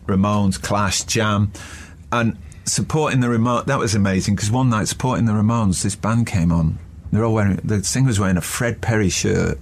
Ramones, 0.06 0.60
Clash, 0.60 1.04
Jam, 1.04 1.52
and 2.10 2.36
supporting 2.64 3.20
the 3.20 3.28
Ramones. 3.28 3.66
That 3.66 3.78
was 3.78 3.94
amazing 3.94 4.34
because 4.34 4.50
one 4.50 4.70
night 4.70 4.88
supporting 4.88 5.26
the 5.26 5.32
Ramones, 5.32 5.82
this 5.82 5.94
band 5.94 6.26
came 6.26 6.50
on. 6.50 6.78
They're 7.12 7.24
all 7.24 7.34
wearing 7.34 7.56
the 7.62 7.84
singer 7.84 8.08
was 8.08 8.18
wearing 8.18 8.36
a 8.36 8.42
Fred 8.42 8.80
Perry 8.80 9.10
shirt, 9.10 9.58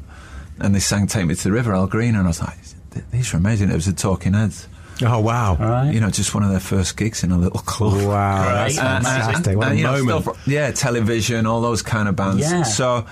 and 0.59 0.75
they 0.75 0.81
sang 0.81 1.07
"Take 1.07 1.27
Me 1.27 1.35
to 1.35 1.43
the 1.43 1.53
River," 1.53 1.75
Al 1.75 1.87
Green, 1.87 2.15
and 2.15 2.25
I 2.25 2.29
was 2.29 2.41
like, 2.41 2.57
these 3.11 3.33
are 3.35 3.37
amazing. 3.37 3.71
It 3.71 3.75
was 3.75 3.87
the 3.87 3.93
Talking 3.93 4.35
Heads. 4.35 4.69
Oh 5.05 5.21
wow! 5.21 5.57
Right. 5.57 5.93
You 5.93 6.01
know, 6.01 6.11
just 6.11 6.35
one 6.35 6.43
of 6.45 6.51
their 6.51 6.61
first 6.61 6.97
gigs 6.97 7.25
in 7.25 7.33
a 7.33 7.39
little 7.39 7.61
club. 7.61 7.95
Wow, 8.07 8.43
Great. 8.65 8.77
that's 8.77 8.79
Uh, 8.79 8.83
uh, 8.83 9.01
fantastic! 9.03 9.57
What 9.57 9.69
And, 9.69 9.75
a 9.75 9.79
you 9.79 9.85
know, 9.85 10.05
moment! 10.05 10.23
stuff- 10.25 10.47
yeah, 10.47 10.71
television, 10.71 11.47
all 11.47 11.61
those 11.61 11.83
kind 11.83 12.09
of 12.09 12.15
bands. 12.17 12.41
Yeah. 12.43 12.63
So, 12.63 13.07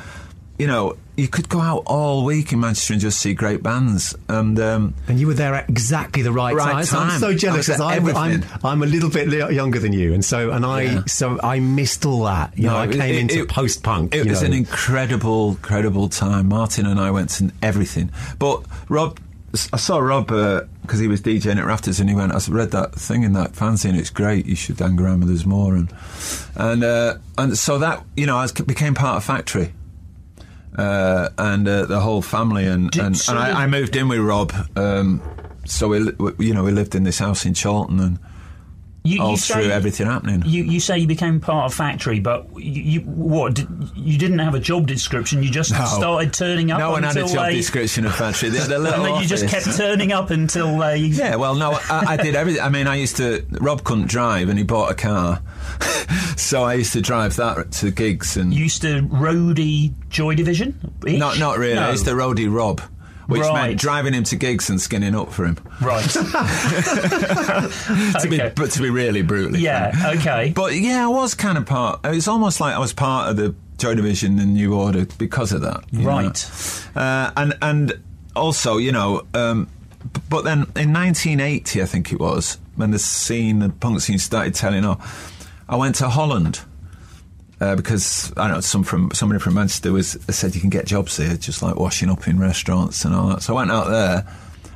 you 0.59 0.67
know, 0.67 0.97
you 1.17 1.27
could 1.27 1.49
go 1.49 1.61
out 1.61 1.83
all 1.87 2.25
week 2.25 2.53
in 2.53 2.61
Manchester 2.61 2.93
and 2.95 3.01
just 3.03 3.19
see 3.19 3.35
great 3.35 3.63
bands. 3.63 4.15
And 4.29 4.59
um, 4.61 4.95
and 5.09 5.19
you 5.19 5.27
were 5.27 5.35
there 5.35 5.55
at 5.55 5.69
exactly 5.69 6.23
the 6.23 6.33
right, 6.33 6.55
Right 6.55 6.85
time. 6.87 7.11
I'm 7.11 7.19
so 7.21 7.35
jealous 7.35 7.67
because 7.67 7.81
I'm, 7.81 8.07
I'm. 8.17 8.45
I'm 8.63 8.83
a 8.83 8.87
little 8.87 9.11
bit 9.11 9.29
younger 9.53 9.79
than 9.79 9.93
you, 9.93 10.13
and 10.15 10.25
so 10.25 10.51
and 10.51 10.65
I 10.65 10.83
Yeah. 10.83 11.03
so 11.07 11.41
I 11.43 11.59
missed 11.61 12.07
all 12.07 12.25
that. 12.25 12.57
You 12.57 12.69
know, 12.69 12.77
I 12.77 12.87
came 12.87 13.15
it- 13.15 13.33
into 13.33 13.47
post 13.47 13.83
punk. 13.83 14.15
It 14.15 14.27
was 14.27 14.43
an 14.43 14.53
incredible, 14.53 15.51
incredible 15.51 16.09
time. 16.09 16.49
Martin 16.49 16.87
and 16.87 17.01
I 17.01 17.11
went 17.11 17.31
to 17.31 17.51
everything. 17.63 18.11
But 18.39 18.63
Rob, 18.89 19.19
I 19.73 19.77
saw 19.79 19.99
Rob 19.99 20.31
because 20.91 20.99
he 20.99 21.07
was 21.07 21.21
DJing 21.21 21.57
at 21.57 21.65
Rafters, 21.65 22.01
and 22.01 22.11
he 22.11 22.17
went, 22.17 22.33
"I 22.33 22.41
read 22.51 22.73
that 22.73 22.97
thing 22.97 23.23
in 23.23 23.33
that 23.35 23.53
fanzine. 23.53 23.97
It's 23.97 24.11
great. 24.11 24.47
You 24.47 24.57
should 24.57 24.81
hang 24.81 25.01
around 25.01 25.21
with 25.21 25.31
us 25.31 25.47
more." 25.47 25.77
And 25.77 25.95
and 26.57 26.83
uh, 26.83 27.19
and 27.39 27.57
so 27.57 27.79
that 27.79 28.05
you 28.17 28.27
know, 28.27 28.37
I 28.37 28.43
was, 28.43 28.51
became 28.51 28.95
part 28.95 29.19
of 29.19 29.25
Factory. 29.25 29.73
Uh, 30.77 31.29
and 31.39 31.69
uh, 31.69 31.87
the 31.87 32.01
whole 32.01 32.23
family, 32.23 32.67
and 32.67 32.91
Did- 32.91 33.05
and, 33.05 33.17
so 33.17 33.33
and 33.33 33.41
I, 33.41 33.63
I 33.63 33.67
moved 33.69 33.95
in 33.95 34.09
with 34.09 34.19
Rob. 34.19 34.53
Um, 34.75 35.23
so 35.65 35.87
we, 35.87 36.11
we, 36.13 36.47
you 36.47 36.55
know, 36.55 36.65
we 36.65 36.73
lived 36.73 36.97
in 36.97 37.05
this 37.05 37.21
house 37.21 37.47
in 37.47 37.55
Chorlton, 37.55 38.01
and 38.01 38.19
You, 39.03 39.23
all 39.23 39.31
you 39.31 39.37
through 39.39 39.65
say, 39.65 39.73
everything 39.73 40.07
happening. 40.07 40.43
You, 40.45 40.63
you 40.65 40.79
say 40.79 40.99
you 40.99 41.07
became 41.07 41.41
part 41.41 41.71
of 41.71 41.75
Factory, 41.75 42.21
but 42.21 42.47
you, 42.57 42.83
you 42.83 43.01
what? 43.01 43.55
Did, 43.55 43.69
you 43.95 44.19
didn't 44.19 44.41
have 44.41 44.55
a 44.55 44.61
job 44.61 44.87
description. 44.87 45.43
You 45.43 45.51
just 45.51 45.73
No. 45.73 45.85
started 45.87 46.35
turning 46.35 46.71
up. 46.71 46.79
no 46.81 46.91
one 46.91 47.03
had 47.05 47.17
a 47.17 47.21
job 47.27 47.47
they, 47.47 47.57
description 47.57 48.05
of 48.05 48.15
Factory. 48.15 48.51
The, 48.51 48.59
the 48.59 48.79
little 48.79 49.05
And 49.07 49.15
then 49.15 49.23
you 49.23 49.27
just 49.27 49.49
kept 49.49 49.75
turning 49.77 50.13
up 50.13 50.31
until 50.31 50.79
they. 50.79 50.99
Yeah, 51.21 51.37
well, 51.37 51.55
no, 51.55 51.73
I, 51.73 52.05
I 52.11 52.17
did 52.17 52.35
everything. 52.35 52.63
I 52.63 52.69
mean, 52.69 52.87
I 52.87 52.97
used 52.97 53.17
to. 53.17 53.45
Rob 53.61 53.85
couldn't 53.85 54.09
drive, 54.09 54.49
and 54.49 54.59
he 54.59 54.65
bought 54.65 54.91
a 54.91 54.95
car, 54.95 55.43
so 56.37 56.63
I 56.63 56.75
used 56.75 56.93
to 56.93 57.01
drive 57.01 57.37
that 57.37 57.73
to 57.73 57.91
gigs 57.91 58.37
and. 58.37 58.53
You 58.53 58.65
used 58.65 58.83
to 58.83 59.03
roadie 59.03 59.95
Joy 60.09 60.35
Division. 60.35 60.79
not, 61.05 61.39
not 61.39 61.59
really. 61.59 61.75
No. 61.75 61.89
I 61.89 61.91
used 61.93 62.05
to 62.05 62.13
roadie 62.13 62.53
Rob, 62.53 62.81
which 63.31 63.41
Right. 63.43 63.69
meant 63.69 63.81
driving 63.81 64.13
him 64.13 64.25
to 64.25 64.37
gigs 64.37 64.69
and 64.69 64.81
skinning 64.81 65.15
up 65.15 65.33
for 65.33 65.45
him. 65.47 65.57
Right. 65.81 66.05
To 68.21 68.27
be, 68.29 68.41
Okay. 68.41 68.53
but 68.55 68.71
to 68.73 68.83
be 68.83 68.91
really 68.91 69.23
brutally. 69.23 69.61
yeah. 69.61 70.13
Okay. 70.19 70.53
But 70.55 70.75
yeah, 70.75 71.05
I 71.05 71.09
was 71.09 71.35
kind 71.35 71.57
of 71.59 71.67
part. 71.67 72.01
It's 72.05 72.29
almost 72.29 72.61
like 72.61 72.75
I 72.75 72.79
was 72.79 72.93
part 72.93 73.31
of 73.31 73.37
the 73.37 73.55
Joy 73.79 73.95
Division 73.95 74.39
and 74.39 74.55
New 74.55 74.75
Order 74.75 75.07
because 75.19 75.53
of 75.53 75.63
that. 75.63 75.85
Right. 75.93 76.83
Uh, 76.95 77.31
and 77.37 77.55
and 77.63 77.93
also, 78.37 78.77
you 78.77 78.93
know, 78.93 79.23
um, 79.35 79.69
but 80.29 80.45
then 80.45 80.61
in 80.77 80.93
1980, 80.93 81.83
I 81.83 81.87
think 81.87 82.13
it 82.13 82.21
was, 82.21 82.59
when 82.77 82.91
the 82.91 82.99
scene, 82.99 83.59
the 83.61 83.69
punk 83.71 84.01
scene 84.01 84.19
started 84.19 84.55
telling 84.55 84.85
off, 84.85 85.37
I 85.69 85.77
went 85.77 85.95
to 85.97 86.09
Holland. 86.09 86.61
Uh, 87.61 87.77
because 87.77 88.33
I 88.39 88.47
don't 88.47 88.55
know 88.57 88.61
some 88.61 88.83
from 88.85 89.11
somebody 89.13 89.39
from 89.39 89.53
Manchester 89.55 89.93
was 89.93 90.17
said 90.31 90.55
you 90.55 90.61
can 90.63 90.71
get 90.71 90.87
jobs 90.87 91.19
here, 91.19 91.37
just 91.37 91.63
like 91.63 91.77
washing 91.77 92.09
up 92.09 92.27
in 92.27 92.39
restaurants 92.39 93.05
and 93.05 93.15
all 93.15 93.29
that. 93.29 93.43
So 93.43 93.55
I 93.55 93.57
went 93.59 93.71
out 93.71 93.89
there, 93.91 94.27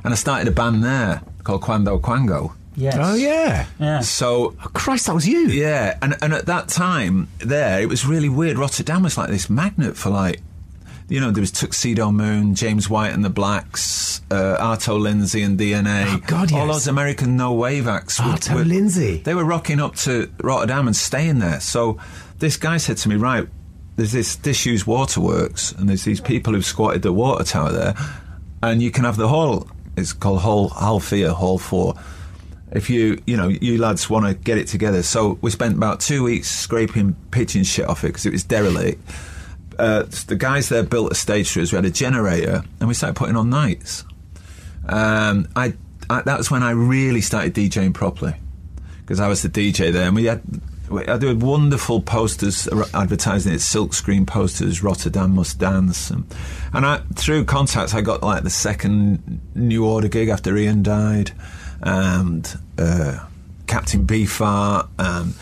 and 0.03 0.13
I 0.13 0.15
started 0.15 0.47
a 0.47 0.51
band 0.51 0.83
there 0.83 1.21
called 1.43 1.61
Quando 1.61 1.97
Quango. 1.97 2.53
Yes. 2.75 2.95
Oh 2.99 3.15
yeah. 3.15 3.65
Yeah. 3.79 4.01
So 4.01 4.55
Oh, 4.63 4.67
Christ, 4.73 5.07
that 5.07 5.15
was 5.15 5.27
you. 5.27 5.47
yeah, 5.47 5.97
and 6.01 6.15
and 6.21 6.31
at 6.33 6.45
that 6.45 6.67
time 6.67 7.27
there, 7.39 7.81
it 7.81 7.87
was 7.89 8.05
really 8.05 8.29
weird. 8.29 8.57
Rotterdam 8.59 9.01
was 9.01 9.17
like 9.17 9.29
this 9.29 9.49
magnet 9.49 9.95
for 9.97 10.09
like, 10.11 10.41
you 11.09 11.19
know, 11.19 11.31
there 11.31 11.41
was 11.41 11.51
Tuxedo 11.51 12.11
Moon, 12.11 12.53
James 12.53 12.87
White 12.89 13.13
and 13.13 13.23
the 13.25 13.29
Blacks, 13.31 14.21
uh, 14.29 14.57
Arto 14.59 14.99
Lindsay 14.99 15.41
and 15.41 15.57
DNA. 15.57 16.05
Oh, 16.07 16.21
God, 16.27 16.51
yes. 16.51 16.59
All 16.59 16.67
those 16.67 16.87
American 16.87 17.35
no 17.37 17.53
wave 17.53 17.87
acts. 17.87 18.19
were- 18.19 18.25
Arto 18.25 18.55
were- 18.55 18.63
Lindsay. 18.65 19.21
They 19.23 19.33
were 19.33 19.45
rocking 19.45 19.79
up 19.79 19.95
to 19.97 20.29
Rotterdam 20.43 20.85
and 20.87 20.95
staying 20.95 21.39
there. 21.39 21.61
So 21.61 21.97
this 22.45 22.57
guy 22.57 22.77
said 22.77 22.97
to 22.97 23.09
me, 23.09 23.15
right, 23.15 23.47
there's 23.95 24.11
this 24.11 24.35
disused 24.35 24.85
waterworks, 24.85 25.71
and 25.71 25.89
there's 25.89 26.03
these 26.03 26.21
people 26.21 26.53
who've 26.53 26.65
squatted 26.65 27.01
the 27.01 27.11
water 27.11 27.43
tower 27.43 27.71
there, 27.71 27.95
and 28.61 28.83
you 28.83 28.91
can 28.91 29.03
have 29.03 29.17
the 29.17 29.27
hall. 29.27 29.67
It's 29.97 30.13
called 30.13 30.41
Hall 30.41 30.69
Halfia 30.69 31.33
Hall 31.33 31.57
Four. 31.57 31.95
If 32.71 32.89
you, 32.89 33.19
you 33.25 33.35
know, 33.35 33.47
you 33.47 33.79
lads 33.79 34.09
want 34.09 34.25
to 34.27 34.35
get 34.35 34.59
it 34.59 34.67
together. 34.67 35.01
So 35.01 35.39
we 35.41 35.49
spent 35.49 35.75
about 35.75 36.01
two 36.01 36.23
weeks 36.23 36.49
scraping 36.49 37.15
pigeon 37.31 37.63
shit 37.63 37.87
off 37.87 38.03
it 38.03 38.07
because 38.07 38.25
it 38.25 38.31
was 38.31 38.43
derelict. 38.43 39.01
Uh, 39.79 40.03
the 40.27 40.35
guys 40.35 40.69
there 40.69 40.83
built 40.83 41.11
a 41.11 41.15
stage 41.15 41.51
for 41.51 41.61
us. 41.61 41.71
We 41.71 41.77
had 41.77 41.85
a 41.85 41.91
generator, 41.91 42.63
and 42.79 42.87
we 42.87 42.93
started 42.93 43.15
putting 43.15 43.35
on 43.35 43.49
nights. 43.49 44.03
Um, 44.87 45.47
I, 45.55 45.73
I 46.11 46.21
that 46.21 46.37
was 46.37 46.51
when 46.51 46.61
I 46.61 46.71
really 46.71 47.21
started 47.21 47.55
DJing 47.55 47.95
properly 47.95 48.35
because 48.99 49.19
I 49.19 49.29
was 49.29 49.41
the 49.41 49.49
DJ 49.49 49.91
there, 49.91 50.05
and 50.05 50.15
we 50.15 50.25
had. 50.25 50.43
We- 50.89 51.05
I 51.07 51.17
did 51.17 51.41
wonderful 51.41 52.01
posters 52.01 52.67
advertising 52.93 53.53
it, 53.53 53.59
silk 53.61 53.93
screen 53.93 54.25
posters. 54.25 54.83
Rotterdam 54.83 55.35
must 55.35 55.59
dance, 55.59 56.09
and, 56.09 56.25
and 56.73 56.85
I, 56.85 57.01
through 57.15 57.45
contacts, 57.45 57.93
I 57.93 58.01
got 58.01 58.21
like 58.23 58.43
the 58.43 58.49
second 58.49 59.41
New 59.55 59.85
Order 59.85 60.07
gig 60.07 60.29
after 60.29 60.55
Ian 60.57 60.83
died, 60.83 61.31
and 61.81 62.57
uh, 62.77 63.19
Captain 63.67 64.05
Beefheart, 64.05 64.87
and 64.99 65.33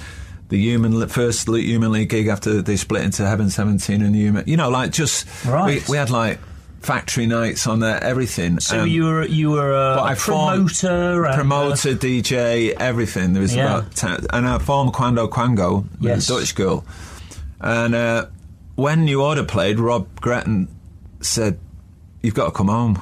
the 0.49 0.57
Human 0.57 1.07
first 1.07 1.47
Human 1.47 1.91
League 1.91 2.09
gig 2.09 2.27
after 2.27 2.61
they 2.61 2.75
split 2.75 3.03
into 3.03 3.25
Heaven 3.25 3.49
Seventeen 3.49 4.01
and 4.01 4.13
the 4.13 4.19
Human. 4.19 4.43
You 4.47 4.57
know, 4.57 4.69
like 4.69 4.91
just 4.91 5.25
Right. 5.45 5.81
we, 5.87 5.93
we 5.93 5.97
had 5.97 6.09
like 6.09 6.39
factory 6.83 7.25
nights 7.25 7.65
on 7.65 7.79
there, 7.79 8.03
everything. 8.03 8.59
So 8.59 8.81
um, 8.81 8.87
you 8.87 9.05
were 9.05 9.25
you 9.25 9.51
were 9.51 9.71
a, 9.73 9.95
a 9.97 10.03
I 10.03 10.15
formed- 10.15 10.69
promoter, 10.75 11.25
and, 11.25 11.33
uh, 11.33 11.35
promoter, 11.35 11.93
DJ, 11.95 12.73
everything. 12.73 13.33
There 13.33 13.41
was 13.41 13.55
Yeah. 13.55 13.77
about 13.79 13.95
ten, 13.95 14.25
and 14.31 14.47
I 14.47 14.59
formed 14.59 14.93
Quando 14.93 15.27
Quango 15.27 15.83
with 15.83 16.01
Yes. 16.01 16.29
a 16.29 16.33
Dutch 16.33 16.53
girl. 16.55 16.85
And 17.61 17.95
uh, 17.95 18.25
when 18.75 19.05
New 19.05 19.21
Order 19.23 19.43
played, 19.43 19.79
Rob 19.79 20.07
Gretton 20.21 20.67
said, 21.21 21.57
"You've 22.21 22.35
got 22.35 22.45
to 22.45 22.51
come 22.51 22.67
home." 22.67 23.01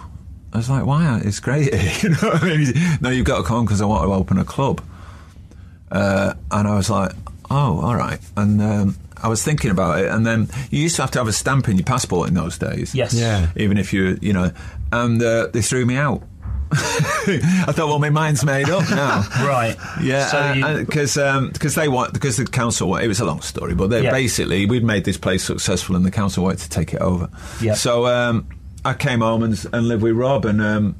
I 0.53 0.57
was 0.57 0.69
like, 0.69 0.85
"Why? 0.85 1.19
It's 1.23 1.39
great." 1.39 1.73
you 2.03 2.09
know, 2.09 2.17
what 2.17 2.43
I 2.43 2.57
mean? 2.57 2.73
no, 3.01 3.09
you've 3.09 3.25
got 3.25 3.37
to 3.37 3.43
come 3.43 3.57
home 3.57 3.65
because 3.65 3.81
I 3.81 3.85
want 3.85 4.03
to 4.07 4.13
open 4.13 4.37
a 4.37 4.45
club. 4.45 4.81
Uh, 5.91 6.33
and 6.51 6.67
I 6.67 6.75
was 6.75 6.89
like, 6.89 7.11
"Oh, 7.49 7.79
all 7.81 7.95
right." 7.95 8.19
And 8.37 8.61
um, 8.61 8.95
I 9.23 9.27
was 9.27 9.43
thinking 9.43 9.71
about 9.71 9.99
it, 9.99 10.09
and 10.09 10.25
then 10.25 10.49
you 10.69 10.81
used 10.81 10.95
to 10.97 11.01
have 11.03 11.11
to 11.11 11.19
have 11.19 11.27
a 11.27 11.33
stamp 11.33 11.67
in 11.69 11.77
your 11.77 11.85
passport 11.85 12.27
in 12.29 12.33
those 12.35 12.57
days. 12.57 12.93
Yes. 12.95 13.13
Yeah. 13.13 13.51
Even 13.55 13.77
if 13.77 13.93
you, 13.93 14.17
you 14.21 14.33
know, 14.33 14.51
and 14.91 15.21
uh, 15.21 15.47
they 15.53 15.61
threw 15.61 15.85
me 15.85 15.95
out. 15.95 16.23
I 16.73 17.71
thought, 17.73 17.87
well, 17.87 17.99
my 17.99 18.09
mind's 18.09 18.45
made 18.45 18.69
up 18.69 18.89
now. 18.89 19.23
Right. 19.45 19.75
Yeah, 20.01 20.27
So 20.27 20.53
you- 20.53 20.85
because 20.85 21.15
because 21.51 21.75
they 21.75 21.87
want 21.89 22.13
because 22.13 22.37
the 22.37 22.45
council 22.45 22.95
it 22.95 23.07
was 23.07 23.19
a 23.19 23.25
long 23.25 23.41
story, 23.41 23.75
but 23.75 23.89
they 23.89 24.03
Yeah. 24.03 24.11
basically 24.11 24.65
we'd 24.65 24.83
made 24.83 25.03
this 25.03 25.17
place 25.17 25.43
successful, 25.43 25.95
and 25.95 26.05
the 26.05 26.11
council 26.11 26.43
wanted 26.43 26.59
to 26.59 26.69
take 26.69 26.93
it 26.93 27.01
over. 27.01 27.29
Yeah. 27.61 27.73
So 27.73 28.05
um, 28.07 28.47
I 28.85 28.93
came 28.93 29.19
home 29.19 29.43
and, 29.43 29.65
and 29.73 29.87
lived 29.87 30.01
with 30.03 30.15
Rob, 30.15 30.45
and 30.45 30.61
um, 30.61 30.95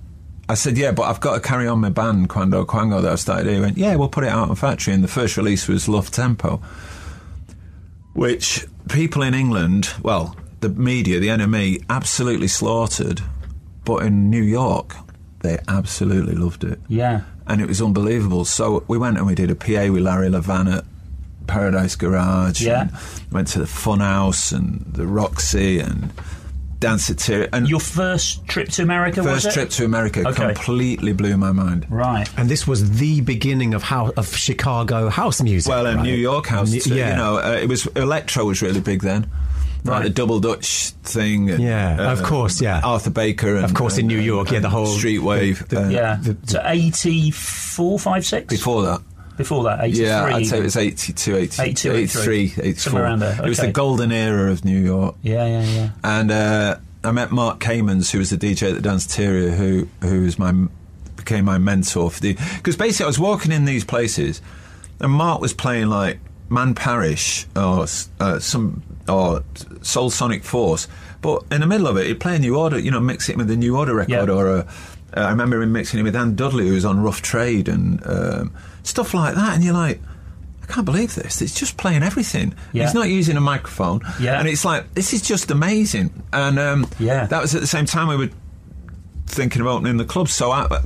I 0.50 0.56
said, 0.56 0.78
yeah, 0.78 0.92
but 0.92 1.04
I've 1.04 1.22
got 1.22 1.36
to 1.36 1.40
carry 1.40 1.68
on 1.68 1.80
my 1.80 1.90
band 1.90 2.28
Quando 2.28 2.66
Quango 2.66 3.02
that 3.02 3.12
I 3.14 3.16
started 3.16 3.46
here. 3.46 3.56
He 3.56 3.62
went, 3.62 3.78
yeah, 3.78 3.96
we'll 3.96 4.10
put 4.10 4.26
it 4.26 4.30
out 4.30 4.50
on 4.50 4.56
Factory, 4.58 4.94
and 4.94 5.02
the 5.02 5.08
first 5.08 5.38
release 5.38 5.70
was 5.70 5.88
Love 5.88 6.12
Tempo, 6.12 6.62
which 8.14 8.66
people 8.90 9.22
in 9.22 9.34
England, 9.34 9.90
well, 10.04 10.36
the 10.60 10.70
media, 10.70 11.20
the 11.20 11.30
NME, 11.30 11.84
absolutely 11.90 12.48
slaughtered, 12.48 13.22
but 13.86 14.04
in 14.04 14.30
New 14.30 14.44
York, 14.44 14.96
they 15.42 15.58
absolutely 15.68 16.36
loved 16.36 16.64
it 16.64 16.80
yeah. 16.88 17.22
and 17.48 17.62
it 17.62 17.68
was 17.68 17.82
unbelievable. 17.82 18.46
So 18.46 18.84
we 18.88 18.98
went 18.98 19.18
and 19.18 19.26
we 19.26 19.36
did 19.36 19.50
a 19.50 19.56
PA 19.56 19.92
with 19.92 20.04
Larry 20.04 20.30
Levan 20.30 20.78
at 20.78 20.86
Paradise 21.48 21.96
Garage. 21.96 22.62
Yeah. 22.62 22.90
Went 23.32 23.48
to 23.50 23.60
the 23.60 23.68
Fun 23.68 24.00
House 24.00 24.52
and 24.52 24.86
the 24.94 25.08
Roxy 25.08 25.80
and 25.80 26.12
Danceteria. 26.82 27.48
And 27.54 27.70
Your 27.70 27.80
first 27.80 28.46
trip 28.48 28.68
to 28.70 28.82
America 28.84 29.24
was 29.24 29.44
first 29.44 29.54
trip 29.56 29.70
to 29.70 29.86
America 29.86 30.28
Okay. 30.28 30.54
completely 30.54 31.14
blew 31.14 31.38
my 31.38 31.52
mind. 31.54 31.86
Right. 31.90 32.28
And 32.38 32.50
this 32.50 32.68
was 32.68 32.98
the 33.00 33.22
beginning 33.22 33.74
of 33.74 33.84
how 33.84 34.12
of 34.18 34.36
Chicago 34.36 35.08
house 35.10 35.42
music. 35.42 35.70
Well, 35.70 35.86
in 35.86 35.98
right? 35.98 36.04
New 36.04 36.16
York 36.16 36.48
house, 36.48 36.72
New- 36.72 36.82
too, 36.82 36.96
yeah. 36.96 37.12
you 37.12 37.16
know, 37.16 37.38
uh, 37.38 37.60
it 37.62 37.70
was 37.70 37.86
electro 37.96 38.46
was 38.46 38.62
really 38.62 38.82
big 38.82 39.02
then. 39.02 39.30
Right. 39.84 39.96
Like 39.96 40.04
the 40.04 40.10
double 40.12 40.40
Dutch 40.40 40.92
thing. 41.04 41.50
and, 41.50 41.64
Yeah, 41.64 42.12
of 42.12 42.22
course, 42.22 42.62
yeah. 42.62 42.82
Arthur 42.84 43.10
Baker. 43.10 43.56
And, 43.56 43.66
Of 43.66 43.74
course, 43.74 43.98
in 43.98 44.06
New 44.06 44.20
York, 44.20 44.52
yeah, 44.52 44.60
the 44.60 44.70
whole- 44.70 44.86
street 44.86 45.20
wave. 45.24 45.68
the- 45.70 45.86
uh, 45.86 45.90
Yeah. 45.90 46.18
the- 46.22 46.38
so 46.46 46.62
84, 46.64 47.98
5, 48.00 48.24
6? 48.26 48.48
Before 48.48 48.84
that. 48.84 49.02
Before 49.42 49.64
that, 49.66 49.84
83. 49.84 50.06
Yeah, 50.06 50.24
I'd 50.24 50.46
say 50.46 50.60
it 50.60 50.64
was 50.64 50.78
82, 50.78 51.36
80, 51.36 51.62
82, 51.62 51.92
83, 51.92 52.44
83. 52.44 52.64
84. 52.70 53.02
Around 53.02 53.20
there, 53.20 53.46
It 53.46 53.50
was 53.50 53.58
the 53.60 53.72
golden 53.72 54.12
era 54.12 54.52
of 54.52 54.64
New 54.66 54.80
York. 54.80 55.16
Yeah, 55.22 55.46
yeah, 55.46 55.64
yeah. 55.64 55.90
And 56.04 56.32
uh, 56.32 56.78
I 57.04 57.12
met 57.12 57.32
Mark 57.32 57.60
Kamins, 57.60 58.12
who 58.12 58.20
was 58.20 58.30
the 58.30 58.38
DJ 58.38 58.76
at 58.76 58.82
the 58.82 58.88
Danceteria, 58.90 59.56
who 59.56 59.88
who 60.02 60.22
was 60.24 60.38
my 60.40 60.54
became 61.18 61.46
my 61.46 61.58
mentor 61.60 62.10
for 62.10 62.20
the 62.20 62.34
because 62.58 62.76
basically 62.76 63.06
I 63.06 63.08
was 63.08 63.20
walking 63.20 63.52
in 63.52 63.66
these 63.66 63.84
places, 63.86 64.42
and 65.00 65.12
Mark 65.12 65.42
was 65.42 65.54
playing 65.54 65.88
like 65.88 66.20
Man 66.50 66.74
Parrish 66.76 67.46
or 67.56 67.86
uh, 68.20 68.40
some 68.40 68.84
or 69.08 69.44
Soul 69.82 70.10
Sonic 70.10 70.44
Force, 70.44 70.88
but 71.22 71.44
in 71.52 71.62
the 71.62 71.68
middle 71.68 71.88
of 71.88 71.98
it, 71.98 72.06
he'd 72.08 72.20
play 72.20 72.36
a 72.36 72.40
New 72.40 72.56
Order, 72.58 72.78
you 72.80 72.92
know, 72.92 73.00
mix 73.00 73.30
it 73.30 73.38
with 73.38 73.48
the 73.48 73.56
New 73.56 73.76
Order 73.78 73.96
record, 73.96 74.28
Yeah. 74.30 74.34
or 74.34 74.48
a, 74.48 74.60
uh, 74.60 74.66
I 75.22 75.30
remember 75.32 75.62
him 75.62 75.72
mixing 75.72 76.00
it 76.00 76.04
with 76.04 76.14
Dan 76.14 76.36
Dudley, 76.36 76.68
who 76.68 76.74
was 76.76 76.86
on 76.86 77.02
Rough 77.02 77.22
Trade 77.22 77.68
and 77.68 78.02
um, 78.06 78.54
stuff 78.84 79.14
like 79.14 79.36
that, 79.36 79.56
and 79.56 79.64
you're 79.64 79.74
like. 79.74 80.00
I 80.64 80.74
can't 80.74 80.86
believe 80.86 81.16
this. 81.16 81.42
It's 81.42 81.54
just 81.60 81.76
playing 81.76 82.02
everything. 82.02 82.54
Yeah. 82.72 82.86
He's 82.86 82.94
not 82.94 83.10
using 83.10 83.36
a 83.36 83.42
microphone. 83.42 84.00
Yeah. 84.22 84.40
And 84.40 84.48
it's 84.48 84.64
like, 84.64 84.94
this 84.94 85.12
is 85.12 85.22
just 85.22 85.52
amazing. 85.52 86.24
And 86.32 86.58
um, 86.58 86.88
Yeah. 86.98 87.26
that 87.26 87.42
was 87.42 87.54
at 87.56 87.60
the 87.60 87.68
same 87.68 87.86
time 87.86 88.08
we 88.08 88.16
were 88.16 88.30
thinking 89.26 89.60
of 89.62 89.68
opening 89.68 89.98
the 89.98 90.06
club. 90.06 90.30
So 90.30 90.50
I, 90.52 90.82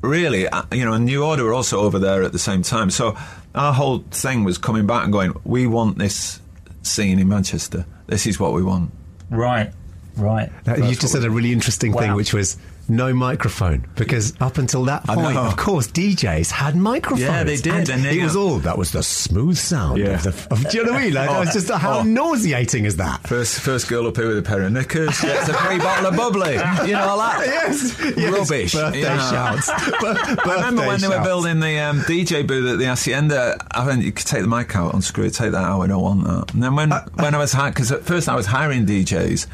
really, 0.00 0.50
I, 0.50 0.64
you 0.72 0.84
know, 0.84 0.92
and 0.92 1.04
New 1.04 1.22
Order 1.24 1.44
were 1.44 1.52
also 1.52 1.80
over 1.80 2.00
there 2.00 2.24
at 2.24 2.32
the 2.32 2.38
same 2.40 2.62
time. 2.62 2.90
So 2.90 3.16
our 3.54 3.72
whole 3.72 3.98
thing 4.10 4.42
was 4.42 4.58
coming 4.58 4.88
back 4.88 5.04
and 5.04 5.12
going, 5.12 5.34
we 5.44 5.68
want 5.68 5.98
this 5.98 6.40
scene 6.82 7.20
in 7.20 7.28
Manchester. 7.28 7.86
This 8.08 8.26
is 8.26 8.40
what 8.40 8.54
we 8.54 8.62
want. 8.64 8.90
Right. 9.30 9.72
Right. 10.16 10.50
Now, 10.66 10.74
you 10.76 10.96
just 10.96 11.12
said 11.12 11.22
a 11.22 11.30
really 11.30 11.52
interesting 11.52 11.92
thing, 11.92 12.14
which 12.14 12.32
was 12.32 12.56
no 12.88 13.12
microphone, 13.14 13.86
because 13.96 14.34
up 14.40 14.58
until 14.58 14.84
that 14.84 15.04
point, 15.04 15.36
of 15.36 15.56
course, 15.56 15.88
DJs 15.88 16.50
had 16.50 16.76
microphones. 16.76 17.20
Yeah, 17.22 17.44
they 17.44 17.56
did, 17.56 17.88
and 17.90 18.04
it 18.06 18.22
was 18.22 18.36
all 18.36 18.58
that 18.60 18.78
was 18.78 18.92
the 18.92 19.02
smooth 19.02 19.56
sound 19.56 19.98
Yeah. 19.98 20.14
of 20.14 20.22
the. 20.22 20.48
Of, 20.50 20.68
do 20.70 20.78
you 20.78 20.84
know 20.84 20.92
what 20.92 21.00
I 21.00 21.04
mean? 21.04 21.14
Like, 21.14 21.28
that 21.28 21.40
was 21.40 21.52
just 21.52 21.70
how 21.70 21.98
Oh. 22.00 22.02
nauseating 22.02 22.84
is 22.84 22.96
that? 22.96 23.26
First, 23.26 23.60
first 23.60 23.88
girl 23.88 24.06
up 24.06 24.16
here 24.16 24.28
with 24.28 24.38
a 24.38 24.42
pair 24.42 24.62
of 24.62 24.72
knickers 24.72 25.20
gets 25.20 25.48
a 25.48 25.54
free 25.54 25.78
bottle 25.78 26.06
of 26.06 26.16
bubbly. 26.16 26.54
You 26.86 26.92
know 26.94 27.08
all 27.08 27.18
that. 27.18 27.40
Yes, 27.46 27.98
yes. 28.16 28.32
Rubbish. 28.32 28.72
Birthday 28.74 28.98
you 28.98 29.04
know. 29.04 29.16
shouts. 29.18 29.68
I 29.70 30.54
remember 30.56 30.86
when 30.86 31.00
they 31.00 31.08
were 31.08 31.22
building 31.22 31.60
the 31.60 31.78
um, 31.78 32.00
DJ 32.02 32.46
booth 32.46 32.70
at 32.72 32.78
the 32.78 32.84
Hacienda. 32.86 33.56
I 33.72 33.84
mean, 33.86 34.02
you 34.02 34.12
could 34.12 34.26
take 34.26 34.42
the 34.42 34.48
mic 34.48 34.74
out, 34.76 34.94
unscrew 34.94 35.24
it, 35.24 35.34
take 35.34 35.52
that 35.52 35.64
out. 35.64 35.80
I 35.80 35.86
don't 35.86 36.02
want 36.02 36.24
that. 36.24 36.54
And 36.54 36.62
then 36.62 36.74
when 36.74 36.90
when 36.90 37.34
I 37.34 37.38
was 37.38 37.52
hired, 37.52 37.74
because 37.74 37.90
at 37.92 38.02
first 38.04 38.28
I 38.28 38.34
was 38.34 38.46
hiring 38.46 38.86
DJs, 38.86 39.46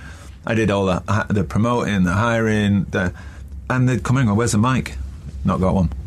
I 0.47 0.55
did 0.55 0.71
all 0.71 0.87
that, 0.87 1.27
the 1.29 1.45
promoting, 1.45 2.03
the 2.05 2.13
hiring, 2.13 2.85
the, 2.85 3.13
and 3.71 3.89
they'd 3.89 4.03
come 4.03 4.17
in 4.17 4.23
and 4.23 4.31
go, 4.31 4.35
"Where's 4.35 4.53
the 4.53 4.59
mic?" 4.59 4.97
Not 5.45 5.61
got 5.61 5.75
one. 5.75 5.91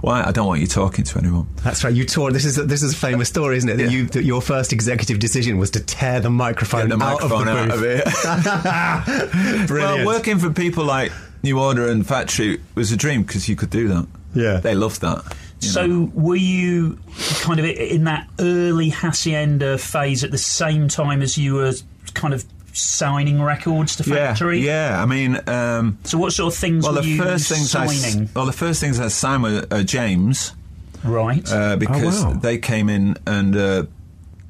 Why? 0.00 0.22
I 0.22 0.30
don't 0.30 0.46
want 0.46 0.60
you 0.60 0.66
talking 0.68 1.04
to 1.04 1.18
anyone. 1.18 1.48
That's 1.64 1.82
right. 1.82 1.92
You 1.92 2.04
tore. 2.04 2.30
This 2.30 2.44
is 2.44 2.56
a, 2.56 2.62
this 2.64 2.82
is 2.84 2.92
a 2.92 2.96
famous 2.96 3.28
story, 3.28 3.56
isn't 3.56 3.68
it? 3.68 3.76
That 3.78 3.84
Yeah. 3.84 3.90
you 3.90 4.06
that 4.08 4.22
your 4.22 4.40
first 4.40 4.72
executive 4.72 5.18
decision 5.18 5.58
was 5.58 5.70
to 5.72 5.80
tear 5.80 6.20
the 6.20 6.30
microphone, 6.30 6.88
Get 6.88 6.98
the 6.98 7.04
out, 7.04 7.20
microphone 7.20 7.48
of 7.48 7.56
out 7.56 7.68
the 7.68 7.74
of 7.74 8.04
booth. 8.04 9.64
it. 9.64 9.66
Brilliant. 9.66 10.06
Well, 10.06 10.06
working 10.06 10.38
for 10.38 10.50
people 10.50 10.84
like 10.84 11.10
New 11.42 11.58
Order 11.58 11.88
and 11.88 12.06
Factory 12.06 12.60
was 12.74 12.92
a 12.92 12.96
dream 12.96 13.22
because 13.22 13.48
you 13.48 13.56
could 13.56 13.70
do 13.70 13.88
that. 13.88 14.06
Yeah. 14.34 14.58
they 14.58 14.74
loved 14.74 15.00
that. 15.00 15.34
So 15.60 15.86
know. 15.86 16.10
were 16.14 16.36
you 16.36 16.98
kind 17.40 17.58
of 17.58 17.64
in 17.64 18.04
that 18.04 18.28
early 18.38 18.90
hacienda 18.90 19.78
phase 19.78 20.22
at 20.22 20.30
the 20.30 20.38
same 20.38 20.86
time 20.88 21.22
as 21.22 21.38
you 21.38 21.54
were 21.54 21.72
kind 22.14 22.34
of 22.34 22.44
signing 22.76 23.42
records 23.42 23.96
to 23.96 24.04
factory. 24.04 24.60
yeah. 24.60 25.02
I 25.02 25.06
mean, 25.06 25.40
um, 25.48 25.98
So 26.04 26.18
what 26.18 26.32
sort 26.32 26.52
of 26.52 26.58
things 26.58 26.84
well, 26.84 26.94
were 26.94 27.02
the 27.02 27.08
you 27.08 27.22
first 27.22 27.48
things 27.48 27.74
I 27.74 27.84
s- 27.84 28.02
signing? 28.02 28.28
well, 28.34 28.46
the 28.46 28.52
first 28.52 28.80
things 28.80 29.00
I 29.00 29.08
signed 29.08 29.42
were 29.42 29.66
uh, 29.70 29.82
James. 29.82 30.52
right. 31.04 31.50
uh, 31.52 31.76
because 31.76 32.24
wow. 32.24 32.32
they 32.34 32.58
came 32.58 32.88
in 32.88 33.16
and 33.26 33.56
uh, 33.56 33.84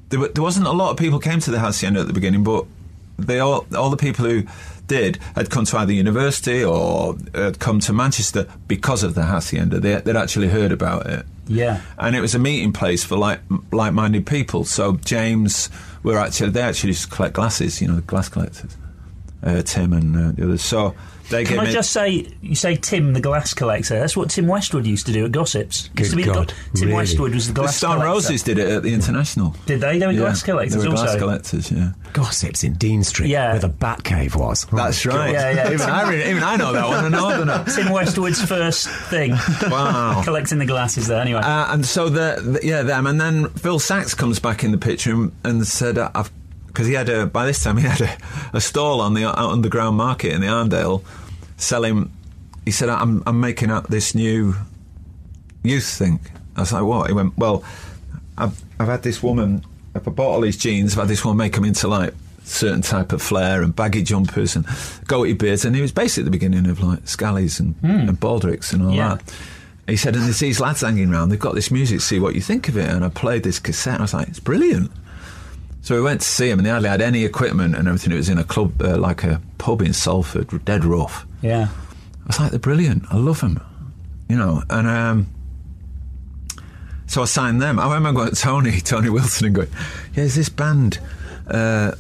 there, 0.09 0.20
wa- 0.20 0.29
there 0.35 0.43
wasn't 0.43 0.66
a 0.66 0.72
lot 0.72 0.91
of 0.91 0.97
people 0.97 1.18
came 1.18 1.41
to 1.41 1.51
the 1.51 1.59
hacienda 1.61 2.01
at 2.01 2.07
the 2.07 2.12
beginning, 2.12 2.43
but 2.45 2.64
they 3.18 3.39
all 3.41 3.66
all 3.77 3.89
the 3.91 3.97
people 3.97 4.24
who 4.27 4.43
did 4.89 5.18
had 5.35 5.49
come 5.51 5.64
to 5.64 5.77
either 5.79 5.93
university 5.93 6.62
or 6.62 7.16
had 7.35 7.59
come 7.59 7.81
to 7.81 7.93
Manchester 7.93 8.47
because 8.68 9.03
of 9.03 9.14
the 9.14 9.24
hacienda. 9.24 9.81
They, 9.81 9.95
they'd 10.01 10.16
actually 10.16 10.49
heard 10.49 10.70
about 10.72 11.07
it. 11.07 11.27
Yeah. 11.47 11.80
And 11.99 12.16
it 12.16 12.20
was 12.20 12.34
a 12.34 12.38
meeting 12.38 12.72
place 12.72 13.05
for 13.05 13.16
like 13.16 13.40
like-minded 13.72 14.26
people. 14.26 14.64
So 14.64 14.97
James 14.97 15.70
were 16.03 16.18
actually 16.18 16.51
they 16.51 16.62
actually 16.62 16.94
to 16.94 17.09
collect 17.09 17.34
glasses, 17.34 17.80
you 17.80 17.88
know, 17.88 18.01
glass 18.01 18.28
collectors. 18.28 18.76
Uh, 19.42 19.62
Tim 19.62 19.92
and 19.92 20.16
uh, 20.16 20.32
the 20.32 20.44
others. 20.44 20.62
So 20.62 20.94
they 21.31 21.45
Can 21.45 21.59
I 21.59 21.64
me 21.66 21.72
just 21.72 21.91
say, 21.91 22.29
you 22.41 22.55
say 22.55 22.77
Tim 22.77 23.12
the 23.12 23.20
glass 23.20 23.53
collector? 23.55 23.99
That's 23.99 24.16
what 24.16 24.31
Tim 24.31 24.47
Westwood 24.47 24.87
used 24.87 25.07
to 25.07 25.12
do 25.12 25.24
at 25.24 25.33
Gossips. 25.33 25.89
Good 25.89 26.01
used 26.01 26.11
to 26.12 26.16
be 26.16 26.24
the 26.24 26.33
God, 26.33 26.55
Tim 26.74 26.89
really? 26.89 26.93
Westwood 26.95 27.35
was 27.35 27.47
the 27.49 27.53
the 27.55 27.61
glass 27.62 27.77
Stone 27.77 27.91
collector. 28.01 28.09
Roses 28.11 28.43
did 28.43 28.59
it 28.59 28.68
at 28.68 28.83
the 28.83 28.95
International. 28.95 29.55
Did 29.66 29.81
they? 29.81 29.99
They 29.99 30.07
were 30.07 30.12
Yeah, 30.12 30.18
glass 30.20 30.43
collectors 30.43 30.83
They 30.83 30.89
were 30.89 30.95
also. 30.95 31.05
glass 31.05 31.16
collectors, 31.18 31.72
yeah. 31.72 31.93
Gossips 32.12 32.64
in 32.64 32.74
Dean 32.74 33.03
Street, 33.03 33.29
Yeah. 33.29 33.51
where 33.53 33.61
the 33.61 33.68
Batcave 33.70 34.37
was. 34.37 34.66
Oh, 34.72 34.77
That's 34.77 35.05
right. 35.05 35.33
Yeah, 35.33 35.51
yeah. 35.51 35.72
Even 35.72 35.91
I, 35.91 36.09
re- 36.09 36.31
even 36.31 36.43
I 36.43 36.57
know 36.57 36.72
that 36.72 36.87
one. 36.89 37.05
A 37.05 37.11
northerner. 37.11 37.64
Tim 37.74 37.91
Westwood's 37.91 38.43
first 38.45 38.89
thing. 38.89 39.35
Wow. 39.70 40.22
Collecting 40.24 40.59
the 40.59 40.66
glasses 40.66 41.09
there. 41.09 41.20
Anyway. 41.20 41.41
Uh, 41.41 41.72
and 41.72 41.85
so 41.85 42.09
the, 42.09 42.41
the 42.61 42.66
yeah 42.66 42.83
them 42.83 43.07
and 43.07 43.20
then 43.20 43.49
Phil 43.51 43.79
Saxe 43.79 44.14
comes 44.14 44.39
back 44.39 44.62
in 44.64 44.70
the 44.70 44.79
picture 44.79 45.12
and, 45.12 45.33
and 45.45 45.66
said 45.66 45.99
uh, 45.99 46.11
I've 46.14 46.31
because 46.77 46.87
he 46.89 46.93
had 46.93 47.09
a 47.09 47.24
by 47.24 47.47
this 47.47 47.62
time 47.62 47.79
he 47.79 47.85
had 47.85 48.03
a, 48.03 48.18
a 48.53 48.61
stall 48.61 49.01
on 49.01 49.14
the 49.14 49.24
underground 49.24 49.97
market 49.97 50.33
in 50.35 50.43
the 50.43 50.47
Arndale 50.47 51.03
selling. 51.57 52.12
He 52.66 52.70
said 52.70 52.91
I'm 52.91 53.22
I'm 53.27 53.41
making 53.41 53.70
up 53.70 53.89
this 53.89 54.14
new 54.14 54.55
youth 55.62 55.89
thing. 55.89 56.20
I 56.55 56.61
was 56.61 56.72
like 56.74 56.85
what? 56.85 57.09
He 57.09 57.14
went 57.14 57.39
well. 57.39 57.64
I've 58.37 58.62
I've 58.79 58.89
had 58.89 59.03
this 59.03 59.22
woman. 59.22 59.64
If 59.95 60.07
I 60.07 60.11
bought 60.11 60.33
all 60.35 60.41
these 60.43 60.59
jeans, 60.59 60.93
I've 60.93 61.01
had 61.01 61.09
this 61.09 61.24
one 61.24 61.39
make 61.39 61.55
them 61.55 61.64
into 61.64 61.89
like 61.89 62.12
certain 62.45 62.83
type 62.83 63.14
of 63.14 63.22
flair 63.22 63.62
and 63.62 63.74
baggy 63.74 64.03
jumpers 64.03 64.55
and 64.55 64.66
goatee 65.07 65.33
beards. 65.33 65.64
And 65.64 65.74
he 65.74 65.81
was 65.81 65.93
basically 65.93 66.24
the 66.24 66.31
beginning 66.31 66.66
of 66.66 66.83
like 66.83 67.05
Scallies 67.05 67.59
and, 67.59 67.74
hmm. 67.77 68.09
and 68.11 68.20
Baldricks 68.20 68.74
and 68.74 68.83
all 68.83 68.93
Yeah. 68.93 69.14
that. 69.16 69.35
He 69.89 69.97
said, 69.97 70.14
and 70.14 70.24
there's 70.24 70.41
these 70.41 70.61
lads 70.61 70.83
hanging 70.83 71.11
around, 71.11 71.31
they've 71.31 71.39
got 71.39 71.55
this 71.55 71.70
music, 71.70 72.01
see 72.03 72.18
what 72.20 72.35
you 72.35 72.43
think 72.43 72.68
of 72.68 72.77
it. 72.77 72.89
And 72.91 73.05
I 73.05 73.09
played 73.09 73.45
this 73.45 73.59
cassette, 73.61 73.95
and 73.95 74.01
I 74.01 74.05
was 74.05 74.14
like, 74.14 74.29
it's 74.29 74.41
brilliant. 74.41 74.91
So 75.87 75.95
we 75.95 76.01
went 76.03 76.20
to 76.20 76.26
see 76.26 76.49
them, 76.51 76.59
and 76.59 76.66
they 76.66 76.70
hardly 76.70 76.89
had 76.89 77.01
any 77.01 77.24
equipment 77.24 77.76
and 77.76 77.87
everything. 77.87 78.12
It 78.12 78.16
was 78.16 78.28
in 78.28 78.39
a 78.39 78.43
club, 78.45 78.82
uh, 78.82 78.97
like 78.97 79.22
a 79.22 79.41
pub 79.59 79.82
in 79.82 79.93
Salford, 79.93 80.64
dead 80.64 80.84
rough. 80.84 81.24
yeah. 81.43 81.68
I 81.68 82.26
was 82.26 82.41
like, 82.41 82.51
they're 82.51 82.59
brilliant. 82.59 83.05
I 83.09 83.18
love 83.18 83.41
them. 83.41 83.61
You 84.28 84.37
know, 84.37 84.64
and 84.68 84.89
um, 84.89 85.26
so 87.07 87.22
I 87.22 87.26
signed 87.26 87.62
them. 87.62 87.78
I 87.78 87.95
remember 87.95 88.18
going 88.22 88.34
to 88.34 88.34
Tony, 88.34 88.80
Tony 88.80 89.11
Wilson, 89.11 89.47
and 89.47 89.55
going, 89.55 89.68
yeah, 89.70 89.76
there's 90.16 90.34
this 90.34 90.49
band, 90.49 90.99
uh, 91.47 91.93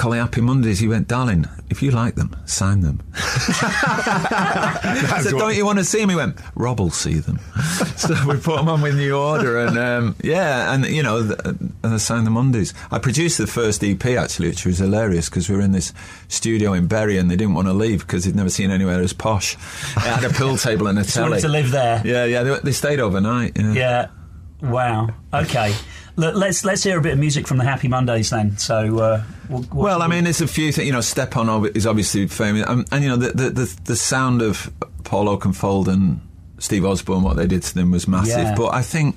Collie 0.00 0.16
Happy 0.16 0.40
Mondays. 0.40 0.78
He 0.78 0.88
went, 0.88 1.08
darling, 1.08 1.44
if 1.68 1.82
you 1.82 1.90
like 1.90 2.14
them, 2.14 2.34
sign 2.46 2.80
them. 2.80 3.02
I 3.14 5.20
said, 5.22 5.32
don't 5.32 5.54
you 5.54 5.66
want 5.66 5.78
to 5.78 5.84
see 5.84 6.00
them? 6.00 6.08
He 6.08 6.16
went, 6.16 6.38
Rob 6.54 6.80
will 6.80 6.88
see 6.88 7.18
them. 7.18 7.38
so 7.96 8.14
we 8.26 8.38
put 8.38 8.56
them 8.56 8.70
on 8.70 8.80
with 8.80 8.96
New 8.96 9.14
Order, 9.14 9.58
and 9.58 9.78
um, 9.78 10.16
yeah, 10.22 10.72
and 10.72 10.86
you 10.86 11.02
know, 11.02 11.26
th- 11.26 11.38
and 11.44 11.74
I 11.84 11.98
signed 11.98 12.26
the 12.26 12.30
Mondays. 12.30 12.72
I 12.90 12.98
produced 12.98 13.36
the 13.36 13.46
first 13.46 13.84
EP 13.84 14.02
actually, 14.06 14.48
which 14.48 14.64
was 14.64 14.78
hilarious 14.78 15.28
because 15.28 15.50
we 15.50 15.56
were 15.56 15.62
in 15.62 15.72
this 15.72 15.92
studio 16.28 16.72
in 16.72 16.86
Bury, 16.86 17.18
and 17.18 17.30
they 17.30 17.36
didn't 17.36 17.52
want 17.52 17.68
to 17.68 17.74
leave 17.74 18.00
because 18.00 18.24
they'd 18.24 18.34
never 18.34 18.48
seen 18.48 18.70
anywhere 18.70 19.02
as 19.02 19.12
posh. 19.12 19.52
It 19.52 20.00
had 20.00 20.24
a 20.24 20.30
pool 20.30 20.56
table 20.56 20.86
and 20.86 20.98
a 20.98 21.04
telly. 21.04 21.28
wanted 21.28 21.42
to 21.42 21.48
live 21.48 21.72
there. 21.72 22.00
Yeah, 22.06 22.24
yeah, 22.24 22.42
they, 22.42 22.58
they 22.60 22.72
stayed 22.72 23.00
overnight. 23.00 23.58
Yeah. 23.58 23.72
Yeah. 23.74 24.06
Wow. 24.62 25.10
Okay. 25.32 25.74
Look, 26.16 26.34
let's 26.34 26.64
let's 26.64 26.82
hear 26.82 26.98
a 26.98 27.00
bit 27.00 27.12
of 27.14 27.18
music 27.18 27.46
from 27.46 27.56
the 27.56 27.64
Happy 27.64 27.88
Mondays 27.88 28.30
then. 28.30 28.58
So, 28.58 28.98
uh, 28.98 29.24
we'll, 29.48 29.62
what 29.62 29.74
Well, 29.74 30.02
I 30.02 30.06
mean, 30.06 30.24
there's 30.24 30.40
a 30.40 30.46
few 30.46 30.70
things. 30.72 30.86
You 30.86 30.92
know, 30.92 31.00
Step 31.00 31.36
On 31.36 31.66
is 31.74 31.86
obviously 31.86 32.26
famous, 32.26 32.68
um, 32.68 32.84
and 32.92 33.02
you 33.02 33.08
know, 33.08 33.16
the, 33.16 33.30
the 33.32 33.50
the 33.50 33.80
the 33.84 33.96
sound 33.96 34.42
of 34.42 34.70
Paul 35.04 35.26
Oakenfold 35.26 35.88
and 35.88 36.20
Steve 36.58 36.84
Osborne, 36.84 37.22
what 37.22 37.36
they 37.36 37.46
did 37.46 37.62
to 37.62 37.74
them 37.74 37.90
was 37.90 38.06
massive. 38.06 38.38
Yeah. 38.38 38.54
But 38.54 38.74
I 38.74 38.82
think 38.82 39.16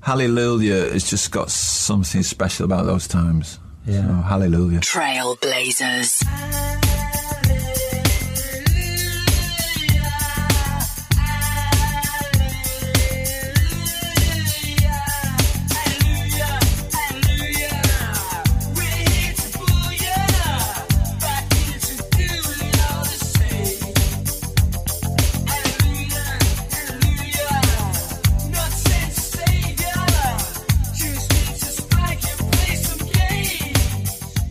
Hallelujah 0.00 0.92
has 0.92 1.08
just 1.08 1.32
got 1.32 1.50
something 1.50 2.22
special 2.22 2.64
about 2.64 2.86
those 2.86 3.08
times. 3.08 3.58
Yeah. 3.84 4.06
So, 4.06 4.12
hallelujah. 4.22 4.80
Trailblazers. 4.80 6.22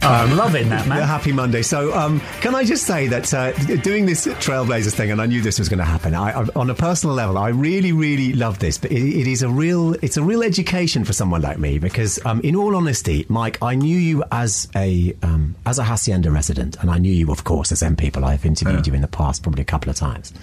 I'm 0.08 0.38
loving 0.38 0.70
that, 0.70 0.88
man. 0.88 0.98
The 0.98 1.02
man. 1.02 1.08
Happy 1.08 1.32
Monday. 1.32 1.62
So, 1.62 1.94
um, 1.94 2.20
can 2.42 2.56
I 2.56 2.64
just 2.64 2.86
say 2.86 3.08
that 3.08 3.34
uh, 3.34 3.52
doing 3.78 4.06
this 4.06 4.26
Trailblazers 4.26 4.94
thing, 4.94 5.12
and 5.12 5.22
I 5.22 5.26
knew 5.26 5.42
this 5.42 5.60
was 5.60 5.70
going 5.70 5.80
to 5.80 5.86
happen. 5.86 6.16
I, 6.16 6.32
I, 6.32 6.48
on 6.56 6.70
a 6.70 6.76
personal 6.76 7.16
level, 7.16 7.38
I 7.38 7.50
really, 7.50 7.92
really 7.92 8.34
love 8.34 8.60
this. 8.60 8.78
But 8.78 8.92
it, 8.92 9.02
it 9.02 9.28
is 9.28 9.42
a 9.42 9.50
real, 9.50 9.94
it's 9.96 10.18
a 10.18 10.24
real 10.24 10.44
education 10.44 11.04
for 11.04 11.14
someone 11.14 11.42
like 11.42 11.60
me 11.60 11.80
because, 11.80 12.20
um, 12.26 12.42
in 12.42 12.56
all 12.56 12.76
honesty, 12.76 13.26
Mike, 13.30 13.62
I 13.62 13.76
knew 13.76 13.98
you 13.98 14.24
as 14.32 14.68
a 14.76 15.16
um, 15.24 15.56
as 15.66 15.80
a 15.80 15.84
hacienda 15.84 16.32
resident, 16.32 16.78
and 16.82 16.90
I 16.90 16.98
knew 16.98 17.14
you, 17.14 17.32
of 17.32 17.44
course, 17.44 17.72
as 17.72 17.84
M 17.84 17.96
People. 17.96 18.26
I've 18.26 18.46
interviewed 18.46 18.88
you 18.88 18.94
in 18.94 19.02
the 19.02 19.08
past, 19.08 19.44
probably 19.44 19.62
a 19.62 19.66
couple 19.66 19.90
of 19.90 19.96
times. 19.96 20.34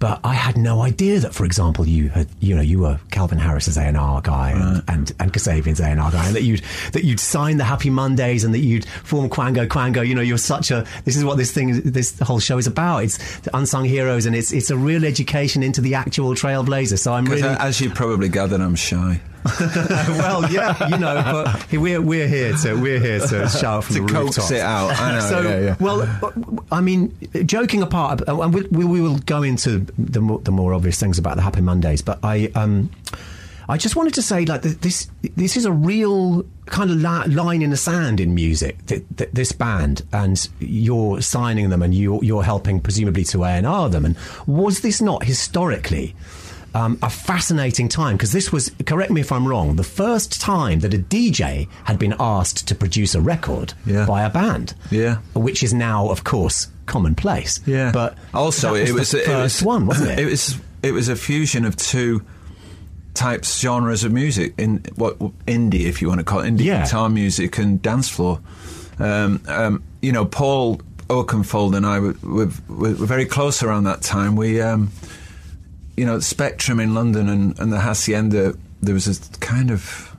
But 0.00 0.18
I 0.24 0.32
had 0.32 0.56
no 0.56 0.80
idea 0.80 1.20
that, 1.20 1.34
for 1.34 1.44
example, 1.44 1.86
you 1.86 2.08
had, 2.08 2.26
you 2.40 2.56
know, 2.56 2.62
you 2.62 2.78
were 2.78 2.98
Calvin 3.10 3.38
Harris's 3.38 3.76
A 3.76 3.82
and 3.82 3.98
R 3.98 4.22
guy 4.22 4.52
and, 4.52 4.82
and 4.88 5.12
and 5.20 5.30
Kasabian's 5.30 5.78
A 5.78 5.84
and 5.84 6.00
R 6.00 6.10
guy, 6.10 6.26
and 6.26 6.34
that 6.34 6.42
you'd 6.42 6.62
that 6.92 7.04
you'd 7.04 7.20
sign 7.20 7.58
the 7.58 7.64
Happy 7.64 7.90
Mondays 7.90 8.42
and 8.42 8.54
that 8.54 8.60
you'd 8.60 8.86
form 8.86 9.28
Quango 9.28 9.68
Quango. 9.68 10.06
You 10.06 10.14
know, 10.14 10.22
you're 10.22 10.38
such 10.38 10.70
a. 10.70 10.86
This 11.04 11.16
is 11.16 11.24
what 11.24 11.36
this 11.36 11.52
thing, 11.52 11.82
this 11.82 12.18
whole 12.20 12.40
show 12.40 12.56
is 12.56 12.66
about. 12.66 13.04
It's 13.04 13.40
the 13.40 13.54
unsung 13.54 13.84
heroes, 13.84 14.24
and 14.24 14.34
it's 14.34 14.52
it's 14.52 14.70
a 14.70 14.76
real 14.76 15.04
education 15.04 15.62
into 15.62 15.82
the 15.82 15.94
actual 15.94 16.32
trailblazer. 16.34 16.98
So 16.98 17.12
I'm 17.12 17.26
really 17.26 17.42
as 17.42 17.78
you 17.82 17.90
probably 17.90 18.30
gathered, 18.30 18.62
I'm 18.62 18.76
shy. 18.76 19.20
well, 20.08 20.50
yeah, 20.50 20.88
you 20.88 20.98
know, 20.98 21.14
but 21.24 21.72
we're 21.72 22.00
we're 22.02 22.28
here 22.28 22.52
to 22.58 22.74
we're 22.74 23.00
here 23.00 23.20
to 23.20 23.48
shout 23.48 23.84
from 23.84 23.96
To 23.96 24.02
the 24.02 24.08
coax 24.12 24.36
rooftops. 24.38 24.50
it 24.50 24.60
out. 24.60 24.90
I 25.00 25.12
know. 25.12 25.20
So, 25.20 25.40
yeah, 25.40 25.60
yeah. 25.60 25.76
well, 25.80 26.62
I 26.70 26.80
mean, 26.80 27.16
joking 27.46 27.82
apart, 27.82 28.22
and 28.26 28.52
we, 28.54 28.62
we, 28.70 28.84
we 28.84 29.00
will 29.00 29.18
go 29.18 29.42
into 29.42 29.86
the 29.98 30.20
more, 30.20 30.40
the 30.40 30.50
more 30.52 30.74
obvious 30.74 31.00
things 31.00 31.18
about 31.18 31.36
the 31.36 31.42
Happy 31.42 31.60
Mondays, 31.62 32.02
but 32.02 32.18
I, 32.22 32.50
um, 32.54 32.90
I 33.68 33.76
just 33.76 33.96
wanted 33.96 34.14
to 34.14 34.22
say, 34.22 34.44
like, 34.44 34.62
this, 34.62 35.08
this 35.36 35.56
is 35.56 35.64
a 35.64 35.72
real 35.72 36.44
kind 36.66 36.90
of 36.90 36.98
line 37.00 37.62
in 37.62 37.70
the 37.70 37.76
sand 37.76 38.20
in 38.20 38.34
music. 38.34 38.84
Th- 38.86 39.04
th- 39.16 39.30
this 39.32 39.52
band, 39.52 40.02
and 40.12 40.48
you're 40.58 41.22
signing 41.22 41.70
them, 41.70 41.80
and 41.82 41.94
you, 41.94 42.20
you're 42.22 42.42
helping 42.42 42.80
presumably 42.80 43.24
to 43.24 43.44
A 43.44 43.48
and 43.50 43.66
R 43.66 43.88
them. 43.88 44.04
And 44.04 44.16
was 44.46 44.80
this 44.80 45.00
not 45.00 45.24
historically? 45.24 46.14
Um, 46.74 46.98
a 47.02 47.10
fascinating 47.10 47.88
time 47.88 48.16
because 48.16 48.32
this 48.32 48.52
was, 48.52 48.70
correct 48.86 49.10
me 49.10 49.20
if 49.20 49.32
I'm 49.32 49.46
wrong, 49.48 49.76
the 49.76 49.82
first 49.84 50.40
time 50.40 50.80
that 50.80 50.94
a 50.94 50.98
DJ 50.98 51.68
had 51.84 51.98
been 51.98 52.14
asked 52.20 52.68
to 52.68 52.74
produce 52.74 53.14
a 53.14 53.20
record 53.20 53.74
Yeah. 53.86 54.06
by 54.06 54.22
a 54.22 54.30
band. 54.30 54.74
Yeah. 54.90 55.16
Which 55.34 55.62
is 55.62 55.74
now, 55.74 56.08
of 56.10 56.22
course, 56.24 56.68
commonplace. 56.86 57.60
Yeah, 57.66 57.90
But 57.92 58.16
also 58.34 58.74
that 58.74 58.88
it 58.88 58.92
was 58.92 59.10
the 59.10 59.20
it 59.22 59.26
first 59.26 59.60
was, 59.62 59.66
one, 59.66 59.86
wasn't 59.86 60.10
it? 60.12 60.18
It 60.20 60.26
was 60.26 60.58
it 60.82 60.92
was 60.92 61.08
a 61.08 61.16
fusion 61.16 61.64
of 61.64 61.76
two 61.76 62.22
types 63.14 63.60
genres 63.60 64.04
of 64.04 64.12
music 64.12 64.54
in 64.56 64.82
what 64.96 65.18
indie, 65.46 65.84
if 65.86 66.00
you 66.00 66.08
want 66.08 66.20
to 66.20 66.24
call 66.24 66.40
it 66.40 66.50
indie 66.50 66.64
Yeah. 66.64 66.84
guitar 66.84 67.08
music 67.08 67.58
and 67.58 67.82
dance 67.82 68.08
floor. 68.08 68.40
Um, 68.98 69.40
um, 69.48 69.82
you 70.00 70.12
know, 70.12 70.24
Paul 70.24 70.80
Oakenfold 71.08 71.74
and 71.76 71.84
I 71.84 71.98
were, 71.98 72.14
were, 72.22 72.50
were 72.68 72.92
very 72.94 73.26
close 73.26 73.62
around 73.62 73.84
that 73.84 74.00
time. 74.02 74.36
We, 74.36 74.60
um, 74.60 74.90
you 76.00 76.06
know, 76.06 76.18
Spectrum 76.18 76.80
in 76.80 76.94
London 76.94 77.28
and, 77.28 77.58
and 77.58 77.70
the 77.70 77.80
Hacienda. 77.80 78.54
There 78.80 78.94
was 78.94 79.06
a 79.06 79.38
kind 79.40 79.70
of 79.70 80.16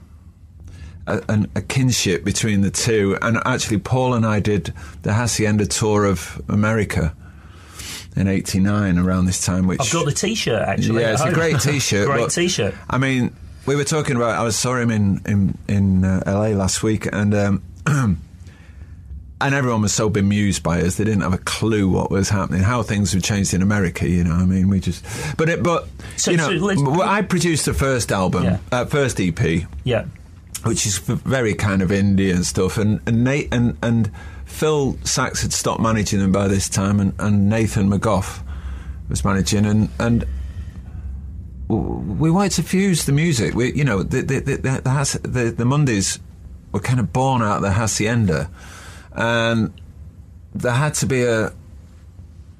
a, 1.07 1.23
an, 1.27 1.49
a 1.55 1.61
kinship 1.63 2.23
between 2.23 2.61
the 2.61 2.69
two. 2.69 3.17
And 3.19 3.39
actually, 3.45 3.79
Paul 3.79 4.13
and 4.13 4.23
I 4.23 4.41
did 4.41 4.75
the 5.01 5.13
Hacienda 5.13 5.65
tour 5.65 6.05
of 6.05 6.39
America 6.47 7.15
in 8.15 8.27
'89 8.27 8.99
around 8.99 9.25
this 9.25 9.43
time. 9.43 9.65
Which 9.65 9.81
I've 9.81 9.91
got 9.91 10.05
the 10.05 10.11
T-shirt 10.11 10.61
actually. 10.61 11.01
yeah, 11.01 11.13
it's 11.13 11.23
a 11.23 11.33
great 11.33 11.59
T-shirt. 11.59 12.05
great 12.05 12.25
but, 12.25 12.29
T-shirt. 12.31 12.75
I 12.87 12.99
mean, 12.99 13.35
we 13.65 13.75
were 13.75 13.83
talking 13.83 14.15
about. 14.15 14.37
I 14.37 14.43
was 14.43 14.55
saw 14.55 14.75
him 14.75 14.91
in 14.91 15.19
in 15.25 15.57
in 15.67 16.05
uh, 16.05 16.21
LA 16.27 16.49
last 16.49 16.83
week, 16.83 17.07
and 17.11 17.33
um, 17.33 17.63
and 19.41 19.53
everyone 19.55 19.81
was 19.81 19.93
so 19.93 20.09
bemused 20.09 20.63
by 20.63 20.81
us; 20.81 20.95
they 20.97 21.03
didn't 21.03 21.21
have 21.21 21.33
a 21.33 21.37
clue 21.39 21.89
what 21.89 22.09
was 22.11 22.29
happening, 22.29 22.61
how 22.61 22.83
things 22.83 23.11
had 23.13 23.23
changed 23.23 23.53
in 23.53 23.61
America. 23.61 24.07
You 24.07 24.23
know, 24.23 24.33
I 24.33 24.45
mean, 24.45 24.69
we 24.69 24.79
just, 24.79 25.03
but 25.37 25.49
it, 25.49 25.61
but 25.63 25.87
So- 26.17 26.31
you 26.31 26.37
know, 26.37 26.49
so 26.75 27.01
I 27.01 27.21
produced 27.21 27.65
the 27.65 27.73
first 27.73 28.11
album, 28.11 28.43
Yeah. 28.43 28.57
uh, 28.71 28.85
first 28.85 29.19
EP, 29.19 29.65
Yeah. 29.83 30.05
which 30.63 30.85
is 30.85 30.97
very 30.99 31.53
kind 31.55 31.81
of 31.81 31.89
indie 31.89 32.33
and 32.33 32.45
stuff. 32.45 32.77
And 32.77 32.99
and 33.05 33.23
Nate 33.23 33.49
and 33.51 33.77
and 33.81 34.11
Phil 34.45 34.97
Saxe 35.03 35.41
had 35.41 35.53
stopped 35.53 35.81
managing 35.81 36.19
them 36.19 36.31
by 36.31 36.47
this 36.47 36.67
time, 36.69 36.99
and, 36.99 37.13
and 37.19 37.49
Nathan 37.49 37.89
McGough 37.89 38.41
was 39.09 39.23
managing, 39.25 39.65
and 39.65 39.89
and 39.99 40.25
we 41.67 42.29
wanted 42.29 42.51
to 42.53 42.63
fuse 42.63 43.05
the 43.05 43.11
music. 43.13 43.55
We, 43.55 43.73
you 43.73 43.83
know, 43.83 44.03
the 44.03 44.21
the 44.21 44.39
the, 44.39 44.55
the, 44.57 44.81
the, 44.83 45.19
the, 45.27 45.51
the 45.51 45.65
Mondays 45.65 46.19
were 46.71 46.79
kind 46.81 46.99
of 46.99 47.13
born 47.13 47.41
out 47.41 47.57
of 47.57 47.61
the 47.61 47.71
hacienda, 47.71 48.49
and 49.13 49.73
there 50.53 50.73
had 50.73 50.93
to 50.95 51.05
be 51.05 51.23
a. 51.23 51.53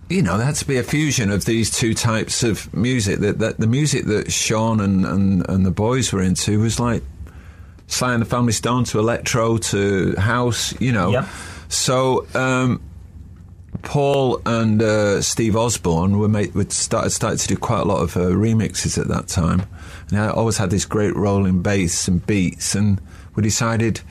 You 0.10 0.22
know, 0.22 0.36
there 0.36 0.46
had 0.46 0.56
to 0.56 0.68
be 0.68 0.78
a 0.78 0.84
fusion 0.84 1.32
of 1.32 1.46
these 1.46 1.72
two 1.72 1.94
types 1.94 2.44
of 2.44 2.74
music. 2.74 3.20
That, 3.20 3.40
that 3.40 3.60
the 3.60 3.68
music 3.68 4.06
that 4.08 4.30
Sean 4.30 4.82
and, 4.82 5.06
and, 5.06 5.50
and 5.50 5.66
the 5.66 5.72
boys 5.72 6.12
were 6.12 6.22
into 6.22 6.60
was 6.60 6.82
like 6.82 7.02
Sly 7.88 8.14
and 8.14 8.22
the 8.22 8.26
Family 8.26 8.52
Stone 8.52 8.86
to 8.86 9.00
electro 9.00 9.58
to 9.58 10.16
house, 10.18 10.80
you 10.82 10.92
know. 10.92 11.12
Yep. 11.12 11.26
So 11.70 12.28
um, 12.36 12.82
Paul 13.82 14.42
and 14.46 14.82
uh, 14.82 15.22
Steve 15.22 15.56
Osborne 15.56 16.20
were 16.20 16.28
made, 16.28 16.54
would 16.56 16.72
started 16.72 17.12
started 17.12 17.40
to 17.40 17.48
do 17.48 17.58
quite 17.58 17.82
a 17.82 17.86
lot 17.86 18.02
of 18.02 18.16
uh, 18.16 18.22
remixes 18.32 18.98
at 18.98 19.08
that 19.08 19.28
time, 19.28 19.64
and 20.10 20.20
I 20.20 20.30
always 20.30 20.58
had 20.58 20.70
this 20.70 20.86
great 20.86 21.16
rolling 21.16 21.62
bass 21.62 22.08
and 22.08 22.26
beats, 22.26 22.76
and 22.76 23.02
we 23.36 23.44
decided 23.44 24.02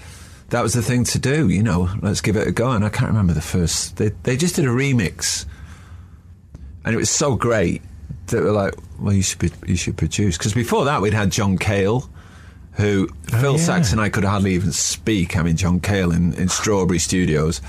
that 0.51 0.63
was 0.63 0.75
the 0.75 0.83
thing 0.83 1.05
to 1.05 1.19
do. 1.19 1.49
You 1.49 1.63
know, 1.63 1.89
let's 2.03 2.21
give 2.21 2.37
it 2.37 2.47
a 2.47 2.53
go. 2.53 2.71
And 2.71 2.85
I 2.85 2.89
can't 2.89 3.09
remember 3.09 3.33
the 3.33 3.41
first. 3.41 3.97
They 3.97 4.11
they 4.23 4.37
just 4.37 4.57
did 4.57 4.67
a 4.67 4.69
remix, 4.69 5.47
and 6.85 6.95
it 6.95 6.99
was 6.99 7.11
so 7.11 7.35
great 7.35 7.83
that 8.27 8.43
we're 8.43 8.53
like, 8.53 8.75
well, 8.99 9.13
you 9.13 9.23
should 9.23 9.39
be, 9.39 9.51
you 9.67 9.77
should 9.77 9.97
produce 9.97 10.39
because 10.39 10.55
before 10.55 10.85
that 10.85 11.01
we'd 11.01 11.15
had 11.15 11.31
John 11.31 11.59
Cale. 11.59 12.09
Who 12.75 13.09
oh, 13.33 13.41
Phil 13.41 13.57
yeah. 13.57 13.65
Saxe 13.65 13.93
and 13.93 14.01
I 14.01 14.09
could 14.09 14.25
hardly 14.25 14.55
even 14.55 14.73
speak. 14.73 15.37
I 15.37 15.43
mean, 15.43 15.57
John 15.57 15.81
Cale 15.81 16.13
in, 16.13 16.33
in 16.35 16.49
Strawberry 16.49 17.01
Studios, 17.01 17.61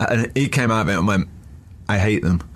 and 0.00 0.32
he 0.34 0.48
came 0.48 0.70
out 0.70 0.80
of 0.80 0.88
it 0.88 0.96
and 0.96 1.06
went, 1.06 1.28
I 1.90 1.98
hate 1.98 2.22
them. 2.22 2.40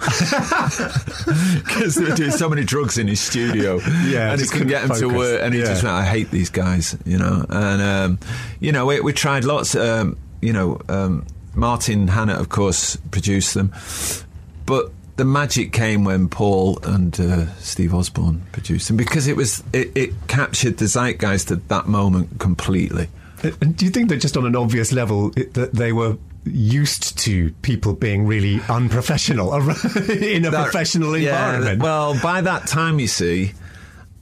Because 1.64 1.96
they 1.96 2.04
were 2.04 2.14
doing 2.14 2.30
so 2.30 2.48
many 2.48 2.62
drugs 2.64 2.98
in 2.98 3.08
his 3.08 3.20
studio. 3.20 3.80
Yeah, 4.04 4.32
and 4.32 4.40
he 4.40 4.46
couldn't 4.46 4.68
get 4.68 4.86
them 4.86 4.96
to 4.98 5.08
work. 5.08 5.40
And 5.42 5.54
he 5.54 5.60
just 5.60 5.82
went, 5.82 5.94
I 5.94 6.04
hate 6.04 6.30
these 6.30 6.50
guys, 6.50 6.96
you 7.04 7.18
know. 7.18 7.44
And, 7.48 7.82
um, 7.82 8.18
you 8.60 8.70
know, 8.70 8.86
we, 8.86 9.00
we 9.00 9.12
tried 9.12 9.44
lots, 9.44 9.74
um, 9.74 10.16
you 10.40 10.52
know, 10.52 10.80
um, 10.88 11.26
Martin 11.54 12.08
Hannett, 12.08 12.38
of 12.38 12.48
course, 12.48 12.96
produced 13.10 13.54
them. 13.54 13.72
But 14.66 14.92
the 15.16 15.24
magic 15.24 15.72
came 15.72 16.04
when 16.04 16.28
Paul 16.28 16.78
and 16.82 17.18
uh, 17.18 17.52
Steve 17.56 17.94
Osborne 17.94 18.42
produced 18.52 18.88
them 18.88 18.96
because 18.96 19.26
it 19.26 19.36
was 19.36 19.62
it, 19.72 19.90
it 19.96 20.10
captured 20.28 20.78
the 20.78 20.86
zeitgeist 20.86 21.50
at 21.50 21.68
that 21.68 21.86
moment 21.86 22.38
completely. 22.38 23.08
And 23.60 23.76
do 23.76 23.84
you 23.84 23.90
think 23.90 24.08
that 24.08 24.16
just 24.16 24.36
on 24.36 24.46
an 24.46 24.56
obvious 24.56 24.92
level 24.92 25.32
it, 25.36 25.54
that 25.54 25.72
they 25.72 25.92
were 25.92 26.16
used 26.46 27.18
to 27.20 27.50
people 27.62 27.94
being 27.94 28.26
really 28.26 28.60
unprofessional 28.68 29.52
in 30.10 30.44
a 30.44 30.50
That- 30.50 30.64
professional 30.64 31.16
yeah, 31.16 31.30
environment? 31.54 31.82
well, 31.82 32.20
by 32.22 32.40
that 32.42 32.66
time, 32.66 32.98
you 33.00 33.08
see, 33.08 33.52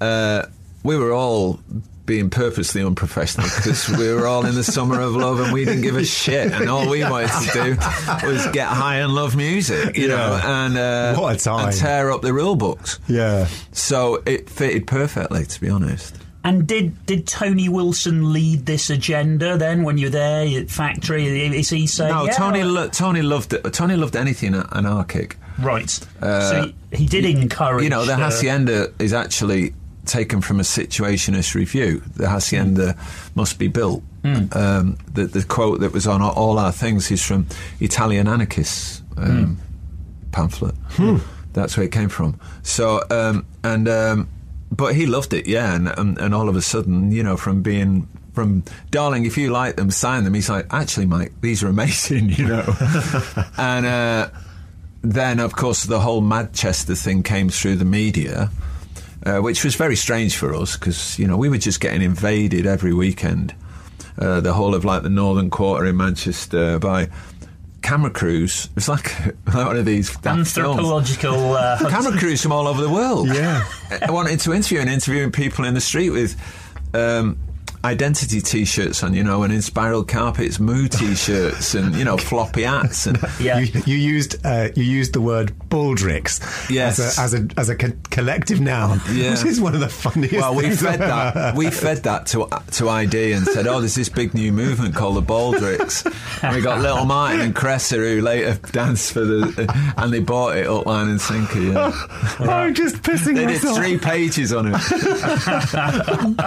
uh, 0.00 0.46
we 0.82 0.96
were 0.96 1.12
all 1.12 1.60
being 2.04 2.30
purposely 2.30 2.82
unprofessional 2.82 3.46
because 3.56 3.88
we 3.88 4.12
were 4.12 4.26
all 4.26 4.44
in 4.44 4.56
the 4.56 4.64
summer 4.64 5.00
of 5.00 5.14
love 5.14 5.38
and 5.38 5.52
we 5.52 5.64
didn't 5.64 5.82
give 5.82 5.96
a 5.96 6.04
shit 6.20 6.50
and 6.52 6.68
all 6.68 6.88
we 6.90 7.00
wanted 7.04 7.30
to 7.30 7.52
do 7.52 8.26
was 8.26 8.44
get 8.48 8.66
high 8.66 8.96
and 8.96 9.14
love 9.14 9.36
music 9.36 9.96
you 9.96 10.08
Yeah. 10.08 10.16
know 10.16 10.40
and 10.44 10.76
uh, 10.76 11.14
What 11.20 11.36
a 11.36 11.38
time. 11.38 11.68
and 11.68 11.76
tear 11.76 12.10
up 12.10 12.20
the 12.22 12.32
rule 12.32 12.56
books 12.56 12.98
yeah. 13.06 13.46
so 13.70 14.20
it 14.26 14.50
fitted 14.50 14.88
perfectly 14.88 15.46
to 15.46 15.60
be 15.60 15.68
honest 15.70 16.16
And 16.44 16.66
did 16.66 17.06
did 17.06 17.26
Tony 17.26 17.68
Wilson 17.68 18.32
lead 18.32 18.66
this 18.66 18.90
agenda 18.90 19.56
then 19.56 19.84
when 19.84 19.96
you're 19.98 20.10
there 20.10 20.60
at 20.60 20.70
factory? 20.70 21.46
Is 21.56 21.70
he 21.70 21.86
saying 21.86 22.12
no 22.12 22.24
yeah, 22.24 22.32
Tony 22.32 22.64
lo- 22.64 22.88
Tony 22.88 23.22
loved 23.22 23.52
it 23.52 23.62
Tony 23.72 23.96
loved 23.96 24.16
anything 24.16 24.54
anarchic 24.54 25.36
right? 25.60 25.88
so 25.88 26.72
he, 26.90 26.96
he 26.96 27.06
did 27.06 27.24
encourage. 27.24 27.82
Uh, 27.82 27.84
you 27.84 27.90
know, 27.90 28.04
the 28.04 28.14
uh, 28.14 28.18
hacienda 28.18 28.92
is 28.98 29.12
actually 29.12 29.74
taken 30.06 30.40
from 30.40 30.58
a 30.58 30.64
situationist 30.64 31.54
review. 31.54 32.02
The 32.16 32.28
hacienda 32.28 32.96
must 33.34 33.58
be 33.58 33.68
built. 33.68 34.02
Um, 34.24 34.98
the, 35.12 35.26
the 35.26 35.44
quote 35.44 35.80
that 35.80 35.92
was 35.92 36.06
on 36.06 36.22
all 36.22 36.58
our 36.58 36.70
things 36.70 37.10
is 37.10 37.24
from 37.24 37.46
Italian 37.80 38.28
anarchists 38.28 39.02
um, 39.16 39.58
pamphlet. 40.30 40.74
That's 41.52 41.76
where 41.76 41.84
it 41.86 41.92
came 41.92 42.08
from. 42.08 42.38
So, 42.62 43.02
um, 43.10 43.44
and 43.64 43.88
um, 43.88 44.28
but 44.72 44.94
he 44.94 45.06
loved 45.06 45.34
it, 45.34 45.46
yeah. 45.46 45.74
And, 45.74 45.88
and 45.88 46.18
and 46.18 46.34
all 46.34 46.48
of 46.48 46.56
a 46.56 46.62
sudden, 46.62 47.12
you 47.12 47.22
know, 47.22 47.36
from 47.36 47.62
being 47.62 48.08
from 48.32 48.64
darling, 48.90 49.26
if 49.26 49.36
you 49.36 49.50
like 49.50 49.76
them, 49.76 49.90
sign 49.90 50.24
them. 50.24 50.32
He's 50.32 50.48
like, 50.48 50.66
actually, 50.72 51.06
Mike, 51.06 51.32
these 51.42 51.62
are 51.62 51.68
amazing, 51.68 52.30
you 52.38 52.46
know. 52.46 52.74
and 53.58 53.86
uh, 53.86 54.30
then, 55.02 55.38
of 55.38 55.54
course, 55.54 55.84
the 55.84 56.00
whole 56.00 56.22
Manchester 56.22 56.94
thing 56.94 57.22
came 57.22 57.50
through 57.50 57.76
the 57.76 57.84
media, 57.84 58.50
uh, 59.26 59.38
which 59.38 59.62
was 59.62 59.74
very 59.74 59.96
strange 59.96 60.36
for 60.36 60.54
us 60.54 60.76
because 60.76 61.18
you 61.18 61.26
know 61.26 61.36
we 61.36 61.48
were 61.48 61.58
just 61.58 61.80
getting 61.80 62.02
invaded 62.02 62.66
every 62.66 62.94
weekend. 62.94 63.54
Uh, 64.18 64.40
the 64.40 64.52
whole 64.52 64.74
of 64.74 64.84
like 64.84 65.02
the 65.02 65.10
northern 65.10 65.48
quarter 65.50 65.86
in 65.86 65.96
Manchester 65.96 66.78
by 66.78 67.08
camera 67.82 68.10
crews. 68.10 68.68
It's 68.76 68.88
like, 68.88 69.10
one 69.52 69.76
of 69.76 69.84
these 69.84 70.16
anthropological. 70.24 71.54
Uh, 71.54 71.78
camera 71.90 72.18
crews 72.18 72.42
from 72.42 72.52
all 72.52 72.66
over 72.66 72.80
the 72.80 72.90
world. 72.90 73.28
Yeah. 73.28 73.64
I 74.02 74.10
wanted 74.10 74.40
to 74.40 74.52
interview 74.52 74.80
and 74.80 74.88
interviewing 74.88 75.32
people 75.32 75.64
in 75.64 75.74
the 75.74 75.80
street 75.80 76.10
with 76.10 76.40
um, 76.94 77.36
identity 77.84 78.40
T-shirts 78.40 79.02
on, 79.02 79.12
you 79.14 79.24
know, 79.24 79.42
and 79.42 79.52
Inspiral 79.52 80.06
Carpets, 80.06 80.60
moo 80.60 80.86
T-shirts, 80.88 81.74
and 81.74 81.94
you 81.96 82.04
know, 82.04 82.16
floppy 82.16 82.62
hats, 82.62 83.06
and 83.06 83.18
Yeah. 83.40 83.58
You, 83.58 83.82
you 83.86 83.96
used 83.96 84.44
uh, 84.46 84.68
you 84.76 84.84
used 84.84 85.12
the 85.14 85.20
word 85.20 85.52
baldricks 85.68 86.40
Yes. 86.70 86.98
as 86.98 87.18
a 87.18 87.20
as 87.20 87.34
a, 87.34 87.48
as 87.60 87.68
a 87.70 87.76
co- 87.76 87.92
collective 88.10 88.60
noun, 88.60 89.00
Yeah. 89.10 89.30
which 89.30 89.44
is 89.44 89.60
one 89.60 89.74
of 89.74 89.80
the 89.80 89.88
funniest. 89.88 90.34
Well, 90.34 90.54
we 90.54 90.70
fed 90.70 91.00
I've 91.02 91.34
that. 91.34 91.36
ever- 91.36 91.56
We 91.58 91.70
fed 91.70 92.02
that 92.04 92.26
to 92.26 92.48
to 92.72 92.88
ID 92.88 93.32
and 93.32 93.46
said, 93.46 93.66
"Oh, 93.66 93.80
there's 93.80 93.94
this 93.94 94.08
big 94.08 94.34
new 94.34 94.52
movement 94.52 94.94
called 94.94 95.16
the 95.16 95.22
Baldricks." 95.22 96.04
And 96.42 96.54
we 96.56 96.62
got 96.62 96.80
Little 96.80 97.04
Martin 97.04 97.40
and 97.40 97.54
Cressa 97.54 97.96
who 97.96 98.20
later 98.20 98.58
danced 98.72 99.12
for 99.12 99.20
the, 99.24 99.92
and 99.96 100.12
they 100.12 100.20
bought 100.20 100.56
it 100.56 100.66
up 100.66 100.86
line 100.86 101.08
and 101.08 101.20
sinker. 101.20 101.60
Yeah. 101.60 101.92
I'm 102.40 102.74
just 102.74 102.96
pissing 103.02 103.34
myself. 103.44 103.76
They 103.76 103.92
did 103.92 104.00
three 104.00 104.10
pages 104.10 104.52
on 104.52 104.68
it. 104.68 104.72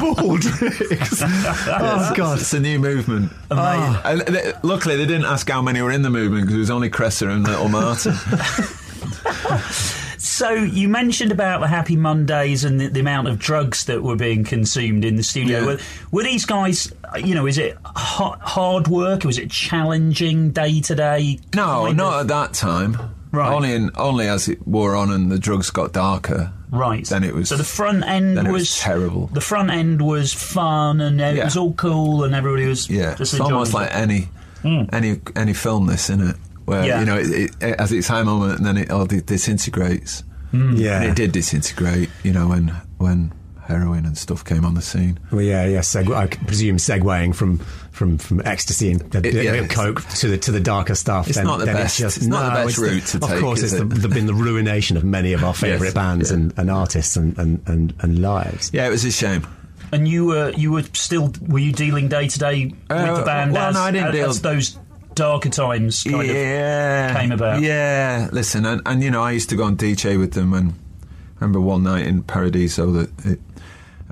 baldricks. 0.05 1.24
Oh 1.27 2.13
God. 2.15 2.39
It's 2.39 2.53
a 2.53 2.59
new 2.59 2.79
movement. 2.79 3.31
Oh. 3.51 4.01
And 4.05 4.21
they- 4.21 4.53
luckily, 4.63 4.95
they 4.95 5.05
didn't 5.05 5.25
ask 5.25 5.49
how 5.49 5.61
many 5.61 5.81
were 5.81 5.91
in 5.91 6.01
the 6.01 6.09
movement 6.09 6.43
because 6.43 6.55
it 6.55 6.59
was 6.59 6.71
only 6.71 6.89
Cressa 6.89 7.29
and 7.31 7.43
Little 7.43 7.69
Martin. 7.69 8.15
So 10.17 10.51
you 10.53 10.89
mentioned 10.89 11.31
about 11.31 11.61
the 11.61 11.67
Happy 11.67 11.95
Mondays 11.95 12.65
and 12.65 12.81
the, 12.81 12.87
the 12.87 12.99
amount 12.99 13.27
of 13.27 13.39
drugs 13.39 13.85
that 13.85 14.03
were 14.03 14.15
being 14.17 14.43
consumed 14.43 15.05
in 15.05 15.15
the 15.15 15.23
studio. 15.23 15.59
Yeah. 15.59 15.65
Were, 15.65 15.77
were 16.11 16.23
these 16.23 16.45
guys, 16.45 16.91
you 17.23 17.35
know, 17.35 17.45
is 17.45 17.57
it 17.57 17.77
ha- 17.85 18.37
hard 18.41 18.87
work? 18.87 19.23
Was 19.23 19.37
it 19.37 19.49
challenging 19.51 20.49
day 20.49 20.81
to 20.81 20.95
day? 20.95 21.39
No, 21.55 21.91
not 21.91 22.15
of? 22.15 22.21
at 22.21 22.27
that 22.27 22.53
time. 22.53 23.14
Right. 23.35 23.51
Only 23.53 23.73
in, 23.73 23.91
only 23.95 24.27
as 24.27 24.47
it 24.47 24.65
wore 24.67 24.95
on 24.95 25.11
and 25.11 25.31
the 25.31 25.37
drugs 25.39 25.69
got 25.69 25.93
darker. 25.93 26.51
Right. 26.71 27.05
Then 27.07 27.23
it 27.23 27.33
was- 27.33 27.49
So 27.49 27.57
the 27.57 27.63
front 27.63 28.03
end 28.05 28.37
then 28.37 28.47
it 28.47 28.51
was 28.51 28.61
was, 28.63 28.79
terrible. 28.79 29.27
The 29.27 29.41
front 29.41 29.69
end 29.71 30.01
was 30.01 30.33
fun 30.33 30.99
and 31.01 31.21
it 31.21 31.35
Yeah. 31.37 31.45
was 31.45 31.55
all 31.57 31.73
cool 31.73 32.23
and 32.23 32.33
everybody 32.35 32.67
was 32.67 32.89
Yeah, 32.89 33.15
just 33.15 33.33
it's 33.33 33.39
almost 33.41 33.69
enjoying 33.69 33.85
like 33.85 33.95
it. 33.95 33.97
any 33.97 34.29
hmm. 34.61 34.83
any 34.91 35.21
any 35.35 35.53
film 35.53 35.87
this, 35.87 36.09
isn't 36.09 36.29
it? 36.29 36.35
Where 36.65 36.85
Yeah. 36.85 36.99
you 36.99 37.05
know 37.05 37.17
it, 37.17 37.51
it, 37.61 37.75
as 37.79 37.91
its 37.91 38.07
high 38.07 38.23
moment 38.23 38.57
and 38.57 38.65
then 38.65 38.77
it 38.77 38.89
all 38.91 39.05
di- 39.05 39.21
disintegrates. 39.21 40.23
Hmm. 40.51 40.75
Yeah. 40.75 41.01
And 41.01 41.11
it 41.11 41.15
did 41.15 41.31
disintegrate, 41.31 42.09
you 42.23 42.33
know, 42.33 42.47
when 42.47 42.73
when 42.97 43.31
heroin 43.67 44.05
and 44.05 44.17
stuff 44.17 44.43
came 44.45 44.63
on 44.65 44.73
the 44.75 44.81
scene. 44.81 45.19
Well, 45.31 45.41
yeah, 45.41 45.65
yeah. 45.65 45.79
Seg- 45.79 46.13
I 46.15 46.27
presume 46.27 46.77
segueing 46.77 47.33
from 47.35 47.59
from 47.91 48.17
from 48.17 48.41
ecstasy 48.45 48.91
and 48.91 49.01
the, 49.01 49.19
It- 49.19 49.25
yeah, 49.25 49.31
the 49.31 49.39
it's- 49.39 49.55
it's- 49.65 49.75
coke 49.75 50.03
to 50.19 50.27
the 50.29 50.37
to 50.37 50.51
the 50.51 50.59
darker 50.59 50.95
stuff. 50.95 51.27
It's 51.27 51.37
then- 51.37 51.45
not 51.45 51.59
the 51.59 51.65
then 51.65 51.75
best- 51.75 51.99
it's 51.99 52.25
not 52.25 52.55
the 52.57 52.65
best 52.65 52.77
route 52.77 53.05
to 53.07 53.17
of 53.17 53.29
take, 53.29 53.39
course, 53.39 53.61
is 53.63 53.73
it's 53.73 53.81
it? 53.81 53.89
the, 53.89 53.95
the, 53.95 54.09
been 54.09 54.25
the 54.25 54.33
ruination 54.33 54.97
of 54.97 55.03
many 55.03 55.33
of 55.33 55.43
our 55.43 55.53
favourite 55.63 55.85
Yes, 55.87 55.93
bands 55.93 56.29
yeah. 56.31 56.37
and, 56.37 56.53
and 56.57 56.69
artists 56.71 57.15
and, 57.15 57.37
and, 57.37 57.61
and, 57.67 57.93
and 58.01 58.19
lives. 58.21 58.71
Yeah, 58.73 58.87
it 58.87 58.91
was 58.91 59.03
a 59.05 59.11
shame. 59.11 59.45
And 59.91 60.07
you 60.07 60.25
were 60.25 60.51
you 60.51 60.71
were 60.71 60.83
still 60.93 61.31
were 61.47 61.59
you 61.59 61.71
dealing 61.71 62.07
day 62.09 62.27
to 62.27 62.39
day 62.39 62.65
with 62.65 62.75
Uh, 62.89 63.19
the 63.19 63.23
band 63.25 63.53
well, 63.53 63.69
as, 63.69 63.75
no, 63.75 63.81
I 63.81 63.91
didn't 63.91 64.07
as, 64.09 64.13
deal- 64.13 64.29
as 64.29 64.41
those 64.41 64.77
darker 65.13 65.49
times 65.49 66.03
kind 66.03 66.29
of 66.29 67.15
came 67.15 67.31
about. 67.31 67.61
Yeah, 67.61 68.27
listen, 68.33 68.65
and, 68.65 68.81
and 68.85 69.01
you 69.01 69.09
know, 69.11 69.23
I 69.23 69.31
used 69.31 69.49
to 69.51 69.55
go 69.55 69.65
and 69.65 69.77
DJ 69.77 70.19
with 70.19 70.33
them, 70.33 70.53
and 70.53 70.71
I 70.73 71.05
remember 71.39 71.61
one 71.61 71.83
night 71.83 72.05
in 72.05 72.23
Paradiso 72.23 72.91
that, 72.91 73.25
it, 73.25 73.39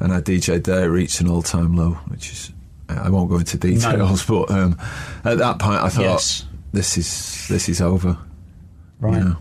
and 0.04 0.14
I 0.14 0.22
DJ'd 0.22 0.66
there, 0.66 0.92
reached 0.92 1.20
an 1.22 1.28
all-time 1.28 1.76
low, 1.76 1.94
which 2.10 2.32
is 2.32 2.52
I 2.90 3.10
won't 3.10 3.30
go 3.32 3.38
into 3.38 3.58
details, 3.58 4.24
but 4.28 4.52
um, 4.52 4.78
at 5.26 5.40
that 5.40 5.58
point 5.58 5.82
I 5.82 5.90
thought, 5.90 6.02
Yes. 6.04 6.46
this 6.74 6.98
is 6.98 7.48
this 7.48 7.68
is 7.70 7.82
over. 7.82 8.18
Right. 9.00 9.18
You 9.18 9.24
know. 9.30 9.38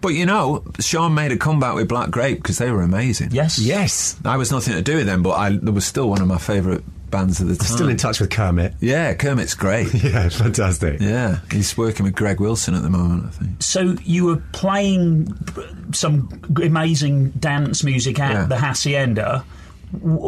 But 0.00 0.10
you 0.10 0.24
know, 0.24 0.62
Sean 0.78 1.14
made 1.14 1.32
a 1.32 1.36
comeback 1.36 1.74
with 1.74 1.88
Black 1.88 2.10
Grape 2.10 2.38
because 2.38 2.58
they 2.58 2.70
were 2.70 2.82
amazing. 2.82 3.30
Yes. 3.32 3.58
Yes. 3.58 4.16
I 4.24 4.36
was 4.36 4.50
nothing 4.52 4.74
to 4.74 4.82
do 4.82 4.96
with 4.96 5.06
them, 5.06 5.22
but 5.22 5.32
I 5.32 5.50
they 5.50 5.70
was 5.72 5.84
still 5.84 6.08
one 6.08 6.22
of 6.22 6.28
my 6.28 6.38
favourite 6.38 6.82
bands 7.10 7.40
of 7.40 7.48
the 7.48 7.56
time. 7.56 7.66
Still 7.66 7.88
in 7.88 7.96
touch 7.96 8.18
with 8.20 8.30
Kermit. 8.30 8.74
Yeah, 8.80 9.14
Kermit's 9.14 9.54
great. 9.54 9.92
Yeah, 10.04 10.28
fantastic. 10.30 11.00
yeah, 11.00 11.40
he's 11.50 11.76
working 11.76 12.04
with 12.04 12.14
Greg 12.14 12.40
Wilson 12.40 12.74
at 12.74 12.82
the 12.82 12.90
moment. 12.90 13.26
I 13.26 13.30
think. 13.30 13.62
So 13.62 13.96
you 14.04 14.24
were 14.26 14.42
playing 14.52 15.34
some 15.92 16.28
amazing 16.62 17.30
dance 17.30 17.82
music 17.84 18.18
at 18.20 18.32
Yeah. 18.32 18.44
the 18.46 18.56
Hacienda. 18.58 19.44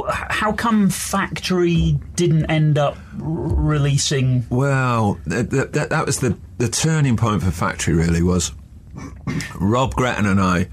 How 0.08 0.52
come 0.52 0.90
Factory 0.90 1.98
didn't 2.14 2.46
end 2.46 2.78
up 2.78 2.96
releasing? 3.14 4.46
Well, 4.50 5.18
th- 5.28 5.50
th- 5.50 5.72
that, 5.72 5.90
that 5.90 6.06
was 6.06 6.20
the, 6.20 6.36
the 6.58 6.68
turning 6.68 7.16
point 7.16 7.42
for 7.42 7.50
Factory, 7.50 7.94
really, 7.94 8.22
was 8.22 8.52
Rob 9.60 9.94
Gretton 9.94 10.26
and 10.26 10.40
I 10.40 10.68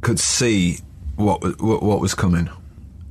could 0.00 0.18
see 0.18 0.78
what 1.16 1.42
what, 1.60 1.82
what 1.82 2.00
was 2.00 2.14
coming. 2.14 2.48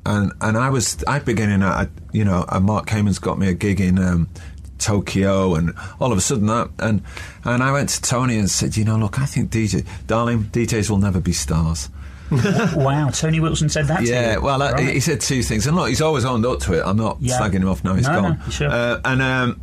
And 0.05 0.31
and 0.41 0.57
I 0.57 0.69
was 0.69 1.03
I'd 1.05 1.25
beginning 1.25 1.61
at 1.63 1.89
you 2.13 2.23
know 2.23 2.45
Mark 2.61 2.87
Kamins 2.87 3.19
got 3.19 3.37
me 3.37 3.49
a 3.49 3.53
gig 3.53 3.81
in 3.81 3.99
um, 3.99 4.29
Tokyo 4.77 5.55
and 5.55 5.73
all 5.99 6.11
of 6.11 6.17
a 6.17 6.21
sudden 6.21 6.47
that 6.47 6.69
and 6.79 7.01
and 7.43 7.61
I 7.61 7.71
went 7.71 7.89
to 7.89 8.01
Tony 8.01 8.37
and 8.37 8.49
said 8.49 8.77
you 8.77 8.85
know 8.85 8.95
look 8.95 9.19
I 9.19 9.25
think 9.25 9.51
DJ 9.51 9.85
darling 10.07 10.45
DJs 10.45 10.89
will 10.89 10.97
never 10.97 11.19
be 11.19 11.33
stars 11.33 11.89
wow, 12.75 13.09
Tony 13.09 13.39
Wilson 13.39 13.69
said 13.69 13.85
that. 13.87 13.99
to 14.01 14.05
yeah, 14.07 14.37
well, 14.37 14.61
uh, 14.61 14.71
Right. 14.73 14.93
he 14.93 14.99
said 14.99 15.21
two 15.21 15.41
things, 15.43 15.65
and 15.67 15.75
look, 15.75 15.89
he's 15.89 16.01
always 16.01 16.25
owned 16.25 16.45
up 16.45 16.59
to 16.61 16.73
it. 16.73 16.83
I'm 16.85 16.97
not 16.97 17.17
Yeah. 17.21 17.39
slagging 17.39 17.61
him 17.61 17.69
off 17.69 17.83
now. 17.83 17.93
He's 17.95 18.07
No, 18.07 18.21
gone. 18.21 18.39
no, 18.45 18.49
sure. 18.51 18.69
Uh, 18.69 18.99
and 19.05 19.21
um, 19.21 19.61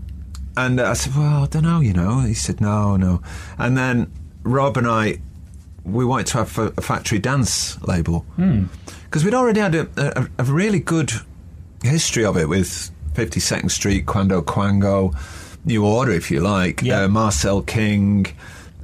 and 0.57 0.81
I 0.81 0.93
said, 0.95 1.15
well, 1.17 1.43
I 1.43 1.47
don't 1.47 1.65
know, 1.65 1.81
you 1.81 1.93
know. 1.93 2.21
He 2.21 2.35
said, 2.35 2.61
no, 2.61 2.97
no. 2.97 3.21
And 3.59 3.77
then 3.77 4.11
Rob 4.45 4.77
and 4.77 4.87
I, 4.87 5.19
we 5.85 6.05
wanted 6.05 6.27
to 6.29 6.39
have 6.39 6.59
a, 6.59 6.73
a 6.77 6.81
factory 6.81 7.19
dance 7.19 7.81
label 7.83 8.21
Hmm. 8.37 8.65
because 9.05 9.25
we'd 9.25 9.35
already 9.35 9.61
had 9.61 9.75
a, 9.75 9.89
a, 9.97 10.29
a 10.39 10.45
really 10.45 10.79
good 10.81 11.12
history 11.83 12.25
of 12.25 12.37
it 12.37 12.49
with 12.49 12.91
52nd 13.15 13.71
Street, 13.71 14.07
Quando 14.07 14.41
Quango, 14.43 15.15
New 15.65 15.85
Order, 15.85 16.12
if 16.12 16.31
you 16.31 16.41
like, 16.41 16.83
Yeah. 16.83 17.03
uh, 17.03 17.09
Marcel 17.09 17.61
King, 17.62 18.27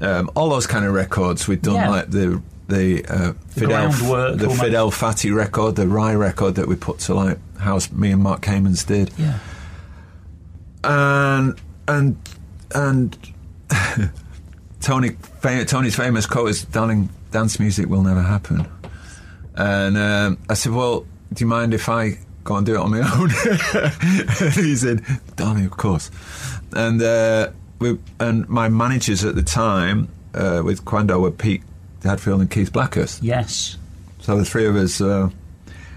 um, 0.00 0.28
all 0.34 0.48
those 0.50 0.66
kind 0.66 0.84
of 0.84 0.92
records. 0.92 1.46
We'd 1.46 1.62
done 1.62 1.74
Yeah. 1.76 1.88
like 1.88 2.10
the 2.10 2.42
the 2.70 3.04
uh, 3.06 3.32
Fidel 3.48 3.68
groundwork 3.68 4.38
the. 4.38 4.48
Fidel 4.50 4.90
Fatty 4.90 5.30
record, 5.30 5.76
the 5.76 5.86
Rye 5.86 6.14
record 6.14 6.54
that 6.54 6.66
we 6.68 6.76
put 6.76 6.98
to 7.00 7.14
like 7.14 7.38
house 7.58 7.90
me 7.92 8.10
and 8.12 8.22
Mark 8.22 8.40
Kamins 8.40 8.86
did, 8.86 9.10
Yeah. 9.18 9.38
and 10.84 11.60
and 11.88 12.16
and 12.74 13.16
Tony 14.80 15.10
fa- 15.40 15.64
Tony's 15.64 15.94
famous 15.96 16.26
quote 16.26 16.50
is, 16.50 16.64
"Darling, 16.64 17.08
dance 17.30 17.60
music 17.60 17.88
will 17.88 18.02
never 18.02 18.22
happen." 18.22 18.66
And 19.54 19.96
um, 19.98 20.38
I 20.48 20.54
said, 20.54 20.72
"Well, 20.72 21.00
do 21.32 21.44
you 21.44 21.46
mind 21.46 21.74
if 21.74 21.88
I 21.88 22.18
go 22.44 22.56
and 22.56 22.64
do 22.64 22.74
it 22.74 22.78
on 22.78 22.90
my 22.90 23.00
own?" 23.14 23.30
he 24.54 24.74
said, 24.76 25.04
"Darling, 25.36 25.66
of 25.66 25.72
course." 25.72 26.10
And 26.72 27.02
uh, 27.02 27.50
we 27.78 27.98
and 28.18 28.48
my 28.48 28.68
managers 28.68 29.24
at 29.24 29.34
the 29.34 29.42
time 29.42 30.08
uh, 30.34 30.62
with 30.64 30.84
Quando 30.84 31.18
were 31.20 31.30
Pete 31.30 31.62
Hadfield 32.02 32.40
and 32.40 32.50
Keith 32.50 32.72
Blackhurst. 32.72 33.22
Yes. 33.22 33.76
So 34.20 34.36
the 34.36 34.44
three 34.44 34.66
of 34.66 34.76
us, 34.76 35.00
uh, 35.00 35.30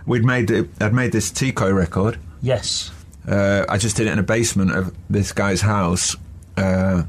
we'd 0.05 0.23
made 0.25 0.51
it, 0.51 0.69
I'd 0.79 0.93
made 0.93 1.11
this 1.11 1.31
T-Coy 1.31 1.71
record. 1.71 2.17
Yes. 2.41 2.91
Uh, 3.27 3.65
I 3.69 3.77
just 3.77 3.95
did 3.95 4.07
it 4.07 4.11
in 4.11 4.19
a 4.19 4.23
basement 4.23 4.71
of 4.71 4.93
this 5.09 5.31
guy's 5.31 5.61
house 5.61 6.15
uh, 6.57 7.03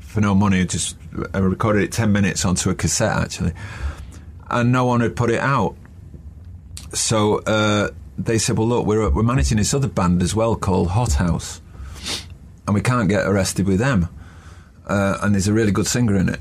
for 0.00 0.20
no 0.20 0.34
money. 0.34 0.64
Just 0.66 0.96
I 1.34 1.38
recorded 1.38 1.82
it 1.84 1.92
ten 1.92 2.10
minutes 2.12 2.44
onto 2.44 2.68
a 2.70 2.74
cassette 2.74 3.16
actually, 3.16 3.52
and 4.50 4.72
no 4.72 4.84
one 4.84 5.00
had 5.00 5.14
put 5.14 5.30
it 5.30 5.38
out. 5.38 5.76
So 6.92 7.38
uh, 7.38 7.90
they 8.18 8.38
said, 8.38 8.58
"Well, 8.58 8.66
look, 8.66 8.86
we're 8.86 9.08
we're 9.10 9.22
managing 9.22 9.58
this 9.58 9.72
other 9.72 9.86
band 9.88 10.20
as 10.20 10.34
well 10.34 10.56
called 10.56 10.88
Hot 10.90 11.12
House, 11.12 11.60
and 12.66 12.74
we 12.74 12.80
can't 12.80 13.08
get 13.08 13.24
arrested 13.26 13.66
with 13.66 13.78
them." 13.78 14.08
Uh, 14.86 15.18
and 15.22 15.32
there's 15.34 15.46
a 15.46 15.52
really 15.52 15.70
good 15.70 15.86
singer 15.86 16.16
in 16.16 16.28
it, 16.28 16.40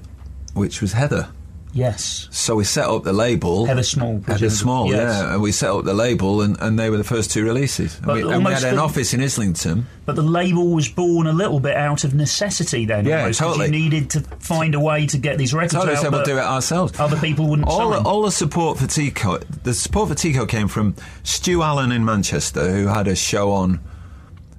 which 0.55 0.81
was 0.81 0.93
Heather. 0.93 1.29
Yes. 1.73 2.27
So 2.31 2.55
we 2.55 2.63
set 2.63 2.85
up 2.85 3.03
the 3.03 3.13
label. 3.13 3.65
Heather 3.65 3.83
Small, 3.83 4.15
Heather 4.21 4.39
presumably. 4.39 4.49
Small, 4.57 4.87
Yes. 4.89 5.21
yeah. 5.21 5.33
And 5.33 5.41
we 5.41 5.51
set 5.51 5.69
up 5.69 5.85
the 5.85 5.93
label, 5.93 6.41
and, 6.41 6.57
and 6.59 6.77
they 6.77 6.89
were 6.89 6.97
the 6.97 7.03
first 7.03 7.31
two 7.31 7.43
releases. 7.45 7.97
And 7.99 8.07
we, 8.07 8.21
and 8.29 8.45
we 8.45 8.51
had 8.51 8.63
an 8.63 8.75
the- 8.75 8.81
office 8.81 9.13
in 9.13 9.21
Islington. 9.21 9.87
But 10.05 10.15
the 10.15 10.21
label 10.23 10.73
was 10.73 10.89
born 10.89 11.27
a 11.27 11.31
little 11.31 11.59
bit 11.59 11.77
out 11.77 12.03
of 12.03 12.13
necessity 12.13 12.85
then. 12.85 13.05
Yeah, 13.05 13.21
almost, 13.21 13.39
totally. 13.39 13.65
You 13.67 13.71
needed 13.71 14.09
to 14.11 14.21
find 14.39 14.75
a 14.75 14.79
way 14.79 15.05
to 15.07 15.17
get 15.17 15.37
these 15.37 15.53
records 15.53 15.73
Totally 15.75 15.95
out 15.95 16.01
said 16.01 16.11
we'll 16.11 16.23
do 16.23 16.37
it 16.37 16.41
ourselves. 16.43 16.99
Other 16.99 17.17
people 17.17 17.47
wouldn't 17.47 17.67
all, 17.67 17.93
sign. 17.93 18.05
all 18.05 18.23
the 18.23 18.31
support 18.31 18.77
for 18.77 18.87
T-Coy, 18.87 19.37
the 19.63 19.73
support 19.73 20.09
for 20.09 20.15
T-Coy 20.15 20.45
came 20.47 20.67
from 20.67 20.95
Stu 21.23 21.61
Allen 21.63 21.91
in 21.91 22.03
Manchester, 22.03 22.69
who 22.71 22.87
had 22.87 23.07
a 23.07 23.15
show 23.15 23.51
on 23.51 23.79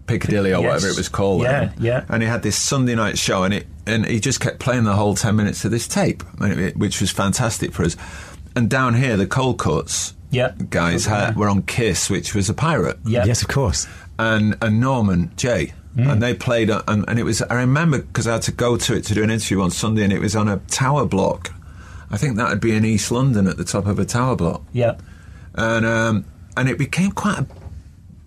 Piccadilly 0.06 0.52
or 0.52 0.60
Yes. 0.62 0.68
whatever 0.74 0.88
it 0.88 0.96
was 0.96 1.08
called. 1.08 1.42
Yeah, 1.42 1.60
then. 1.66 1.72
yeah. 1.80 2.04
And 2.08 2.22
he 2.22 2.28
had 2.28 2.42
this 2.42 2.56
Sunday 2.56 2.94
night 2.94 3.18
show, 3.18 3.44
and 3.44 3.54
it 3.54 3.66
and 3.86 4.04
he 4.06 4.20
just 4.20 4.40
kept 4.40 4.58
playing 4.58 4.84
the 4.84 4.94
whole 4.94 5.14
ten 5.14 5.36
minutes 5.36 5.64
of 5.64 5.70
this 5.70 5.86
tape, 5.88 6.22
which 6.76 7.00
was 7.00 7.10
fantastic 7.10 7.72
for 7.72 7.84
us. 7.84 7.96
And 8.56 8.68
down 8.68 8.94
here, 8.94 9.16
the 9.16 9.26
Cold 9.26 9.58
Cuts 9.58 10.14
Yeah. 10.30 10.52
guys 10.70 11.06
Okay. 11.06 11.16
had, 11.16 11.36
were 11.36 11.48
on 11.48 11.62
Kiss, 11.62 12.10
which 12.10 12.34
was 12.34 12.48
a 12.48 12.54
pirate. 12.54 12.98
Yeah. 13.04 13.24
Yes, 13.24 13.42
of 13.42 13.48
course. 13.48 13.86
and 14.18 14.56
and 14.60 14.80
Norman 14.80 15.30
Jay. 15.36 15.72
And 15.94 16.22
they 16.22 16.32
played, 16.32 16.70
uh, 16.70 16.82
and, 16.88 17.04
and 17.06 17.18
it 17.18 17.22
was. 17.22 17.42
I 17.42 17.54
remember 17.54 17.98
because 17.98 18.26
I 18.26 18.32
had 18.32 18.42
to 18.42 18.52
go 18.52 18.78
to 18.78 18.94
it 18.96 19.04
to 19.04 19.14
do 19.14 19.22
an 19.22 19.30
interview 19.30 19.60
on 19.60 19.70
Sunday, 19.70 20.04
and 20.04 20.12
it 20.12 20.20
was 20.20 20.34
on 20.34 20.48
a 20.48 20.56
tower 20.68 21.04
block. 21.04 21.52
I 22.10 22.16
think 22.16 22.36
that 22.38 22.48
would 22.48 22.60
be 22.60 22.74
in 22.74 22.84
East 22.86 23.12
London 23.12 23.46
at 23.46 23.58
the 23.58 23.64
top 23.64 23.84
of 23.86 23.98
a 23.98 24.06
tower 24.06 24.34
block, 24.34 24.62
Yeah. 24.72 24.94
and 25.54 25.84
um, 25.84 26.24
and 26.56 26.68
it 26.70 26.78
became 26.78 27.12
quite 27.12 27.38
a 27.40 27.46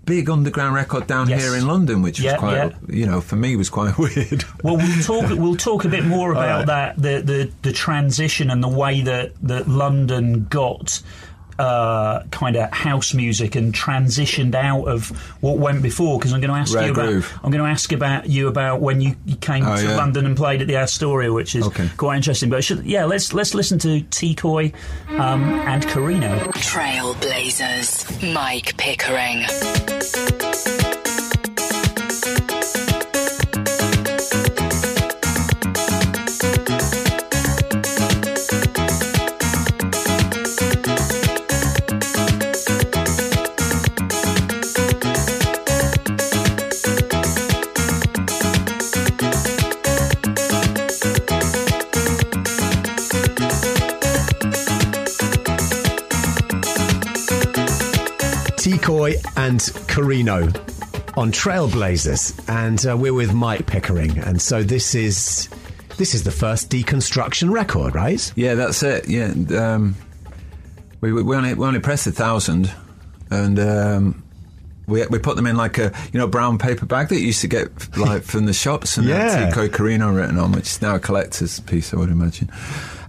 big 0.05 0.29
underground 0.29 0.75
record 0.75 1.07
down 1.07 1.27
Yes. 1.29 1.41
here 1.43 1.55
in 1.55 1.67
London, 1.67 2.01
which 2.01 2.19
Yeah, 2.19 2.33
was 2.33 2.39
quite, 2.39 2.55
yeah. 2.55 2.69
you 2.89 3.05
know, 3.05 3.21
for 3.21 3.35
me 3.35 3.55
was 3.55 3.69
quite 3.69 3.97
weird. 4.05 4.45
Well, 4.63 4.77
we'll 4.77 5.01
talk. 5.03 5.29
We'll 5.37 5.55
talk 5.55 5.85
a 5.85 5.89
bit 5.89 6.05
more 6.05 6.31
about 6.31 6.67
right. 6.67 6.95
that 6.95 6.95
the, 6.97 7.21
the 7.21 7.51
the 7.63 7.71
transition 7.71 8.49
and 8.49 8.63
the 8.63 8.67
way 8.69 9.01
that 9.01 9.33
that 9.43 9.67
London 9.67 10.45
got. 10.49 11.01
Uh, 11.57 12.21
kind 12.31 12.57
of 12.57 12.69
house 12.73 13.13
music 13.13 13.55
and 13.55 13.73
transitioned 13.73 14.53
out 14.55 14.83
of 14.89 15.09
what 15.39 15.57
went 15.57 15.81
before 15.81 16.19
because 16.19 16.33
I'm 16.33 16.41
going 16.41 16.51
to 16.51 16.57
ask 16.59 16.75
Rare 16.75 16.87
you 16.87 16.91
about 16.91 17.05
groove. 17.07 17.31
I'm 17.43 17.49
going 17.49 17.63
to 17.63 17.69
ask 17.69 17.93
about 17.93 18.27
you 18.27 18.49
about 18.49 18.81
when 18.81 18.99
you, 18.99 19.15
you 19.25 19.37
came 19.37 19.65
Oh, 19.65 19.77
to 19.77 19.83
yeah. 19.83 19.95
London 19.95 20.25
and 20.25 20.35
played 20.35 20.61
at 20.61 20.67
the 20.67 20.75
Astoria, 20.75 21.31
which 21.31 21.55
is 21.55 21.65
Okay. 21.67 21.89
quite 21.95 22.17
interesting. 22.17 22.49
But 22.49 22.61
should, 22.65 22.83
yeah, 22.85 23.05
let's 23.05 23.33
let's 23.33 23.53
listen 23.55 23.79
to 23.79 24.01
T-Coy 24.01 24.73
um, 25.11 25.43
and 25.43 25.87
Carino. 25.87 26.39
Trailblazers, 26.57 28.33
Mike 28.33 28.75
Pickering. 28.75 29.45
T-Coy 58.95 59.15
and 59.35 59.59
Carino 59.89 60.43
on 61.17 61.29
Trailblazers, 61.31 62.47
and 62.47 62.85
uh, 62.87 62.95
we're 62.95 63.13
with 63.13 63.33
Mike 63.33 63.65
Pickering, 63.67 64.17
and 64.19 64.41
so 64.41 64.63
this 64.63 64.95
is 64.95 65.49
this 65.97 66.15
is 66.15 66.23
the 66.23 66.31
first 66.31 66.69
deconstruction 66.69 67.51
record, 67.51 67.93
right? 67.93 68.31
yeah, 68.37 68.55
that's 68.55 68.81
it. 68.83 69.09
Yeah, 69.09 69.33
um, 69.59 69.95
we 71.01 71.11
we 71.11 71.35
only 71.35 71.53
we 71.55 71.65
only 71.65 71.79
pressed 71.81 72.07
a 72.07 72.11
thousand, 72.11 72.71
and. 73.29 73.59
Um, 73.59 74.21
we, 74.87 75.03
we 75.07 75.17
put 75.17 75.35
them 75.35 75.47
in 75.47 75.55
like 75.57 75.79
a 75.79 75.91
you 76.13 76.19
know 76.19 76.27
brown 76.27 76.59
paper 76.59 76.85
bag 76.85 77.09
that 77.09 77.15
you 77.19 77.25
used 77.25 77.41
to 77.41 77.47
get 77.47 77.97
like 77.97 78.21
from 78.31 78.45
the 78.45 78.53
shops 78.53 78.99
and 78.99 79.07
Yeah. 79.07 79.29
had 79.29 79.49
T-Coy 79.49 79.69
Carino 79.69 80.13
written 80.13 80.37
on, 80.37 80.51
which 80.51 80.67
is 80.67 80.79
now 80.79 80.93
a 80.93 80.99
collector's 80.99 81.59
piece, 81.61 81.91
I 81.91 81.97
would 81.97 82.09
imagine. 82.11 82.51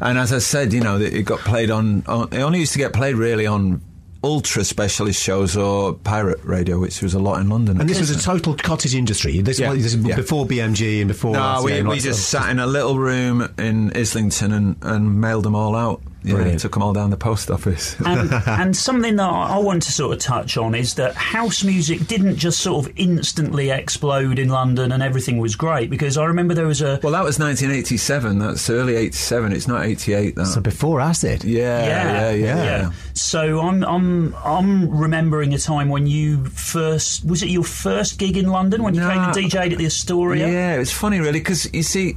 And 0.01 0.17
as 0.17 0.33
I 0.33 0.39
said, 0.39 0.73
you 0.73 0.81
know, 0.81 0.99
it 0.99 1.27
got 1.27 1.41
played 1.41 1.71
on, 1.71 2.03
on. 2.07 2.33
It 2.33 2.41
only 2.41 2.61
used 2.61 2.73
to 2.73 2.79
get 2.79 2.95
played 2.95 3.17
really 3.17 3.47
on 3.47 3.83
ultra 4.27 4.65
specialist 4.65 5.23
shows 5.23 5.57
or 5.57 5.95
pirate 5.95 6.41
radio, 6.43 6.81
which 6.81 7.01
was 7.01 7.15
a 7.15 7.19
lot 7.21 7.41
in 7.41 7.49
London. 7.49 7.81
And 7.81 7.89
this 7.89 8.01
was 8.01 8.11
a 8.11 8.21
total 8.21 8.55
cottage 8.57 8.95
industry. 8.95 9.41
This, 9.41 9.61
Yeah, 9.61 9.71
was, 9.71 9.85
this 9.85 9.95
is 9.95 10.05
yeah. 10.05 10.17
before 10.17 10.47
BMG 10.47 10.99
and 11.01 11.09
before. 11.09 11.35
No, 11.35 11.39
RCA 11.41 11.65
we, 11.65 11.79
and 11.79 11.89
we 11.89 12.01
just 12.01 12.29
sat 12.29 12.51
in 12.51 12.59
a 12.59 12.67
little 12.67 12.99
room 12.99 13.49
in 13.57 13.97
Islington 13.97 14.53
and, 14.53 14.77
and 14.83 15.21
mailed 15.21 15.45
them 15.45 15.55
all 15.55 15.77
out. 15.77 16.03
Yeah, 16.27 16.35
Brilliant. 16.35 16.61
took 16.61 16.73
them 16.75 16.83
all 16.83 16.93
down 16.93 17.11
the 17.11 17.17
post 17.17 17.51
office. 17.51 17.95
and, 18.05 18.31
and 18.47 18.77
something 18.77 19.17
that 19.17 19.29
I 19.31 19.57
I 19.57 19.59
want 19.59 19.83
to 19.85 19.93
sort 19.93 20.13
of 20.13 20.19
touch 20.21 20.57
on 20.57 20.75
is 20.75 20.95
that 20.95 21.15
house 21.15 21.63
music 21.65 22.07
didn't 22.09 22.37
just 22.37 22.61
sort 22.61 22.85
of 22.87 22.93
instantly 22.97 23.71
explode 23.71 24.39
in 24.39 24.49
London 24.49 24.91
and 24.93 25.03
everything 25.03 25.39
was 25.39 25.57
great 25.57 25.89
because 25.89 26.19
I 26.19 26.25
remember 26.25 26.53
there 26.53 26.67
was 26.67 26.83
a 26.83 26.99
well, 27.03 27.13
that 27.13 27.25
was 27.25 27.39
1987. 27.39 28.39
That's 28.41 28.69
early 28.69 28.97
87. 28.97 29.53
It's 29.53 29.69
not 29.69 29.85
88. 29.87 30.35
That. 30.35 30.47
So 30.47 30.61
before 30.61 31.01
acid. 31.01 31.45
yeah, 31.45 31.85
yeah, 31.87 32.31
yeah, 32.33 32.65
yeah. 32.65 32.91
So 33.15 33.61
I'm 33.61 33.85
I'm 33.85 34.35
I'm 34.45 34.91
remembering 34.91 35.55
a 35.55 35.59
time 35.59 35.89
when 35.89 36.07
you 36.07 36.45
first 36.47 37.25
was 37.25 37.43
it 37.43 37.49
your 37.49 37.65
first 37.65 38.19
gig 38.19 38.37
in 38.37 38.49
London 38.49 38.83
when 38.83 38.95
you 38.95 39.01
came 39.01 39.11
and 39.21 39.35
No. 39.35 39.43
DJ'd 39.43 39.73
at 39.73 39.79
the 39.79 39.87
Astoria? 39.87 40.49
Yeah, 40.49 40.81
it's 40.81 40.93
funny, 40.93 41.21
really, 41.21 41.39
because 41.39 41.73
you 41.73 41.83
see, 41.83 42.17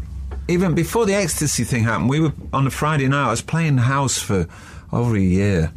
even 0.49 0.73
before 0.75 1.05
the 1.05 1.13
ecstasy 1.15 1.63
thing 1.63 1.83
happened, 1.83 2.09
we 2.09 2.19
were 2.19 2.33
on 2.51 2.67
a 2.67 2.71
Friday 2.71 3.07
night. 3.07 3.27
I 3.27 3.31
was 3.31 3.41
playing 3.41 3.77
house 3.77 4.17
for 4.17 4.47
over 4.91 5.15
a 5.15 5.19
year. 5.21 5.71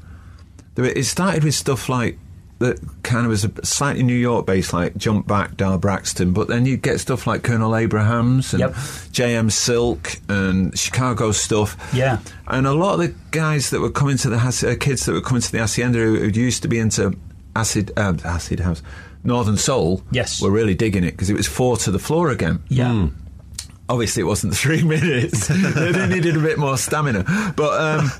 It 0.77 1.05
started 1.05 1.45
with 1.45 1.55
stuff 1.55 1.89
like 1.89 2.19
that 2.59 2.79
kind 3.03 3.27
of 3.27 3.31
was 3.31 3.45
a 3.45 3.51
slightly 3.67 4.03
New 4.05 4.15
York 4.17 4.47
based, 4.47 4.73
like 4.73 4.97
Jump 4.97 5.27
Back, 5.27 5.57
Dar 5.57 5.77
Braxton, 5.79 6.33
but 6.33 6.47
then 6.49 6.65
you 6.65 6.77
get 6.77 7.01
stuff 7.01 7.27
like 7.27 7.43
Colonel 7.43 7.75
Abrams 7.77 8.55
and 8.55 8.61
Yep. 8.61 8.73
JM 8.75 9.51
Silk 9.51 10.21
and 10.29 10.77
Chicago 10.79 11.33
stuff. 11.33 11.77
Yeah. 11.93 12.21
And 12.47 12.67
a 12.67 12.73
lot 12.73 12.95
of 12.95 13.01
the 13.01 13.15
guys 13.33 13.71
that 13.71 13.81
were 13.81 13.91
coming 13.91 14.17
to 14.19 14.31
the 14.31 14.37
Haci- 14.37 14.73
uh, 14.73 14.77
kids 14.79 15.05
that 15.07 15.13
were 15.13 15.21
coming 15.21 15.43
to 15.43 15.51
the 15.53 15.59
Hacienda 15.59 15.99
who, 15.99 16.17
who 16.21 16.29
used 16.29 16.63
to 16.63 16.69
be 16.69 16.79
into 16.79 17.15
acid 17.57 17.91
um, 17.99 18.19
acid 18.25 18.61
house, 18.61 18.81
Northern 19.25 19.57
Soul, 19.57 20.03
Yes. 20.13 20.41
were 20.41 20.51
really 20.51 20.75
digging 20.77 21.03
it 21.05 21.11
because 21.11 21.29
it 21.31 21.37
was 21.37 21.49
four 21.49 21.77
to 21.79 21.91
the 21.91 21.99
floor 21.99 22.31
again. 22.31 22.63
Yeah. 22.69 23.09
Obviously, 23.89 24.23
it 24.23 24.27
wasn't 24.27 24.55
three 24.57 24.83
minutes. 24.83 25.49
they 25.49 26.07
needed 26.09 26.37
a 26.37 26.41
bit 26.41 26.59
more 26.59 26.77
stamina. 26.79 27.25
But 27.57 27.81
um, 27.81 28.11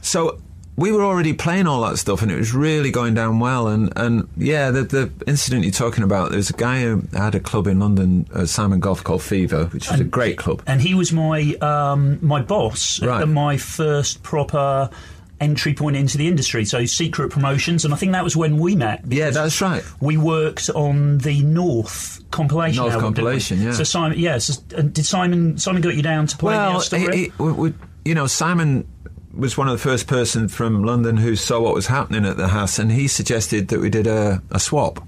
so 0.00 0.40
we 0.76 0.92
were 0.92 1.02
already 1.02 1.32
playing 1.32 1.66
all 1.66 1.80
that 1.82 1.96
stuff, 1.96 2.22
and 2.22 2.30
it 2.30 2.36
was 2.36 2.52
really 2.54 2.90
going 2.90 3.14
down 3.14 3.40
well. 3.40 3.66
And, 3.68 3.92
and 3.96 4.28
yeah, 4.36 4.70
the, 4.70 4.84
the 4.84 5.10
incident 5.26 5.64
you're 5.64 5.72
talking 5.72 6.04
about, 6.04 6.30
there's 6.30 6.50
a 6.50 6.54
guy 6.54 6.82
who 6.82 7.02
had 7.12 7.34
a 7.34 7.40
club 7.40 7.66
in 7.66 7.80
London, 7.80 8.28
uh, 8.32 8.46
Simon 8.46 8.78
Golf, 8.80 9.02
called 9.02 9.22
Fever, 9.22 9.66
which 9.66 9.90
was 9.90 9.98
a 10.00 10.04
great 10.04 10.38
club. 10.38 10.62
And 10.66 10.80
he 10.80 10.94
was 10.94 11.12
my 11.12 11.54
um, 11.60 12.18
my 12.24 12.42
boss 12.42 13.02
Right. 13.02 13.22
at 13.22 13.28
my 13.28 13.56
first 13.56 14.22
proper 14.22 14.88
entry 15.40 15.74
point 15.74 15.96
into 15.96 16.18
the 16.18 16.26
industry. 16.26 16.64
So 16.64 16.84
Secret 16.86 17.30
Promotions, 17.30 17.84
and 17.84 17.94
I 17.94 17.96
think 17.96 18.12
that 18.12 18.24
was 18.24 18.36
when 18.36 18.58
we 18.58 18.74
met. 18.74 19.02
Yeah, 19.08 19.30
that's 19.30 19.60
right. 19.60 19.84
we 20.00 20.16
worked 20.16 20.70
on 20.70 21.18
the 21.18 21.42
North 21.42 22.22
compilation. 22.30 22.82
North 22.82 22.94
album, 22.94 23.14
compilation, 23.14 23.60
yeah. 23.60 23.72
So 23.72 23.84
Simon, 23.84 24.18
yes, 24.18 24.62
and 24.76 24.92
did 24.92 25.04
Simon 25.06 25.58
Simon 25.58 25.82
got 25.82 25.94
you 25.94 26.02
down 26.02 26.26
to 26.26 26.36
play 26.36 26.54
Well, 26.54 26.78
Astoria? 26.78 27.12
he, 27.14 27.24
he, 27.24 27.32
we, 27.38 27.52
we, 27.52 27.74
you 28.04 28.14
know, 28.14 28.26
Simon 28.26 28.86
was 29.34 29.56
one 29.56 29.68
of 29.68 29.72
the 29.72 29.82
first 29.82 30.06
person 30.06 30.48
from 30.48 30.82
London 30.82 31.16
who 31.16 31.36
saw 31.36 31.60
what 31.60 31.74
was 31.74 31.86
happening 31.86 32.24
at 32.24 32.36
the 32.36 32.48
house, 32.48 32.78
and 32.78 32.90
he 32.90 33.06
suggested 33.06 33.68
that 33.68 33.80
we 33.80 33.88
did 33.90 34.06
a, 34.06 34.42
a 34.50 34.58
swap. 34.58 35.06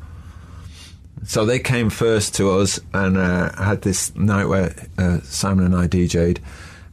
So 1.25 1.45
they 1.45 1.59
came 1.59 1.91
first 1.91 2.35
to 2.37 2.51
us 2.51 2.81
and 2.95 3.19
uh, 3.19 3.53
had 3.63 3.83
this 3.83 4.15
night 4.17 4.47
where 4.47 4.75
uh, 4.97 5.21
Simon 5.21 5.67
and 5.67 5.77
I 5.77 5.87
DJ'd, 5.87 6.41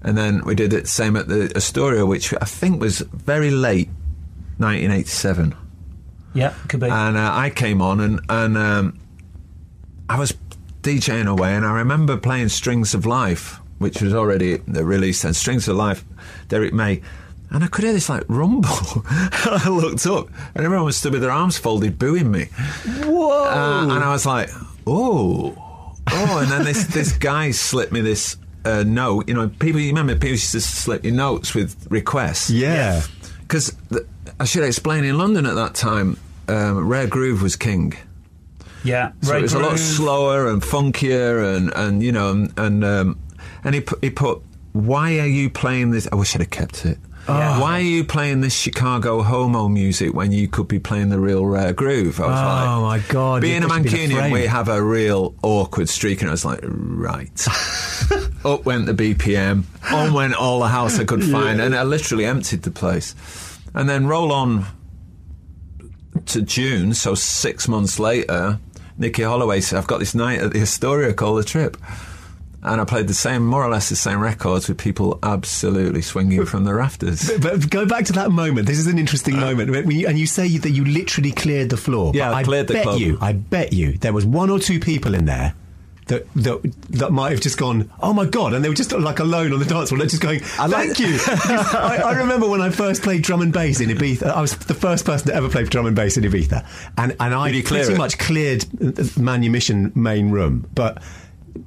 and 0.08 0.18
then 0.18 0.42
we 0.46 0.56
did 0.56 0.72
it 0.72 0.88
same 0.88 1.18
at 1.18 1.28
the 1.28 1.52
Astoria, 1.54 2.06
which 2.06 2.34
I 2.34 2.46
think 2.46 2.80
was 2.80 3.02
very 3.02 3.52
late, 3.52 3.90
1987 4.58 5.54
yeah, 6.34 6.54
could 6.70 6.80
be. 6.80 6.88
and 6.88 7.18
uh, 7.18 7.32
I 7.34 7.50
came 7.50 7.82
on 7.82 8.00
and 8.00 8.22
and 8.30 8.58
um, 8.58 9.00
I 10.08 10.18
was 10.18 10.34
DJing 10.82 11.28
away, 11.28 11.56
and 11.56 11.66
I 11.66 11.74
remember 11.74 12.16
playing 12.16 12.48
"Strings 12.50 12.94
of 12.94 13.06
Life," 13.06 13.60
which 13.80 14.02
was 14.02 14.14
already 14.14 14.58
the 14.66 14.86
release 14.86 15.24
then. 15.24 15.34
"Strings 15.34 15.68
of 15.68 15.76
Life," 15.76 16.06
Derrick 16.48 16.74
May, 16.74 17.02
and 17.50 17.64
I 17.66 17.68
could 17.68 17.84
hear 17.84 17.92
this 17.92 18.08
like 18.08 18.24
rumble. 18.30 18.70
I 19.10 19.68
looked 19.68 20.06
up, 20.06 20.30
and 20.56 20.64
everyone 20.64 20.86
was 20.86 20.96
stood 20.96 21.12
with 21.12 21.22
their 21.22 21.32
arms 21.32 21.58
folded, 21.58 22.00
booing 22.00 22.32
me. 22.32 22.46
Whoa! 23.04 23.44
Uh, 23.44 23.84
and 23.92 24.04
I 24.04 24.10
was 24.14 24.26
like, 24.26 24.50
"Oh, 24.86 25.54
oh!" 26.12 26.38
And 26.40 26.50
then 26.50 26.64
this 26.64 26.86
this 26.86 27.12
guy 27.12 27.52
slipped 27.52 27.92
me 27.92 28.00
this. 28.00 28.38
Uh, 28.68 28.84
note, 28.84 29.30
you 29.30 29.34
know, 29.34 29.48
people. 29.48 29.80
You 29.80 29.88
remember 29.88 30.14
people 30.14 30.30
used 30.30 30.52
to 30.52 30.60
slip 30.60 31.06
you 31.06 31.12
notes 31.12 31.56
with 31.56 31.88
requests 31.90 32.50
yeah. 32.50 33.02
because 33.42 33.74
I 34.42 34.46
should 34.46 34.64
explain 34.64 35.06
in 35.06 35.18
London 35.18 35.46
at 35.46 35.56
that 35.56 35.74
time, 35.74 36.18
um, 36.50 36.86
Rare 36.86 37.08
Groove 37.08 37.42
was 37.42 37.56
king. 37.56 37.94
yeah, 38.84 39.14
So 39.22 39.32
Ray 39.32 39.40
it 39.40 39.42
was 39.44 39.54
a 39.54 39.60
lot 39.60 39.80
slower 39.80 40.50
and 40.50 40.62
funkier, 40.62 41.56
and, 41.56 41.72
and 41.76 42.04
you 42.04 42.12
know, 42.12 42.32
and 42.32 42.54
and, 42.58 42.84
um, 42.84 43.20
and 43.64 43.74
he 43.74 43.82
put, 43.82 44.04
he 44.04 44.10
put, 44.10 44.42
why 44.74 45.20
are 45.20 45.28
you 45.28 45.50
playing 45.50 45.92
this? 45.92 46.08
I 46.12 46.16
wish 46.16 46.36
I'd 46.36 46.42
have 46.42 46.50
kept 46.50 46.86
it. 46.86 46.98
Yeah. 47.28 47.60
Why 47.60 47.80
are 47.80 47.82
you 47.82 48.04
playing 48.04 48.42
this 48.42 48.54
Chicago 48.54 49.22
homo 49.22 49.68
music 49.68 50.14
when 50.14 50.32
you 50.32 50.48
could 50.48 50.68
be 50.68 50.80
playing 50.80 51.10
the 51.10 51.20
real 51.20 51.46
Rare 51.46 51.74
Groove? 51.74 52.20
I 52.20 52.28
was 52.28 52.40
oh, 52.40 52.44
like, 52.44 52.68
Oh, 52.68 52.82
my 52.82 53.14
God, 53.14 53.42
Being 53.42 53.64
a 53.64 53.68
Mancunian, 53.68 54.32
we 54.32 54.46
have 54.46 54.70
a 54.70 54.82
real 54.82 55.36
awkward 55.44 55.90
streak, 55.90 56.22
and 56.22 56.30
I 56.30 56.32
was 56.32 56.46
like, 56.46 56.60
right. 56.64 57.48
Up 58.46 58.66
went 58.66 58.86
the 58.86 58.94
BPM, 58.94 59.64
on 59.92 60.14
went 60.14 60.36
all 60.36 60.60
the 60.60 60.68
house 60.68 61.00
I 61.00 61.04
could 61.04 61.24
find, 61.24 61.60
and 61.60 61.76
I 61.76 61.84
literally 61.84 62.26
emptied 62.26 62.62
the 62.62 62.72
place. 62.72 63.14
And 63.74 63.90
then 63.90 64.08
roll 64.08 64.32
on 64.32 64.66
to 66.28 66.42
June, 66.42 66.94
so 66.94 67.14
six 67.14 67.68
months 67.68 68.00
later, 68.00 68.60
Nicky 68.98 69.24
Holloway 69.24 69.62
said, 69.62 69.78
I've 69.78 69.88
got 69.88 70.00
this 70.00 70.16
night 70.16 70.40
at 70.40 70.54
the 70.54 70.62
Astoria 70.62 71.14
called 71.14 71.40
The 71.40 71.44
Trip. 71.44 71.78
And 72.68 72.82
I 72.82 72.86
played 72.86 73.08
the 73.08 73.14
same, 73.14 73.46
more 73.46 73.64
or 73.64 73.70
less 73.70 73.90
the 73.90 73.96
same 73.96 74.20
records 74.20 74.68
with 74.68 74.78
people 74.78 75.20
absolutely 75.24 76.02
swinging 76.02 76.46
from 76.46 76.64
the 76.66 76.74
rafters. 76.74 77.32
But 77.40 77.70
go 77.70 77.86
back 77.86 78.06
to 78.06 78.14
that 78.14 78.32
moment. 78.32 78.68
This 78.68 78.78
is 78.80 78.88
an 78.88 78.98
interesting 79.00 79.38
uh, 79.38 79.42
moment. 79.42 79.72
When 79.72 79.92
you, 79.92 80.08
and 80.08 80.18
you 80.20 80.28
say 80.28 80.58
that 80.58 80.70
you 80.72 80.86
literally 80.86 81.32
cleared 81.32 81.70
the 81.70 81.78
floor. 81.78 82.12
Yeah, 82.14 82.30
But 82.30 82.36
I 82.36 82.44
cleared 82.44 82.68
the 82.68 82.74
bet 82.76 82.84
club. 82.84 83.00
you, 83.00 83.18
I 83.22 83.34
bet 83.34 83.74
you, 83.74 83.94
there 83.94 84.14
was 84.14 84.26
one 84.26 84.50
or 84.50 84.60
two 84.60 84.80
people 84.80 85.14
in 85.16 85.26
there 85.26 85.54
that 86.08 86.26
that 86.36 86.62
that 86.90 87.12
might 87.12 87.32
have 87.32 87.42
just 87.42 87.58
gone, 87.58 87.92
oh 88.02 88.14
my 88.14 88.26
god, 88.26 88.54
and 88.54 88.64
they 88.64 88.70
were 88.70 88.76
just 88.76 88.92
like 88.94 89.20
alone 89.20 89.52
on 89.54 89.60
the 89.60 89.66
dance 89.66 89.90
floor, 89.90 90.00
they're 90.00 90.08
just 90.08 90.22
going, 90.22 90.40
like- 90.58 90.72
thank 90.72 91.00
you. 91.00 91.18
I, 91.28 92.02
I 92.06 92.12
remember 92.20 92.48
when 92.50 92.62
I 92.62 92.70
first 92.70 93.04
played 93.04 93.24
drum 93.24 93.42
and 93.42 93.52
bass 93.52 93.82
in 93.82 93.90
Ibiza. 93.90 94.28
I 94.28 94.42
was 94.42 94.56
the 94.58 94.74
first 94.74 95.06
person 95.06 95.28
to 95.28 95.36
ever 95.36 95.50
play 95.50 95.66
drum 95.66 95.86
and 95.86 95.96
bass 95.96 96.18
in 96.18 96.24
Ibiza, 96.24 96.66
and 96.98 97.16
and 97.20 97.34
I 97.36 97.50
pretty 97.62 97.94
it? 97.94 97.98
much 97.98 98.18
cleared 98.18 98.62
the 98.62 99.20
manumission 99.20 99.92
main 99.96 100.30
room, 100.32 100.66
but 100.74 101.04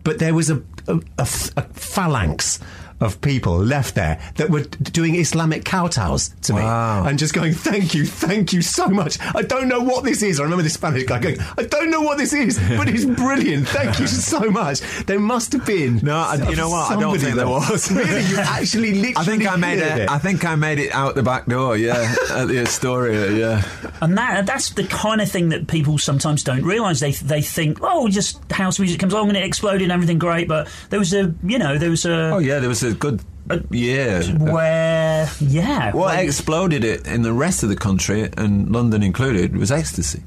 but 0.04 0.18
there 0.18 0.34
was 0.34 0.50
a 0.50 0.62
a 0.88 1.26
phalanx 1.26 2.58
of 3.00 3.20
people 3.20 3.56
left 3.58 3.94
there 3.94 4.20
that 4.36 4.50
were 4.50 4.60
doing 4.62 5.14
Islamic 5.16 5.64
kowtows 5.64 6.32
to 6.42 6.52
Wow. 6.54 7.02
me 7.04 7.10
and 7.10 7.18
just 7.18 7.32
going, 7.34 7.52
thank 7.54 7.94
you, 7.94 8.04
thank 8.06 8.52
you 8.52 8.62
so 8.62 8.88
much. 8.88 9.18
I 9.34 9.42
don't 9.42 9.68
know 9.68 9.80
what 9.80 10.04
this 10.04 10.22
is. 10.22 10.38
I 10.38 10.42
remember 10.42 10.62
this 10.62 10.74
Spanish 10.74 11.04
guy 11.04 11.18
going, 11.18 11.38
I 11.58 11.62
don't 11.62 11.90
know 11.90 12.02
what 12.02 12.18
this 12.18 12.32
is, 12.32 12.58
but 12.76 12.88
it's 12.88 13.04
brilliant. 13.20 13.68
Thank 13.68 13.98
you 14.00 14.06
so 14.06 14.40
much. 14.50 14.80
There 15.06 15.18
must 15.20 15.52
have 15.52 15.64
been. 15.66 16.00
No, 16.02 16.16
I- 16.16 16.34
you 16.50 16.56
know 16.56 16.68
what? 16.70 16.90
I 16.90 16.94
don't 17.00 17.02
somebody 17.18 17.18
think 17.24 17.36
there 17.36 17.48
was. 17.48 17.90
really, 17.90 18.22
you 18.26 18.36
actually 18.38 18.94
literally. 18.94 19.14
I 19.16 19.24
think 19.24 19.50
I 19.50 19.56
made 19.56 19.78
cleared 19.80 19.98
it. 20.00 20.10
I 20.10 20.18
think 20.18 20.44
I 20.44 20.54
made 20.56 20.78
it 20.78 20.92
out 20.92 21.14
the 21.14 21.22
back 21.22 21.46
door. 21.46 21.76
Yeah, 21.76 22.14
at 22.32 22.48
the 22.48 22.58
Astoria. 22.60 23.30
Yeah. 23.32 23.90
And 24.02 24.16
that 24.18 24.46
that's 24.46 24.70
the 24.70 24.84
kind 24.84 25.20
of 25.20 25.30
thing 25.30 25.50
that 25.50 25.66
people 25.68 25.98
sometimes 25.98 26.42
don't 26.44 26.62
realise. 26.62 27.00
They 27.00 27.12
they 27.12 27.42
think, 27.42 27.78
oh, 27.82 28.08
just 28.08 28.40
house 28.52 28.78
music 28.78 28.98
comes 29.00 29.12
along 29.12 29.28
and 29.28 29.36
it 29.36 29.44
exploded 29.44 29.82
and 29.82 29.92
everything 29.92 30.18
great. 30.18 30.48
But 30.48 30.68
there 30.90 30.98
was 30.98 31.12
a, 31.14 31.34
you 31.44 31.58
know, 31.58 31.78
there 31.78 31.90
was 31.90 32.04
a 32.04 32.30
Oh 32.30 32.38
yeah, 32.38 32.58
there 32.58 32.68
was 32.68 32.82
a 32.82 32.89
good 32.94 33.22
yeah. 33.70 34.22
where, 34.38 35.28
yeah, 35.40 35.92
What 35.92 36.14
like- 36.14 36.26
exploded 36.26 36.84
it 36.84 37.06
in 37.06 37.22
the 37.22 37.32
rest 37.32 37.62
of 37.62 37.68
the 37.68 37.76
country, 37.76 38.28
and 38.36 38.70
London 38.70 39.02
included, 39.02 39.56
was 39.56 39.72
ecstasy. 39.72 40.22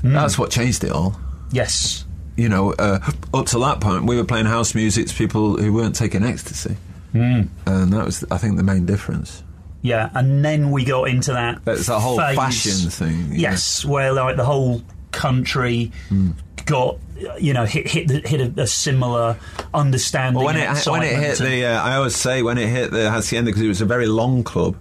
Hmm. 0.00 0.12
That's 0.14 0.38
what 0.38 0.50
changed 0.50 0.82
it 0.84 0.90
all. 0.90 1.18
yes, 1.52 2.04
You 2.36 2.48
know, 2.48 2.72
uh, 2.72 2.98
up 3.34 3.46
to 3.46 3.58
that 3.60 3.80
point, 3.80 4.06
we 4.06 4.16
were 4.16 4.24
playing 4.24 4.46
house 4.46 4.74
music 4.74 5.06
to 5.08 5.14
people 5.14 5.56
who 5.58 5.72
weren't 5.72 5.94
taking 5.94 6.24
ecstasy, 6.24 6.76
hmm. 7.12 7.42
and 7.66 7.92
that 7.92 8.04
was, 8.06 8.24
I 8.30 8.38
think, 8.38 8.56
the 8.56 8.62
main 8.64 8.86
difference. 8.86 9.42
yeah. 9.82 10.10
And 10.14 10.44
then 10.44 10.70
we 10.70 10.84
got 10.84 11.04
into 11.08 11.32
that. 11.32 11.64
That's 11.64 11.86
that 11.86 12.00
whole 12.00 12.18
phase. 12.18 12.36
fashion 12.36 12.90
thing. 12.90 13.28
Yes, 13.32 13.84
where 13.84 14.12
like 14.12 14.36
the 14.36 14.44
whole 14.44 14.82
country 15.12 15.92
hmm. 16.08 16.30
Got, 16.66 16.98
you 17.38 17.52
know, 17.52 17.64
hit 17.64 17.88
hit 17.88 18.08
the, 18.08 18.20
hit 18.20 18.40
a, 18.40 18.62
a 18.62 18.66
similar 18.66 19.36
understanding. 19.74 20.36
Well, 20.42 20.46
when 20.46 20.56
it 20.56 20.86
when 20.86 21.02
it 21.02 21.16
hit 21.16 21.38
the, 21.38 21.66
uh, 21.66 21.82
I 21.82 21.96
always 21.96 22.16
say 22.16 22.42
when 22.42 22.58
it 22.58 22.68
hit 22.68 22.90
the 22.90 23.10
hacienda 23.10 23.50
because 23.50 23.62
it 23.62 23.68
was 23.68 23.80
a 23.80 23.86
very 23.86 24.06
long 24.06 24.42
club. 24.44 24.76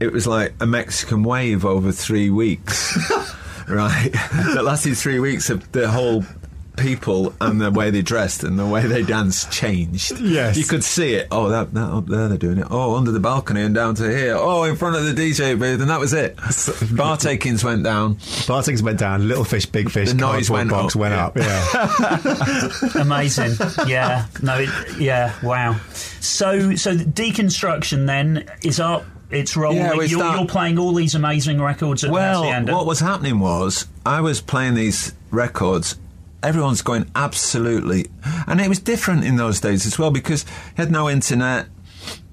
It 0.00 0.12
was 0.12 0.28
like 0.28 0.54
a 0.60 0.66
Mexican 0.66 1.24
wave 1.24 1.64
over 1.64 1.90
three 1.90 2.30
weeks, 2.30 2.96
right? 3.68 4.10
that 4.32 4.62
lasted 4.64 4.96
three 4.96 5.18
weeks 5.18 5.50
of 5.50 5.70
the 5.72 5.90
whole 5.90 6.24
people 6.78 7.34
and 7.40 7.60
the 7.60 7.70
way 7.70 7.90
they 7.90 8.02
dressed 8.02 8.44
and 8.44 8.58
the 8.58 8.66
way 8.66 8.86
they 8.86 9.02
danced 9.02 9.50
changed. 9.52 10.18
Yes. 10.20 10.56
you 10.56 10.64
could 10.64 10.84
see 10.84 11.14
it. 11.14 11.28
Oh, 11.30 11.48
that, 11.48 11.74
that 11.74 11.90
up 11.90 12.06
there 12.06 12.28
they're 12.28 12.38
doing 12.38 12.58
it. 12.58 12.66
Oh, 12.70 12.96
under 12.96 13.10
the 13.10 13.20
balcony 13.20 13.62
and 13.62 13.74
down 13.74 13.94
to 13.96 14.08
here. 14.08 14.36
Oh, 14.38 14.64
in 14.64 14.76
front 14.76 14.96
of 14.96 15.04
the 15.04 15.12
DJ 15.12 15.58
booth, 15.58 15.80
and 15.80 15.90
that 15.90 16.00
was 16.00 16.12
it. 16.12 16.36
Bar 16.96 17.16
takings 17.16 17.64
went 17.64 17.82
down. 17.84 18.18
Bartings 18.46 18.82
went 18.82 18.98
down, 18.98 19.26
little 19.28 19.44
fish, 19.44 19.66
big 19.66 19.90
fish, 19.90 20.08
The 20.10 20.14
noise 20.14 20.48
cardboard 20.48 20.70
went 20.70 20.70
box 20.70 20.94
up, 20.96 21.00
went 21.00 21.14
yeah. 21.14 21.66
up. 21.82 22.24
Yeah. 22.94 23.00
Amazing. 23.02 23.52
yeah. 23.86 24.26
No. 24.42 24.58
It, 24.60 24.68
yeah. 24.98 25.34
Wow. 25.42 25.78
So 26.20 26.74
so 26.76 26.94
the 26.94 27.04
deconstruction 27.04 28.06
then 28.06 28.50
is 28.62 28.80
up 28.80 29.04
it's 29.30 29.56
rolling. 29.56 29.78
Yeah, 29.78 29.92
we 29.94 30.06
you're, 30.06 30.20
start- 30.20 30.38
you're 30.38 30.48
playing 30.48 30.78
all 30.78 30.92
these 30.94 31.14
amazing 31.14 31.60
records 31.60 32.02
at 32.04 32.10
Well, 32.10 32.42
Hacienda. 32.44 32.72
what 32.72 32.86
was 32.86 33.00
happening 33.00 33.40
was 33.40 33.86
I 34.06 34.20
was 34.20 34.40
playing 34.40 34.74
these 34.74 35.12
records. 35.30 35.96
Everyone's 36.42 36.82
going 36.82 37.10
absolutely, 37.16 38.06
and 38.46 38.60
it 38.60 38.68
was 38.68 38.78
different 38.78 39.24
in 39.24 39.36
those 39.36 39.60
days 39.60 39.86
as 39.86 39.98
well 39.98 40.10
because 40.10 40.44
you 40.44 40.74
had 40.76 40.90
no 40.90 41.08
internet. 41.10 41.66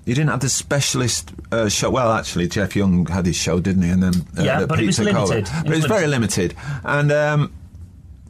You 0.05 0.13
didn't 0.13 0.29
have 0.29 0.41
the 0.41 0.49
specialist 0.49 1.33
uh, 1.51 1.67
show. 1.69 1.89
Well, 1.89 2.11
actually, 2.11 2.47
Jeff 2.47 2.75
Young 2.75 3.07
had 3.07 3.25
his 3.25 3.35
show, 3.35 3.59
didn't 3.59 3.81
he? 3.81 3.89
And 3.89 4.03
then 4.03 4.13
uh, 4.37 4.43
Yeah, 4.43 4.59
that 4.59 4.67
but 4.69 4.79
it 4.79 4.85
was 4.85 4.99
limited. 4.99 5.45
But 5.51 5.65
it 5.65 5.69
was 5.69 5.77
was 5.79 5.85
very 5.85 6.07
limited, 6.07 6.53
and. 6.83 7.11
Um, 7.11 7.53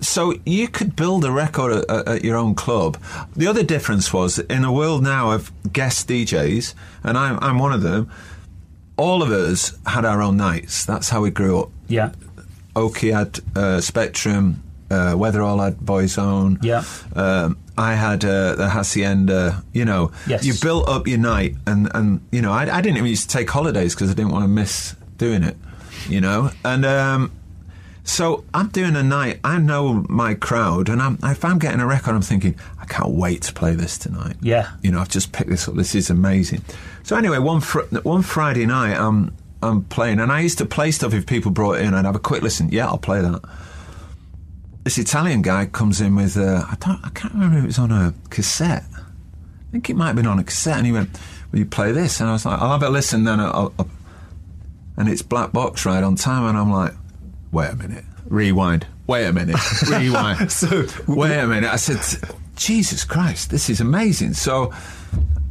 so 0.01 0.33
you 0.45 0.67
could 0.67 0.95
build 0.95 1.23
a 1.23 1.31
record 1.31 1.71
at, 1.71 1.89
at- 1.89 2.07
at 2.07 2.23
your 2.23 2.35
own 2.35 2.53
club. 2.53 2.97
The 3.35 3.47
other 3.47 3.63
difference 3.63 4.11
was 4.11 4.37
in 4.39 4.65
a 4.65 4.71
world 4.71 5.01
now 5.01 5.31
of 5.31 5.51
guest 5.71 6.09
DJs, 6.09 6.73
and 7.03 7.17
I'm, 7.17 7.39
I'm 7.41 7.59
one 7.59 7.71
of 7.71 7.81
them. 7.81 8.11
All 8.97 9.23
of 9.23 9.31
us 9.31 9.75
had 9.85 10.03
our 10.03 10.21
own 10.21 10.35
nights. 10.35 10.85
That's 10.85 11.09
how 11.09 11.21
we 11.21 11.31
grew 11.31 11.61
up. 11.61 11.69
yeah, 11.87 12.11
Oakey 12.75 13.11
had 13.11 13.39
uh, 13.55 13.79
Spectrum, 13.79 14.61
uh, 14.95 15.15
Weatherall 15.15 15.63
had 15.63 15.79
Boy's 15.79 16.17
Own. 16.17 16.59
Yeah. 16.61 16.83
Um, 17.15 17.57
I 17.77 17.93
had 17.95 18.23
uh, 18.23 18.55
the 18.55 18.69
Hacienda. 18.69 19.63
You 19.73 19.85
know, 19.85 20.11
Yes. 20.27 20.45
you 20.45 20.53
built 20.61 20.87
up 20.87 21.07
your 21.07 21.17
night, 21.19 21.55
and, 21.67 21.89
and 21.93 22.21
you 22.31 22.41
know, 22.41 22.51
I, 22.51 22.61
I 22.77 22.81
didn't 22.81 22.97
even 22.97 23.09
used 23.09 23.29
to 23.29 23.37
take 23.37 23.49
holidays 23.49 23.93
because 23.95 24.09
I 24.09 24.13
didn't 24.13 24.31
want 24.31 24.43
to 24.43 24.47
miss 24.49 24.95
doing 25.17 25.43
it. 25.43 25.57
You 26.09 26.21
know, 26.21 26.51
and 26.63 26.85
um, 26.85 27.31
so 28.03 28.43
I'm 28.53 28.67
doing 28.69 28.95
a 28.95 29.01
night. 29.03 29.39
I 29.43 29.57
know 29.57 30.05
my 30.07 30.35
crowd, 30.35 30.89
and 30.89 31.01
I'm, 31.01 31.17
if 31.23 31.43
I'm 31.43 31.57
getting 31.57 31.79
a 31.79 31.87
record, 31.87 32.13
I'm 32.13 32.21
thinking, 32.21 32.55
I 32.79 32.85
can't 32.85 33.09
wait 33.11 33.41
to 33.43 33.53
play 33.53 33.73
this 33.75 33.97
tonight. 33.97 34.35
Yeah. 34.41 34.69
You 34.83 34.91
know, 34.91 34.99
I've 34.99 35.09
just 35.09 35.31
picked 35.31 35.49
this 35.49 35.67
up. 35.67 35.75
This 35.75 35.95
is 35.95 36.09
amazing. 36.11 36.61
So 37.03 37.15
anyway, 37.15 37.39
one 37.39 37.61
fr- 37.61 37.87
one 38.03 38.21
Friday 38.21 38.65
night, 38.65 38.95
I'm 38.95 39.35
I'm 39.63 39.83
playing, 39.85 40.19
and 40.19 40.31
I 40.31 40.41
used 40.41 40.59
to 40.59 40.65
play 40.65 40.91
stuff 40.91 41.13
if 41.13 41.25
people 41.25 41.49
brought 41.51 41.77
it 41.79 41.85
in. 41.85 41.93
I'd 41.95 42.05
have 42.05 42.15
a 42.15 42.19
quick 42.19 42.43
listen. 42.43 42.69
Yeah, 42.71 42.85
I'll 42.87 42.99
play 42.99 43.21
that. 43.21 43.41
This 44.85 44.97
Italian 44.99 45.41
guy 45.41 45.65
comes 45.65 45.99
in 45.99 46.15
with 46.15 46.37
uh, 46.37 46.63
I 46.69 46.75
don't 46.79 47.03
I 47.03 47.09
can't 47.09 47.33
remember 47.33 47.57
if 47.57 47.63
it 47.63 47.67
was 47.67 47.79
on 47.79 47.91
a 47.91 48.13
cassette. 48.29 48.85
I 48.95 49.71
think 49.71 49.89
it 49.89 49.95
might 49.95 50.07
have 50.07 50.15
been 50.15 50.27
on 50.27 50.37
a 50.39 50.43
cassette, 50.43 50.77
and 50.77 50.85
he 50.85 50.91
went, 50.91 51.09
"Will 51.51 51.59
you 51.59 51.65
play 51.65 51.91
this?" 51.91 52.19
And 52.21 52.29
I 52.29 52.33
was 52.33 52.45
like, 52.45 52.61
"I'll 52.61 52.71
have 52.71 52.83
a 52.83 52.89
listen." 52.89 53.23
Then 53.23 53.39
I'll, 53.39 53.73
I'll, 53.79 53.89
and 54.95 55.09
it's 55.09 55.23
Black 55.23 55.51
Box 55.51 55.85
Ride 55.87 56.03
on 56.03 56.15
Time, 56.15 56.45
and 56.45 56.55
I'm 56.57 56.71
like, 56.71 56.93
"Wait 57.51 57.71
a 57.71 57.75
minute, 57.75 58.05
rewind. 58.27 58.85
Wait 59.07 59.25
a 59.25 59.33
minute, 59.33 59.57
rewind." 59.89 60.51
So- 60.51 60.85
wait 61.07 61.39
a 61.39 61.47
minute. 61.47 61.69
I 61.71 61.77
said, 61.77 61.99
"Jesus 62.55 63.03
Christ, 63.03 63.49
this 63.49 63.69
is 63.71 63.81
amazing." 63.81 64.33
So. 64.35 64.71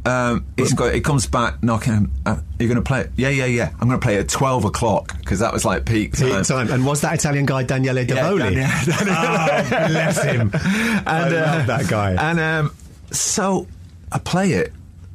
Um, 0.05 0.45
it's 0.55 0.73
got, 0.73 0.93
it 0.93 1.03
comes 1.03 1.25
back 1.25 1.63
knocking. 1.63 2.11
Uh, 2.25 2.37
you're 2.59 2.67
going 2.69 2.75
to 2.81 2.87
play 2.87 3.01
it? 3.01 3.11
Yeah, 3.15 3.29
yeah, 3.29 3.45
yeah. 3.45 3.71
I'm 3.79 3.87
going 3.87 3.99
to 3.99 4.05
play 4.05 4.15
it 4.15 4.19
at 4.19 4.29
12 4.29 4.65
o'clock 4.65 5.17
because 5.19 5.39
that 5.39 5.51
was 5.51 5.65
like 5.65 5.85
peak 5.85 6.13
time. 6.15 6.29
Peak 6.29 6.43
time. 6.47 6.69
And 6.69 6.85
was 6.85 7.01
that 7.01 7.15
Italian 7.15 7.45
guy 7.45 7.63
Daniele 7.63 8.05
Davoli? 8.05 8.55
Yeah, 8.55 8.85
Daniele- 8.85 9.15
oh, 9.17 9.87
bless 9.87 10.23
him. 10.23 10.51
I 11.07 11.27
love 11.29 11.67
that 11.67 11.87
guy. 11.89 12.11
And 12.11 12.39
um, 12.39 12.75
so 13.11 13.67
I 14.11 14.19
play 14.19 14.51
it, 14.51 14.71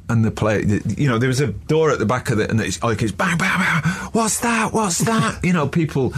and 0.09 0.25
the 0.25 0.31
play, 0.31 0.65
you 0.97 1.07
know, 1.07 1.17
there 1.17 1.29
was 1.29 1.39
a 1.39 1.47
door 1.47 1.89
at 1.91 1.99
the 1.99 2.05
back 2.05 2.29
of 2.29 2.39
it, 2.39 2.51
and 2.51 2.59
it's 2.59 2.83
like 2.83 3.01
it's 3.01 3.13
bang, 3.13 3.37
bang, 3.37 3.59
bang. 3.59 3.81
What's 4.11 4.41
that? 4.41 4.73
What's 4.73 4.97
that? 4.99 5.39
you 5.43 5.53
know, 5.53 5.67
people. 5.69 6.11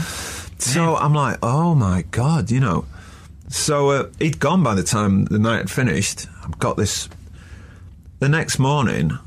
So 0.58 0.96
I'm 0.96 1.14
like, 1.14 1.38
oh 1.44 1.76
my 1.76 2.04
god, 2.10 2.50
you 2.50 2.60
know. 2.60 2.86
So 3.50 3.90
uh, 3.92 4.10
he'd 4.18 4.40
gone 4.40 4.64
by 4.64 4.74
the 4.74 4.82
time 4.84 5.26
the 5.26 5.38
night 5.38 5.58
had 5.58 5.70
finished. 5.70 6.26
I've 6.44 6.58
got 6.58 6.76
this. 6.76 7.08
The 8.24 8.30
next 8.30 8.58
morning, 8.58 9.20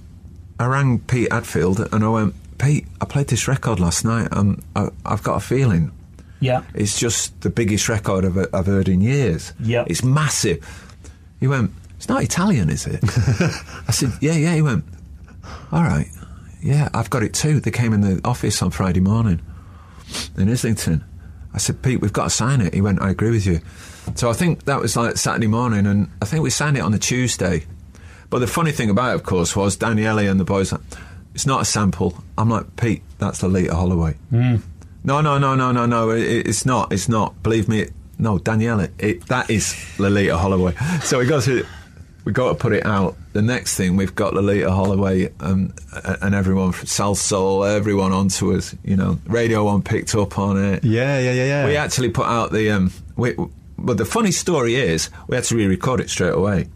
I 0.59 0.65
rang 0.65 1.01
Pete 1.01 1.31
Hadfield 1.31 1.87
and 1.93 2.03
I 2.03 2.09
went, 2.09 2.35
Pete, 2.57 2.87
I 2.99 3.05
played 3.05 3.29
this 3.29 3.47
record 3.47 3.79
last 3.79 4.07
night. 4.07 4.29
and 4.33 4.65
I, 4.75 4.89
I've 5.05 5.23
got 5.23 5.37
a 5.37 5.41
feeling 5.41 5.93
yeah. 6.41 6.63
it's 6.73 6.99
just 6.99 7.39
the 7.43 7.51
biggest 7.51 7.91
record 7.91 8.25
I've, 8.25 8.39
I've 8.55 8.65
heard 8.65 8.89
in 8.89 9.03
years. 9.03 9.53
Yeah. 9.61 9.85
It's 9.87 10.03
massive. 10.03 10.67
He 11.41 11.47
went, 11.47 11.73
It's 11.97 12.09
not 12.09 12.23
Italian, 12.23 12.71
is 12.71 12.87
it? 12.87 13.01
I 13.87 13.91
said, 13.91 14.13
Yeah, 14.23 14.33
yeah. 14.33 14.55
He 14.55 14.63
went, 14.63 14.87
All 15.71 15.83
right. 15.83 16.09
Yeah, 16.63 16.89
I've 16.95 17.11
got 17.11 17.23
it 17.23 17.35
too. 17.35 17.61
They 17.61 17.71
came 17.71 17.93
in 17.93 18.01
the 18.01 18.23
office 18.25 18.63
on 18.63 18.71
Friday 18.71 19.01
morning 19.01 19.43
in 20.39 20.49
Islington. 20.49 21.05
I 21.53 21.59
said, 21.59 21.83
Pete, 21.83 22.01
we've 22.01 22.15
got 22.15 22.25
to 22.25 22.31
sign 22.31 22.63
it. 22.63 22.73
He 22.73 22.81
went, 22.81 23.03
I 23.03 23.11
agree 23.11 23.31
with 23.31 23.45
you. 23.45 23.61
So 24.15 24.31
I 24.31 24.33
think 24.33 24.65
that 24.65 24.81
was 24.81 24.97
like 24.97 25.19
Saturday 25.19 25.49
morning, 25.49 25.85
and 25.87 26.09
I 26.23 26.25
think 26.25 26.43
we 26.43 26.49
signed 26.49 26.79
it 26.79 26.81
on 26.81 26.93
the 26.93 26.99
Tuesday. 26.99 27.67
But 28.31 28.41
the 28.41 28.47
funny 28.47 28.73
thing 28.73 28.91
about 28.91 29.13
it, 29.13 29.15
of 29.17 29.23
course, 29.23 29.55
was 29.57 29.77
Daniele 29.77 30.19
and 30.31 30.39
the 30.41 30.45
boys, 30.45 30.73
it's 31.35 31.47
not 31.47 31.63
a 31.63 31.65
sample. 31.65 32.23
I'm 32.37 32.51
like, 32.51 32.77
Pete, 32.77 33.03
that's 33.19 33.43
Loleatta 33.43 33.71
Holloway. 33.71 34.17
No, 34.31 35.21
no, 35.21 35.39
no, 35.39 35.55
no, 35.55 35.73
no, 35.73 35.87
no. 35.87 36.11
It, 36.11 36.47
it's 36.49 36.67
not. 36.67 36.93
It's 36.93 37.09
not. 37.09 37.41
Believe 37.43 37.69
me. 37.69 37.87
No, 38.19 38.39
Daniela. 38.39 38.91
It, 38.99 39.27
that 39.27 39.51
is 39.51 39.75
Loleatta 39.99 40.39
Holloway. 40.39 40.75
So 41.03 41.19
we 41.19 41.27
got 41.27 41.43
to 41.45 41.65
we 42.25 42.33
got 42.33 42.49
to 42.49 42.55
put 42.57 42.73
it 42.73 42.85
out. 42.85 43.17
The 43.35 43.43
next 43.43 43.77
thing 43.77 43.95
we've 43.97 44.15
got 44.15 44.33
Loleatta 44.33 44.71
Holloway 44.71 45.33
um, 45.39 45.73
a- 45.93 46.19
and 46.23 46.35
everyone 46.35 46.73
from 46.73 46.87
Salsoul, 46.87 47.71
everyone 47.73 48.11
onto 48.13 48.53
us. 48.57 48.75
You 48.85 48.97
know, 48.97 49.19
Radio 49.27 49.65
One 49.65 49.83
picked 49.83 50.15
up 50.17 50.39
on 50.39 50.57
it. 50.63 50.83
yeah, 50.85 51.21
yeah, 51.21 51.33
yeah, 51.33 51.45
yeah. 51.45 51.67
We 51.67 51.77
actually 51.77 52.09
put 52.11 52.27
out 52.27 52.51
the. 52.51 52.71
Um, 52.73 52.91
we, 53.17 53.37
but 53.79 53.99
the 53.99 54.07
funny 54.07 54.33
story 54.33 54.75
is, 54.75 55.11
we 55.29 55.37
had 55.37 55.45
to 55.45 55.55
re-record 55.55 56.01
it 56.01 56.09
straight 56.11 56.33
away, 56.33 56.67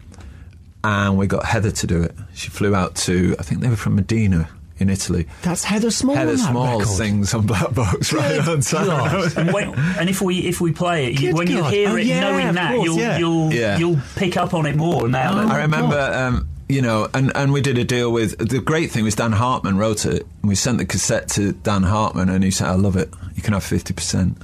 and 0.83 1.17
we 1.17 1.27
got 1.27 1.45
Heather 1.45 1.71
to 1.71 1.87
do 1.87 2.01
it. 2.03 2.15
She 2.33 2.49
flew 2.49 2.75
out 2.75 2.95
to. 2.95 3.35
I 3.39 3.43
think 3.43 3.61
they 3.61 3.69
were 3.69 3.75
from 3.75 3.95
Medina 3.95 4.49
in 4.79 4.89
Italy. 4.89 5.27
That's 5.43 5.63
Heather 5.63 5.91
Small. 5.91 6.15
Heather 6.15 6.31
on 6.31 6.37
Small 6.37 6.79
record. 6.79 6.87
sings 6.87 7.33
on 7.35 7.45
Black 7.45 7.73
Box 7.75 8.11
Ride 8.11 8.47
on 8.47 8.61
Time. 8.61 9.31
And, 9.37 9.53
when, 9.53 9.73
and 9.99 10.09
if 10.09 10.21
we 10.21 10.39
if 10.39 10.59
we 10.59 10.71
play 10.71 11.05
it, 11.07 11.19
you, 11.21 11.29
Good 11.31 11.37
when 11.37 11.47
you 11.51 11.63
hear 11.65 11.89
Oh, 11.89 11.95
it, 11.97 12.05
yeah, 12.05 12.21
knowing 12.21 12.55
that, 12.55 12.75
course, 12.75 12.85
you'll 12.85 12.97
yeah. 12.97 13.17
you'll 13.19 13.53
Yeah. 13.53 13.77
you'll 13.77 13.99
pick 14.15 14.37
up 14.37 14.53
on 14.55 14.65
it 14.65 14.75
more 14.75 15.07
now. 15.07 15.33
Oh, 15.39 15.47
I 15.47 15.61
remember, 15.61 15.99
um, 15.99 16.47
you 16.67 16.81
know, 16.81 17.07
and, 17.13 17.31
and 17.35 17.51
we 17.53 17.61
did 17.61 17.77
a 17.77 17.83
deal 17.83 18.11
with 18.11 18.37
the 18.39 18.59
great 18.59 18.89
thing 18.91 19.03
was 19.03 19.13
Dan 19.13 19.33
Hartman 19.33 19.77
wrote 19.77 20.05
it. 20.05 20.25
And 20.41 20.49
we 20.49 20.55
sent 20.55 20.77
the 20.79 20.85
cassette 20.85 21.27
to 21.31 21.51
Dan 21.51 21.83
Hartman, 21.83 22.29
and 22.29 22.43
he 22.43 22.49
said, 22.49 22.67
"I 22.69 22.75
love 22.75 22.95
it. 22.95 23.13
You 23.35 23.43
can 23.43 23.53
have 23.53 23.63
fifty 23.63 23.93
percent." 23.93 24.37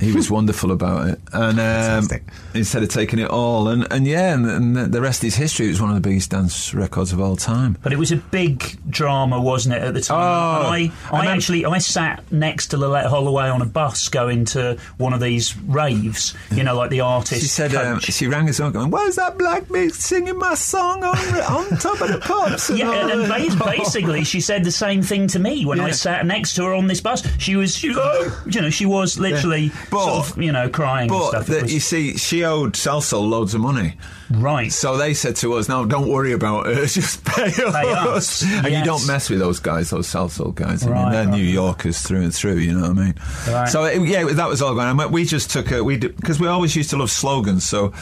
He 0.00 0.10
was 0.12 0.30
wonderful 0.30 0.72
about 0.72 1.08
it, 1.10 1.20
and 1.32 1.60
um, 1.60 2.08
instead 2.54 2.82
of 2.82 2.88
taking 2.88 3.18
it 3.18 3.30
all, 3.30 3.68
and, 3.68 3.86
and 3.92 4.06
yeah, 4.06 4.32
and, 4.34 4.46
and 4.46 4.76
the- 4.76 4.86
the 4.86 5.00
rest 5.00 5.22
is 5.22 5.34
history. 5.36 5.66
It 5.66 5.70
was 5.70 5.80
one 5.80 5.90
of 5.90 5.96
the 5.96 6.00
biggest 6.08 6.30
dance 6.30 6.74
records 6.74 7.12
of 7.12 7.20
all 7.20 7.36
time. 7.36 7.76
But 7.82 7.92
it 7.92 7.98
was 7.98 8.10
a 8.10 8.16
big 8.16 8.78
drama, 8.90 9.40
wasn't 9.40 9.76
it, 9.76 9.82
at 9.82 9.94
the 9.94 10.00
time? 10.00 10.18
Oh, 10.18 10.72
and 10.72 10.92
I, 11.12 11.16
I 11.16 11.22
I 11.22 11.26
actually 11.26 11.64
I 11.66 11.78
sat 11.78 12.24
next 12.32 12.68
to 12.68 12.78
Loleatta 12.78 13.06
Holloway 13.08 13.48
on 13.48 13.60
a 13.62 13.66
bus 13.66 14.08
going 14.08 14.44
to 14.46 14.78
one 14.96 15.12
of 15.12 15.20
these 15.20 15.56
raves, 15.58 16.34
you 16.50 16.64
know, 16.64 16.74
like 16.74 16.90
the 16.90 17.00
artist. 17.00 17.40
She 17.42 17.46
said 17.48 17.74
um, 17.74 18.00
she 18.00 18.26
rang 18.26 18.48
us 18.48 18.58
up, 18.60 18.72
going, 18.72 18.90
"Where's 18.90 19.16
that 19.16 19.36
black 19.38 19.64
bitch 19.64 19.92
singing 19.92 20.38
my 20.38 20.54
song 20.54 21.04
on 21.04 21.16
on 21.16 21.68
top 21.78 22.00
of 22.00 22.08
the 22.08 22.18
pops?" 22.18 22.70
and 22.70 22.78
yeah, 22.78 22.86
all 22.88 22.94
and, 22.94 23.10
and 23.22 23.30
that?" 23.30 23.58
ba- 23.58 23.64
basically, 23.66 24.24
she 24.24 24.40
said 24.40 24.64
the 24.64 24.72
same 24.72 25.02
thing 25.02 25.26
to 25.28 25.38
me 25.38 25.64
when 25.66 25.80
I 25.80 25.90
sat 25.90 26.24
next 26.26 26.54
to 26.54 26.64
her 26.64 26.74
on 26.74 26.86
this 26.86 27.00
bus. 27.00 27.22
She 27.38 27.56
was, 27.56 27.76
she, 27.76 27.88
you 27.88 28.60
know, 28.60 28.70
she 28.70 28.86
was 28.86 29.18
literally 29.18 29.70
But- 29.90 30.04
sort 30.04 30.30
of, 30.36 30.42
you 30.42 30.52
know, 30.52 30.68
crying 30.68 31.10
and 31.10 31.18
But 31.18 31.28
stuff. 31.30 31.46
The, 31.46 31.62
was- 31.62 31.72
you 31.74 31.80
see, 31.80 32.16
she 32.16 32.44
owed 32.44 32.74
Salsoul 32.74 33.28
loads 33.28 33.54
of 33.54 33.60
money. 33.60 33.96
right. 34.30 34.72
So 34.72 34.96
they 34.96 35.14
said 35.14 35.36
to 35.36 35.54
us, 35.54 35.68
"No, 35.68 35.84
don't 35.84 36.08
worry 36.08 36.32
about 36.32 36.66
it. 36.68 36.86
Just 36.88 37.24
pay 37.24 37.46
us." 37.46 37.60
us. 37.74 38.42
And 38.42 38.66
Yes. 38.66 38.78
you 38.78 38.84
don't 38.84 39.06
mess 39.06 39.28
with 39.30 39.38
those 39.40 39.60
guys, 39.60 39.90
those 39.90 40.06
Salsoul 40.08 40.54
guys. 40.54 40.86
I 40.86 40.90
mean, 40.90 41.10
they're 41.12 41.24
right. 41.26 41.34
New 41.36 41.44
Yorkers 41.44 42.00
through 42.02 42.22
and 42.22 42.34
through. 42.34 42.56
You 42.58 42.72
know 42.74 42.88
what 42.88 42.98
I 42.98 43.04
mean? 43.04 43.14
Right. 43.48 43.68
So 43.68 43.84
it, 43.84 44.02
yeah, 44.08 44.24
that 44.24 44.48
was 44.48 44.62
all 44.62 44.74
going. 44.74 44.98
on. 45.00 45.12
We 45.12 45.24
just 45.24 45.50
took 45.50 45.70
a 45.70 45.82
we 45.84 45.96
because 45.98 46.40
we 46.40 46.46
always 46.48 46.74
used 46.76 46.90
to 46.90 46.96
love 46.96 47.10
slogans. 47.10 47.64
So 47.64 47.92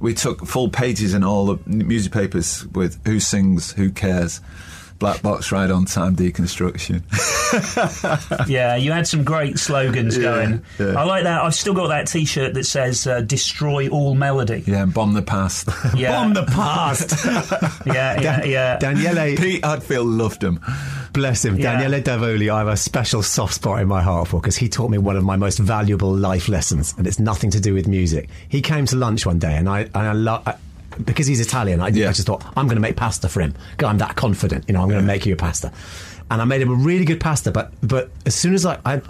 we 0.00 0.14
took 0.14 0.44
full 0.46 0.68
pages 0.68 1.14
in 1.14 1.22
all 1.24 1.46
the 1.46 1.58
music 1.70 2.12
papers 2.12 2.66
with 2.68 2.98
"Who 3.06 3.20
sings, 3.20 3.72
who 3.72 3.90
cares." 3.90 4.40
Black 4.98 5.22
box 5.22 5.50
Ride 5.52 5.70
on 5.70 5.84
Time 5.84 6.16
deconstruction. 6.16 7.02
Yeah, 8.48 8.76
you 8.76 8.92
had 8.92 9.06
some 9.06 9.24
great 9.24 9.58
slogans 9.58 10.16
Yeah, 10.16 10.22
going. 10.22 10.64
yeah. 10.78 10.98
I 11.00 11.04
like 11.04 11.24
that. 11.24 11.42
I've 11.42 11.54
still 11.54 11.74
got 11.74 11.88
that 11.88 12.06
T-shirt 12.06 12.54
that 12.54 12.64
says 12.64 13.06
uh, 13.06 13.20
"Destroy 13.20 13.88
all 13.88 14.14
melody." 14.14 14.62
yeah, 14.66 14.82
and 14.82 14.92
bomb 14.94 15.14
the 15.14 15.22
past. 15.22 15.68
Yeah, 15.96 16.12
Bomb 16.12 16.34
the 16.34 16.44
past. 16.44 17.24
yeah, 17.86 18.20
yeah, 18.20 18.44
yeah. 18.44 18.78
Daniele, 18.78 19.36
Pete 19.36 19.64
Hadfield 19.64 20.06
loved 20.06 20.40
them. 20.40 20.60
bless 21.12 21.44
him. 21.44 21.56
Yeah. 21.56 21.78
Daniele 21.78 22.02
Davoli, 22.02 22.52
I 22.52 22.58
have 22.58 22.68
a 22.68 22.76
special 22.76 23.22
soft 23.22 23.54
spot 23.54 23.80
in 23.80 23.88
my 23.88 24.02
heart 24.02 24.28
for 24.28 24.40
because 24.40 24.56
he 24.56 24.68
taught 24.68 24.90
me 24.90 24.98
one 24.98 25.16
of 25.16 25.24
my 25.24 25.36
most 25.36 25.58
valuable 25.58 26.14
life 26.14 26.48
lessons, 26.48 26.94
and 26.98 27.06
it's 27.06 27.18
nothing 27.18 27.50
to 27.50 27.60
do 27.60 27.74
with 27.74 27.86
music. 27.86 28.28
He 28.48 28.60
came 28.62 28.86
to 28.86 28.96
lunch 28.96 29.26
one 29.26 29.38
day, 29.38 29.56
and 29.56 29.68
I 29.68 29.80
and 29.82 29.96
I 29.96 30.12
love. 30.12 30.48
Because 31.04 31.26
he's 31.26 31.40
Italian, 31.40 31.80
I, 31.80 31.88
Yeah. 31.88 32.08
I 32.08 32.12
just 32.12 32.26
thought 32.26 32.44
I'm 32.56 32.66
going 32.66 32.76
to 32.76 32.80
make 32.82 32.96
pasta 32.96 33.28
for 33.28 33.40
him. 33.40 33.54
I'm 33.80 33.98
that 33.98 34.16
confident, 34.16 34.64
you 34.68 34.74
know. 34.74 34.82
I'm 34.82 34.88
going 34.88 35.00
to 35.00 35.06
make 35.06 35.24
you 35.26 35.32
a 35.34 35.36
pasta. 35.36 35.72
and 36.30 36.40
I 36.40 36.44
made 36.46 36.62
him 36.62 36.70
a 36.70 36.74
really 36.74 37.04
good 37.04 37.20
pasta. 37.20 37.50
But 37.50 37.72
but 37.82 38.10
as 38.26 38.34
soon 38.34 38.54
as 38.54 38.64
I, 38.64 38.78
I 38.84 39.02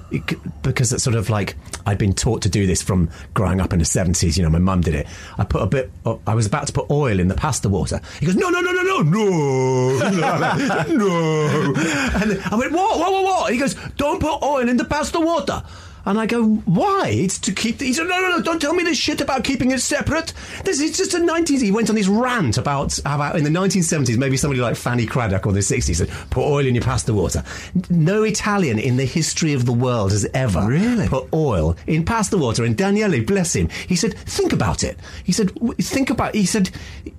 because 0.63 0.93
it's 0.93 1.03
sort 1.05 1.17
of 1.17 1.31
like 1.31 1.57
I'd 1.87 1.99
been 1.99 2.13
taught 2.13 2.43
to 2.43 2.49
do 2.49 2.67
this 2.67 2.83
from 2.83 3.09
growing 3.35 3.61
up 3.61 3.73
in 3.73 3.79
the 3.79 3.85
seventies. 3.85 4.37
You 4.37 4.43
know, 4.45 4.51
my 4.51 4.59
mum 4.59 4.81
did 4.81 4.95
it. 4.95 5.07
I 5.39 5.45
put 5.45 5.63
a 5.63 5.67
bit. 5.67 5.91
I 6.27 6.35
was 6.35 6.47
about 6.47 6.67
to 6.67 6.73
put 6.73 6.91
oil 6.91 7.21
in 7.21 7.29
the 7.29 7.35
pasta 7.35 7.69
water. 7.69 8.01
He 8.21 8.27
goes, 8.27 8.35
no, 8.37 8.49
no, 8.51 8.61
no, 8.61 8.73
no, 8.73 8.83
no, 8.83 9.03
no, 9.03 10.11
no. 10.89 11.75
And 12.15 12.41
I 12.51 12.55
went, 12.57 12.73
what, 12.73 12.99
what, 12.99 13.13
what, 13.13 13.25
what? 13.25 13.53
He 13.53 13.59
goes, 13.59 13.75
don't 13.97 14.21
put 14.21 14.43
oil 14.43 14.69
in 14.69 14.77
the 14.77 14.85
pasta 14.85 15.21
water. 15.21 15.63
And 16.07 16.19
I 16.19 16.27
go, 16.27 16.45
why? 16.45 17.09
It's 17.09 17.39
to 17.41 17.53
keep. 17.53 17.79
The, 17.79 17.87
he 17.87 17.93
said, 17.93 18.07
no, 18.07 18.21
no, 18.21 18.37
no, 18.37 18.43
don't 18.43 18.61
tell 18.61 18.75
me 18.75 18.83
this 18.83 18.99
shit 18.99 19.21
about 19.21 19.43
keeping 19.45 19.71
it 19.71 19.81
separate. 19.81 20.33
This 20.65 20.81
is 20.81 20.97
just 20.97 21.15
a 21.15 21.19
90s. 21.19 21.63
He 21.63 21.71
went 21.71 21.89
on 21.89 21.97
this 21.97 22.09
rant 22.09 22.59
about, 22.59 22.99
about 23.01 23.37
in 23.37 23.45
the 23.45 23.51
1970s, 23.51 24.19
maybe 24.19 24.37
somebody 24.37 24.61
like 24.61 24.77
Fanny 24.77 25.07
Cradock 25.07 25.47
or 25.47 25.53
the 25.53 25.61
60s 25.61 25.97
said, 25.97 26.11
put 26.31 26.43
oil 26.45 26.67
in 26.67 26.75
your 26.75 26.85
pasta 26.85 27.15
water. 27.15 27.43
No 27.89 28.23
Italian 28.23 28.79
in 28.79 28.97
the 28.97 29.05
history 29.07 29.55
of 29.55 29.65
the 29.67 29.73
world 29.73 30.11
has 30.13 30.27
ever 30.35 30.67
Really? 30.67 31.09
put 31.09 31.33
oil 31.33 31.77
in 31.87 32.05
pasta 32.05 32.37
water. 32.37 32.65
And 32.65 32.77
Daniele, 32.77 33.25
bless 33.25 33.55
him, 33.55 33.69
he 33.89 33.97
said, 33.97 34.15
think 34.19 34.53
about 34.53 34.85
it. 34.85 34.99
He 35.25 35.33
said, 35.33 35.53
think 35.79 36.11
about 36.11 36.35
He 36.35 36.45
said, 36.47 36.71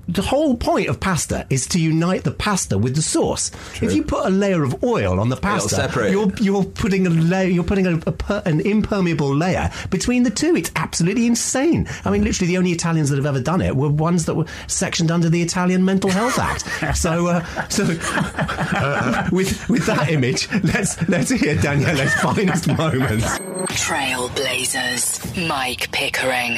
the 0.08 0.22
whole 0.22 0.56
point 0.56 0.88
of 0.88 1.00
pasta 1.00 1.48
is 1.50 1.66
to 1.68 1.80
unite 1.80 2.24
the 2.24 2.32
pasta 2.32 2.78
with 2.78 2.96
the 2.96 3.02
sauce. 3.02 3.50
If 3.82 3.94
you 3.94 4.04
put 4.04 4.26
a 4.26 4.30
layer 4.30 4.64
of 4.64 4.84
oil 4.84 5.20
on 5.20 5.30
the 5.30 5.36
pasta, 5.36 5.90
you're 6.12 6.32
you're 6.40 6.64
putting 6.64 7.08
a 7.08 7.10
layer, 7.10 7.48
you're 7.50 7.64
putting 7.64 7.88
a, 7.88 7.96
a 8.30 8.42
an 8.46 8.62
impermeable 8.76 9.34
layer 9.34 9.72
between 9.90 10.24
the 10.24 10.30
two. 10.30 10.56
It's 10.56 10.72
absolutely 10.76 11.26
insane. 11.26 11.88
I 12.04 12.12
mean, 12.12 12.24
literally, 12.24 12.48
the 12.48 12.58
only 12.58 12.72
Italians 12.72 13.10
that 13.10 13.18
have 13.18 13.26
ever 13.26 13.42
done 13.42 13.62
it 13.62 13.76
were 13.76 13.90
ones 13.90 14.26
that 14.26 14.36
were 14.36 14.46
sectioned 14.68 15.12
under 15.12 15.30
the 15.30 15.42
Italian 15.42 15.86
Mental 15.86 16.10
Health 16.10 16.38
Act. 16.40 16.98
so, 16.98 17.28
uh, 17.28 17.68
so 17.70 17.86
uh, 18.02 19.30
with 19.32 19.68
with 19.70 19.86
that 19.86 20.10
image, 20.10 20.50
let's 20.64 21.08
let's 21.08 21.30
hear 21.30 21.56
Daniela's 21.56 22.14
finest 22.16 22.68
moments. 22.78 23.40
Trailblazers, 23.70 25.48
Mike 25.48 25.92
Pickering. 25.92 26.58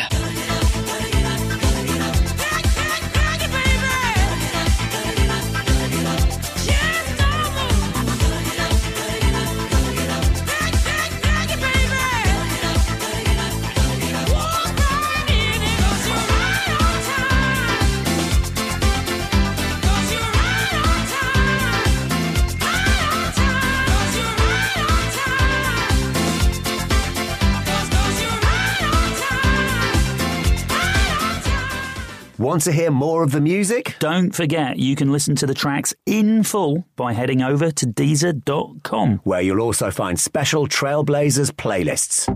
Want 32.40 32.62
to 32.64 32.72
hear 32.72 32.92
more 32.92 33.24
of 33.24 33.32
the 33.32 33.42
music? 33.42 33.96
Don't 34.00 34.34
forget, 34.34 34.78
you 34.78 34.96
can 34.96 35.12
listen 35.12 35.36
to 35.38 35.48
the 35.48 35.56
tracks 35.56 35.94
in 36.06 36.44
full 36.44 36.86
by 36.96 37.14
heading 37.14 37.42
over 37.42 37.72
to 37.72 37.88
Deezer.com. 37.88 39.22
Where 39.24 39.42
you'll 39.42 39.62
also 39.62 39.90
find 39.90 40.20
special 40.20 40.68
Trailblazers 40.68 41.50
playlists. 41.54 42.28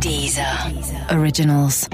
Deezer. 0.00 1.10
Originals. 1.10 1.88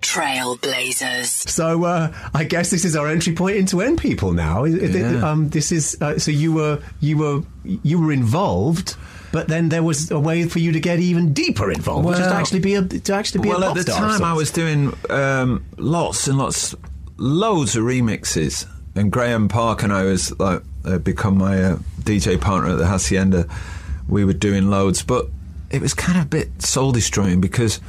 Trailblazers. 0.00 1.48
So 1.48 1.84
uh, 1.84 2.12
I 2.34 2.42
guess 2.42 2.70
this 2.70 2.84
is 2.84 2.96
our 2.96 3.06
entry 3.08 3.34
point 3.34 3.56
into 3.56 3.80
M 3.80 3.96
People 3.96 4.32
now. 4.32 4.64
I- 4.64 4.68
I- 4.68 4.70
Yeah. 4.70 5.30
Um, 5.30 5.50
this 5.50 5.70
is 5.70 5.96
uh, 6.00 6.18
so 6.18 6.30
you 6.32 6.52
were 6.52 6.80
you 7.00 7.18
were 7.18 7.42
you 7.64 8.00
were 8.00 8.10
involved, 8.12 8.96
but 9.32 9.48
then 9.48 9.68
there 9.68 9.82
was 9.82 10.10
a 10.10 10.18
way 10.18 10.44
for 10.44 10.58
you 10.58 10.72
to 10.72 10.80
get 10.80 11.00
even 11.00 11.32
deeper 11.32 11.70
involved, 11.70 12.06
which 12.06 12.18
is 12.18 12.26
to 12.26 12.34
actually 12.34 12.60
be 12.60 12.74
a 12.74 12.82
to 12.82 13.14
actually 13.14 13.42
be 13.42 13.48
well, 13.48 13.62
a 13.62 13.70
at 13.70 13.76
the 13.76 13.84
time, 13.84 14.22
I 14.22 14.32
was 14.32 14.50
doing 14.50 14.94
um, 15.10 15.64
lots 15.76 16.28
and 16.28 16.38
lots, 16.38 16.74
loads 17.16 17.76
of 17.76 17.84
remixes, 17.84 18.66
and 18.94 19.12
Graham 19.12 19.48
Park 19.48 19.82
and 19.82 19.92
I 19.92 20.04
was 20.04 20.38
like 20.38 20.62
uh, 20.84 20.98
become 20.98 21.38
my 21.38 21.62
uh, 21.62 21.76
DJ 22.00 22.40
partner 22.40 22.70
at 22.70 22.78
the 22.78 22.86
Hacienda. 22.86 23.46
We 24.08 24.24
were 24.24 24.32
doing 24.32 24.70
loads, 24.70 25.02
but 25.02 25.26
it 25.70 25.82
was 25.82 25.92
kind 25.92 26.18
of 26.18 26.24
a 26.24 26.28
bit 26.28 26.62
soul 26.62 26.92
destroying 26.92 27.40
because 27.42 27.80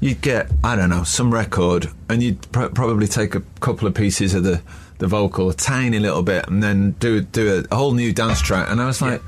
you'd 0.00 0.20
get 0.20 0.48
I 0.62 0.76
don't 0.76 0.90
know 0.90 1.02
some 1.02 1.34
record, 1.34 1.88
and 2.08 2.22
you'd 2.22 2.40
pr- 2.52 2.66
probably 2.66 3.08
take 3.08 3.34
a 3.34 3.40
couple 3.60 3.88
of 3.88 3.94
pieces 3.94 4.34
of 4.34 4.44
the 4.44 4.62
the 4.98 5.08
vocal, 5.08 5.50
a 5.50 5.54
tiny 5.54 5.98
little 5.98 6.22
bit, 6.22 6.46
and 6.46 6.62
then 6.62 6.92
do 6.92 7.20
do 7.20 7.64
a, 7.68 7.74
a 7.74 7.76
whole 7.76 7.94
new 7.94 8.12
dance 8.12 8.40
track, 8.40 8.70
and 8.70 8.80
I 8.80 8.86
was 8.86 9.02
like. 9.02 9.20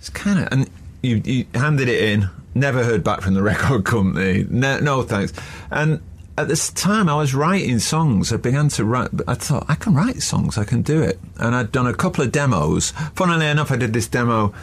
It's 0.00 0.10
kind 0.10 0.38
of, 0.38 0.52
and 0.52 0.70
you, 1.08 1.22
you 1.24 1.46
handed 1.54 1.88
it 1.88 2.02
in, 2.02 2.30
never 2.54 2.84
heard 2.84 3.02
back 3.02 3.20
from 3.22 3.34
the 3.34 3.42
record 3.54 3.84
company. 3.84 4.46
No, 4.48 4.78
no 4.80 5.02
thanks. 5.02 5.32
And 5.70 6.00
at 6.36 6.46
this 6.46 6.70
time, 6.70 7.08
I 7.08 7.16
was 7.16 7.34
writing 7.34 7.80
songs. 7.80 8.32
I 8.32 8.36
began 8.36 8.68
to 8.70 8.84
write. 8.84 9.10
I 9.26 9.34
thought 9.34 9.66
I 9.68 9.74
can 9.74 9.94
write 9.94 10.22
songs. 10.22 10.56
I 10.56 10.64
can 10.64 10.82
do 10.82 11.02
it. 11.02 11.18
And 11.38 11.54
I'd 11.54 11.72
done 11.72 11.88
a 11.88 11.94
couple 11.94 12.22
of 12.22 12.30
demos. 12.30 12.92
Funnily 13.16 13.46
enough, 13.46 13.72
I 13.72 13.76
did 13.76 13.92
this 13.92 14.06
demo 14.06 14.54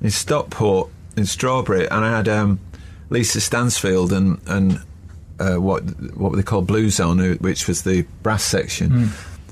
in 0.00 0.10
Stockport 0.10 0.90
in 1.16 1.26
Strawberry, 1.26 1.88
and 1.88 2.04
I 2.04 2.16
had 2.16 2.28
um, 2.28 2.58
Lisa 3.10 3.40
Stansfield 3.40 4.12
and 4.12 4.40
and 4.46 4.80
uh, 5.38 5.56
what 5.56 5.82
what 6.16 6.32
were 6.32 6.36
they 6.36 6.42
called 6.42 6.66
Blue 6.66 6.90
Zone, 6.90 7.36
which 7.36 7.68
was 7.68 7.82
the 7.82 8.02
brass 8.22 8.42
section, 8.42 9.10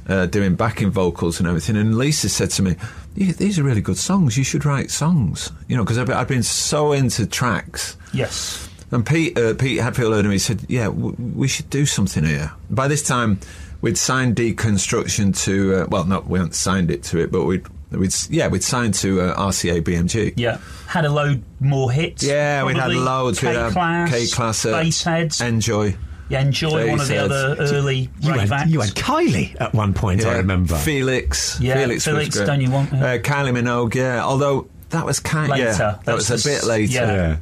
uh, 0.09 0.27
doing 0.27 0.57
backing 0.57 0.91
vocals 0.91 1.39
and 1.39 1.49
everything. 1.49 1.77
And 1.77 1.97
Lisa 1.97 2.29
said 2.29 2.51
to 2.51 2.63
me, 2.63 2.71
"Yeah, 2.71 2.83
"These 3.19 3.59
are 3.59 3.63
really 3.63 3.81
good 3.81 3.99
songs. 3.99 4.37
You 4.39 4.45
should 4.45 4.65
write 4.65 4.91
songs." 4.91 5.51
You 5.69 5.77
know, 5.77 5.85
because 5.85 5.99
I've, 5.99 6.11
I've 6.11 6.29
been 6.29 6.43
so 6.43 6.93
into 6.93 7.27
tracks. 7.27 7.97
Yes. 8.13 8.69
And 8.91 9.05
Pete, 9.05 9.37
uh, 9.37 9.55
Pete 9.55 9.81
Hadfield 9.81 10.15
heard 10.15 10.25
me. 10.25 10.33
He 10.33 10.39
said, 10.39 10.65
"Yeah, 10.69 10.87
w- 10.87 11.15
we 11.35 11.49
should 11.49 11.69
do 11.71 11.85
something 11.87 12.25
here." 12.25 12.53
By 12.71 12.89
this 12.89 13.03
time, 13.03 13.39
we'd 13.83 13.99
signed 13.99 14.37
Deconstruction 14.37 15.37
to. 15.45 15.75
Uh, 15.83 15.87
well, 15.91 16.05
not 16.05 16.27
we 16.29 16.39
hadn't 16.39 16.55
signed 16.55 16.91
it 16.91 17.03
to 17.05 17.19
it, 17.19 17.31
but 17.31 17.45
we'd. 17.45 17.67
We'd 17.91 18.15
yeah, 18.29 18.49
we'd 18.49 18.63
signed 18.63 18.93
to 18.95 19.21
uh, 19.23 19.37
RCA 19.49 19.81
BMG. 19.83 20.35
Yeah. 20.37 20.59
Had 20.87 21.07
a 21.07 21.11
load 21.11 21.43
more 21.59 21.91
hits. 21.91 22.23
Yeah, 22.23 22.65
we'd 22.65 22.77
had 22.77 22.81
probably. 22.83 22.97
loads. 22.97 23.41
We'd 23.43 23.49
had 23.57 23.73
K-Klass, 23.73 24.11
K-Klass, 24.11 25.41
uh. 25.41 25.45
Enjoy. 25.47 25.97
Yeah, 26.29 26.41
Enjoy, 26.41 26.91
one 26.91 27.01
of 27.01 27.09
the 27.09 27.17
other 27.19 27.57
early 27.59 28.11
you 28.21 28.31
rave 28.33 28.49
had, 28.49 28.53
acts. 28.53 28.71
you 28.71 28.81
had 28.81 28.91
Kylie 28.91 29.59
at 29.61 29.73
one 29.75 29.95
point. 29.95 30.25
I 30.25 30.37
remember. 30.39 30.77
Felix. 30.77 31.59
Yeah, 31.61 31.75
Felix, 31.75 32.05
Felix, 32.05 32.37
great. 32.37 32.47
Don't 32.47 32.61
You 32.61 32.71
Want- 32.71 32.93
yeah. 32.93 33.05
Uh, 33.13 33.19
Kylie 33.19 33.53
Minogue. 33.53 33.95
Yeah, 33.95 34.25
although 34.25 34.69
that 34.91 35.05
was 35.07 35.21
kind. 35.21 35.51
Later. 35.51 35.65
Yeah, 35.65 35.73
that 35.77 36.05
That's 36.05 36.31
was 36.31 36.47
a 36.47 36.49
bit 36.49 36.65
later. 36.65 36.93
yeah. 36.93 37.37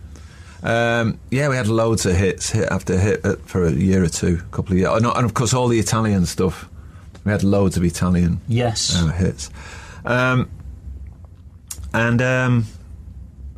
yeah. 0.62 1.00
Um, 1.00 1.20
yeah, 1.30 1.48
we 1.48 1.54
had 1.56 1.68
loads 1.68 2.06
of 2.06 2.16
hits, 2.16 2.50
hit 2.50 2.68
after 2.70 2.98
hit 2.98 3.24
uh, 3.24 3.36
for 3.44 3.64
a 3.66 3.70
year 3.72 4.02
or 4.02 4.08
two, 4.08 4.38
a 4.40 4.56
couple 4.56 4.72
of 4.72 4.78
years, 4.78 4.90
and, 4.96 5.06
and 5.06 5.24
of 5.24 5.34
course 5.34 5.52
all 5.54 5.68
the 5.68 5.78
Italian 5.78 6.26
stuff. 6.26 6.68
We 7.24 7.30
had 7.32 7.44
loads 7.44 7.76
of 7.76 7.84
Italian 7.84 8.40
Yes. 8.48 8.96
uh, 8.96 9.08
hits, 9.08 9.50
um, 10.04 10.48
and 11.92 12.20
um, 12.22 12.66
I 12.66 12.75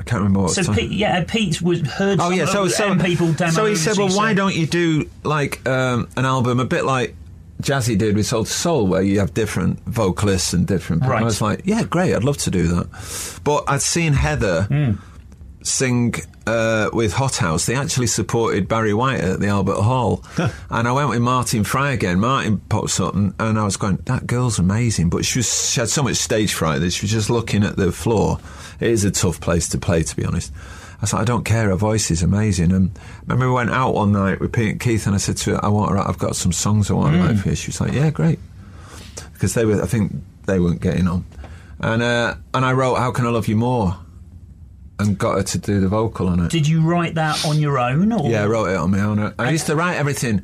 can't 0.09 0.23
remember 0.23 0.41
what. 0.41 0.51
so 0.51 0.73
Pete, 0.73 0.91
yeah, 0.91 1.25
Pete 1.27 1.63
was 1.63 1.81
heard. 1.83 2.19
Oh 2.21 2.31
yeah, 2.31 2.47
so 2.47 2.67
so 2.69 2.97
people 2.99 3.35
so 3.35 3.67
he 3.67 3.77
said, 3.77 3.97
"Well, 3.97 4.09
why 4.17 4.35
don't 4.35 4.55
you 4.55 4.67
do 4.67 5.09
like 5.23 5.67
um, 5.69 6.09
an 6.17 6.25
album 6.25 6.61
a 6.61 6.65
bit 6.65 6.85
like 6.85 7.15
Jazzy 7.63 7.97
did 7.99 8.17
with 8.17 8.27
Soul 8.27 8.41
II 8.43 8.47
Soul, 8.47 8.87
where 8.87 9.03
you 9.03 9.19
have 9.21 9.35
different 9.35 9.81
vocalists 9.85 10.53
and 10.53 10.67
different." 10.67 11.03
Right. 11.05 11.21
I 11.23 11.25
was 11.25 11.41
like, 11.41 11.63
"Yeah, 11.65 11.85
great, 11.85 12.15
I'd 12.15 12.25
love 12.25 12.39
to 12.39 12.51
do 12.51 12.69
that," 12.69 13.41
but 13.45 13.65
I'd 13.69 13.83
seen 13.83 14.13
Heather 14.15 14.63
Hmm. 14.63 14.93
Sing 15.69 16.15
uh, 16.47 16.91
with 16.93 17.13
Hot 17.13 17.37
House. 17.37 17.67
They 17.67 17.75
actually 17.75 18.07
supported 18.09 18.69
Barry 18.69 18.95
White 18.95 19.21
at 19.21 19.41
the 19.41 19.49
Albert 19.49 19.83
Hall, 19.83 20.25
and 20.71 20.89
I 20.89 20.93
went 20.93 21.11
with 21.11 21.21
Martin 21.21 21.65
Fry 21.65 21.93
again. 21.93 22.21
Martin 22.21 22.59
pops 22.69 22.99
up, 23.01 23.15
and, 23.15 23.35
and 23.39 23.59
I 23.59 23.65
was 23.65 23.77
going, 23.77 23.97
"That 24.07 24.27
girl's 24.27 24.59
amazing," 24.59 25.11
but 25.11 25.25
she 25.25 25.39
was 25.41 25.71
she 25.71 25.81
had 25.81 25.89
so 25.89 26.03
much 26.03 26.17
stage 26.17 26.53
fright 26.55 26.81
that 26.81 26.93
she 26.93 27.05
was 27.05 27.11
just 27.13 27.31
looking 27.31 27.65
at 27.65 27.77
the 27.77 27.93
floor. 27.93 28.39
It 28.81 28.91
is 28.91 29.05
a 29.05 29.11
tough 29.11 29.41
place 29.41 29.69
to 29.71 29.79
play, 29.79 30.03
to 30.03 30.17
be 30.17 30.25
honest. 30.25 30.53
I 31.01 31.07
said, 31.07 31.21
I 31.21 31.25
don't 31.25 31.45
care. 31.45 31.69
Her 31.69 31.77
voice 31.77 32.11
is 32.11 32.25
amazing. 32.25 32.73
And 32.73 32.91
I 32.99 33.23
remember 33.23 33.47
we 33.49 33.55
went 33.55 33.71
out 33.71 33.95
one 33.95 34.11
night 34.11 34.41
with 34.41 34.53
Pete 34.53 34.71
and 34.71 34.81
Keith, 34.81 35.07
and 35.07 35.15
I 35.15 35.19
said 35.19 35.37
to 35.39 35.53
her, 35.53 35.65
"I 35.65 35.69
want 35.69 35.91
to. 35.91 35.95
write- 35.95 36.09
I've 36.09 36.19
got 36.19 36.35
some 36.35 36.53
songs 36.53 36.91
I 36.91 36.95
want 36.95 37.15
to 37.15 37.21
write 37.23 37.39
for 37.39 37.51
you." 37.51 37.55
She 37.55 37.69
was 37.69 37.81
like, 37.81 37.93
"Yeah, 37.93 38.11
great," 38.11 38.39
because 39.33 39.55
they 39.55 39.65
were. 39.65 39.83
I 39.83 39.87
think 39.87 40.13
they 40.47 40.59
weren't 40.59 40.81
getting 40.81 41.07
on, 41.07 41.25
and 41.81 42.03
uh, 42.03 42.35
and 42.55 42.65
I 42.65 42.73
wrote 42.73 42.97
"How 42.97 43.13
Can 43.13 43.27
I 43.27 43.31
Love 43.31 43.47
You 43.49 43.57
More," 43.57 43.97
and 44.99 45.17
got 45.19 45.37
her 45.37 45.43
to 45.43 45.59
do 45.59 45.81
the 45.81 45.89
vocal 45.89 46.29
on 46.29 46.41
it. 46.41 46.51
Did 46.51 46.67
you 46.67 46.81
write 46.83 47.15
that 47.15 47.45
on 47.47 47.59
your 47.61 47.79
own? 47.79 48.13
Or 48.13 48.29
yeah, 48.29 48.43
I 48.43 48.47
wrote 48.47 48.67
it 48.67 48.77
on 48.77 48.91
my 48.91 49.01
own. 49.01 49.35
I 49.39 49.51
used 49.51 49.67
to 49.67 49.77
write 49.77 49.97
everything. 49.97 50.43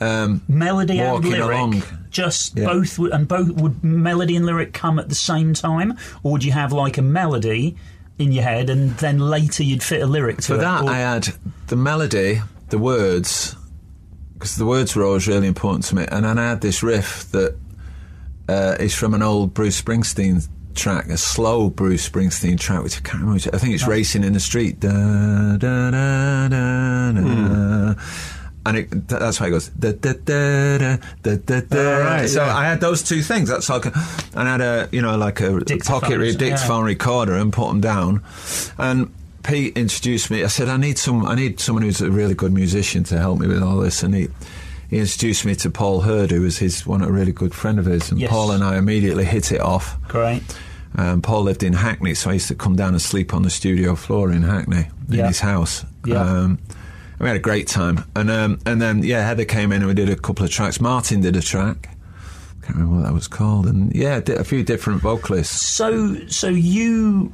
Um, 0.00 0.42
melody 0.48 0.98
and 0.98 1.24
lyric. 1.24 1.40
along. 1.40 1.82
Just 2.10 2.56
Yeah. 2.56 2.66
both, 2.66 2.98
and 2.98 3.26
both 3.28 3.48
would 3.52 3.82
melody 3.82 4.36
and 4.36 4.44
lyric 4.44 4.72
come 4.72 4.98
at 4.98 5.08
the 5.08 5.14
same 5.14 5.54
time, 5.54 5.94
or 6.22 6.32
would 6.32 6.44
you 6.44 6.52
have 6.52 6.72
like 6.72 6.98
a 6.98 7.02
melody 7.02 7.76
in 8.18 8.30
your 8.32 8.42
head 8.44 8.68
and 8.70 8.96
then 8.98 9.18
later 9.18 9.62
you'd 9.62 9.82
fit 9.82 10.02
a 10.02 10.06
lyric 10.06 10.36
to 10.38 10.42
For 10.42 10.54
it? 10.54 10.56
For 10.56 10.60
that, 10.62 10.82
or- 10.84 10.90
I 10.90 10.98
had 10.98 11.28
the 11.68 11.76
melody, 11.76 12.42
the 12.70 12.78
words, 12.78 13.56
because 14.34 14.56
the 14.56 14.66
words 14.66 14.94
were 14.94 15.04
always 15.04 15.26
really 15.28 15.46
important 15.46 15.84
to 15.86 15.94
me, 15.96 16.06
and 16.10 16.24
then 16.24 16.38
I 16.38 16.48
had 16.50 16.60
this 16.60 16.82
riff 16.82 17.30
that 17.30 17.56
uh, 18.48 18.76
is 18.78 18.94
from 18.94 19.14
an 19.14 19.22
old 19.22 19.54
Bruce 19.54 19.80
Springsteen 19.80 20.46
track, 20.74 21.06
a 21.08 21.16
slow 21.16 21.70
Bruce 21.70 22.08
Springsteen 22.08 22.58
track, 22.58 22.82
which 22.82 22.96
I 22.96 23.00
can't 23.00 23.14
remember. 23.22 23.34
which- 23.34 23.48
I 23.52 23.58
think 23.58 23.74
it's 23.74 23.84
oh. 23.84 23.90
"Racing 23.90 24.24
in 24.24 24.32
the 24.32 24.40
Street." 24.40 24.80
Da, 24.80 24.90
da, 25.56 25.90
da, 25.90 26.48
da, 26.48 27.12
da. 27.12 27.20
Hmm. 27.20 27.92
And 28.66 28.78
it, 28.78 28.90
th- 28.90 29.02
that's 29.20 29.38
why 29.40 29.48
it 29.48 29.50
goes. 29.50 29.68
Da, 29.68 29.92
da, 29.92 30.12
da, 30.24 30.78
da, 30.78 30.96
da, 31.22 31.36
da, 31.36 31.60
da. 31.60 31.98
right, 31.98 32.26
so 32.26 32.42
yeah. 32.44 32.56
I 32.56 32.64
had 32.64 32.80
those 32.80 33.02
two 33.02 33.20
things. 33.22 33.50
That's 33.50 33.68
like, 33.68 33.84
a, 33.84 33.92
and 34.34 34.48
I 34.48 34.52
had 34.52 34.60
a 34.62 34.88
you 34.90 35.02
know 35.02 35.16
like 35.18 35.40
a 35.42 35.60
pocket 35.84 36.18
re- 36.18 36.34
dictaphone 36.34 36.80
yeah. 36.84 36.92
recorder 36.92 37.34
and 37.34 37.52
put 37.52 37.68
them 37.68 37.82
down. 37.82 38.22
And 38.78 39.12
Pete 39.42 39.76
introduced 39.76 40.30
me. 40.30 40.42
I 40.42 40.46
said, 40.46 40.70
I 40.70 40.78
need 40.78 40.96
some. 40.96 41.26
I 41.26 41.34
need 41.34 41.60
someone 41.60 41.82
who's 41.82 42.00
a 42.00 42.10
really 42.10 42.32
good 42.34 42.54
musician 42.54 43.04
to 43.04 43.18
help 43.18 43.38
me 43.38 43.46
with 43.46 43.62
all 43.62 43.76
this. 43.76 44.02
And 44.02 44.14
he 44.14 44.28
he 44.88 44.98
introduced 44.98 45.44
me 45.44 45.54
to 45.56 45.68
Paul 45.68 46.00
Heard, 46.00 46.30
who 46.30 46.40
was 46.40 46.56
his 46.56 46.86
one 46.86 47.02
a 47.02 47.10
really 47.10 47.32
good 47.32 47.54
friend 47.54 47.78
of 47.78 47.84
his. 47.84 48.10
And 48.10 48.18
Yes. 48.18 48.30
Paul 48.30 48.50
and 48.52 48.64
I 48.64 48.78
immediately 48.78 49.26
hit 49.26 49.52
it 49.52 49.60
off. 49.60 49.98
Great. 50.08 50.42
Um, 50.96 51.22
Paul 51.22 51.42
lived 51.42 51.62
in 51.62 51.72
Hackney, 51.72 52.14
so 52.14 52.30
I 52.30 52.34
used 52.34 52.48
to 52.48 52.54
come 52.54 52.76
down 52.76 52.90
and 52.94 53.02
sleep 53.02 53.34
on 53.34 53.42
the 53.42 53.50
studio 53.50 53.94
floor 53.96 54.30
in 54.30 54.42
Hackney 54.42 54.88
in 55.08 55.14
Yeah. 55.14 55.26
his 55.28 55.40
house. 55.40 55.84
Yeah. 56.04 56.20
Um, 56.20 56.58
we 57.18 57.26
had 57.28 57.36
a 57.36 57.40
great 57.40 57.66
time, 57.68 58.04
and 58.16 58.30
um, 58.30 58.58
and 58.66 58.80
then 58.82 59.02
yeah, 59.02 59.26
Heather 59.26 59.44
came 59.44 59.72
in 59.72 59.78
and 59.82 59.86
we 59.86 59.94
did 59.94 60.08
a 60.10 60.16
couple 60.16 60.44
of 60.44 60.50
tracks. 60.50 60.80
Martin 60.80 61.20
did 61.20 61.36
a 61.36 61.40
track. 61.42 61.88
I 62.62 62.66
Can't 62.66 62.78
remember 62.78 62.96
what 62.96 63.04
that 63.06 63.12
was 63.14 63.28
called, 63.28 63.66
and 63.66 63.94
yeah, 63.94 64.20
did 64.20 64.38
a 64.38 64.44
few 64.44 64.62
different 64.62 65.00
vocalists. 65.02 65.54
So, 65.68 66.16
so 66.28 66.48
you 66.48 67.32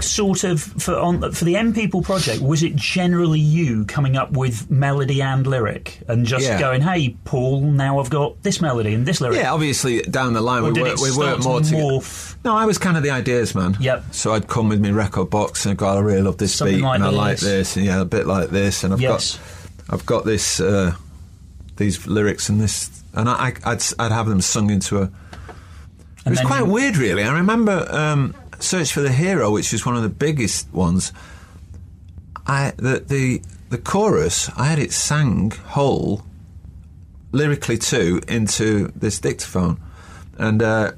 sort 0.00 0.42
of 0.42 0.60
for 0.60 0.96
on 0.98 1.32
for 1.32 1.44
the 1.44 1.54
M 1.56 1.72
People 1.72 2.02
project 2.02 2.40
was 2.42 2.62
it 2.62 2.74
generally 2.74 3.38
you 3.38 3.84
coming 3.84 4.16
up 4.16 4.32
with 4.32 4.70
melody 4.70 5.20
and 5.22 5.46
lyric 5.46 6.00
and 6.08 6.26
just 6.26 6.44
Yeah. 6.44 6.58
going, 6.58 6.80
"Hey, 6.80 7.16
Paul, 7.24 7.60
now 7.60 8.00
I've 8.00 8.10
got 8.10 8.42
this 8.42 8.60
melody 8.60 8.94
and 8.94 9.06
this 9.06 9.20
lyric." 9.20 9.38
Yeah, 9.38 9.52
obviously 9.52 10.02
down 10.02 10.32
the 10.32 10.40
line 10.40 10.62
Or 10.64 10.72
we 10.72 10.80
work, 10.82 10.98
we 11.00 11.16
work 11.16 11.44
more 11.44 11.60
to 11.60 11.64
together. 11.64 11.82
morph? 11.84 12.34
No, 12.44 12.56
I 12.56 12.64
was 12.64 12.78
kind 12.78 12.96
of 12.96 13.02
the 13.02 13.10
ideas 13.10 13.54
man. 13.54 13.76
Yep. 13.80 14.04
So 14.12 14.32
I'd 14.32 14.48
come 14.48 14.68
with 14.68 14.80
my 14.80 14.90
record 14.90 15.30
box 15.30 15.66
and 15.66 15.76
go, 15.76 15.86
I 15.86 16.00
really 16.00 16.22
love 16.22 16.38
this 16.38 16.54
Something 16.54 16.78
beat 16.78 16.82
like 16.82 16.94
and 16.96 17.04
I 17.04 17.10
like 17.10 17.38
this, 17.38 17.76
and 17.76 17.84
yeah, 17.86 18.00
a 18.00 18.04
bit 18.04 18.26
like 18.26 18.48
this, 18.50 18.82
and 18.84 18.92
I've 18.94 19.00
Yes. 19.00 19.38
got, 19.88 19.94
I've 19.94 20.06
got 20.06 20.24
this, 20.24 20.58
uh, 20.58 20.94
these 21.76 22.06
lyrics 22.06 22.48
and 22.48 22.60
this, 22.60 22.90
and 23.14 23.28
I, 23.28 23.32
I, 23.64 23.72
I'd, 23.72 23.82
I'd 23.98 24.12
have 24.12 24.26
them 24.26 24.40
sung 24.40 24.70
into 24.70 24.98
a. 25.02 25.10
It 26.24 26.30
was 26.30 26.40
quite 26.40 26.60
you- 26.60 26.72
weird, 26.72 26.96
really. 26.96 27.22
I 27.24 27.32
remember 27.34 27.86
um, 27.90 28.34
"Search 28.62 28.92
for 28.92 29.00
the 29.00 29.12
Hero," 29.12 29.50
which 29.50 29.72
was 29.72 29.84
one 29.86 29.96
of 29.96 30.02
the 30.02 30.08
biggest 30.08 30.72
ones. 30.72 31.12
I 32.46 32.72
the 32.76 33.00
the 33.06 33.42
the 33.70 33.78
chorus, 33.78 34.50
I 34.56 34.66
had 34.66 34.78
it 34.78 34.92
sang 34.92 35.50
whole, 35.68 36.22
lyrically 37.32 37.78
too, 37.78 38.20
into 38.28 38.88
this 38.96 39.18
dictaphone, 39.18 39.80
and 40.38 40.62
uh, 40.62 40.92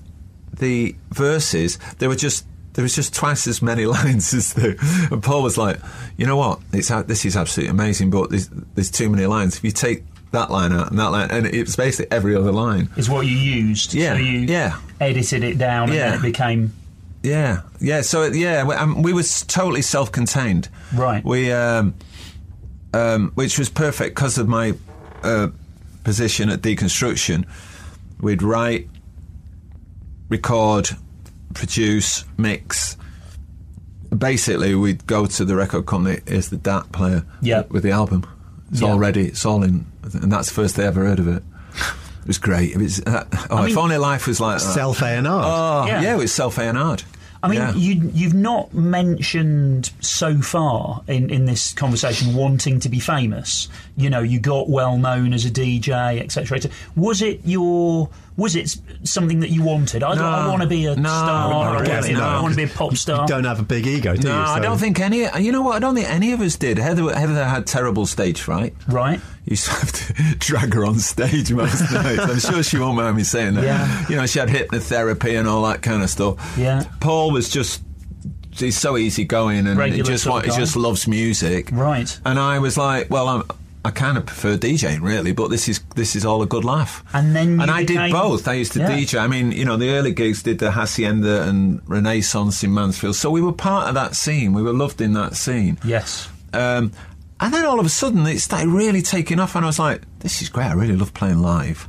the 0.52 0.94
verses 1.10 1.78
there 1.98 2.08
were 2.08 2.16
just. 2.16 2.46
There 2.74 2.82
was 2.82 2.96
just 2.96 3.14
twice 3.14 3.46
as 3.46 3.62
many 3.62 3.86
lines 3.98 4.34
as 4.34 4.54
the. 4.54 4.76
And 5.12 5.22
Paul 5.22 5.44
was 5.44 5.56
like, 5.56 5.78
"You 6.16 6.26
know 6.26 6.36
what? 6.36 6.58
It's 6.72 6.88
this 7.06 7.24
is 7.24 7.36
absolutely 7.36 7.70
amazing, 7.70 8.10
but 8.10 8.30
there's, 8.30 8.48
there's 8.74 8.90
too 8.90 9.08
many 9.08 9.26
lines. 9.26 9.56
If 9.56 9.62
you 9.62 9.70
take 9.70 10.02
that 10.32 10.50
line 10.50 10.72
out 10.72 10.90
and 10.90 10.98
that 10.98 11.10
line, 11.12 11.30
and 11.30 11.46
it's 11.46 11.76
basically 11.76 12.10
every 12.10 12.34
other 12.34 12.50
line. 12.50 12.88
is 12.96 13.08
what 13.08 13.26
you 13.28 13.36
used. 13.36 13.94
Yeah, 13.94 14.14
so 14.14 14.18
you 14.18 14.40
yeah. 14.40 14.80
edited 15.00 15.44
it 15.44 15.56
down, 15.56 15.84
and 15.84 15.94
Yeah. 15.94 16.10
then 16.10 16.18
it 16.18 16.22
became 16.22 16.72
Yeah, 17.24 17.62
yeah. 17.80 18.02
So 18.02 18.24
yeah, 18.24 18.64
we, 18.64 18.74
um, 18.74 19.02
we 19.02 19.12
were 19.12 19.22
totally 19.48 19.82
self-contained. 19.82 20.68
Right. 20.94 21.24
We, 21.24 21.50
um, 21.50 21.94
um, 22.92 23.32
which 23.34 23.58
was 23.58 23.68
perfect 23.70 24.14
because 24.14 24.36
of 24.38 24.46
my 24.46 24.74
uh, 25.22 25.48
position 26.04 26.50
at 26.50 26.60
deconstruction. 26.60 27.46
We'd 28.20 28.42
write, 28.42 28.88
record, 30.28 30.90
produce, 31.54 32.24
mix. 32.36 32.96
Basically, 34.16 34.74
we'd 34.74 35.06
go 35.06 35.26
to 35.26 35.44
the 35.44 35.56
record 35.56 35.86
company. 35.86 36.20
Here's 36.26 36.50
the 36.50 36.56
DAT 36.56 36.92
player. 36.92 37.24
Yeah. 37.40 37.62
With 37.70 37.82
the 37.82 37.90
album, 37.90 38.24
it's 38.70 38.80
Yeah. 38.80 38.88
all 38.90 38.98
ready. 38.98 39.26
It's 39.26 39.44
all 39.44 39.62
in, 39.64 39.86
and 40.02 40.30
that's 40.30 40.48
the 40.48 40.54
first 40.54 40.76
they 40.76 40.86
ever 40.86 41.04
heard 41.04 41.18
of 41.18 41.26
it. 41.28 41.42
It 42.22 42.28
was 42.28 42.38
great. 42.38 42.70
It 42.72 42.78
was. 42.78 43.00
Uh, 43.00 43.24
oh, 43.50 43.62
if 43.64 43.70
mean- 43.70 43.78
only 43.78 43.98
life 43.98 44.26
was 44.26 44.40
like 44.40 44.58
that. 44.58 44.64
Self 44.72 45.02
A 45.02 45.06
and 45.06 45.26
R. 45.26 45.42
Oh, 45.44 45.86
Yeah. 45.86 46.00
yeah. 46.02 46.14
it 46.14 46.18
was 46.18 46.32
self 46.32 46.58
A 46.58 46.62
and 46.62 46.78
R. 46.78 46.96
I 47.44 47.48
mean, 47.48 47.60
Yeah. 47.60 47.74
you, 47.74 48.10
you've 48.14 48.32
not 48.32 48.72
mentioned 48.72 49.90
so 50.00 50.40
far 50.40 51.02
in, 51.06 51.28
in 51.28 51.44
this 51.44 51.74
conversation 51.74 52.34
wanting 52.34 52.80
to 52.80 52.88
be 52.88 52.98
famous. 52.98 53.68
You 53.98 54.08
know, 54.08 54.20
you 54.20 54.40
got 54.40 54.70
well 54.70 54.96
known 54.96 55.34
as 55.34 55.44
a 55.44 55.50
DJ, 55.50 56.20
etc. 56.22 56.56
etc. 56.56 56.74
Was 56.96 57.20
it 57.20 57.40
your? 57.44 58.08
Was 58.36 58.56
it 58.56 58.76
something 59.04 59.40
that 59.40 59.50
you 59.50 59.62
wanted? 59.62 60.02
I, 60.02 60.14
No. 60.14 60.24
I 60.24 60.48
want 60.48 60.62
to 60.62 60.68
be 60.68 60.86
a 60.86 60.96
No, 60.96 61.02
star. 61.08 61.50
not 61.50 61.52
I, 61.52 61.74
want 61.76 61.88
really, 61.88 62.08
to, 62.08 62.14
no. 62.14 62.24
I 62.24 62.40
want 62.42 62.52
to 62.52 62.56
be 62.56 62.64
a 62.64 62.68
pop 62.68 62.96
star. 62.96 63.22
You 63.22 63.28
don't 63.28 63.44
have 63.44 63.60
a 63.60 63.62
big 63.62 63.86
ego, 63.86 64.16
do 64.16 64.26
No, 64.26 64.34
you? 64.34 64.40
I 64.40 64.58
don't 64.58 64.78
think 64.78 64.98
any. 64.98 65.18
You 65.40 65.52
know 65.52 65.62
what? 65.62 65.76
I 65.76 65.78
don't 65.78 65.94
think 65.94 66.08
any 66.10 66.32
of 66.32 66.40
us 66.40 66.56
did. 66.56 66.78
Heather, 66.78 67.14
Heather 67.16 67.44
had 67.44 67.66
terrible 67.66 68.06
stage 68.06 68.40
fright. 68.40 68.74
Right. 68.88 69.20
You 69.44 69.50
used 69.50 69.66
to 69.66 69.70
have 69.70 69.92
to 69.92 70.12
drag 70.38 70.74
her 70.74 70.84
on 70.84 70.98
stage 70.98 71.52
most 71.52 71.80
nights. 71.92 72.22
I'm 72.22 72.40
sure 72.40 72.62
she 72.64 72.76
won't 72.78 72.96
mind 72.96 73.16
me 73.16 73.22
saying 73.22 73.54
that. 73.54 73.62
Yeah. 73.64 74.08
You 74.08 74.16
know, 74.16 74.26
she 74.26 74.40
had 74.40 74.48
hypnotherapy 74.48 75.38
and 75.38 75.46
all 75.46 75.62
that 75.68 75.82
kind 75.82 76.02
of 76.02 76.10
stuff. 76.10 76.56
Yeah. 76.58 76.82
Paul 77.00 77.30
was 77.30 77.48
just. 77.48 77.82
He's 78.50 78.76
so 78.78 78.96
easygoing 78.96 79.66
and 79.66 79.80
he 79.92 80.02
just 80.02 80.24
sort 80.24 80.46
of 80.46 80.52
he 80.54 80.60
just 80.60 80.76
loves 80.76 81.08
music. 81.08 81.70
Right. 81.72 82.18
And 82.24 82.38
I 82.38 82.60
was 82.60 82.76
like, 82.78 83.10
well, 83.10 83.28
I'm, 83.28 83.42
I 83.86 83.90
kind 83.90 84.16
of 84.16 84.24
prefer 84.24 84.56
DJing 84.56 85.02
really, 85.02 85.32
but 85.32 85.50
this 85.50 85.68
is 85.68 85.80
this 85.94 86.16
is 86.16 86.24
all 86.24 86.40
a 86.42 86.46
good 86.46 86.64
laugh. 86.64 87.04
And 87.12 87.36
then 87.36 87.60
and 87.60 87.70
I 87.70 87.84
did 87.84 88.12
both. 88.12 88.48
I 88.48 88.54
used 88.54 88.72
to 88.72 88.78
Yeah. 88.80 88.90
DJ. 88.90 89.20
I 89.20 89.26
mean, 89.26 89.52
you 89.52 89.64
know, 89.64 89.76
the 89.76 89.90
early 89.90 90.12
gigs 90.12 90.42
did 90.42 90.58
the 90.58 90.70
Hacienda 90.70 91.42
and 91.42 91.82
Renaissance 91.86 92.64
in 92.64 92.72
Mansfield, 92.72 93.14
so 93.16 93.30
we 93.30 93.42
were 93.42 93.52
part 93.52 93.88
of 93.88 93.94
that 93.94 94.16
scene. 94.16 94.54
We 94.54 94.62
were 94.62 94.72
loved 94.72 95.00
in 95.02 95.12
that 95.14 95.36
scene. 95.36 95.78
Yes. 95.84 96.28
Um, 96.54 96.92
and 97.40 97.52
then 97.52 97.66
all 97.66 97.78
of 97.78 97.84
a 97.84 97.90
sudden, 97.90 98.26
it 98.26 98.38
started 98.40 98.68
really 98.68 99.02
taking 99.02 99.38
off, 99.38 99.54
and 99.54 99.64
I 99.64 99.68
was 99.68 99.78
like, 99.78 100.02
"This 100.20 100.40
is 100.40 100.48
great. 100.48 100.66
I 100.66 100.72
really 100.72 100.96
love 100.96 101.12
playing 101.12 101.40
live." 101.40 101.86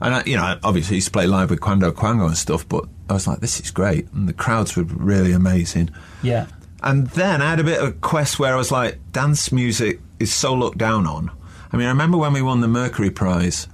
And 0.00 0.14
I, 0.14 0.22
you 0.26 0.36
know, 0.36 0.42
I 0.42 0.58
obviously 0.62 0.96
used 0.96 1.06
to 1.08 1.12
play 1.12 1.26
live 1.26 1.50
with 1.50 1.60
Quando 1.60 1.90
Quango 1.90 2.26
and 2.26 2.36
stuff, 2.36 2.68
but 2.68 2.84
I 3.10 3.14
was 3.14 3.26
like, 3.26 3.40
"This 3.40 3.58
is 3.58 3.70
great," 3.72 4.06
and 4.12 4.28
the 4.28 4.32
crowds 4.34 4.76
were 4.76 4.84
really 4.84 5.32
amazing. 5.32 5.90
Yeah. 6.22 6.46
And 6.82 7.06
then 7.08 7.40
I 7.40 7.48
had 7.50 7.60
a 7.60 7.64
bit 7.64 7.80
of 7.80 7.88
a 7.88 7.92
quest 7.92 8.38
where 8.38 8.52
I 8.52 8.56
was 8.56 8.70
like, 8.70 8.98
dance 9.10 9.50
music 9.50 10.00
is 10.24 10.34
so 10.34 10.54
looked 10.54 10.78
down 10.78 11.06
on. 11.06 11.30
I 11.72 11.76
mean, 11.76 11.86
I 11.86 11.90
remember 11.90 12.18
when 12.18 12.32
we 12.32 12.42
won 12.42 12.60
the 12.60 12.68
Mercury 12.68 13.10
Prize, 13.10 13.68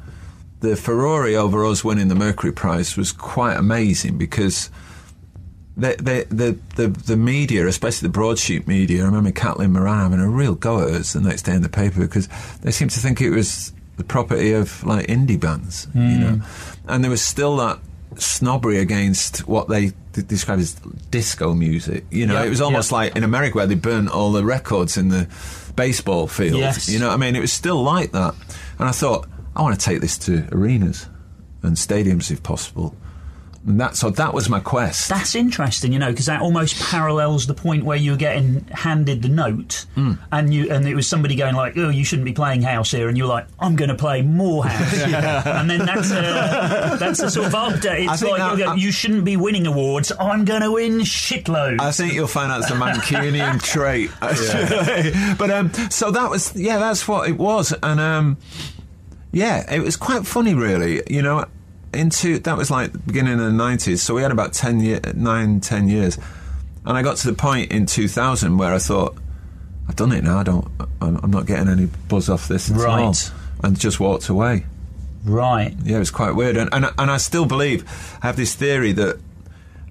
the 0.60 0.76
Ferrari 0.76 1.34
over 1.34 1.64
us 1.64 1.82
winning 1.82 2.08
the 2.08 2.14
Mercury 2.14 2.52
Prize 2.52 2.96
was 2.96 3.12
quite 3.12 3.56
amazing 3.56 4.18
because 4.18 4.70
the, 5.76 5.96
the, 5.96 6.34
the, 6.34 6.58
the, 6.76 6.88
the 6.88 7.16
media, 7.16 7.66
especially 7.66 8.08
the 8.08 8.12
broadsheet 8.12 8.66
media, 8.68 9.02
I 9.02 9.06
remember 9.06 9.30
Caitlin 9.30 9.70
Moran 9.70 10.10
having 10.10 10.20
a 10.20 10.28
real 10.28 10.54
go 10.54 10.80
at 10.80 10.94
us 10.94 11.14
the 11.14 11.20
next 11.20 11.42
day 11.42 11.54
in 11.54 11.62
the 11.62 11.68
paper 11.68 12.00
because 12.00 12.28
they 12.62 12.70
seemed 12.70 12.90
to 12.90 13.00
think 13.00 13.20
it 13.20 13.30
was 13.30 13.72
the 13.96 14.04
property 14.04 14.52
of 14.52 14.84
like 14.84 15.06
indie 15.06 15.40
bands, 15.40 15.86
you 15.94 16.00
hmm. 16.00 16.20
know. 16.20 16.40
And 16.88 17.02
there 17.04 17.10
was 17.10 17.22
still 17.22 17.56
that 17.56 17.78
snobbery 18.16 18.78
against 18.78 19.46
what 19.46 19.68
they 19.68 19.92
d- 20.12 20.22
describe 20.22 20.58
as 20.58 20.74
disco 21.10 21.54
music. 21.54 22.04
You 22.10 22.26
know, 22.26 22.34
Yeah, 22.34 22.44
it 22.44 22.50
was 22.50 22.60
almost 22.60 22.90
yeah. 22.90 22.96
like 22.96 23.16
in 23.16 23.24
America 23.24 23.56
where 23.56 23.66
they 23.66 23.74
burnt 23.74 24.10
all 24.10 24.32
the 24.32 24.44
records 24.44 24.96
in 24.96 25.08
the 25.08 25.28
baseball 25.76 26.26
field. 26.26 26.58
Yes. 26.58 26.88
You 26.88 26.98
know 26.98 27.08
what 27.08 27.14
I 27.14 27.16
mean? 27.18 27.36
It 27.36 27.40
was 27.40 27.52
still 27.52 27.82
like 27.82 28.12
that. 28.12 28.34
And 28.78 28.88
I 28.88 28.92
thought, 28.92 29.26
I 29.54 29.62
want 29.62 29.78
to 29.78 29.84
take 29.84 30.00
this 30.00 30.16
to 30.18 30.48
arenas 30.52 31.08
and 31.62 31.76
stadiums 31.76 32.30
if 32.30 32.42
possible. 32.42 32.94
And 33.66 33.78
that, 33.78 33.94
so 33.94 34.08
that 34.08 34.32
was 34.32 34.48
my 34.48 34.58
quest. 34.58 35.10
That's 35.10 35.34
interesting, 35.34 35.92
you 35.92 35.98
know, 35.98 36.08
because 36.10 36.24
that 36.26 36.40
almost 36.40 36.80
parallels 36.80 37.46
the 37.46 37.52
point 37.52 37.84
where 37.84 37.98
you 37.98 38.12
were 38.12 38.16
getting 38.16 38.64
handed 38.68 39.20
the 39.20 39.28
note, 39.28 39.84
Hmm. 39.96 40.12
and 40.32 40.54
you 40.54 40.70
and 40.72 40.88
it 40.88 40.94
was 40.94 41.06
somebody 41.06 41.34
going 41.36 41.54
like, 41.54 41.74
"Oh, 41.76 41.90
you 41.90 42.02
shouldn't 42.02 42.24
be 42.24 42.32
playing 42.32 42.62
house 42.62 42.90
here," 42.90 43.08
and 43.10 43.18
you're 43.18 43.26
like, 43.26 43.46
"I'm 43.58 43.76
going 43.76 43.90
to 43.90 43.94
play 43.94 44.22
more 44.22 44.64
house," 44.64 44.94
and 45.46 45.68
then 45.68 45.84
that's 45.84 46.10
a 46.10 46.96
that's 46.98 47.20
a 47.20 47.30
sort 47.30 47.48
of 47.48 47.52
update. 47.52 48.10
It's 48.10 48.22
like 48.22 48.38
that- 48.38 48.56
going, 48.56 48.78
you 48.78 48.90
shouldn't 48.90 49.26
be 49.26 49.36
winning 49.36 49.66
awards. 49.66 50.10
I'm 50.18 50.46
going 50.46 50.62
to 50.62 50.72
win 50.72 51.00
shitloads. 51.00 51.82
I 51.82 51.92
think 51.92 52.14
you'll 52.14 52.28
find 52.28 52.50
that's 52.50 52.70
a 52.70 52.74
Mancunian 52.74 53.62
trait. 53.62 54.10
but 55.38 55.50
um, 55.50 55.70
so 55.90 56.10
that 56.10 56.30
was 56.30 56.56
yeah, 56.56 56.78
that's 56.78 57.06
what 57.06 57.28
it 57.28 57.36
was, 57.36 57.74
and 57.82 58.00
um, 58.00 58.38
yeah, 59.32 59.70
it 59.70 59.80
was 59.80 59.96
quite 59.96 60.26
funny, 60.26 60.54
really. 60.54 61.02
You 61.10 61.20
know, 61.22 61.44
into 61.92 62.38
that 62.40 62.56
was 62.56 62.70
like 62.70 62.92
the 62.92 62.98
beginning 62.98 63.34
of 63.34 63.40
the 63.40 63.52
nineties, 63.52 64.02
so 64.02 64.14
we 64.14 64.22
had 64.22 64.30
about 64.32 64.52
ten 64.52 64.80
year, 64.80 65.00
nine, 65.14 65.60
ten 65.60 65.88
years, 65.88 66.18
and 66.86 66.96
I 66.96 67.02
got 67.02 67.16
to 67.18 67.26
the 67.30 67.36
point 67.36 67.72
in 67.72 67.86
two 67.86 68.08
thousand 68.08 68.58
where 68.58 68.72
I 68.72 68.78
thought, 68.78 69.16
I've 69.88 69.96
done 69.96 70.12
it 70.12 70.22
now. 70.24 70.38
I 70.38 70.42
don't, 70.44 70.68
I'm 71.00 71.30
not 71.30 71.46
getting 71.46 71.68
any 71.68 71.86
buzz 72.08 72.28
off 72.28 72.48
this 72.48 72.70
at 72.70 72.76
all, 72.78 72.84
Right. 73.08 73.30
and 73.64 73.78
just 73.78 73.98
walked 74.00 74.28
away. 74.28 74.66
right. 75.24 75.74
Yeah, 75.82 75.96
it 75.96 76.00
was 76.00 76.10
quite 76.10 76.34
weird, 76.36 76.56
and 76.56 76.68
and, 76.72 76.86
and 76.96 77.10
I 77.10 77.16
still 77.16 77.46
believe 77.46 77.84
I 78.22 78.26
have 78.26 78.36
this 78.36 78.54
theory 78.54 78.92
that 78.92 79.18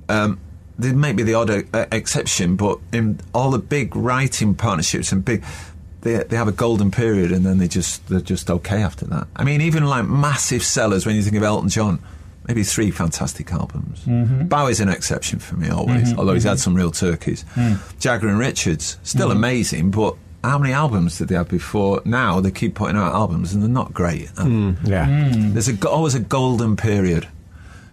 um, 0.07 0.39
there 0.77 0.93
may 0.93 1.11
be 1.13 1.23
the 1.23 1.33
odd 1.33 1.49
uh, 1.49 1.85
exception, 1.91 2.55
but 2.55 2.79
in 2.93 3.19
all 3.33 3.51
the 3.51 3.59
big 3.59 3.95
writing 3.95 4.55
partnerships 4.55 5.11
and 5.11 5.23
big. 5.25 5.43
They, 6.01 6.17
they 6.23 6.37
have 6.37 6.47
a 6.47 6.53
golden 6.53 6.91
period 6.91 7.31
and 7.31 7.45
then 7.45 7.57
they 7.57 7.67
just 7.67 8.07
they're 8.07 8.21
just 8.21 8.49
okay 8.49 8.81
after 8.81 9.05
that. 9.07 9.27
I 9.35 9.43
mean, 9.43 9.61
even 9.61 9.85
like 9.85 10.05
massive 10.05 10.63
sellers 10.63 11.05
when 11.05 11.15
you 11.15 11.21
think 11.23 11.35
of 11.35 11.43
Elton 11.43 11.67
John, 11.69 11.99
maybe 12.47 12.63
three 12.63 12.89
fantastic 12.89 13.51
albums. 13.51 13.99
Mm-hmm. 14.05 14.47
Bowie's 14.47 14.79
an 14.79 14.87
exception 14.89 15.39
for 15.39 15.55
me 15.57 15.69
always, 15.69 16.13
although 16.17 16.33
he's 16.33 16.43
had 16.45 16.59
some 16.59 16.73
real 16.73 16.91
turkeys. 16.91 17.43
Mm. 17.55 17.99
Jagger 17.99 18.29
and 18.29 18.39
Richards, 18.39 18.97
still 19.03 19.27
Mm-hmm. 19.27 19.37
amazing, 19.37 19.91
but 19.91 20.15
how 20.41 20.57
many 20.57 20.71
albums 20.73 21.17
did 21.17 21.27
they 21.27 21.35
have 21.35 21.49
before? 21.49 22.01
Now 22.05 22.39
they 22.39 22.51
keep 22.51 22.75
putting 22.75 22.95
out 22.95 23.13
albums 23.13 23.53
and 23.53 23.61
they're 23.61 23.69
not 23.69 23.93
great. 23.93 24.29
And 24.37 24.77
Yeah. 24.87 25.05
Mm. 25.05 25.51
There's 25.53 25.67
a, 25.67 25.89
always 25.89 26.15
a 26.15 26.21
golden 26.21 26.77
period. 26.77 27.27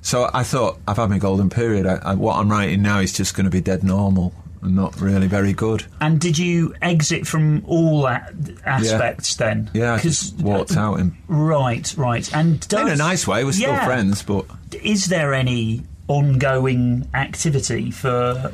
So 0.00 0.30
I 0.32 0.44
thought, 0.44 0.78
I've 0.86 0.96
had 0.98 1.10
my 1.10 1.18
golden 1.18 1.50
period. 1.50 1.84
I, 1.86 1.96
I, 1.96 2.14
what 2.14 2.36
I'm 2.36 2.48
writing 2.48 2.82
now 2.82 3.00
is 3.00 3.12
just 3.12 3.34
going 3.34 3.46
to 3.46 3.50
be 3.50 3.60
dead 3.60 3.82
normal 3.82 4.32
and 4.44 4.45
not 4.74 5.00
really 5.00 5.26
very 5.26 5.52
good. 5.52 5.84
And 6.00 6.20
did 6.20 6.38
you 6.38 6.74
exit 6.82 7.26
from 7.26 7.64
all 7.66 8.06
aspects 8.06 9.36
then? 9.36 9.70
Yeah, 9.72 9.94
I 9.94 9.98
just 9.98 10.40
uh, 10.40 10.44
walked 10.44 10.76
out 10.76 11.00
in, 11.00 11.16
Right, 11.28 11.92
right. 11.96 12.34
And 12.34 12.66
does, 12.68 12.80
in 12.80 12.88
a 12.88 12.96
nice 12.96 13.26
way. 13.26 13.44
We're 13.44 13.52
still 13.52 13.76
friends, 13.78 14.22
but 14.22 14.46
Is 14.82 15.06
there 15.06 15.34
any 15.34 15.84
ongoing 16.08 17.08
activity 17.14 17.90
for 17.90 18.52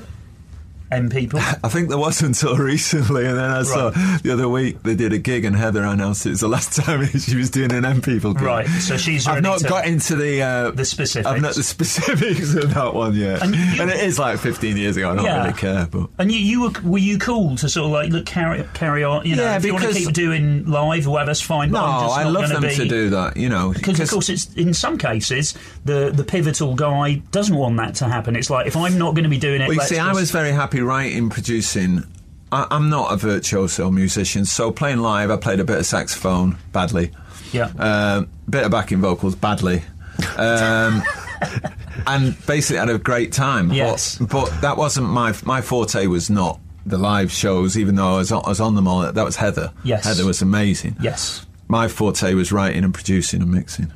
M 0.93 1.09
people? 1.09 1.39
I 1.65 1.69
think 1.69 1.89
there 1.89 1.99
was 1.99 2.23
until 2.23 2.57
recently, 2.73 3.27
and 3.27 3.39
then 3.39 3.51
I 3.51 3.63
saw 3.63 3.91
the 4.23 4.31
other 4.33 4.49
week 4.49 4.83
they 4.83 4.95
did 4.95 5.13
a 5.13 5.19
gig, 5.19 5.45
and 5.45 5.57
Heather 5.57 5.83
announced 5.83 6.27
it 6.27 6.31
was 6.31 6.41
the 6.41 6.49
last 6.49 6.77
time 6.77 7.07
she 7.07 7.37
was 7.37 7.51
doing 7.51 7.73
an 7.73 7.85
M 7.85 8.01
People 8.03 8.35
gig. 8.35 8.43
Right, 8.43 8.67
so 8.67 8.97
she's 8.97 9.27
I've 9.27 9.43
not 9.43 9.63
got 9.65 9.87
into 9.87 10.17
the 10.17 10.43
uh, 10.43 10.71
The 10.73 10.85
specifics. 10.85 11.27
I've 11.27 11.41
not 11.43 11.55
the 11.55 11.63
specifics 11.63 12.55
of 12.55 12.75
that 12.75 12.95
one 12.95 13.15
yet, 13.15 13.43
And 13.43 13.55
and, 13.55 13.91
it 13.91 14.01
is 14.01 14.19
like 14.19 14.39
15 14.39 14.77
years 14.77 14.97
ago. 14.97 15.13
I 15.13 15.17
don't 15.17 15.25
Yeah. 15.25 15.43
really 15.45 15.59
care, 15.59 15.87
but 15.91 16.09
And 16.19 16.31
you, 16.31 16.39
you 16.39 16.63
were 16.63 16.73
were 16.85 16.99
you 16.99 17.19
cool 17.19 17.57
to 17.57 17.69
sort 17.69 17.87
of 17.87 17.93
like 17.93 18.11
look 18.11 18.27
carry 18.27 18.65
carry 18.75 19.05
on? 19.05 19.25
You 19.27 19.37
know, 19.37 19.43
Yeah, 19.45 19.57
if 19.57 19.65
you 19.65 19.73
want 19.73 19.87
to 19.87 19.93
keep 19.95 20.13
doing 20.13 20.67
live, 20.67 21.07
well, 21.07 21.25
that's 21.25 21.41
fine. 21.41 21.71
no, 21.71 21.81
I 21.83 22.25
love 22.25 22.49
them 22.49 22.63
be, 22.63 22.75
to 22.75 22.85
do 22.87 23.11
that. 23.11 23.37
You 23.37 23.49
know, 23.49 23.73
Because 23.73 24.01
of 24.01 24.11
course, 24.11 24.29
it's 24.29 24.53
in 24.55 24.75
some 24.75 24.99
cases 24.99 25.55
the 25.85 26.11
the 26.15 26.25
pivotal 26.25 26.75
guy 26.75 27.23
doesn't 27.31 27.57
want 27.57 27.77
that 27.79 27.95
to 27.97 28.09
happen. 28.09 28.37
It's 28.37 28.51
like 28.51 28.67
if 28.67 28.77
I'm 28.77 28.99
not 28.99 29.15
going 29.15 29.25
to 29.25 29.31
be 29.31 29.39
doing 29.39 29.61
it. 29.63 29.69
Well, 29.69 29.77
you 29.77 29.83
see, 29.83 29.99
I 29.99 30.13
was 30.13 30.31
very 30.31 30.53
happy 30.53 30.82
writing, 30.85 31.31
producing. 31.31 32.05
I, 32.51 32.67
I'm 32.71 32.91
not 32.91 33.13
a 33.13 33.17
virtuoso 33.17 33.91
musician, 33.91 34.45
so 34.45 34.71
playing 34.73 34.99
live, 34.99 35.31
I 35.31 35.37
played 35.37 35.61
a 35.61 35.65
bit 35.65 35.79
of 35.79 35.87
saxophone 35.87 36.57
badly. 36.73 37.11
yeah. 37.53 37.71
Um, 37.79 38.29
bit 38.49 38.65
of 38.65 38.71
backing 38.71 39.01
vocals 39.01 39.35
badly. 39.35 39.83
Um, 40.37 41.03
and 42.07 42.37
basically 42.47 42.79
had 42.79 42.91
a 42.91 42.99
great 42.99 43.33
time. 43.33 43.73
Yes. 43.73 44.19
But, 44.19 44.29
but 44.29 44.61
that 44.61 44.77
wasn't 44.77 45.09
my 45.09 45.35
my 45.45 45.61
forte. 45.63 46.07
Was 46.07 46.31
not 46.31 46.61
the 46.87 46.99
live 46.99 47.31
shows, 47.33 47.77
even 47.79 47.95
though 47.97 48.15
I 48.15 48.17
was 48.19 48.33
on, 48.33 48.43
I 48.45 48.49
was 48.51 48.61
on 48.61 48.75
them 48.75 48.87
all. 48.89 49.11
That 49.13 49.25
was 49.25 49.37
Heather. 49.37 49.73
Yes. 49.85 50.05
Heather 50.05 50.27
was 50.27 50.43
amazing. 50.43 50.97
yes. 51.01 51.47
My 51.69 51.89
forte 51.89 52.35
was 52.35 52.53
writing 52.53 52.85
and 52.85 52.93
producing 52.93 53.41
and 53.41 53.51
mixing, 53.51 53.91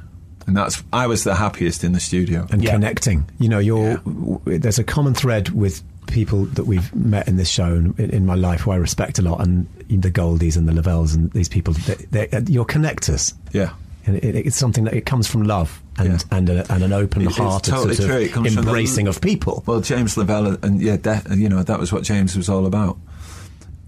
and 0.46 0.56
that's 0.56 0.82
I 0.94 1.06
was 1.08 1.24
the 1.24 1.34
happiest 1.34 1.84
in 1.84 1.92
the 1.92 2.00
studio. 2.00 2.46
and 2.50 2.64
Yeah. 2.64 2.70
connecting. 2.72 3.28
You 3.38 3.50
know, 3.50 3.58
you're, 3.58 3.96
w- 3.98 4.40
there's 4.46 4.78
a 4.78 4.84
common 4.84 5.12
thread 5.12 5.50
with 5.50 5.82
people 6.06 6.44
that 6.46 6.64
we've 6.64 6.94
met 6.94 7.28
in 7.28 7.36
this 7.36 7.48
show 7.48 7.66
and 7.74 7.98
in, 8.00 8.10
in 8.10 8.26
my 8.26 8.34
life 8.34 8.62
who 8.62 8.70
I 8.72 8.76
respect 8.76 9.18
a 9.18 9.22
lot, 9.22 9.40
and 9.40 9.66
the 9.88 10.10
Goldies 10.10 10.56
and 10.56 10.68
the 10.68 10.72
Lavells 10.72 11.14
and 11.14 11.30
these 11.32 11.48
people. 11.48 11.74
They, 11.74 11.94
they, 12.10 12.28
uh, 12.30 12.42
you're 12.46 12.64
connectors. 12.64 13.34
yeah. 13.52 13.72
And 14.08 14.16
it, 14.18 14.36
it's 14.36 14.56
something 14.56 14.84
that 14.84 14.94
it 14.94 15.04
comes 15.04 15.26
from 15.26 15.42
love 15.42 15.82
and 15.98 16.08
Yeah. 16.12 16.18
and, 16.30 16.48
a, 16.48 16.72
and 16.72 16.84
an 16.84 16.92
open 16.92 17.22
It- 17.22 17.26
it's 17.26 17.36
heart, 17.38 17.64
totally 17.64 17.96
sort 17.96 18.08
true. 18.08 18.18
It 18.20 18.26
of 18.26 18.32
comes 18.34 18.54
from 18.54 18.64
the- 18.64 18.70
embracing 18.70 19.08
of 19.08 19.20
people. 19.20 19.64
Well, 19.66 19.80
James 19.80 20.16
Lavelle, 20.16 20.46
uh, 20.52 20.56
and 20.62 20.80
yeah, 20.80 20.96
de- 20.96 21.22
you 21.34 21.48
know 21.48 21.64
that 21.64 21.80
was 21.80 21.92
what 21.92 22.04
James 22.04 22.36
was 22.36 22.48
all 22.48 22.66
about. 22.66 22.98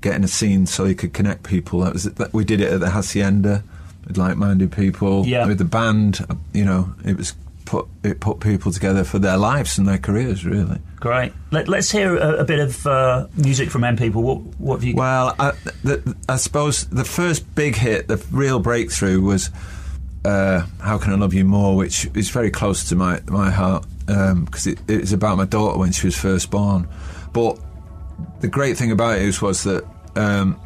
Getting 0.01 0.25
a 0.25 0.29
scene 0.29 0.67
so 0.67 0.85
he 0.87 0.95
could 0.97 1.13
connect 1.13 1.45
people. 1.45 1.81
That 1.81 1.93
was 1.93 2.03
that 2.05 2.33
we 2.35 2.45
did 2.45 2.61
it 2.61 2.73
at 2.73 2.81
the 2.81 2.91
Hacienda 2.91 3.63
with 4.09 4.17
like-minded 4.17 4.73
people. 4.73 5.25
Yeah. 5.25 5.47
With 5.47 5.59
the 5.59 5.65
band, 5.65 6.25
uh, 6.29 6.35
you 6.53 6.65
know, 6.65 6.93
it 7.05 7.17
was 7.17 7.35
put 7.69 7.87
it 8.03 8.19
put 8.19 8.41
people 8.41 8.73
together 8.73 9.05
for 9.05 9.19
their 9.19 9.37
lives 9.37 9.77
and 9.77 9.87
their 9.87 9.99
careers. 9.99 10.45
Really. 10.45 10.81
Great. 10.97 11.33
Let, 11.51 11.69
let's 11.69 11.91
hear 11.91 12.17
a, 12.17 12.39
a 12.39 12.45
bit 12.45 12.59
of 12.59 12.87
uh, 12.87 13.27
music 13.37 13.71
from 13.71 13.85
M 13.85 13.97
people. 13.97 14.23
What 14.23 14.39
what 14.59 14.77
have 14.77 14.85
you? 14.85 14.97
Well, 14.97 15.35
I, 15.39 15.53
the, 15.85 16.17
I 16.29 16.37
suppose 16.37 16.87
the 16.87 17.05
first 17.05 17.55
big 17.55 17.77
hit, 17.77 18.09
the 18.09 18.17
real 18.31 18.59
breakthrough, 18.59 19.21
was 19.21 19.51
uh, 20.25 20.67
"How 20.81 20.97
Can 20.97 21.13
I 21.13 21.17
Love 21.17 21.35
You 21.35 21.45
More," 21.45 21.77
which 21.77 22.09
is 22.15 22.31
very 22.31 22.51
close 22.51 22.89
to 22.89 22.97
my 22.97 23.21
my 23.29 23.51
heart 23.51 23.85
because 24.07 24.67
it, 24.67 24.79
it 24.89 25.03
was 25.03 25.13
about 25.13 25.37
my 25.37 25.45
daughter 25.45 25.79
when 25.79 25.93
she 25.93 26.07
was 26.07 26.17
first 26.17 26.51
born. 26.51 26.89
But 27.35 27.61
the 28.41 28.49
great 28.49 28.79
thing 28.79 28.91
about 28.91 29.19
it 29.19 29.43
was 29.43 29.65
that 29.65 29.85
um, 30.17 30.59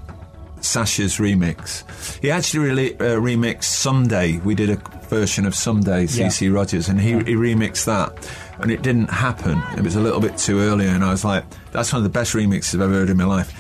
Sasha's 0.62 1.16
remix. 1.18 1.84
He 2.20 2.30
actually 2.30 2.60
really 2.66 2.94
uh, 2.94 3.16
remixed 3.20 3.64
"Someday." 3.64 4.39
We 4.39 4.55
did 4.55 4.70
a 4.70 4.76
version 5.09 5.47
of 5.47 5.55
"Someday," 5.55 6.02
Yeah. 6.02 6.26
CeCe 6.28 6.52
Rogers, 6.55 6.89
and 6.89 7.01
he, 7.01 7.10
he 7.10 7.34
remixed 7.34 7.84
that, 7.86 8.12
and 8.60 8.70
it 8.70 8.82
didn't 8.82 9.10
happen. 9.10 9.62
It 9.76 9.82
was 9.82 9.97
a 9.97 10.01
little 10.01 10.20
bit 10.20 10.39
too 10.39 10.60
early, 10.60 10.86
and 10.86 11.05
I 11.05 11.10
was 11.10 11.24
like, 11.24 11.44
"That's 11.72 11.93
one 11.93 11.98
of 11.98 12.05
the 12.05 12.10
best 12.18 12.32
remixes 12.34 12.74
I've 12.74 12.82
ever 12.82 12.93
heard 12.94 13.10
in 13.10 13.16
my 13.16 13.24
life." 13.24 13.52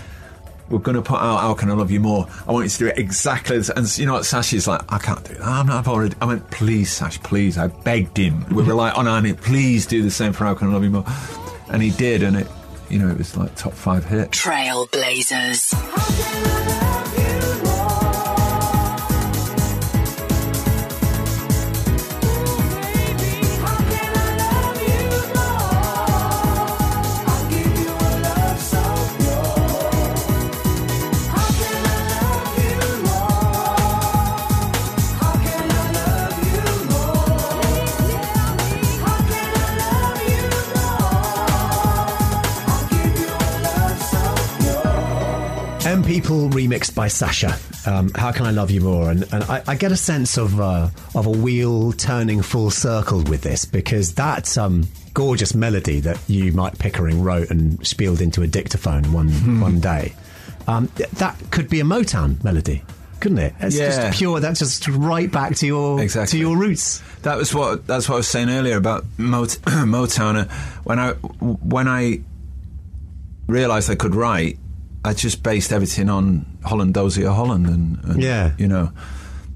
We're 0.70 0.78
going 0.78 0.94
to 0.96 1.02
put 1.02 1.20
out 1.20 1.40
"How 1.40 1.52
Can 1.54 1.70
I 1.70 1.74
Love 1.74 1.90
You 1.90 2.00
More." 2.00 2.26
I 2.48 2.52
want 2.52 2.64
you 2.64 2.70
to 2.70 2.78
do 2.78 2.86
it 2.86 2.96
exactly, 2.98 3.58
the, 3.58 3.76
and 3.76 3.98
you 3.98 4.06
know 4.06 4.14
what? 4.14 4.24
Sasha's 4.24 4.66
like, 4.66 4.80
"I 4.90 4.98
can't 4.98 5.22
do 5.24 5.34
that. 5.34 5.42
I'm 5.46 5.66
not, 5.66 5.76
I've 5.80 5.88
already." 5.88 6.16
I 6.22 6.24
went, 6.24 6.50
"Please, 6.50 6.90
Sash, 6.90 7.20
please." 7.22 7.58
I 7.58 7.66
begged 7.66 8.16
him. 8.16 8.46
We 8.50 8.62
were 8.62 8.74
like 8.74 8.96
on 8.96 9.06
our 9.06 9.20
knee, 9.20 9.34
"Please 9.34 9.84
do 9.86 10.02
the 10.02 10.10
same 10.10 10.32
for 10.32 10.44
"How 10.46 10.54
Can 10.54 10.70
I 10.70 10.72
Love 10.72 10.84
You 10.84 10.90
More," 10.90 11.04
and 11.68 11.82
he 11.82 11.90
did, 11.90 12.22
and 12.22 12.36
it, 12.36 12.46
you 12.92 12.98
know, 12.98 13.08
it 13.08 13.16
was 13.16 13.36
like 13.36 13.54
top 13.56 13.72
five 13.72 14.04
hit. 14.04 14.30
Trailblazers. 14.30 15.72
People 46.06 46.50
remixed 46.50 46.94
by 46.94 47.08
Sasha. 47.08 47.56
Um, 47.86 48.10
How 48.14 48.32
can 48.32 48.44
I 48.44 48.50
love 48.50 48.70
you 48.70 48.80
more? 48.82 49.10
And, 49.10 49.22
and 49.32 49.44
I, 49.44 49.62
I 49.66 49.74
get 49.76 49.92
a 49.92 49.96
sense 49.96 50.36
of 50.36 50.60
uh, 50.60 50.88
of 51.14 51.26
a 51.26 51.30
wheel 51.30 51.92
turning 51.92 52.42
full 52.42 52.70
circle 52.70 53.22
with 53.22 53.40
this 53.42 53.64
because 53.64 54.14
that 54.14 54.56
um, 54.58 54.86
gorgeous 55.14 55.54
melody 55.54 56.00
that 56.00 56.18
you, 56.28 56.52
Mike 56.52 56.78
Pickering, 56.78 57.22
wrote 57.22 57.50
and 57.50 57.84
spieled 57.86 58.20
into 58.20 58.42
a 58.42 58.46
dictaphone 58.46 59.12
one 59.12 59.28
Hmm. 59.30 59.60
one 59.62 59.80
day, 59.80 60.12
um, 60.66 60.90
that 61.14 61.36
could 61.50 61.70
be 61.70 61.80
a 61.80 61.84
Motown 61.84 62.42
melody, 62.44 62.82
couldn't 63.20 63.38
it? 63.38 63.54
It's 63.60 63.76
Yeah. 63.78 64.08
just 64.10 64.18
pure. 64.18 64.38
That's 64.40 64.58
just 64.58 64.86
right 64.88 65.30
back 65.30 65.54
to 65.56 65.66
your 65.66 66.00
Exactly. 66.00 66.38
to 66.38 66.40
your 66.40 66.56
roots. 66.58 67.00
That 67.22 67.36
was 67.38 67.54
what 67.54 67.86
that's 67.86 68.08
what 68.08 68.16
I 68.16 68.18
was 68.18 68.28
saying 68.28 68.50
earlier 68.50 68.76
about 68.76 69.04
Mot- 69.16 69.48
Motown. 69.64 70.36
Uh, 70.36 70.54
When 70.84 70.98
I 70.98 71.12
when 71.12 71.88
I 71.88 72.20
realised 73.46 73.90
I 73.90 73.94
could 73.94 74.14
write, 74.14 74.58
I 75.04 75.14
just 75.14 75.42
based 75.42 75.72
everything 75.72 76.08
on 76.08 76.44
Holland 76.64 76.94
Dozier 76.94 77.30
Holland 77.30 77.66
and, 77.66 77.98
and 78.04 78.22
Yeah. 78.22 78.52
you 78.58 78.68
know, 78.68 78.92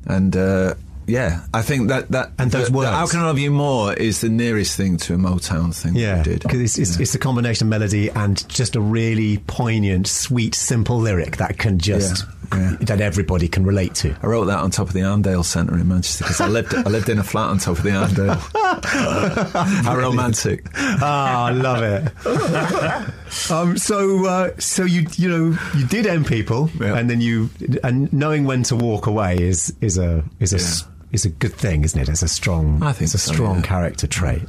and 0.06 0.36
uh, 0.36 0.74
yeah, 1.06 1.42
I 1.54 1.62
think 1.62 1.88
that 1.88 2.10
that 2.10 2.32
And 2.38 2.50
those 2.50 2.66
the- 2.66 2.72
the 2.72 2.78
words. 2.78 2.90
How 2.90 3.06
can 3.06 3.20
I 3.20 3.26
love 3.26 3.38
you 3.38 3.50
more 3.50 3.92
is 3.94 4.20
the 4.20 4.28
nearest 4.28 4.76
thing 4.76 4.96
to 4.98 5.14
a 5.14 5.16
Motown 5.16 5.74
thing. 5.74 5.94
Yeah, 5.94 6.22
did. 6.22 6.42
because 6.42 6.60
it's, 6.60 6.78
it's, 6.78 6.96
Yeah. 6.96 7.02
it's 7.02 7.14
a 7.14 7.18
combination 7.18 7.66
of 7.66 7.70
melody 7.70 8.10
and 8.10 8.46
just 8.48 8.74
a 8.76 8.80
really 8.80 9.38
poignant, 9.46 10.06
sweet, 10.08 10.54
simple 10.54 10.98
lyric 10.98 11.36
that 11.36 11.58
can 11.58 11.78
just 11.78 12.24
Yeah, 12.52 12.70
yeah. 12.70 12.76
that 12.86 13.00
everybody 13.00 13.48
can 13.48 13.64
relate 13.64 13.94
to. 13.96 14.14
I 14.22 14.26
wrote 14.26 14.44
that 14.46 14.58
on 14.58 14.70
top 14.70 14.88
of 14.88 14.92
the 14.94 15.00
Arndale 15.00 15.44
Centre 15.44 15.76
in 15.76 15.88
Manchester 15.88 16.24
because 16.24 16.40
I 16.40 16.48
lived 16.48 16.74
I 16.74 16.82
lived 16.90 17.08
in 17.08 17.18
a 17.18 17.24
flat 17.24 17.50
on 17.50 17.58
top 17.58 17.78
of 17.78 17.82
the 17.84 17.90
Arndale. 17.90 18.38
How 19.84 19.96
romantic! 19.96 20.66
Ah, 20.76 21.46
I 21.46 21.50
love 21.52 21.82
it. 21.82 22.12
um, 23.50 23.76
so, 23.76 24.26
uh, 24.26 24.50
so 24.58 24.84
you 24.84 25.06
you 25.16 25.28
know 25.28 25.58
you 25.76 25.86
did 25.86 26.06
M 26.06 26.24
People, 26.24 26.70
Yeah. 26.80 26.96
and 26.96 27.08
then 27.10 27.20
you 27.20 27.50
and 27.82 28.12
knowing 28.12 28.44
when 28.44 28.62
to 28.64 28.76
walk 28.76 29.06
away 29.06 29.36
is 29.38 29.72
is 29.80 29.98
a 29.98 30.24
is 30.40 30.52
a 30.52 30.56
s- 30.56 30.84
is 31.12 31.24
a 31.24 31.30
good 31.30 31.54
thing, 31.54 31.84
isn't 31.84 32.00
it? 32.00 32.08
It's 32.08 32.22
a 32.22 32.28
strong 32.28 32.82
I 32.82 32.92
think 32.92 33.04
it's 33.04 33.14
a 33.14 33.18
so, 33.18 33.32
strong 33.32 33.56
yeah. 33.56 33.62
character 33.62 34.06
trait. 34.06 34.42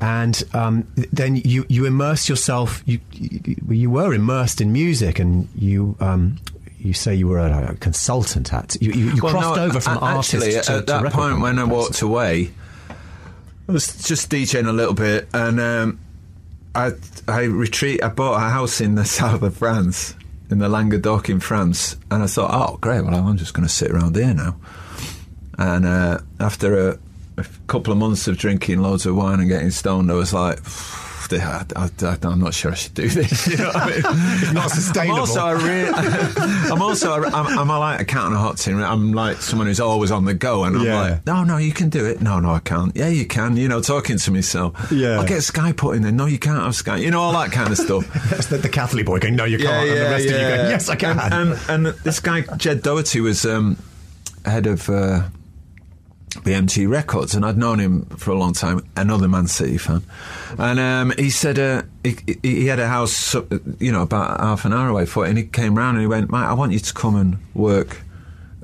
And 0.00 0.42
um, 0.52 0.86
then 1.12 1.36
you 1.36 1.64
you 1.68 1.86
immerse 1.86 2.28
yourself. 2.28 2.82
You, 2.84 3.00
you 3.12 3.54
you 3.68 3.90
were 3.90 4.12
immersed 4.12 4.60
in 4.60 4.72
music, 4.72 5.18
and 5.18 5.48
you. 5.54 5.96
Um, 6.00 6.38
you 6.78 6.92
say 6.92 7.14
you 7.14 7.26
were 7.26 7.38
a, 7.38 7.72
a 7.72 7.74
consultant 7.76 8.52
at 8.52 8.76
you. 8.80 8.92
You, 8.92 9.10
you 9.14 9.22
Well, 9.22 9.32
crossed 9.32 9.56
no, 9.56 9.64
over 9.64 9.80
from 9.80 9.98
artist 9.98 10.34
actually, 10.34 10.52
to, 10.62 10.72
at 10.72 10.86
that 10.86 11.02
record 11.02 11.16
point 11.16 11.40
when 11.40 11.58
I 11.58 11.64
walked 11.64 12.00
away, 12.02 12.52
I 13.68 13.72
was 13.72 13.96
just 14.04 14.30
DJing 14.30 14.68
a 14.68 14.72
little 14.72 14.94
bit, 14.94 15.28
and 15.34 15.58
um, 15.58 15.98
I 16.74 16.92
I 17.26 17.44
retreat. 17.44 18.02
I 18.04 18.08
bought 18.08 18.36
a 18.36 18.48
house 18.50 18.80
in 18.80 18.94
the 18.94 19.04
south 19.18 19.42
of 19.42 19.56
France, 19.56 20.14
in 20.50 20.58
the 20.58 20.68
Languedoc 20.68 21.28
in 21.28 21.40
France, 21.40 21.96
and 22.10 22.22
I 22.22 22.26
thought, 22.26 22.50
oh 22.52 22.76
great, 22.76 23.02
well 23.02 23.14
I'm 23.14 23.36
just 23.36 23.54
going 23.54 23.66
to 23.66 23.72
sit 23.72 23.90
around 23.90 24.14
here 24.14 24.34
now. 24.34 24.56
And 25.58 25.86
uh, 25.86 26.18
after 26.40 26.90
a 26.90 26.98
a 27.38 27.44
couple 27.66 27.92
of 27.92 27.98
months 27.98 28.28
of 28.28 28.38
drinking 28.38 28.80
loads 28.80 29.04
of 29.06 29.14
wine 29.14 29.40
and 29.40 29.48
getting 29.48 29.70
stoned, 29.70 30.10
I 30.10 30.14
was 30.14 30.32
like. 30.32 30.58
I, 31.28 31.64
am 32.22 32.38
not 32.38 32.54
sure 32.54 32.70
I 32.70 32.74
should 32.76 32.94
do 32.94 33.08
this. 33.08 33.48
You 33.50 33.56
know 33.56 33.66
what 33.66 33.76
I 33.76 33.86
mean? 33.86 34.02
It's 34.04 34.52
not 34.52 34.70
sustainable. 34.70 35.14
I'm 35.14 35.20
also, 35.22 35.46
a 35.46 35.56
re- 35.56 35.90
I'm 36.70 36.80
also, 36.80 37.20
a, 37.20 37.26
I'm, 37.26 37.58
I'm 37.58 37.68
a, 37.68 37.78
like 37.80 38.00
a 38.00 38.04
cat 38.04 38.26
on 38.26 38.32
a 38.32 38.38
hot 38.38 38.58
tin. 38.58 38.80
I'm 38.80 39.12
like 39.12 39.38
someone 39.38 39.66
who's 39.66 39.80
always 39.80 40.12
on 40.12 40.24
the 40.24 40.34
go, 40.34 40.62
and 40.62 40.76
I'm 40.76 40.84
Yeah. 40.84 41.00
like, 41.00 41.26
no, 41.26 41.42
no, 41.42 41.56
you 41.56 41.72
can 41.72 41.88
do 41.88 42.04
it. 42.06 42.20
No, 42.20 42.38
no, 42.38 42.52
I 42.52 42.60
can't. 42.60 42.94
Yeah, 42.94 43.08
you 43.08 43.26
can. 43.26 43.56
You 43.56 43.66
know, 43.66 43.80
talking 43.80 44.18
to 44.18 44.30
myself. 44.30 44.92
Yeah. 44.92 45.18
I'll 45.18 45.26
get 45.26 45.42
Sky 45.42 45.72
put 45.72 45.96
in 45.96 46.02
there. 46.02 46.12
No, 46.12 46.26
you 46.26 46.38
can't 46.38 46.62
have 46.62 46.76
Sky. 46.76 46.98
You 46.98 47.10
know, 47.10 47.20
all 47.20 47.32
that 47.32 47.50
kind 47.50 47.70
of 47.72 47.76
stuff. 47.78 48.06
That's 48.30 48.46
the, 48.46 48.58
the 48.58 48.68
Catholic 48.68 49.06
boy 49.06 49.18
going, 49.18 49.34
no, 49.34 49.46
you 49.46 49.58
can't. 49.58 49.88
and 49.88 49.98
the 49.98 50.04
rest 50.04 50.26
of 50.26 50.30
you 50.30 50.38
going, 50.38 50.70
yes, 50.70 50.88
I 50.88 50.94
can. 50.94 51.18
And, 51.18 51.34
and, 51.68 51.86
and 51.86 51.98
this 52.04 52.20
guy, 52.20 52.42
Jed 52.56 52.82
Doherty, 52.82 53.20
was 53.20 53.44
um, 53.44 53.78
head 54.44 54.68
of 54.68 54.88
uh, 54.88 55.24
BMG 56.30 56.88
Records, 56.88 57.34
and 57.34 57.44
I'd 57.44 57.56
known 57.56 57.78
him 57.78 58.04
for 58.06 58.30
a 58.30 58.34
long 58.38 58.52
time, 58.52 58.86
another 58.96 59.26
Man 59.28 59.46
City 59.46 59.78
fan. 59.78 60.02
And 60.58 60.78
um, 60.78 61.12
he 61.18 61.30
said 61.30 61.58
uh, 61.58 61.82
he, 62.04 62.16
he- 62.42 62.66
had 62.66 62.78
a 62.78 62.88
house, 62.88 63.34
uh, 63.34 63.42
you 63.80 63.90
know, 63.90 64.02
about 64.02 64.38
half 64.40 64.64
an 64.64 64.72
hour 64.72 64.88
away 64.88 65.06
for 65.06 65.24
it, 65.26 65.30
and 65.30 65.38
he 65.38 65.44
came 65.44 65.76
round 65.76 65.96
and 65.96 66.02
he 66.02 66.06
went, 66.06 66.30
Mate, 66.30 66.38
I 66.38 66.52
want 66.52 66.72
you 66.72 66.78
to 66.78 66.92
come 66.94 67.16
and 67.16 67.38
work. 67.54 68.02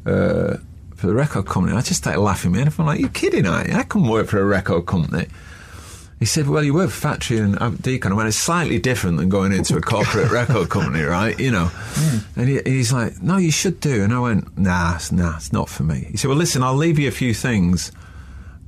Uh, 0.05 0.57
for 0.97 1.07
the 1.09 1.15
record 1.15 1.47
company, 1.47 1.77
I 1.77 1.81
just 1.81 2.03
started 2.03 2.21
laughing. 2.21 2.53
Man, 2.53 2.71
I'm 2.79 2.87
like, 2.87 3.01
"You 3.01 3.09
kidding? 3.09 3.45
Aren't 3.47 3.69
you? 3.71 3.75
I 3.75 3.83
can 3.85 4.07
work 4.09 4.29
for 4.29 4.41
a 4.41 4.45
record 4.45 4.87
company." 4.87 5.27
He 6.23 6.27
said, 6.27 6.47
"Well, 6.47 6.63
you 6.63 6.73
work 6.73 6.91
for 6.91 7.01
Factory 7.01 7.39
and 7.39 7.57
uh, 7.61 7.71
Decon." 7.71 8.13
I 8.13 8.15
went, 8.15 8.29
"It's 8.29 8.37
slightly 8.37 8.79
different 8.79 9.17
than 9.17 9.29
going 9.29 9.51
into 9.51 9.77
a 9.77 9.81
corporate 9.81 10.31
record 10.41 10.69
company, 10.69 11.03
right? 11.03 11.37
You 11.37 11.51
know." 11.51 11.69
And 12.37 12.49
he, 12.49 12.61
he's 12.65 12.93
like, 12.93 13.21
"No, 13.21 13.39
you 13.39 13.51
should 13.51 13.81
do." 13.81 14.05
And 14.05 14.15
I 14.15 14.21
went, 14.21 14.57
"Nah, 14.57 14.95
it's, 14.95 15.11
nah, 15.11 15.35
it's 15.35 15.53
not 15.53 15.69
for 15.69 15.83
me." 15.83 16.07
He 16.13 16.17
said, 16.17 16.29
"Well, 16.29 16.37
listen, 16.37 16.63
I'll 16.63 16.77
leave 16.77 16.97
you 16.97 17.09
a 17.09 17.11
few 17.11 17.35
things 17.35 17.91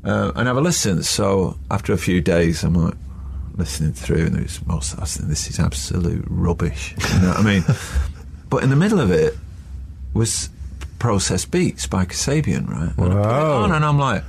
uh, 0.03 0.33
and 0.35 0.49
have 0.49 0.57
a 0.57 0.61
listen." 0.61 1.05
So 1.05 1.57
after 1.71 1.93
a 1.93 1.97
few 1.97 2.21
days, 2.21 2.65
I'm 2.65 2.75
like 2.75 2.95
listening 3.55 3.93
through, 3.93 4.27
and 4.27 4.35
there's 4.35 4.67
most. 4.67 4.99
I 4.99 5.03
was 5.03 5.13
thinking, 5.13 5.31
this 5.31 5.49
is 5.49 5.61
absolute 5.61 6.25
rubbish. 6.27 6.97
You 6.99 7.21
know 7.21 7.29
what 7.29 7.39
I 7.39 7.43
mean? 7.45 7.65
but 8.51 8.65
in 8.65 8.71
the 8.71 8.77
middle 8.77 8.99
of 8.99 9.13
it 9.13 9.39
was 10.13 10.51
Process 10.99 11.45
Beats 11.45 11.87
by 11.87 12.05
Kasabian, 12.05 12.69
right? 12.69 12.99
And 12.99 13.13
I 13.13 13.23
put 13.23 13.47
it 13.47 13.63
on, 13.63 13.71
and 13.71 13.85
I'm 13.85 14.01
like 14.01 14.25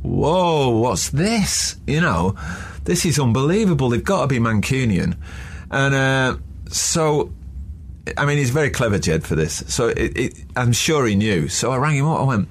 whoa, 0.00 0.70
what's 0.70 1.10
this? 1.10 1.76
You 1.86 2.00
know, 2.00 2.36
this 2.84 3.04
is 3.04 3.18
unbelievable. 3.18 3.90
They've 3.90 4.02
got 4.02 4.22
to 4.22 4.26
be 4.28 4.38
Mancunian. 4.38 5.16
And 5.70 5.94
uh, 5.94 6.36
so, 6.68 7.32
I 8.16 8.24
mean, 8.26 8.38
he's 8.38 8.50
very 8.50 8.70
clever, 8.70 8.98
Jed, 8.98 9.24
for 9.24 9.34
this. 9.34 9.64
So 9.68 9.88
it, 9.88 10.16
it, 10.16 10.44
I'm 10.56 10.72
sure 10.72 11.06
he 11.06 11.14
knew. 11.14 11.48
So 11.48 11.70
I 11.72 11.76
rang 11.76 11.96
him 11.96 12.06
up. 12.06 12.20
I 12.20 12.24
went, 12.24 12.48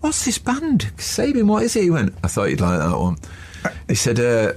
what's 0.00 0.24
this 0.24 0.38
band? 0.38 0.90
Sabin, 0.98 1.46
what 1.46 1.62
is 1.62 1.76
it? 1.76 1.82
He 1.82 1.90
went, 1.90 2.14
I 2.22 2.28
thought 2.28 2.50
you'd 2.50 2.60
like 2.60 2.78
that 2.78 2.98
one. 2.98 3.16
He 3.88 3.94
said, 3.94 4.18
uh, 4.18 4.52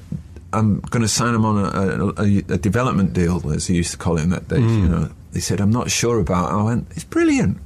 I'm 0.51 0.79
going 0.79 1.01
to 1.01 1.07
sign 1.07 1.35
him 1.35 1.45
on 1.45 1.57
a, 1.57 2.21
a, 2.21 2.37
a 2.53 2.57
development 2.57 3.13
deal, 3.13 3.51
as 3.51 3.67
he 3.67 3.75
used 3.75 3.91
to 3.91 3.97
call 3.97 4.17
it 4.17 4.23
in 4.23 4.29
that 4.31 4.47
days. 4.47 4.61
You 4.61 4.87
know, 4.87 5.11
he 5.33 5.39
said, 5.39 5.59
I'm 5.61 5.71
not 5.71 5.91
sure 5.91 6.19
about. 6.19 6.51
it. 6.51 6.55
I 6.55 6.63
went, 6.63 6.87
it's 6.91 7.03
brilliant. 7.03 7.57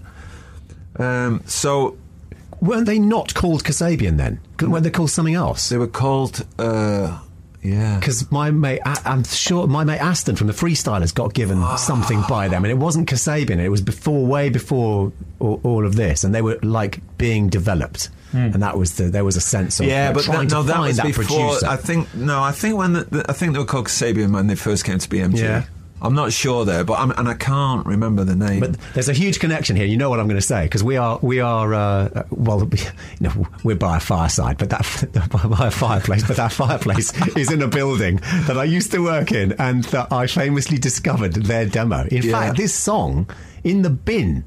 Um, 0.97 1.41
so 1.45 1.97
Weren't 2.61 2.85
they 2.85 2.99
not 2.99 3.33
called 3.33 3.63
Kasabian 3.63 4.17
then? 4.17 4.39
Weren't 4.61 4.83
they 4.83 4.89
called 4.91 5.11
something 5.11 5.35
else? 5.35 5.69
They 5.69 5.77
were 5.77 5.87
called, 5.87 6.45
uh, 6.57 7.19
yeah. 7.63 7.99
Because 7.99 8.29
my 8.31 8.51
mate, 8.51 8.81
I, 8.85 9.01
I'm 9.05 9.23
sure 9.23 9.67
my 9.67 9.83
mate 9.83 9.99
Aston 9.99 10.35
from 10.35 10.47
the 10.47 10.53
Freestylers 10.53 11.13
got 11.13 11.33
given 11.33 11.61
something 11.77 12.21
by 12.27 12.47
them, 12.47 12.63
and 12.65 12.71
it 12.71 12.77
wasn't 12.77 13.07
Kasabian. 13.09 13.59
It 13.59 13.69
was 13.69 13.81
before, 13.81 14.25
way 14.25 14.49
before 14.49 15.11
all, 15.39 15.59
all 15.63 15.85
of 15.85 15.95
this, 15.95 16.23
and 16.23 16.33
they 16.35 16.41
were 16.41 16.57
like 16.61 17.01
being 17.17 17.49
developed, 17.49 18.09
and 18.33 18.61
that 18.61 18.77
was 18.77 18.95
the 18.95 19.03
there 19.05 19.25
was 19.25 19.35
a 19.35 19.41
sense 19.41 19.79
of 19.79 19.87
Yeah, 19.87 20.09
uh, 20.09 20.13
but 20.13 20.23
trying 20.23 20.47
that, 20.47 20.55
no, 20.55 20.61
to 20.61 20.67
that 20.67 20.73
find 20.73 20.87
was 20.87 20.97
that 20.97 21.05
before. 21.07 21.25
producer. 21.25 21.67
I 21.67 21.75
think 21.77 22.13
no, 22.15 22.41
I 22.43 22.51
think 22.51 22.77
when 22.77 22.93
the, 22.93 23.03
the, 23.05 23.25
I 23.29 23.33
think 23.33 23.53
they 23.53 23.59
were 23.59 23.65
called 23.65 23.87
Kasabian 23.87 24.33
when 24.33 24.47
they 24.47 24.55
first 24.55 24.85
came 24.85 24.99
to 24.99 25.09
BMG. 25.09 25.39
Yeah. 25.39 25.65
I'm 26.01 26.15
not 26.15 26.31
sure 26.31 26.63
there, 26.65 26.83
but 26.83 26.99
I'm, 26.99 27.11
and 27.11 27.27
I 27.27 27.33
can't 27.33 27.85
remember 27.85 28.23
the 28.23 28.35
name. 28.35 28.61
But 28.61 28.77
there's 28.93 29.09
a 29.09 29.13
huge 29.13 29.39
connection 29.39 29.75
here. 29.75 29.85
You 29.85 29.97
know 29.97 30.09
what 30.09 30.19
I'm 30.19 30.27
going 30.27 30.39
to 30.39 30.45
say 30.45 30.63
because 30.63 30.83
we 30.83 30.95
are 30.97 31.19
we 31.21 31.39
are 31.41 31.73
uh, 31.73 32.23
well, 32.29 32.59
you 32.73 32.79
know, 33.19 33.47
we're 33.63 33.75
by 33.75 33.97
a 33.97 33.99
fireside, 33.99 34.57
but 34.57 34.69
that 34.69 35.29
by 35.57 35.67
a 35.67 35.71
fireplace, 35.71 36.25
but 36.25 36.37
that 36.37 36.51
fireplace 36.53 37.11
is 37.35 37.51
in 37.51 37.61
a 37.61 37.67
building 37.67 38.17
that 38.47 38.57
I 38.57 38.63
used 38.63 38.91
to 38.91 38.99
work 39.03 39.31
in, 39.31 39.53
and 39.53 39.83
that 39.85 40.11
I 40.11 40.27
famously 40.27 40.77
discovered 40.77 41.33
their 41.33 41.65
demo. 41.65 42.05
In 42.09 42.23
Yeah. 42.23 42.31
fact, 42.31 42.57
this 42.57 42.73
song 42.73 43.29
in 43.63 43.81
the 43.81 43.89
bin 43.89 44.45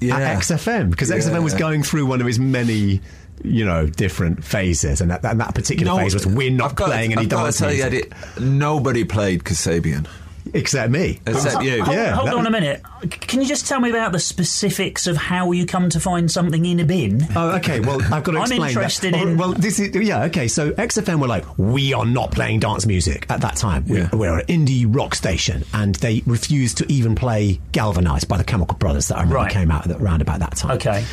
yeah. 0.00 0.16
at 0.18 0.38
XFM 0.42 0.90
because 0.90 1.10
XFM 1.10 1.42
was 1.42 1.54
going 1.54 1.82
through 1.82 2.06
one 2.06 2.20
of 2.20 2.26
his 2.26 2.38
many. 2.38 3.00
You 3.44 3.66
know, 3.66 3.86
different 3.86 4.42
phases, 4.42 5.02
and 5.02 5.10
that, 5.10 5.22
and 5.22 5.38
that 5.40 5.54
particular 5.54 5.92
No, 5.92 5.98
phase 5.98 6.14
was 6.14 6.26
we're 6.26 6.50
not 6.50 6.74
playing 6.74 7.12
any 7.12 7.24
I've 7.24 7.28
got 7.28 7.36
to 7.40 7.44
dance 7.44 7.58
tell 7.58 7.70
you, 7.72 7.84
music, 7.84 8.14
Eddie, 8.38 8.44
nobody 8.46 9.04
played 9.04 9.44
Kasabian 9.44 10.06
except 10.54 10.90
me. 10.90 11.20
except 11.26 11.62
you. 11.62 11.82
Hold, 11.84 11.96
Yeah, 11.96 12.14
hold 12.14 12.28
that 12.28 12.34
on 12.34 12.46
a 12.46 12.50
minute. 12.50 12.82
Can 13.10 13.40
you 13.40 13.46
just 13.46 13.66
tell 13.66 13.80
me 13.80 13.90
about 13.90 14.12
the 14.12 14.18
specifics 14.18 15.06
of 15.06 15.16
how 15.16 15.52
you 15.52 15.66
come 15.66 15.88
to 15.90 16.00
find 16.00 16.30
something 16.30 16.64
in 16.64 16.80
a 16.80 16.84
bin? 16.84 17.26
Oh, 17.36 17.50
okay. 17.56 17.80
Well, 17.80 18.00
I've 18.12 18.24
got 18.24 18.32
to 18.32 18.38
I'm 18.38 18.42
explain 18.44 18.68
interested 18.68 19.14
that. 19.14 19.22
in- 19.22 19.36
Well, 19.36 19.52
this 19.52 19.78
is 19.78 19.94
yeah. 19.94 20.24
Okay, 20.24 20.48
so 20.48 20.70
XFM 20.72 21.20
were 21.20 21.28
like, 21.28 21.44
we 21.58 21.92
are 21.92 22.06
not 22.06 22.30
playing 22.32 22.60
dance 22.60 22.86
music 22.86 23.26
at 23.30 23.40
that 23.42 23.56
time. 23.56 23.84
We, 23.86 23.98
Yeah. 23.98 24.08
We're 24.14 24.38
an 24.40 24.46
indie 24.46 24.86
rock 24.88 25.14
station, 25.14 25.64
and 25.74 25.94
they 25.96 26.22
refused 26.26 26.78
to 26.78 26.92
even 26.92 27.14
play 27.14 27.60
"Galvanized" 27.72 28.28
by 28.28 28.36
the 28.38 28.44
Chemical 28.44 28.76
Brothers 28.78 29.08
that 29.08 29.16
I 29.16 29.20
remember 29.20 29.36
Right. 29.36 29.52
came 29.52 29.70
out 29.70 29.86
around 29.90 30.22
about 30.22 30.40
that 30.40 30.56
time. 30.56 30.72
Okay. 30.76 31.04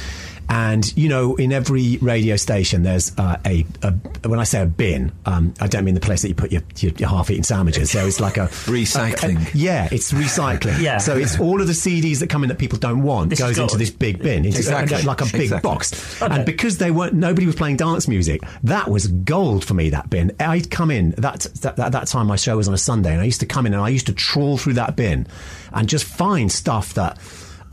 And 0.56 0.96
you 0.96 1.10
know, 1.10 1.36
in 1.36 1.52
every 1.52 1.98
radio 1.98 2.36
station, 2.36 2.84
there's 2.84 3.12
uh, 3.18 3.38
a, 3.44 3.66
a 3.82 3.92
when 4.30 4.40
I 4.40 4.44
say 4.44 4.62
a 4.62 4.68
bin, 4.68 5.12
um, 5.26 5.52
I 5.60 5.66
don't 5.66 5.84
mean 5.84 5.96
the 5.96 6.00
place 6.00 6.22
that 6.22 6.28
you 6.30 6.36
put 6.36 6.52
your, 6.52 6.62
your, 6.78 6.92
your 6.94 7.10
half-eaten 7.10 7.44
sandwiches. 7.44 7.92
There 7.92 8.06
is 8.06 8.20
like 8.20 8.38
a 8.38 8.42
Recycling. 8.70 9.48
a- 9.48 9.50
a- 9.50 9.52
yeah, 9.58 9.90
it's 9.92 10.12
recycling. 10.14 10.80
Yeah. 10.80 11.00
So 11.00 11.18
it's 11.18 11.40
all 11.40 11.60
of 11.60 11.66
the 11.66 11.74
CDs 11.74 12.20
that 12.20 12.30
come 12.30 12.44
in 12.44 12.50
that 12.50 12.60
people 12.60 12.78
don't 12.78 13.02
want 13.02 13.32
This 13.32 13.40
goes 13.40 13.58
into 13.58 13.78
this 13.78 13.90
big 13.90 14.22
bin, 14.22 14.46
into 14.46 14.60
Exactly. 14.60 15.02
like 15.02 15.22
a 15.22 15.26
big 15.26 15.42
Exactly. 15.42 15.68
box. 15.68 16.22
Okay. 16.22 16.36
And 16.36 16.46
because 16.46 16.78
they 16.78 16.92
weren't, 16.92 17.16
nobody 17.16 17.48
was 17.48 17.56
playing 17.56 17.78
dance 17.78 18.08
music. 18.08 18.42
That 18.62 18.92
was 18.92 19.08
gold 19.08 19.66
for 19.66 19.74
me. 19.74 19.90
That 19.90 20.12
bin. 20.12 20.34
I'd 20.40 20.70
come 20.70 20.92
in 20.92 21.12
that 21.18 21.48
that 21.62 21.78
that, 21.78 21.92
that 21.94 22.08
time. 22.08 22.28
My 22.28 22.36
show 22.36 22.58
was 22.58 22.68
on 22.68 22.76
a 22.76 22.78
Sunday, 22.78 23.12
and 23.14 23.22
I 23.22 23.26
used 23.26 23.40
to 23.40 23.48
come 23.48 23.66
in 23.66 23.74
and 23.74 23.82
I 23.82 23.90
used 23.90 24.06
to 24.06 24.14
trawl 24.14 24.58
through 24.60 24.74
that 24.74 24.96
bin 24.96 25.26
and 25.74 25.90
just 25.90 26.06
find 26.06 26.52
stuff 26.52 26.94
that. 26.94 27.18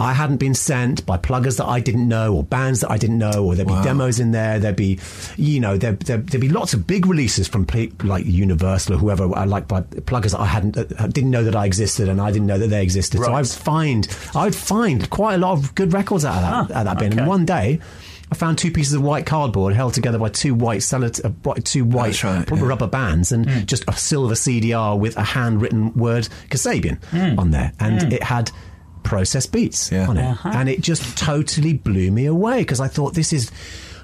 I 0.01 0.13
hadn't 0.15 0.39
been 0.39 0.55
sent 0.55 1.05
by 1.07 1.17
pluggers 1.19 1.59
that 1.59 1.67
I 1.67 1.79
didn't 1.81 2.09
know, 2.09 2.35
or 2.35 2.43
bands 2.43 2.81
that 2.81 2.91
I 2.91 2.97
didn't 2.97 3.19
know, 3.19 3.45
or 3.45 3.55
there'd 3.55 3.69
be 3.69 3.83
demos 3.83 4.19
in 4.19 4.33
there. 4.33 4.59
There'd 4.59 4.75
be, 4.77 4.99
you 5.37 5.61
know, 5.61 5.77
there, 5.77 5.93
there, 5.93 6.17
there'd 6.19 6.41
be 6.41 6.49
lots 6.49 6.75
of 6.75 6.87
big 6.87 7.07
releases 7.07 7.47
from 7.49 7.67
like 8.03 8.25
Universal 8.27 8.95
or 8.95 8.99
whoever 8.99 9.33
I 9.37 9.45
like 9.45 9.69
by 9.69 9.83
pluggers 9.83 10.33
that 10.33 10.41
I 10.41 10.47
hadn't, 10.47 10.77
uh, 10.79 11.07
didn't 11.09 11.31
know 11.31 11.45
that 11.45 11.55
I 11.55 11.67
existed, 11.67 12.09
and 12.09 12.21
I 12.21 12.31
didn't 12.33 12.47
know 12.47 12.59
that 12.59 12.69
they 12.69 12.83
existed. 12.83 13.21
So 13.21 13.33
I 13.33 13.41
would 13.41 13.49
find, 13.49 14.09
I 14.35 14.45
would 14.45 14.55
find 14.55 15.09
quite 15.11 15.35
a 15.35 15.39
lot 15.39 15.53
of 15.53 15.75
good 15.75 15.93
records 15.93 16.25
out 16.25 16.37
of 16.37 16.41
that, 16.43 16.53
Ah, 16.53 16.61
out 16.63 16.71
of 16.71 16.85
that 16.87 16.99
bin. 16.99 17.13
okay. 17.13 17.19
And 17.21 17.29
one 17.29 17.45
day, 17.45 17.81
I 18.33 18.37
found 18.37 18.59
two 18.59 18.71
pieces 18.71 18.95
of 18.95 19.03
white 19.03 19.27
cardboard 19.27 19.75
held 19.75 19.93
together 19.95 20.17
by 20.19 20.29
two 20.29 20.55
white 20.55 20.83
uh, 20.95 21.09
two 21.65 21.85
white 21.85 22.23
right, 22.25 22.49
yeah. 22.49 22.59
rubber 22.65 22.87
bands, 22.87 23.33
and 23.33 23.49
Hmm. 23.51 23.65
just 23.65 23.85
a 23.89 23.93
silver 23.93 24.35
CDR 24.37 24.97
with 24.99 25.17
a 25.17 25.23
handwritten 25.25 25.93
word 25.95 26.29
Kasabian 26.49 27.03
Hmm. 27.07 27.39
on 27.41 27.51
there, 27.51 27.73
and 27.81 28.13
it 28.13 28.23
had 28.23 28.51
process 29.03 29.47
beats 29.47 29.91
Yeah. 29.91 30.07
on 30.09 30.17
it, 30.19 30.25
Uh-huh. 30.25 30.51
and 30.55 30.69
it 30.69 30.81
just 30.81 31.17
totally 31.19 31.73
blew 31.73 32.11
me 32.11 32.27
away 32.27 32.59
because 32.59 32.81
I 32.81 32.89
thought 32.89 33.15
this 33.15 33.33
is. 33.33 33.51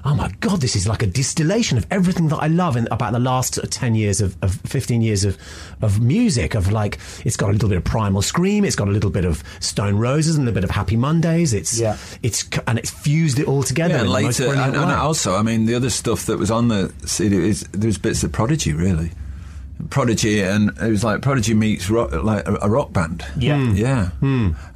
Oh 0.05 0.13
my 0.15 0.31
God! 0.39 0.61
This 0.61 0.75
is 0.77 0.87
like 0.87 1.03
a 1.03 1.07
distillation 1.07 1.77
of 1.77 1.85
everything 1.91 2.29
that 2.29 2.37
I 2.37 2.47
love 2.47 2.77
in, 2.77 2.87
about 2.91 3.11
the 3.11 3.19
last 3.19 3.59
ten 3.71 3.93
years 3.93 4.21
of, 4.21 4.37
of 4.41 4.53
fifteen 4.61 5.01
years 5.01 5.25
of 5.25 5.37
of 5.81 5.99
music. 5.99 6.55
Of 6.55 6.71
like, 6.71 6.97
it's 7.25 7.35
got 7.35 7.49
a 7.49 7.51
little 7.51 7.67
bit 7.67 7.77
of 7.79 7.83
Primal 7.83 8.21
Scream, 8.21 8.63
it's 8.63 8.75
got 8.75 8.87
a 8.87 8.91
little 8.91 9.09
bit 9.09 9.25
of 9.25 9.43
Stone 9.59 9.95
Roses, 9.97 10.35
and 10.37 10.43
a 10.43 10.45
little 10.45 10.61
bit 10.61 10.63
of 10.63 10.69
Happy 10.69 10.95
Mondays. 10.95 11.51
It's 11.51 11.77
Yeah. 11.77 11.97
it's 12.23 12.47
and 12.67 12.79
it's 12.79 12.91
fused 12.91 13.37
it 13.39 13.47
all 13.47 13.63
together. 13.63 13.95
Yeah, 13.95 14.01
and 14.01 14.09
later, 14.09 14.53
and, 14.53 14.75
and 14.77 14.91
also, 14.91 15.35
I 15.35 15.41
mean, 15.41 15.65
the 15.65 15.75
other 15.75 15.89
stuff 15.89 16.25
that 16.27 16.37
was 16.37 16.51
on 16.51 16.69
the 16.69 16.93
CD 17.05 17.35
is 17.49 17.65
there's 17.73 17.97
bits 17.97 18.23
of 18.23 18.31
Prodigy, 18.31 18.71
really. 18.71 19.11
Prodigy, 19.89 20.41
and 20.41 20.69
it 20.81 20.89
was 20.89 21.03
like 21.03 21.21
Prodigy 21.21 21.53
meets 21.53 21.89
rock, 21.89 22.11
like 22.11 22.47
a, 22.47 22.57
a 22.63 22.69
rock 22.69 22.93
band. 22.93 23.25
Yeah. 23.37 23.57
Hmm. 23.65 23.75
yeah, 23.75 24.09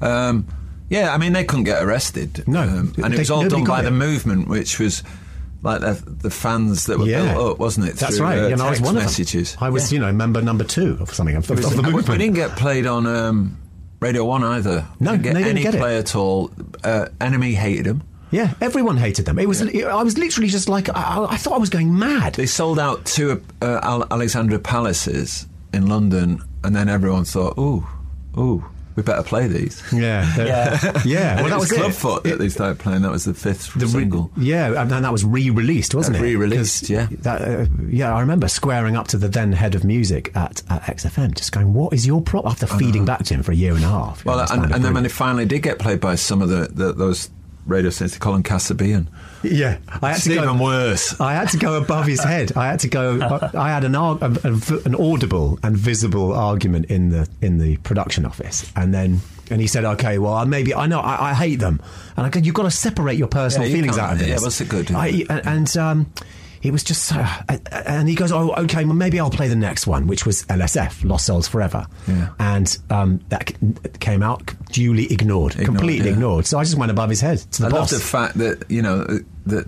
um, 0.01 0.47
yeah. 0.89 1.13
I 1.13 1.17
mean, 1.17 1.33
they 1.33 1.43
couldn't 1.43 1.65
get 1.65 1.83
arrested. 1.83 2.43
No, 2.47 2.61
um, 2.61 2.93
and 2.97 3.11
they- 3.13 3.17
it 3.17 3.19
was 3.19 3.31
all 3.31 3.47
done 3.47 3.63
by 3.63 3.81
it. 3.81 3.83
the 3.83 3.91
movement, 3.91 4.47
which 4.47 4.79
was 4.79 5.03
like 5.63 5.81
the, 5.81 5.93
the 6.07 6.29
fans 6.31 6.85
that 6.85 6.97
were 6.97 7.05
Yeah. 7.05 7.33
built 7.33 7.51
up, 7.53 7.59
wasn't 7.59 7.87
it? 7.87 7.95
That's 7.95 8.17
through, 8.17 8.25
right. 8.25 8.39
uh, 8.39 8.47
and 8.47 8.61
I 8.61 8.69
was 8.69 8.79
text 8.79 8.81
one 8.85 8.97
of 8.97 9.03
messages. 9.03 9.53
them. 9.55 9.63
I 9.63 9.69
was, 9.69 9.91
you 9.93 9.99
know, 9.99 10.11
member 10.11 10.41
number 10.41 10.63
two 10.63 10.97
of 10.99 11.13
something 11.13 11.35
of, 11.35 11.49
of, 11.51 11.59
of 11.63 11.75
the 11.75 11.81
we 11.83 11.91
movement. 11.91 12.19
didn't 12.19 12.35
get 12.35 12.51
played 12.57 12.87
on 12.87 13.05
um, 13.05 13.57
Radio 13.99 14.25
One 14.25 14.43
either. 14.43 14.87
No, 14.99 15.11
didn't 15.11 15.23
get 15.23 15.33
they 15.35 15.39
didn't 15.43 15.51
any 15.57 15.61
get 15.63 15.75
it. 15.75 15.79
play 15.79 15.97
at 15.99 16.15
all. 16.15 16.49
Uh, 16.83 17.07
NME 17.19 17.53
hated 17.53 17.85
them. 17.85 18.03
Yeah, 18.31 18.53
everyone 18.61 18.97
hated 18.97 19.25
them. 19.25 19.37
It 19.39 19.47
was. 19.47 19.61
I 19.61 20.03
was 20.03 20.17
literally 20.17 20.49
just 20.49 20.69
like 20.69 20.89
I, 20.89 21.27
I 21.29 21.37
thought 21.37 21.53
I 21.53 21.57
was 21.59 21.69
going 21.69 21.97
mad. 21.97 22.35
They 22.35 22.45
sold 22.45 22.79
out 22.79 23.05
two 23.05 23.43
uh, 23.61 23.79
Al- 23.83 24.07
Alexandra 24.11 24.57
Palaces 24.59 25.47
in 25.73 25.87
London, 25.87 26.41
and 26.63 26.75
then 26.75 26.89
everyone 26.89 27.25
thought, 27.25 27.57
"Ooh, 27.57 27.85
ooh." 28.37 28.65
we 28.93 29.01
better 29.03 29.23
play 29.23 29.47
these. 29.47 29.81
Yeah, 29.93 30.27
Yeah. 30.37 31.01
yeah. 31.05 31.37
And 31.37 31.37
Well, 31.37 31.45
it 31.45 31.49
that 31.51 31.59
was 31.59 31.69
was 31.69 31.71
it. 31.71 31.75
Clubfoot 31.79 32.23
that 32.25 32.39
they 32.39 32.49
started 32.49 32.77
playing. 32.77 33.03
That 33.03 33.11
was 33.11 33.23
the 33.23 33.33
fifth 33.33 33.73
The 33.73 33.85
re- 33.85 33.91
single. 33.91 34.29
yeah, 34.35 34.81
and 34.81 34.91
then 34.91 35.03
that 35.03 35.13
was 35.13 35.23
re-released, 35.23 35.95
wasn't 35.95 36.17
Uh, 36.17 36.19
it? 36.19 36.23
re-released, 36.23 36.81
'Cause 36.81 36.89
yeah. 36.89 37.07
That, 37.21 37.41
uh, 37.41 37.65
yeah, 37.87 38.13
I 38.13 38.19
remember 38.19 38.49
squaring 38.49 38.97
up 38.97 39.07
to 39.07 39.17
the 39.17 39.29
then 39.29 39.53
head 39.53 39.75
of 39.75 39.85
music 39.85 40.33
at, 40.35 40.61
at 40.69 40.81
XFM, 40.89 41.35
just 41.35 41.53
going, 41.53 41.73
"What 41.73 41.93
is 41.93 42.05
your 42.05 42.21
problem?" 42.21 42.51
After 42.51 42.67
feeding 42.67 43.05
back 43.05 43.23
to 43.23 43.33
him 43.33 43.43
for 43.43 43.53
a 43.53 43.55
year 43.55 43.75
and 43.75 43.83
a 43.85 43.87
half. 43.87 44.25
Well, 44.25 44.37
Yeah, 44.39 44.47
and, 44.55 44.63
and 44.63 44.71
then 44.73 44.81
when 44.81 45.03
they 45.03 45.07
brilliant. 45.07 45.11
finally 45.13 45.45
did 45.45 45.61
get 45.63 45.79
played 45.79 46.01
by 46.01 46.15
some 46.15 46.41
of 46.41 46.49
the, 46.49 46.67
the 46.73 46.91
those 46.91 47.29
radio 47.65 47.89
stations, 47.89 48.17
Colin 48.17 48.43
Kasabian. 48.43 49.07
yeah, 49.43 49.77
I 50.01 50.09
had 50.09 50.15
It's 50.17 50.23
to 50.25 50.35
go. 50.35 50.43
even 50.43 50.59
worse. 50.59 51.19
I 51.19 51.33
had 51.33 51.49
to 51.49 51.57
go 51.57 51.75
above 51.77 52.05
his 52.07 52.23
head. 52.23 52.53
I 52.55 52.67
had 52.67 52.79
to 52.81 52.87
go. 52.87 53.19
I 53.57 53.69
had 53.69 53.83
an 53.83 53.95
arg- 53.95 54.21
a, 54.21 54.27
a- 54.43 54.81
an 54.85 54.95
audible 54.95 55.59
and 55.63 55.75
visible 55.77 56.33
argument 56.33 56.85
in 56.87 57.09
the 57.09 57.27
in 57.41 57.57
the 57.57 57.77
production 57.77 58.25
office, 58.25 58.71
and 58.75 58.93
then 58.93 59.19
and 59.49 59.59
he 59.61 59.67
said, 59.67 59.83
"Okay, 59.85 60.17
well, 60.19 60.45
maybe 60.45 60.73
I 60.73 60.87
know 60.87 60.99
I, 60.99 61.31
I 61.31 61.33
hate 61.33 61.59
them," 61.59 61.81
and 62.17 62.25
I 62.25 62.29
go, 62.29 62.39
"You've 62.39 62.55
got 62.55 62.63
to 62.63 62.71
separate 62.71 63.17
your 63.17 63.27
personal 63.27 63.67
Yeah, 63.67 63.75
you 63.75 63.81
feelings 63.81 63.97
out 63.97 64.13
of 64.13 64.19
this." 64.19 64.27
yeah, 64.29 64.37
what's 64.39 64.61
it 64.61 64.69
good? 64.69 64.91
I, 64.91 65.25
and 65.29 65.45
and, 65.47 65.77
um, 65.77 66.13
it 66.61 66.71
was 66.71 66.83
just 66.83 67.05
so. 67.05 67.23
And 67.71 68.07
he 68.07 68.15
goes, 68.15 68.31
"Oh, 68.31 68.51
okay, 68.65 68.83
well, 68.85 68.93
maybe 68.95 69.19
I'll 69.19 69.29
play 69.29 69.47
the 69.47 69.55
next 69.55 69.87
one, 69.87 70.07
which 70.07 70.25
was 70.25 70.43
LSF, 70.45 71.03
Lost 71.03 71.25
Souls 71.25 71.47
Forever," 71.47 71.85
Yeah. 72.07 72.29
and 72.39 72.77
um, 72.89 73.19
that 73.29 73.53
came 73.99 74.21
out 74.23 74.53
duly 74.71 75.11
ignored, 75.11 75.53
Ignored, 75.53 75.65
completely 75.65 76.07
yeah. 76.09 76.13
ignored. 76.13 76.45
So 76.45 76.59
I 76.59 76.63
just 76.63 76.77
went 76.77 76.91
above 76.91 77.09
his 77.09 77.21
head 77.21 77.39
to 77.39 77.61
the 77.63 77.67
I 77.67 77.71
boss. 77.71 77.91
love 77.91 78.01
the 78.01 78.05
fact 78.05 78.37
that 78.37 78.65
you 78.69 78.81
know 78.81 79.05
that 79.47 79.65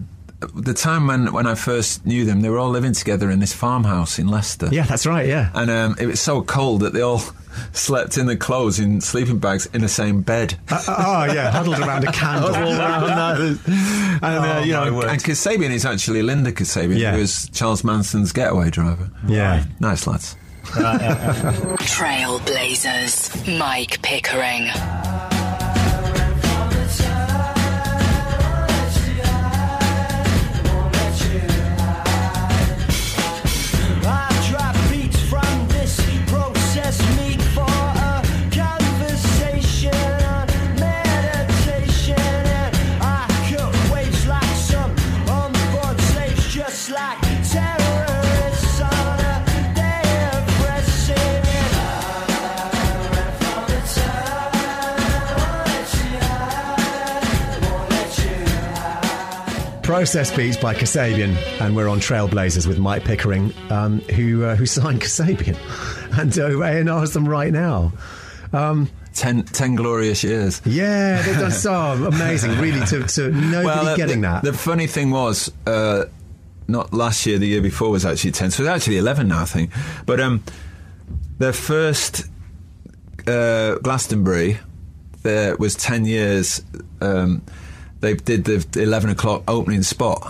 the 0.55 0.73
time 0.73 1.07
when 1.07 1.31
when 1.33 1.47
I 1.47 1.55
first 1.55 2.05
knew 2.05 2.25
them, 2.25 2.41
they 2.41 2.49
were 2.49 2.59
all 2.59 2.69
living 2.69 2.93
together 2.93 3.29
in 3.31 3.39
this 3.39 3.53
farmhouse 3.53 4.19
in 4.19 4.27
Leicester. 4.27 4.67
yeah, 4.71 4.83
that's 4.85 5.05
right. 5.05 5.25
Yeah. 5.27 5.49
and 5.55 5.71
um, 5.71 5.95
it 5.99 6.05
was 6.05 6.19
so 6.21 6.41
cold 6.41 6.81
that 6.81 6.93
they 6.93 7.01
all 7.01 7.21
slept 7.71 8.17
in 8.17 8.25
the 8.25 8.35
clothes 8.37 8.79
in 8.79 9.01
sleeping 9.01 9.39
bags 9.39 9.65
in 9.67 9.81
the 9.81 9.89
same 9.89 10.21
bed. 10.21 10.55
Uh, 10.69 10.81
oh 10.87 11.23
yeah, 11.33 11.51
huddled 11.51 11.79
around 11.79 12.03
a 12.07 12.11
candle. 12.13 12.53
and 12.55 13.59
uh, 14.23 14.61
you 14.65 14.73
know, 14.73 14.93
word. 14.93 15.09
and 15.09 15.23
Kasabian 15.23 15.71
is 15.71 15.85
actually 15.85 16.21
Linda 16.23 16.51
Kasabian, 16.51 16.97
Yeah. 16.97 17.13
who 17.13 17.19
was 17.19 17.49
Charles 17.53 17.83
Manson's 17.83 18.31
getaway 18.31 18.69
driver. 18.69 19.09
Yeah. 19.27 19.65
nice 19.79 20.05
lads. 20.07 20.35
Trailblazers. 22.23 23.57
Mike 23.59 24.01
Pickering. 24.01 24.69
Process 59.93 60.35
Beats 60.35 60.57
by 60.57 60.73
Kasabian, 60.73 61.35
and 61.61 61.75
we're 61.75 61.87
on 61.87 61.99
Trailblazers 61.99 62.65
with 62.65 62.79
Mike 62.79 63.05
Pickering, 63.05 63.53
um, 63.69 63.99
who 63.99 64.43
uh, 64.43 64.55
who 64.55 64.65
signed 64.65 65.01
Kasabian, 65.03 65.55
and 66.19 66.35
uh, 66.39 66.49
who 66.49 66.63
A&Rs 66.63 67.13
them 67.13 67.29
right 67.29 67.53
now. 67.53 67.93
Um, 68.53 68.89
Ten, 69.13 69.43
ten 69.43 69.75
glorious 69.75 70.23
years. 70.23 70.63
yeah, 70.65 71.21
they've 71.21 71.37
done 71.37 71.51
so 71.51 71.71
amazing, 72.07 72.57
really, 72.59 72.83
to, 72.87 73.03
to 73.03 73.29
nobody 73.29 73.87
uh, 73.89 73.95
getting 73.95 74.21
the, 74.21 74.29
that. 74.29 74.43
The 74.43 74.53
funny 74.53 74.87
thing 74.87 75.11
was, 75.11 75.51
uh, 75.67 76.05
not 76.67 76.91
last 76.91 77.27
year, 77.27 77.37
the 77.37 77.45
year 77.45 77.61
before 77.61 77.91
was 77.91 78.03
actually 78.03 78.31
10. 78.31 78.49
So 78.49 78.63
it's 78.63 78.69
actually 78.69 78.97
11 78.97 79.27
now, 79.27 79.43
I 79.43 79.45
think. 79.45 79.69
But 80.07 80.19
um, 80.19 80.43
their 81.37 81.53
first 81.53 82.25
uh, 83.27 83.75
Glastonbury, 83.75 84.57
there 85.21 85.55
was 85.57 85.75
10 85.75 86.05
years. 86.05 86.63
Um, 86.99 87.43
they 88.03 88.13
did 88.13 88.43
the 88.45 88.81
11 88.81 89.09
o'clock 89.09 89.43
opening 89.47 89.81
spot. 89.81 90.21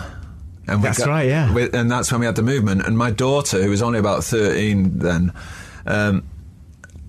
And 0.67 0.81
we 0.81 0.87
That's 0.87 1.05
right, 1.05 1.27
yeah. 1.27 1.53
we- 1.53 1.69
and 1.71 1.91
that's 1.91 2.09
when 2.11 2.21
we 2.21 2.25
had 2.25 2.35
the 2.37 2.43
movement. 2.43 2.85
And 2.87 2.97
my 2.97 3.11
daughter, 3.11 3.61
who 3.61 3.69
was 3.69 3.81
only 3.81 3.99
about 3.99 4.23
13 4.23 4.99
then, 4.99 5.33
um, 5.85 6.23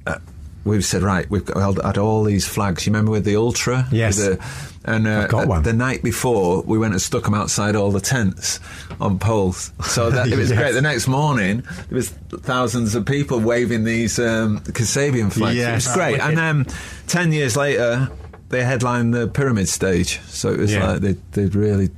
uh, 0.07 0.16
we 0.65 0.81
said, 0.82 1.03
right, 1.03 1.28
we've 1.31 1.45
got, 1.45 1.85
had 1.85 1.99
all 1.99 2.24
these 2.24 2.49
flags. 2.49 2.85
You 2.86 2.93
remember 2.93 3.12
with 3.12 3.24
the 3.24 3.36
Ultra? 3.36 3.86
Yes. 3.93 4.16
The- 4.16 4.45
and 4.86 5.07
uh, 5.07 5.28
got 5.28 5.49
uh, 5.49 5.61
the 5.61 5.73
night 5.73 6.03
before, 6.03 6.61
we 6.62 6.77
went 6.77 6.93
and 6.93 7.01
stuck 7.01 7.23
them 7.24 7.32
outside 7.32 7.74
all 7.74 7.91
the 7.91 8.01
tents 8.01 8.61
on 9.01 9.19
poles. 9.19 9.73
So 9.85 10.11
that, 10.11 10.27
it 10.28 10.36
was 10.36 10.51
Yes. 10.51 10.59
great. 10.59 10.73
The 10.73 10.82
next 10.82 11.07
morning, 11.09 11.62
there 11.89 11.97
was 11.97 12.11
thousands 12.11 12.95
of 12.95 13.07
people 13.07 13.39
waving 13.41 13.85
these 13.85 14.19
um, 14.19 14.61
Kasabian 14.61 15.32
flags. 15.32 15.57
Yes. 15.57 15.86
It 15.86 15.89
was 15.89 15.97
great. 15.97 16.12
Wicked. 16.15 16.27
And 16.28 16.39
um, 16.39 16.66
ten 17.07 17.32
years 17.32 17.57
later, 17.57 18.11
they 18.55 18.65
headlined 18.65 19.13
the 19.13 19.27
Pyramid 19.29 19.69
stage. 19.69 20.21
So 20.27 20.51
it 20.53 20.59
was 20.59 20.73
Yeah. 20.73 20.93
like 20.93 21.01
they, 21.01 21.17
they'd 21.33 21.55
really 21.55 21.91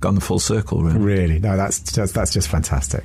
gone 0.00 0.14
the 0.16 0.20
full 0.20 0.38
circle, 0.40 0.82
really. 0.82 0.98
Really, 0.98 1.38
no, 1.38 1.56
that's 1.56 1.78
just, 1.80 2.14
that's 2.14 2.32
just 2.32 2.48
fantastic. 2.48 3.04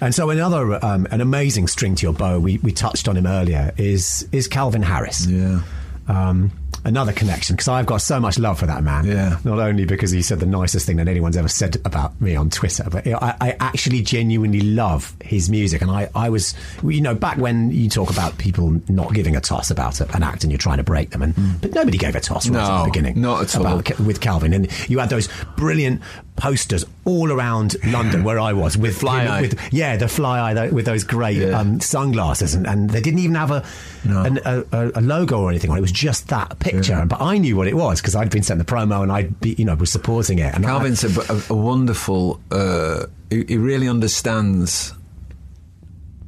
And 0.00 0.14
so 0.14 0.28
another 0.30 0.84
um, 0.84 1.06
an 1.10 1.20
amazing 1.20 1.68
string 1.68 1.94
to 1.94 2.02
your 2.06 2.12
bow. 2.12 2.38
We, 2.38 2.58
we 2.58 2.72
touched 2.72 3.08
on 3.08 3.16
him 3.16 3.26
earlier. 3.26 3.72
Is 3.78 4.28
is 4.32 4.46
Calvin 4.48 4.82
Harris? 4.82 5.26
Yeah. 5.26 5.60
Um, 6.08 6.50
another 6.86 7.12
connection 7.12 7.56
because 7.56 7.68
I've 7.68 7.84
got 7.84 7.98
so 7.98 8.20
much 8.20 8.38
love 8.38 8.58
for 8.58 8.66
that 8.66 8.82
man. 8.82 9.04
Yeah. 9.04 9.38
Not 9.44 9.58
only 9.58 9.84
because 9.84 10.12
he 10.12 10.22
said 10.22 10.40
the 10.40 10.46
nicest 10.46 10.86
thing 10.86 10.96
that 10.96 11.08
anyone's 11.08 11.36
ever 11.36 11.48
said 11.48 11.76
about 11.84 12.18
me 12.20 12.36
on 12.36 12.48
Twitter, 12.48 12.86
but 12.90 13.06
I, 13.06 13.36
I 13.40 13.56
actually 13.60 14.02
genuinely 14.02 14.60
love 14.60 15.14
his 15.20 15.50
music. 15.50 15.82
And 15.82 15.90
I, 15.90 16.08
I 16.14 16.30
was, 16.30 16.54
you 16.84 17.00
know, 17.00 17.14
back 17.14 17.38
when 17.38 17.72
you 17.72 17.90
talk 17.90 18.10
about 18.10 18.38
people 18.38 18.80
not 18.88 19.12
giving 19.12 19.36
a 19.36 19.40
toss 19.40 19.70
about 19.70 20.00
an 20.00 20.22
act 20.22 20.44
and 20.44 20.52
you're 20.52 20.58
trying 20.58 20.78
to 20.78 20.84
break 20.84 21.10
them, 21.10 21.22
and 21.22 21.34
mm. 21.34 21.60
but 21.60 21.74
nobody 21.74 21.98
gave 21.98 22.14
a 22.14 22.20
toss 22.20 22.48
right 22.48 22.62
at 22.62 22.84
the 22.84 22.90
beginning. 22.90 23.20
not 23.20 23.42
at 23.42 23.56
all. 23.56 23.80
about 23.80 23.98
with 24.00 24.20
Calvin, 24.20 24.52
and 24.52 24.70
you 24.88 24.98
had 25.00 25.10
those 25.10 25.28
brilliant 25.56 26.00
posters 26.36 26.84
all 27.06 27.32
around 27.32 27.76
London 27.86 28.22
where 28.22 28.38
I 28.38 28.52
was 28.52 28.76
with 28.76 28.98
Fly 28.98 29.24
eye. 29.24 29.40
with 29.40 29.58
yeah, 29.72 29.96
the 29.96 30.06
fly 30.08 30.38
eye 30.52 30.68
with 30.68 30.84
those 30.84 31.02
great 31.02 31.38
Yeah. 31.38 31.58
um, 31.58 31.80
sunglasses, 31.80 32.54
and, 32.54 32.66
and 32.66 32.90
they 32.90 33.00
didn't 33.00 33.20
even 33.20 33.36
have 33.36 33.50
a, 33.50 33.64
No. 34.04 34.22
an, 34.22 34.38
a 34.44 34.64
a 34.72 34.90
a 34.96 35.00
logo 35.00 35.40
or 35.40 35.48
anything 35.50 35.70
on 35.70 35.76
it. 35.76 35.80
It 35.80 35.82
was 35.82 35.92
just 35.92 36.28
that 36.28 36.58
picture, 36.58 37.04
but 37.06 37.20
I 37.22 37.38
knew 37.38 37.56
what 37.56 37.68
it 37.68 37.74
was 37.74 38.00
because 38.00 38.14
I'd 38.14 38.30
been 38.30 38.42
sent 38.42 38.58
the 38.58 38.64
promo 38.64 39.02
and 39.02 39.10
I'd 39.10 39.40
be, 39.40 39.54
you 39.58 39.64
know 39.64 39.74
was 39.74 39.90
supporting 39.90 40.38
it. 40.38 40.54
And 40.54 40.64
I- 40.64 40.68
Calvin's 40.68 41.04
a, 41.04 41.32
a, 41.32 41.42
a 41.50 41.54
wonderful. 41.54 42.38
Uh, 42.50 43.06
he, 43.30 43.44
he 43.48 43.56
really 43.56 43.88
understands 43.88 44.92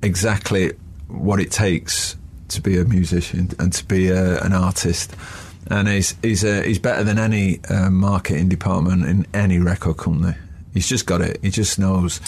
exactly 0.03 0.73
what 1.09 1.41
it 1.41 1.51
takes 1.51 2.17
to 2.49 2.61
be 2.63 2.79
a 2.79 2.85
musician 2.85 3.51
and 3.59 3.73
to 3.75 3.85
be 3.85 4.09
a, 4.09 4.41
an 4.43 4.53
artist. 4.53 5.15
And 5.71 5.87
he's 5.89 6.15
he's 6.23 6.45
uh, 6.45 6.63
he's 6.65 6.79
better 6.79 7.05
than 7.05 7.19
any 7.19 7.61
uh, 7.69 7.91
marketing 7.91 8.49
department 8.49 9.05
in 9.05 9.27
any 9.35 9.59
record 9.59 9.99
company. 9.99 10.35
He's 10.75 10.89
just 10.89 11.07
got 11.07 11.21
it. 11.21 11.39
He 11.43 11.51
just 11.51 11.79
knows. 11.79 12.21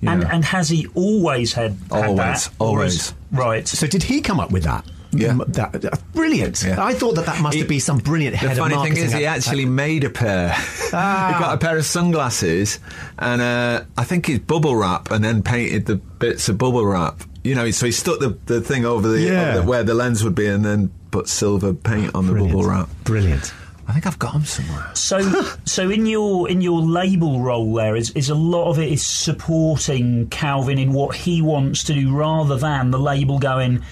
You 0.00 0.08
And, 0.10 0.20
know. 0.22 0.28
and 0.32 0.44
has 0.44 0.68
he 0.68 0.86
always 0.94 1.52
had, 1.52 1.72
had 1.92 2.04
Always, 2.06 2.16
that? 2.16 2.50
Always. 2.58 2.94
is- 2.94 3.14
right. 3.32 3.66
so 3.68 3.86
did 3.86 4.02
he 4.04 4.20
come 4.20 4.40
up 4.40 4.50
with 4.50 4.62
that? 4.64 4.84
Yeah. 5.10 5.28
M- 5.30 5.42
that, 5.48 5.84
uh, 5.84 5.90
brilliant. 6.12 6.62
Yeah. 6.62 6.82
I 6.84 6.92
thought 6.94 7.14
that 7.16 7.26
that 7.26 7.40
must 7.40 7.54
He- 7.54 7.60
have 7.60 7.68
been 7.68 7.80
some 7.80 7.98
brilliant 7.98 8.36
head 8.36 8.50
of 8.50 8.56
The 8.56 8.62
of 8.62 8.68
funny 8.70 8.74
thing 8.74 8.94
marketing. 8.94 9.04
is, 9.06 9.12
he 9.12 9.26
at- 9.26 9.36
actually 9.38 9.64
made 9.66 10.04
a 10.04 10.10
pair. 10.10 10.52
Ah. 10.92 11.32
he 11.34 11.40
got 11.42 11.54
a 11.54 11.58
pair 11.58 11.76
of 11.78 11.84
sunglasses, 11.86 12.78
and 13.18 13.40
uh, 13.42 13.84
I 13.96 14.04
think 14.04 14.26
he's 14.26 14.38
bubble 14.40 14.76
wrap, 14.76 15.10
and 15.10 15.24
then 15.24 15.42
painted 15.42 15.86
the 15.86 15.96
bits 15.96 16.48
of 16.48 16.58
bubble 16.58 16.86
wrap. 16.86 17.22
You 17.44 17.54
know, 17.54 17.70
so 17.70 17.86
he 17.86 17.92
stuck 17.92 18.20
the, 18.20 18.38
the 18.46 18.60
thing 18.60 18.84
over 18.84 19.08
the, 19.08 19.20
Yeah. 19.20 19.50
over 19.50 19.60
the- 19.60 19.66
where 19.66 19.82
the 19.82 19.94
lens 19.94 20.22
would 20.24 20.34
be, 20.34 20.46
and 20.46 20.64
then 20.64 20.90
put 21.18 21.28
silver 21.28 21.74
paint 21.74 22.14
on 22.14 22.26
the 22.26 22.32
brilliant. 22.32 22.56
bubble 22.56 22.70
wrap. 22.70 22.88
Brilliant. 23.02 23.52
I 23.88 23.92
think 23.92 24.06
I've 24.06 24.18
got 24.20 24.34
them 24.34 24.44
somewhere. 24.44 24.88
So, 24.94 25.18
so 25.64 25.90
in 25.90 26.06
your 26.06 26.48
in 26.48 26.60
your 26.60 26.80
label 26.80 27.40
role, 27.40 27.74
there 27.74 27.96
is 27.96 28.10
is 28.10 28.28
a 28.30 28.34
lot 28.34 28.70
of 28.70 28.78
it 28.78 28.92
is 28.92 29.04
supporting 29.04 30.28
Calvin 30.28 30.78
in 30.78 30.92
what 30.92 31.16
he 31.16 31.42
wants 31.42 31.82
to 31.84 31.94
do, 31.94 32.14
rather 32.14 32.56
than 32.56 32.92
the 32.92 33.00
label 33.00 33.40
going, 33.40 33.82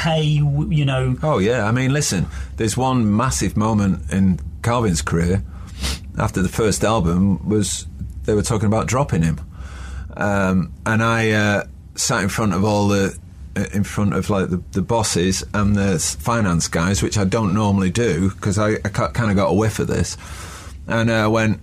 "Hey, 0.00 0.22
you 0.24 0.84
know, 0.84 1.16
Oh 1.22 1.38
yeah, 1.38 1.64
I 1.64 1.70
mean, 1.70 1.92
listen, 1.92 2.26
there's 2.56 2.76
one 2.76 3.16
massive 3.16 3.56
moment 3.56 4.10
in 4.10 4.40
Calvin's 4.62 5.02
career 5.02 5.44
after 6.18 6.42
the 6.42 6.48
first 6.48 6.82
album 6.82 7.48
was 7.48 7.86
they 8.24 8.34
were 8.34 8.42
talking 8.42 8.66
about 8.66 8.88
dropping 8.88 9.22
him, 9.22 9.38
um, 10.16 10.72
and 10.84 11.02
I 11.04 11.30
uh, 11.30 11.64
sat 11.94 12.22
in 12.22 12.28
front 12.28 12.52
of 12.52 12.64
all 12.64 12.88
the 12.88 13.16
in 13.72 13.84
front 13.84 14.14
of 14.14 14.30
like 14.30 14.50
the, 14.50 14.62
the 14.72 14.82
bosses 14.82 15.44
and 15.54 15.76
the 15.76 15.98
finance 15.98 16.68
guys, 16.68 17.02
which 17.02 17.18
I 17.18 17.24
don't 17.24 17.54
normally 17.54 17.90
do 17.90 18.30
because 18.30 18.58
I, 18.58 18.74
I 18.84 18.88
kind 18.88 19.30
of 19.30 19.36
got 19.36 19.46
a 19.46 19.54
whiff 19.54 19.78
of 19.78 19.86
this, 19.86 20.16
and 20.86 21.10
uh, 21.10 21.28
went 21.30 21.60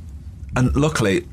and 0.55 0.75
luckily. 0.75 1.27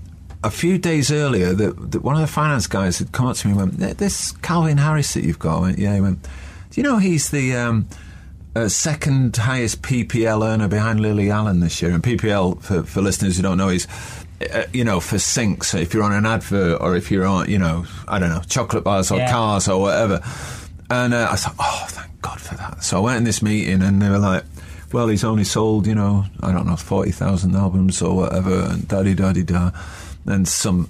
A 0.44 0.52
few 0.52 0.78
days 0.78 1.10
earlier, 1.10 1.52
the, 1.52 1.72
the, 1.72 1.98
one 1.98 2.14
of 2.14 2.20
the 2.20 2.28
finance 2.28 2.68
guys 2.68 3.00
had 3.00 3.10
come 3.10 3.26
up 3.26 3.36
to 3.38 3.48
me 3.48 3.58
and 3.58 3.78
went, 3.80 3.98
"This 3.98 4.30
Calvin 4.30 4.78
Harris 4.78 5.14
that 5.14 5.24
you've 5.24 5.40
got." 5.40 5.58
I 5.58 5.60
went, 5.62 5.78
"Yeah." 5.80 5.94
He 5.96 6.00
went, 6.00 6.22
"Do 6.22 6.80
you 6.80 6.84
know 6.84 6.98
he's 6.98 7.30
the 7.32 7.56
um, 7.56 7.88
uh, 8.58 8.68
second 8.68 9.36
highest 9.36 9.82
PPL 9.82 10.46
earner 10.46 10.68
behind 10.68 11.00
Lily 11.00 11.30
Allen 11.30 11.60
this 11.60 11.80
year. 11.80 11.92
And 11.92 12.02
PPL, 12.02 12.62
for, 12.62 12.82
for 12.82 13.02
listeners 13.02 13.36
who 13.36 13.42
don't 13.42 13.58
know, 13.58 13.68
is 13.68 13.86
uh, 14.40 14.64
you 14.72 14.84
know 14.84 15.00
for 15.00 15.16
syncs. 15.16 15.74
If 15.80 15.94
you're 15.94 16.02
on 16.04 16.12
an 16.12 16.26
advert 16.26 16.80
or 16.80 16.96
if 16.96 17.10
you're 17.10 17.26
on, 17.26 17.50
you 17.50 17.58
know, 17.58 17.84
I 18.06 18.18
don't 18.18 18.30
know, 18.30 18.42
chocolate 18.48 18.84
bars 18.84 19.10
or 19.10 19.18
Yeah. 19.18 19.30
cars 19.30 19.68
or 19.68 19.80
whatever. 19.80 20.20
And 20.90 21.12
uh, 21.12 21.28
I 21.30 21.36
thought, 21.36 21.54
oh, 21.58 21.86
thank 21.88 22.20
God 22.22 22.40
for 22.40 22.54
that. 22.56 22.82
So 22.82 22.98
I 22.98 23.00
went 23.00 23.16
in 23.18 23.24
this 23.24 23.42
meeting 23.42 23.82
and 23.82 24.00
they 24.00 24.08
were 24.08 24.18
like, 24.18 24.44
well, 24.92 25.08
he's 25.08 25.22
only 25.24 25.44
sold, 25.44 25.86
you 25.86 25.94
know, 25.94 26.24
I 26.42 26.50
don't 26.50 26.66
know, 26.66 26.76
40,000 26.76 27.54
albums 27.54 28.00
or 28.00 28.16
whatever, 28.16 28.60
and 28.70 28.88
da 28.88 29.02
di 29.02 29.12
da 29.14 29.32
da. 29.32 29.70
And 30.24 30.48
some 30.48 30.88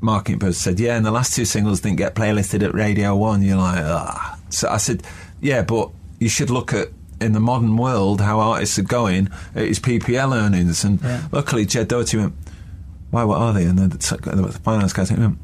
marketing 0.00 0.40
person 0.40 0.60
said, 0.60 0.80
yeah, 0.80 0.96
and 0.96 1.06
the 1.06 1.10
last 1.10 1.34
two 1.34 1.46
singles 1.46 1.80
didn't 1.80 1.96
get 1.96 2.14
playlisted 2.14 2.62
at 2.62 2.74
Radio 2.74 3.16
1. 3.16 3.40
You're 3.42 3.56
like, 3.56 3.78
ah. 3.82 4.38
So 4.50 4.68
I 4.68 4.76
said, 4.76 5.02
yeah, 5.40 5.62
but 5.62 5.88
you 6.20 6.28
should 6.28 6.50
look 6.50 6.74
at, 6.74 6.88
in 7.20 7.32
the 7.32 7.40
modern 7.40 7.76
world, 7.78 8.20
how 8.20 8.40
artists 8.40 8.78
are 8.78 8.82
going 8.82 9.30
at 9.54 9.66
his 9.66 9.80
PPL 9.80 10.36
earnings. 10.36 10.84
And 10.84 11.00
luckily, 11.32 11.64
Jed 11.64 11.88
Doherty 11.88 12.18
went, 12.18 12.34
why, 13.14 13.22
what 13.22 13.38
are 13.38 13.52
they? 13.52 13.64
And 13.64 13.78
then 13.78 13.90
the, 13.90 13.96
the 13.96 14.60
finance 14.64 14.92
guy 14.92 15.04
went, 15.04 15.38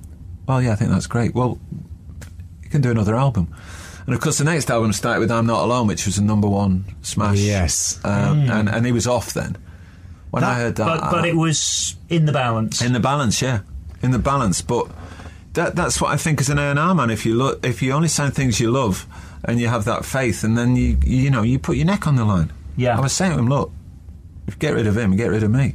well, 0.49 0.61
yeah, 0.61 0.73
I 0.73 0.75
think 0.75 0.91
that's 0.91 1.07
great. 1.07 1.37
Well, 1.37 1.61
you 2.65 2.69
can 2.69 2.81
do 2.81 2.91
another 2.91 3.15
album. 3.15 3.55
And 4.07 4.15
of 4.17 4.21
course, 4.21 4.39
the 4.39 4.45
next 4.45 4.69
album 4.73 4.93
started 4.93 5.21
with 5.21 5.31
I'm 5.31 5.47
Not 5.47 5.63
Alone, 5.63 5.87
which 5.87 6.05
was 6.05 6.19
a 6.19 6.25
number 6.25 6.49
one 6.49 6.85
smash. 7.03 7.39
Yes. 7.39 8.01
Um, 8.05 8.51
and, 8.51 8.69
and 8.69 8.85
he 8.85 8.91
was 8.91 9.07
off 9.07 9.35
then. 9.35 9.57
When 10.33 10.43
I 10.43 10.55
heard 10.55 10.75
that. 10.77 10.85
But, 10.85 11.11
but 11.13 11.25
it 11.29 11.37
was 11.37 11.95
in 12.09 12.25
the 12.25 12.33
balance. 12.33 12.83
in 12.83 12.93
the 12.93 12.99
balance, 12.99 13.41
yeah, 13.41 13.61
in 14.03 14.11
the 14.11 14.19
balance. 14.19 14.63
But 14.63 14.91
that, 15.53 15.77
that's 15.77 16.01
what 16.01 16.11
I 16.11 16.17
think 16.17 16.41
as 16.41 16.49
an 16.51 16.59
A&R 16.59 16.95
man. 16.95 17.09
If 17.09 17.25
you 17.25 17.37
look, 17.37 17.65
if 17.65 17.83
you 17.83 17.93
only 17.93 18.09
sign 18.09 18.33
things 18.33 18.59
you 18.59 18.73
love, 18.73 19.07
and 19.45 19.61
you 19.61 19.69
have 19.69 19.85
that 19.85 20.05
faith, 20.05 20.43
and 20.43 20.59
then 20.59 20.75
you 20.75 20.99
you 21.05 21.31
know 21.31 21.43
you 21.43 21.61
put 21.61 21.77
your 21.77 21.87
neck 21.87 22.09
on 22.09 22.17
the 22.17 22.25
line. 22.25 22.53
Yeah. 22.77 22.99
I 22.99 23.01
was 23.01 23.13
saying 23.13 23.33
to 23.33 23.39
him, 23.39 23.49
look, 23.49 23.71
get 24.59 24.75
rid 24.75 24.89
of 24.89 24.97
him, 24.97 25.17
get 25.17 25.29
rid 25.29 25.45
of 25.45 25.51
me. 25.53 25.75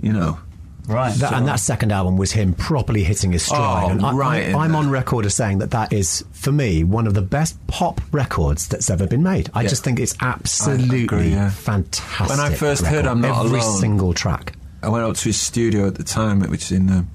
You 0.00 0.12
know, 0.12 0.38
right. 0.86 1.14
That, 1.14 1.32
and 1.32 1.46
that 1.48 1.56
second 1.60 1.92
album 1.92 2.16
was 2.16 2.32
him 2.32 2.54
properly 2.54 3.04
hitting 3.04 3.32
his 3.32 3.44
stride. 3.44 3.84
Oh, 3.84 3.90
and 3.90 4.04
I, 4.04 4.12
right 4.12 4.54
I, 4.54 4.64
am 4.64 4.74
on 4.74 4.90
record 4.90 5.24
as 5.26 5.34
saying 5.34 5.58
that 5.58 5.70
that 5.72 5.92
is, 5.92 6.24
for 6.32 6.52
me, 6.52 6.84
one 6.84 7.06
of 7.06 7.14
the 7.14 7.22
best 7.22 7.64
pop 7.66 8.00
records 8.12 8.68
that's 8.68 8.90
ever 8.90 9.06
been 9.06 9.22
made. 9.22 9.50
I 9.54 9.62
Yeah. 9.62 9.68
just 9.68 9.84
think 9.84 10.00
it's 10.00 10.14
absolutely 10.20 11.04
agree, 11.04 11.28
yeah. 11.30 11.50
fantastic. 11.50 12.28
When 12.28 12.40
I 12.40 12.54
first 12.54 12.84
heard. 12.86 13.06
I'm 13.06 13.20
Not 13.20 13.46
Every 13.46 13.60
Alone- 13.60 13.80
single 13.80 14.12
track. 14.14 14.54
I 14.82 14.88
went 14.88 15.04
up 15.04 15.14
to 15.16 15.24
his 15.24 15.40
studio 15.40 15.86
at 15.86 15.94
the 15.94 16.02
time, 16.04 16.40
which 16.40 16.62
is 16.64 16.72
in 16.72 16.90
um, 16.90 17.10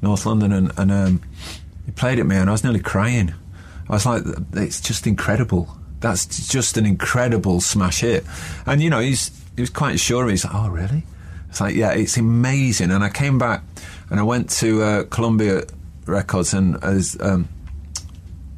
North 0.00 0.24
London, 0.24 0.50
and, 0.52 0.72
and 0.78 0.90
um, 0.90 1.22
he 1.84 1.92
played 1.92 2.18
it 2.18 2.24
me, 2.24 2.36
and 2.36 2.48
I 2.48 2.52
was 2.52 2.64
nearly 2.64 2.80
crying. 2.80 3.34
I 3.88 3.92
was 3.92 4.06
like, 4.06 4.22
"It's 4.54 4.80
just 4.80 5.06
incredible. 5.06 5.68
That's 6.00 6.48
just 6.48 6.78
an 6.78 6.86
incredible 6.86 7.60
smash 7.60 8.00
hit." 8.00 8.24
And 8.64 8.82
you 8.82 8.88
know, 8.88 9.00
he's 9.00 9.30
he 9.56 9.60
was 9.60 9.68
quite 9.68 10.00
sure. 10.00 10.28
He's 10.30 10.44
like, 10.46 10.54
"Oh, 10.54 10.68
really?" 10.70 11.04
It's 11.52 11.60
like, 11.60 11.74
"Yeah, 11.76 11.92
it's 11.92 12.16
amazing." 12.16 12.90
And 12.90 13.04
I 13.04 13.10
came 13.10 13.36
back, 13.36 13.62
and 14.08 14.18
I 14.18 14.22
went 14.22 14.48
to 14.60 14.82
uh, 14.82 15.04
Columbia 15.04 15.64
Records, 16.06 16.54
and 16.54 16.82
as 16.82 17.14
um, 17.20 17.46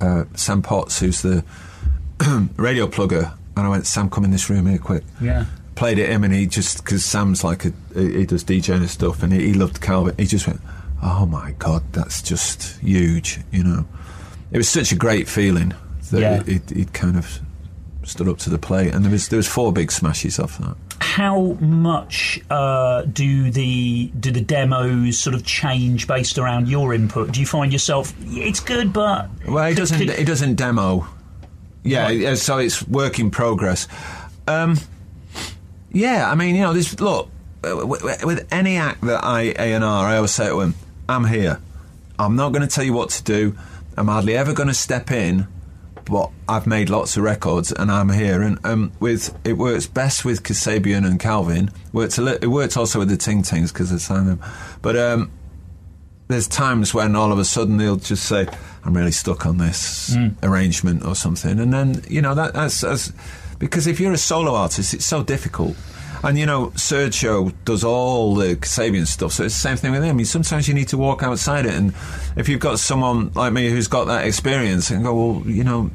uh, 0.01 0.25
Sam 0.35 0.63
Potts, 0.63 1.01
who's 1.01 1.21
the 1.23 1.45
radio 2.57 2.87
plugger, 2.87 3.35
and 3.57 3.67
I 3.67 3.69
went, 3.69 3.87
"Sam, 3.87 4.09
come 4.11 4.25
in 4.25 4.31
this 4.31 4.49
room 4.49 4.67
here, 4.67 4.79
quick." 4.79 5.03
Yeah. 5.21 5.47
played 5.75 5.99
it 5.99 6.09
him 6.09 6.23
and 6.23 6.33
he 6.33 6.47
just 6.47 6.85
because 6.85 7.05
Sam's 7.05 7.43
like 7.43 7.65
a, 7.65 7.73
he 7.97 8.25
does 8.27 8.45
DJing 8.45 8.77
and 8.77 8.89
stuff 8.91 9.25
and 9.25 9.33
he, 9.33 9.47
he 9.49 9.55
loved 9.55 9.81
Calvin 9.81 10.15
he 10.17 10.25
just 10.25 10.47
went 10.47 10.61
oh 11.03 11.27
my 11.27 11.51
god 11.59 11.83
that's 11.93 12.23
just 12.23 12.79
huge 12.79 13.41
you 13.51 13.65
know 13.65 13.85
it 14.53 14.57
was 14.57 14.69
such 14.69 14.93
a 14.93 14.95
great 14.95 15.29
feeling 15.29 15.75
that 16.13 16.21
Yeah. 16.21 16.41
it, 16.43 16.49
it, 16.71 16.73
it 16.73 16.93
kind 16.93 17.17
of 17.17 17.41
stood 18.05 18.29
up 18.29 18.39
to 18.39 18.51
the 18.51 18.59
plate 18.59 18.95
and 18.95 19.05
there 19.05 19.11
was 19.11 19.29
there 19.31 19.37
was 19.37 19.49
four 19.49 19.73
big 19.73 19.91
smashes 19.91 20.39
off 20.39 20.59
that 20.59 20.77
How 21.15 21.53
much 21.61 22.41
uh, 22.51 23.03
do 23.03 23.51
the 23.51 24.11
do 24.19 24.31
the 24.33 24.41
demos 24.41 25.19
sort 25.19 25.35
of 25.37 25.45
change 25.45 26.07
based 26.09 26.39
around 26.39 26.69
your 26.69 26.93
input? 26.93 27.31
Do 27.33 27.39
you 27.41 27.47
find 27.47 27.73
yourself 27.73 28.13
it's 28.25 28.59
good, 28.61 28.93
but 28.93 29.29
well 29.47 29.69
could- 29.69 29.77
doesn't 29.77 30.11
he 30.11 30.25
doesn't 30.25 30.57
demo 30.57 31.07
yeah 31.85 32.05
Right. 32.05 32.37
so 32.39 32.59
it's 32.59 32.87
work 32.89 33.19
in 33.21 33.31
progress 33.31 33.87
um, 34.49 34.79
yeah 35.93 36.31
I 36.31 36.35
mean 36.35 36.57
you 36.57 36.63
know 36.63 36.73
this 36.73 36.99
look 36.99 37.29
w- 37.63 37.87
with 38.27 38.47
any 38.51 38.77
act 38.79 39.03
that 39.03 39.23
I 39.23 39.55
A&R 39.59 39.83
I 40.09 40.17
always 40.17 40.31
say 40.33 40.49
to 40.49 40.61
him 40.61 40.75
I'm 41.09 41.27
here 41.27 41.61
I'm 42.19 42.35
not 42.37 42.51
going 42.53 42.63
to 42.67 42.73
tell 42.75 42.85
you 42.85 42.93
what 42.93 43.11
to 43.11 43.23
do. 43.25 43.57
I'm 43.97 44.07
hardly 44.09 44.37
ever 44.37 44.53
going 44.53 44.69
to 44.69 44.75
step 44.75 45.11
in, 45.11 45.47
but 46.05 46.31
I've 46.49 46.67
made 46.67 46.91
lots 46.91 47.17
of 47.17 47.23
records 47.23 47.73
and 47.73 47.91
I'm 47.91 48.11
here. 48.11 48.43
And 48.43 48.59
um, 48.65 48.93
with 49.01 49.37
it 49.45 49.55
works 49.55 49.87
best 49.87 50.25
with 50.25 50.43
Kasabian 50.43 51.07
and 51.07 51.19
Calvin. 51.19 51.71
Works 51.93 52.19
a 52.19 52.23
li- 52.23 52.39
it 52.43 52.49
works 52.49 52.77
also 52.77 52.99
with 52.99 53.09
the 53.09 53.17
Ting 53.17 53.43
Tings 53.43 53.73
because 53.73 53.93
I 53.93 53.97
signed 53.97 54.29
them. 54.29 54.41
But 54.83 54.97
um, 54.97 55.31
there's 56.29 56.47
times 56.49 56.95
when 56.95 57.17
all 57.17 57.33
of 57.33 57.39
a 57.39 57.45
sudden 57.45 57.77
they'll 57.77 57.97
just 57.97 58.25
say, 58.25 58.47
"I'm 58.85 58.97
really 58.97 59.13
stuck 59.13 59.47
on 59.47 59.59
this 59.59 60.15
arrangement 60.43 61.05
or 61.05 61.15
something," 61.15 61.59
and 61.61 61.73
then 61.73 62.03
you 62.09 62.23
know 62.23 62.35
that, 62.35 62.55
that's, 62.55 62.81
that's 62.81 63.13
because 63.59 63.87
if 63.87 64.01
you're 64.01 64.13
a 64.13 64.19
solo 64.19 64.55
artist, 64.55 64.95
it's 64.95 65.05
so 65.05 65.23
difficult. 65.23 65.77
And 66.25 66.39
you 66.39 66.47
know, 66.47 66.69
Sergio 66.69 67.53
does 67.65 67.85
all 67.85 68.35
the 68.35 68.57
Kasabian 68.57 69.07
stuff, 69.07 69.33
so 69.33 69.45
it's 69.45 69.55
the 69.55 69.61
same 69.61 69.77
thing 69.77 69.93
with 69.93 70.03
him. 70.03 70.11
I 70.11 70.13
mean, 70.13 70.27
sometimes 70.27 70.67
you 70.69 70.75
need 70.75 70.89
to 70.89 70.99
walk 70.99 71.23
outside 71.23 71.67
it, 71.67 71.75
and 71.75 71.93
if 72.37 72.49
you've 72.49 72.61
got 72.61 72.79
someone 72.79 73.31
like 73.35 73.53
me 73.53 73.69
who's 73.71 73.89
got 73.89 74.07
that 74.07 74.27
experience, 74.27 74.91
and 74.91 75.05
go, 75.05 75.15
well, 75.15 75.43
you 75.47 75.65
know, 75.65 75.91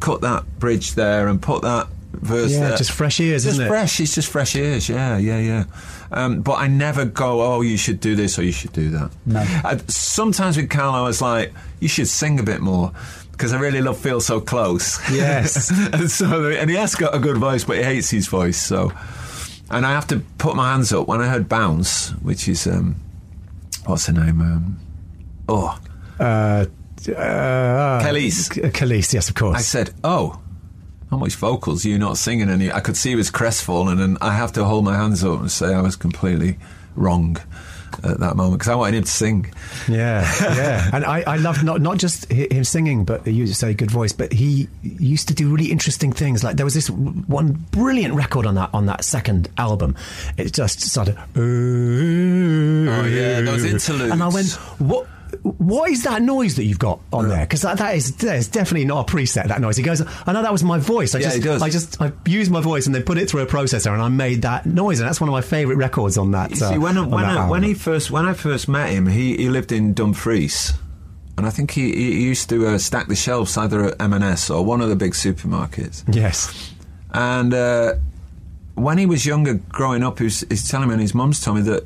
cut 0.00 0.20
that 0.22 0.44
bridge 0.58 0.94
there 0.94 1.28
and 1.28 1.40
put 1.40 1.62
that 1.62 1.86
verse 2.12 2.52
Yeah, 2.52 2.68
there. 2.70 2.76
just 2.76 2.92
fresh 2.92 3.20
ears, 3.20 3.44
just 3.44 3.54
isn't 3.54 3.66
it? 3.66 3.68
fresh. 3.68 4.00
It's 4.00 4.14
just 4.14 4.30
fresh 4.30 4.54
ears. 4.56 4.88
Yeah, 4.88 5.16
yeah, 5.18 5.38
yeah. 5.38 5.64
Um, 6.12 6.40
but 6.42 6.54
I 6.54 6.66
never 6.66 7.04
go, 7.04 7.40
oh, 7.40 7.60
you 7.60 7.76
should 7.76 8.00
do 8.00 8.16
this 8.16 8.38
or 8.38 8.42
you 8.42 8.52
should 8.52 8.72
do 8.72 8.90
that. 8.90 9.10
No. 9.26 9.40
I, 9.40 9.78
sometimes 9.86 10.56
with 10.56 10.68
Carl, 10.68 10.92
I 10.94 11.02
was 11.02 11.22
like, 11.22 11.52
you 11.78 11.86
should 11.88 12.08
sing 12.08 12.40
a 12.40 12.42
bit 12.42 12.60
more 12.60 12.92
because 13.32 13.52
I 13.52 13.60
really 13.60 13.80
love 13.80 13.96
"Feel 13.98 14.20
So 14.20 14.40
Close." 14.40 14.98
Yes. 15.10 15.70
and 15.92 16.10
so, 16.10 16.48
and 16.50 16.68
he 16.68 16.76
has 16.76 16.94
got 16.96 17.14
a 17.14 17.18
good 17.18 17.36
voice, 17.38 17.64
but 17.64 17.76
he 17.78 17.82
hates 17.84 18.10
his 18.10 18.26
voice. 18.26 18.60
So, 18.60 18.92
and 19.70 19.86
I 19.86 19.92
have 19.92 20.06
to 20.08 20.20
put 20.38 20.56
my 20.56 20.70
hands 20.72 20.92
up 20.92 21.06
when 21.08 21.20
I 21.20 21.28
heard 21.28 21.48
"Bounce," 21.48 22.10
which 22.22 22.48
is 22.48 22.66
um, 22.66 22.96
what's 23.86 24.06
her 24.06 24.12
name? 24.12 24.40
Um, 24.40 24.78
oh, 25.48 25.78
Uh, 26.18 26.66
uh, 27.16 28.00
Kelis. 28.02 28.50
K- 28.50 28.70
Kelis, 28.70 29.12
yes, 29.14 29.28
of 29.28 29.34
course. 29.34 29.58
I 29.58 29.62
said, 29.62 29.90
"Oh, 30.04 30.40
how 31.10 31.16
much 31.16 31.34
vocals 31.36 31.84
are 31.84 31.88
you 31.88 31.98
not 31.98 32.18
singing?" 32.18 32.50
And 32.50 32.60
he, 32.62 32.70
I 32.70 32.80
could 32.80 32.96
see 32.96 33.10
he 33.10 33.16
was 33.16 33.30
crestfallen, 33.30 34.00
and 34.00 34.18
I 34.20 34.34
have 34.34 34.52
to 34.52 34.64
hold 34.64 34.84
my 34.84 34.96
hands 34.96 35.24
up 35.24 35.40
and 35.40 35.50
say 35.50 35.74
I 35.74 35.80
was 35.80 35.96
completely 35.96 36.58
wrong 36.96 37.36
at 38.04 38.20
that 38.20 38.36
moment 38.36 38.58
because 38.58 38.68
I 38.68 38.74
wanted 38.74 38.98
him 38.98 39.04
to 39.04 39.10
sing. 39.10 39.52
Yeah, 39.88 40.30
yeah. 40.40 40.90
and 40.92 41.04
I, 41.04 41.22
I 41.22 41.36
love 41.36 41.62
not 41.62 41.80
not 41.80 41.98
just 41.98 42.30
him 42.30 42.64
singing, 42.64 43.04
but 43.04 43.26
you 43.26 43.46
say 43.48 43.74
good 43.74 43.90
voice. 43.90 44.12
But 44.12 44.32
he 44.32 44.68
used 44.82 45.28
to 45.28 45.34
do 45.34 45.50
really 45.50 45.70
interesting 45.70 46.12
things. 46.12 46.44
Like 46.44 46.56
there 46.56 46.66
was 46.66 46.74
this 46.74 46.90
one 46.90 47.52
brilliant 47.70 48.14
record 48.14 48.46
on 48.46 48.54
that 48.56 48.70
on 48.72 48.86
that 48.86 49.04
second 49.04 49.48
album. 49.58 49.96
It 50.36 50.52
just 50.52 50.80
started. 50.80 51.16
Oh 51.36 53.04
yeah, 53.06 53.40
those 53.40 53.64
interludes. 53.64 54.12
And 54.12 54.22
I 54.22 54.28
went, 54.28 54.52
what? 54.78 55.06
What 55.42 55.90
is 55.90 56.02
that 56.04 56.20
noise 56.22 56.56
that 56.56 56.64
you've 56.64 56.78
got 56.78 57.00
on 57.12 57.28
there? 57.28 57.40
Because 57.40 57.62
that, 57.62 57.78
that 57.78 57.94
is 57.94 58.14
that 58.16 58.36
is 58.36 58.48
definitely 58.48 58.84
not 58.84 59.08
a 59.08 59.12
preset. 59.12 59.48
That 59.48 59.60
noise. 59.60 59.76
He 59.76 59.82
goes, 59.82 60.02
I 60.26 60.32
know 60.32 60.42
that 60.42 60.52
was 60.52 60.62
my 60.62 60.78
voice. 60.78 61.14
I 61.14 61.20
Yeah, 61.20 61.30
just, 61.30 61.42
does. 61.42 61.62
I 61.62 61.70
just, 61.70 62.00
I 62.00 62.12
used 62.26 62.50
my 62.50 62.60
voice 62.60 62.86
and 62.86 62.94
then 62.94 63.04
put 63.04 63.16
it 63.16 63.30
through 63.30 63.42
a 63.42 63.46
processor, 63.46 63.92
and 63.92 64.02
I 64.02 64.08
made 64.08 64.42
that 64.42 64.66
noise. 64.66 65.00
And 65.00 65.08
that's 65.08 65.20
one 65.20 65.28
of 65.28 65.32
my 65.32 65.40
favourite 65.40 65.78
records 65.78 66.18
on 66.18 66.32
that. 66.32 66.50
You 66.50 66.64
uh, 66.66 66.70
see, 66.72 66.78
when 66.78 66.98
on 66.98 67.10
when, 67.10 67.24
I, 67.24 67.48
when 67.48 67.62
he 67.62 67.74
first 67.74 68.10
when 68.10 68.26
I 68.26 68.34
first 68.34 68.68
met 68.68 68.90
him, 68.90 69.06
he, 69.06 69.36
he 69.36 69.48
lived 69.48 69.72
in 69.72 69.94
Dumfries, 69.94 70.74
and 71.38 71.46
I 71.46 71.50
think 71.50 71.70
he, 71.70 71.94
he 71.94 72.22
used 72.22 72.48
to 72.50 72.66
uh, 72.66 72.78
stack 72.78 73.08
the 73.08 73.16
shelves 73.16 73.56
either 73.56 73.86
at 73.86 74.00
M&S 74.00 74.50
or 74.50 74.62
one 74.64 74.80
of 74.82 74.88
the 74.90 74.96
big 74.96 75.12
supermarkets. 75.12 76.04
yes. 76.14 76.74
And 77.12 77.54
uh, 77.54 77.94
when 78.74 78.98
he 78.98 79.06
was 79.06 79.26
younger, 79.26 79.54
growing 79.54 80.02
up, 80.02 80.18
he 80.18 80.24
was, 80.24 80.40
he's 80.48 80.68
telling 80.68 80.88
me, 80.88 80.94
and 80.94 81.00
his 81.00 81.14
mum's 81.14 81.40
told 81.40 81.56
me 81.56 81.62
that 81.62 81.84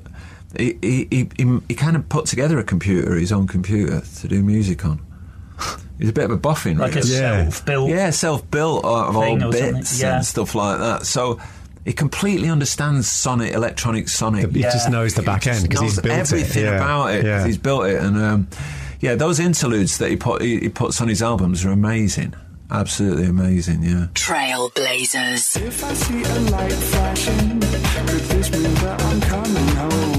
he, 0.59 0.79
he, 0.81 1.09
he, 1.11 1.29
he, 1.37 1.59
he 1.69 1.75
kind 1.75 1.97
of 1.97 2.09
put 2.09 2.27
together 2.27 2.59
a 2.59 2.65
computer, 2.65 3.15
his 3.15 3.33
own 3.33 3.47
computer, 3.47 4.01
to 4.21 4.29
do 4.29 4.43
music 4.43 4.85
on. 4.85 5.01
He's 5.99 6.09
a 6.09 6.13
bit 6.13 6.25
of 6.25 6.31
a 6.33 6.37
boffin, 6.37 6.79
like 6.79 6.97
a. 6.97 7.01
Yeah. 7.07 7.49
self-built. 7.49 7.89
Yeah, 7.91 8.11
self-built 8.11 8.85
out 8.85 9.09
of 9.11 9.17
all 9.17 9.23
Thing 9.23 9.43
or 9.43 9.53
something, 9.53 9.75
bits 9.75 10.01
yeah. 10.01 10.17
and 10.17 10.25
stuff 10.27 10.55
like 10.57 10.79
that. 10.81 11.07
So 11.07 11.41
he 11.85 11.93
completely 11.93 12.49
understands 12.49 13.09
sonic, 13.11 13.53
electronic 13.55 14.09
sonic. 14.09 14.51
He 14.51 14.63
just 14.63 14.91
knows 14.91 15.15
the 15.15 15.23
back 15.23 15.47
end 15.47 15.63
because 15.63 15.81
he's 15.81 16.01
built 16.01 16.19
everything 16.19 16.65
it. 16.65 16.67
Yeah. 16.67 16.77
about 16.77 17.15
it. 17.15 17.19
'cause 17.21 17.25
Yeah. 17.25 17.47
He's 17.47 17.59
built 17.59 17.87
it, 17.87 18.03
and 18.03 18.17
um, 18.17 18.49
yeah, 19.01 19.15
those 19.15 19.39
interludes 19.39 19.99
that 19.99 20.11
he 20.11 20.17
put 20.17 20.43
he, 20.43 20.59
he 20.61 20.69
puts 20.69 21.01
on 21.01 21.09
his 21.09 21.23
albums 21.23 21.65
are 21.65 21.71
amazing. 21.71 22.35
Absolutely 22.71 23.27
amazing. 23.27 23.83
Yeah. 23.85 24.07
Trailblazers. 24.15 25.61
If 25.63 25.85
I 25.85 25.95
see 25.95 26.23
a 26.25 26.41
light 26.51 26.73
flashing, 26.73 27.61
could 27.61 28.21
this 28.31 28.51
mean 28.51 28.75
that 28.75 29.01
I'm 29.03 29.21
coming 29.21 29.69
home? 29.77 30.14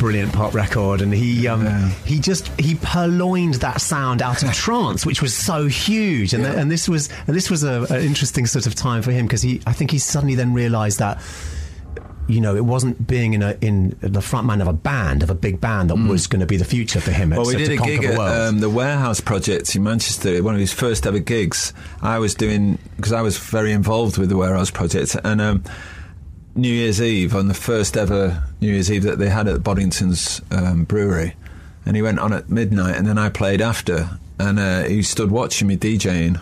Brilliant 0.00 0.32
pop 0.32 0.54
record, 0.54 1.02
and 1.02 1.12
he 1.12 1.46
um, 1.46 1.66
he 2.06 2.18
just 2.18 2.48
he 2.58 2.74
purloined 2.74 3.54
that 3.56 3.80
sound 3.80 4.22
out 4.22 4.42
of 4.42 4.52
trance, 4.54 5.04
which 5.04 5.20
was 5.22 5.34
so 5.34 5.66
huge, 5.66 6.32
and, 6.32 6.42
th- 6.42 6.56
and 6.56 6.70
this 6.70 6.88
was 6.88 7.10
and 7.26 7.36
this 7.36 7.50
was 7.50 7.62
a, 7.62 7.82
an 7.90 8.00
interesting 8.00 8.46
sort 8.46 8.66
of 8.66 8.74
time 8.74 9.02
for 9.02 9.12
him 9.12 9.26
because 9.26 9.42
he 9.42 9.60
I 9.66 9.72
think 9.74 9.90
he 9.90 9.98
suddenly 9.98 10.34
then 10.34 10.54
realised 10.54 10.98
that. 10.98 11.22
You 12.26 12.40
know, 12.40 12.54
it 12.54 12.64
wasn't 12.64 13.08
being 13.08 13.34
in 13.34 13.42
a 13.42 13.58
in 13.60 13.96
the 14.02 14.22
front 14.22 14.46
man 14.46 14.60
of 14.60 14.68
a 14.68 14.72
band 14.72 15.24
of 15.24 15.30
a 15.30 15.34
big 15.34 15.60
band 15.60 15.90
that 15.90 15.96
was 15.96 16.28
going 16.28 16.38
to 16.38 16.46
be 16.46 16.56
the 16.56 16.64
future 16.64 17.00
for 17.00 17.10
him. 17.10 17.30
Mm. 17.30 17.36
Well, 17.38 17.46
we 17.46 17.56
did 17.56 17.72
a 17.72 17.76
gig 17.82 18.02
the 18.02 18.12
at 18.12 18.18
world. 18.18 18.48
um, 18.48 18.60
the 18.60 18.70
Warehouse 18.70 19.20
Project 19.20 19.74
in 19.74 19.82
Manchester, 19.82 20.40
one 20.40 20.54
of 20.54 20.60
his 20.60 20.72
first 20.72 21.08
ever 21.08 21.18
gigs. 21.18 21.72
I 22.02 22.20
was 22.20 22.36
doing, 22.36 22.78
because 22.94 23.10
I 23.12 23.22
was 23.22 23.36
very 23.36 23.72
involved 23.72 24.16
with 24.16 24.28
the 24.28 24.36
Warehouse 24.36 24.70
Project, 24.70 25.16
and 25.24 25.40
um, 25.40 25.64
New 26.54 26.72
Year's 26.72 27.00
Eve, 27.00 27.34
on 27.34 27.48
the 27.48 27.54
first 27.54 27.96
ever 27.96 28.42
New 28.60 28.72
Year's 28.72 28.90
Eve 28.90 29.04
that 29.04 29.18
they 29.18 29.28
had 29.28 29.46
at 29.48 29.60
Boddington's 29.62 30.40
um, 30.50 30.84
brewery, 30.84 31.34
and 31.86 31.96
he 31.96 32.02
went 32.02 32.18
on 32.18 32.32
at 32.32 32.50
midnight, 32.50 32.96
and 32.96 33.06
then 33.06 33.18
I 33.18 33.28
played 33.28 33.60
after, 33.60 34.10
and 34.38 34.58
uh, 34.58 34.82
he 34.84 35.02
stood 35.02 35.30
watching 35.30 35.68
me 35.68 35.76
DJing. 35.76 36.40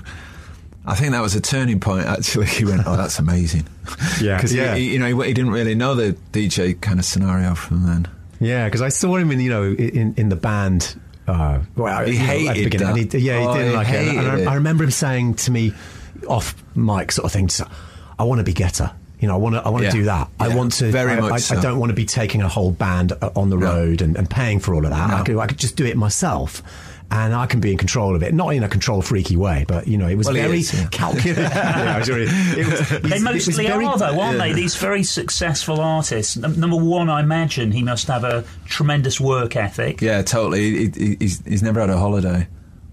I 0.86 0.94
think 0.94 1.12
that 1.12 1.20
was 1.20 1.34
a 1.34 1.40
turning 1.40 1.80
point. 1.80 2.06
Actually, 2.06 2.46
he 2.58 2.64
went, 2.64 2.82
"Oh, 2.86 2.96
that's 2.96 3.18
amazing." 3.18 3.66
Yeah, 4.20 4.36
because 4.36 4.52
yeah. 4.54 4.74
he, 4.74 4.92
you 4.92 4.98
know 4.98 5.06
he, 5.20 5.28
he 5.28 5.34
didn't 5.34 5.52
really 5.52 5.74
know 5.74 5.94
the 5.94 6.16
DJ 6.32 6.78
kind 6.80 6.98
of 6.98 7.04
scenario 7.04 7.54
from 7.54 7.84
then. 7.86 8.08
Yeah, 8.40 8.66
because 8.66 8.82
I 8.82 8.88
saw 8.90 9.16
him 9.16 9.30
in 9.30 9.40
you 9.40 9.50
know 9.50 9.64
in 9.64 10.14
in 10.16 10.28
the 10.28 10.36
band. 10.36 10.98
Uh, 11.26 11.60
well, 11.76 12.04
He 12.04 12.12
you 12.12 12.18
know, 12.18 12.24
hated 12.24 12.72
that. 12.80 12.96
And 12.98 13.12
he, 13.12 13.18
yeah, 13.18 13.40
he 13.40 13.46
Oh, 13.46 13.52
didn't 13.54 13.70
he 13.70 13.76
like 13.76 13.88
it. 13.88 14.16
And. 14.16 14.48
I, 14.48 14.52
I 14.52 14.54
remember 14.56 14.84
him 14.84 14.90
saying 14.90 15.34
to 15.34 15.50
me 15.50 15.72
off 16.26 16.54
mic, 16.74 17.12
sort 17.12 17.26
of 17.26 17.32
thing. 17.32 17.48
I 18.18 18.24
want 18.24 18.38
to 18.40 18.44
be 18.44 18.52
getter. 18.54 18.92
You 19.20 19.28
know, 19.28 19.34
I 19.34 19.38
want 19.38 19.54
to. 19.56 19.62
I 19.62 19.68
want 19.70 19.82
to 19.82 19.86
Yeah. 19.88 19.92
do 19.92 20.04
that. 20.04 20.28
I 20.38 20.54
want 20.54 20.72
to. 20.74 20.90
Very 20.92 21.12
I, 21.12 21.20
much 21.20 21.50
I, 21.52 21.58
I 21.58 21.60
don't 21.60 21.78
want 21.80 21.90
to 21.90 21.96
be 21.96 22.04
taking 22.06 22.40
a 22.42 22.48
whole 22.48 22.70
band 22.70 23.12
uh, 23.12 23.30
on 23.34 23.50
the 23.50 23.56
No. 23.56 23.66
road 23.66 24.00
and, 24.02 24.16
and 24.16 24.28
paying 24.30 24.60
for 24.60 24.74
all 24.74 24.84
of 24.84 24.90
that. 24.90 25.10
I 25.10 25.22
could. 25.24 25.36
I 25.38 25.46
could 25.46 25.58
just 25.58 25.76
do 25.76 25.84
it 25.86 25.96
myself. 25.96 26.62
And 27.10 27.34
I 27.34 27.46
can 27.46 27.60
be 27.60 27.72
in 27.72 27.78
control 27.78 28.14
of 28.14 28.22
it, 28.22 28.34
not 28.34 28.50
in 28.50 28.62
a 28.62 28.68
control 28.68 29.00
freaky 29.00 29.34
way, 29.34 29.64
but 29.66 29.88
you 29.88 29.96
know, 29.96 30.06
it 30.08 30.16
was 30.16 30.26
Well, 30.26 30.34
very 30.36 30.58
is, 30.58 30.74
yeah. 30.78 30.88
calculated. 30.90 31.38
yeah, 31.42 31.98
was 32.00 32.08
really- 32.10 32.24
it 32.26 32.66
was- 32.66 32.88
They 32.90 32.96
it 32.96 33.02
was 33.14 33.22
mostly 33.22 33.66
very- 33.66 33.86
are, 33.86 33.96
though, 33.98 34.20
aren't 34.20 34.36
they? 34.38 34.52
These 34.52 34.76
very 34.76 35.02
successful 35.02 35.80
artists. 35.80 36.36
Num- 36.36 36.60
number 36.60 36.76
one, 36.76 37.08
I 37.08 37.20
imagine 37.20 37.72
he 37.72 37.82
must 37.82 38.08
have 38.08 38.24
a 38.24 38.44
tremendous 38.66 39.18
work 39.18 39.56
ethic. 39.56 40.02
Yeah, 40.02 40.20
totally. 40.20 40.60
He, 40.90 40.90
he, 40.94 41.16
he's, 41.18 41.42
he's 41.46 41.62
never 41.62 41.80
had 41.80 41.88
a 41.88 41.96
holiday, 41.96 42.46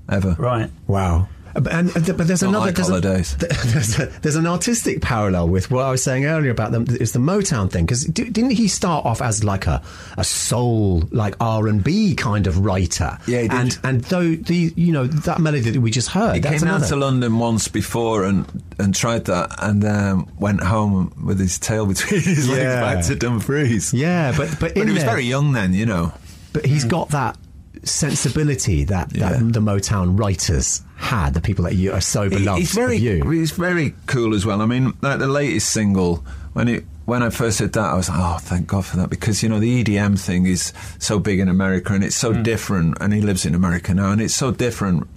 ever. 0.10 0.38
Right. 0.40 0.72
Wow. 0.88 1.28
And, 1.56 1.96
and 1.96 2.06
but 2.18 2.28
there's 2.28 2.42
Not 2.42 2.50
another 2.50 2.66
like 2.66 2.76
there's, 2.76 2.88
holidays. 2.90 3.34
A, 3.36 3.38
there's, 3.68 4.00
a, 4.00 4.06
there's 4.22 4.36
an 4.36 4.46
artistic 4.46 5.02
parallel 5.02 5.48
with 5.48 5.72
what 5.72 5.86
I 5.86 5.92
was 5.92 6.04
saying 6.04 6.26
earlier 6.26 6.52
about 6.52 6.72
them. 6.74 6.86
It's 6.90 7.14
the 7.14 7.20
Motown 7.20 7.72
thing 7.72 7.86
because 7.86 8.04
didn't 8.06 8.50
he 8.52 8.68
start 8.68 9.06
off 9.06 9.22
as 9.22 9.44
like 9.44 9.66
a 9.68 9.82
a 10.18 10.24
soul 10.24 11.04
like 11.12 11.36
R 11.40 11.68
and 11.68 11.82
B 11.84 12.14
kind 12.16 12.46
of 12.48 12.66
writer? 12.66 13.18
Yeah, 13.26 13.42
he 13.44 13.48
did. 13.48 13.58
And 13.58 13.80
and 13.84 14.02
though 14.06 14.36
the 14.36 14.74
you 14.76 14.92
know 14.92 15.08
that 15.08 15.40
melody 15.40 15.70
that 15.72 15.80
we 15.80 15.92
just 15.92 16.10
heard, 16.10 16.36
He 16.36 16.42
came 16.42 16.60
down 16.60 16.68
another. 16.68 16.88
to 16.88 16.96
London 16.98 17.40
once 17.40 17.68
before 17.70 18.26
and, 18.26 18.46
and 18.78 18.94
tried 18.94 19.26
that, 19.26 19.56
and 19.62 19.84
um, 19.86 20.28
went 20.38 20.62
home 20.62 21.14
with 21.26 21.40
his 21.40 21.58
tail 21.58 21.86
between 21.86 22.20
his 22.22 22.50
legs 22.50 22.60
Yeah. 22.64 22.82
back 22.96 23.06
to 23.06 23.16
Dumfries. 23.16 23.94
yeah, 23.94 24.34
but 24.36 24.50
but, 24.60 24.74
but 24.76 24.88
he 24.88 24.94
was 24.94 25.04
there- 25.04 25.12
very 25.12 25.24
young 25.24 25.54
then, 25.54 25.74
you 25.74 25.86
know. 25.86 26.12
but 26.54 26.66
he's 26.66 26.84
got 26.84 27.10
that 27.10 27.38
sensibility 27.84 28.84
that, 28.86 29.16
Yeah. 29.16 29.32
the 29.40 29.60
Motown 29.60 30.18
writers 30.20 30.82
had, 30.98 31.34
the 31.34 31.42
people 31.42 31.66
that 31.66 31.76
you 31.76 31.92
are 31.92 32.02
so 32.02 32.30
beloved 32.30 32.60
he's 32.60 32.72
very 32.74 32.98
he's 32.98 33.52
very 33.52 33.94
cool 34.08 34.34
as 34.34 34.46
well. 34.46 34.62
I 34.62 34.66
mean, 34.66 34.94
like 35.02 35.20
the 35.20 35.28
latest 35.28 35.70
single 35.72 36.24
when 36.54 36.68
it 36.68 36.86
when 37.06 37.22
I 37.22 37.30
first 37.30 37.60
heard 37.60 37.74
that, 37.74 37.92
I 37.92 37.96
was 37.96 38.10
like, 38.10 38.18
oh, 38.20 38.38
thank 38.40 38.66
God 38.66 38.84
for 38.86 38.98
that 38.98 39.10
because 39.12 39.44
you 39.44 39.50
know 39.50 39.60
the 39.60 39.84
EDM 39.84 40.18
thing 40.20 40.48
is 40.48 40.74
so 40.98 41.20
big 41.20 41.40
in 41.40 41.48
America 41.50 41.94
and 41.94 42.04
it's 42.04 42.16
so 42.16 42.34
different. 42.34 42.98
And 43.00 43.14
he 43.14 43.22
lives 43.22 43.46
in 43.46 43.54
America 43.54 43.94
now, 43.94 44.12
and 44.12 44.20
it's 44.22 44.34
so 44.34 44.52
different 44.52 45.08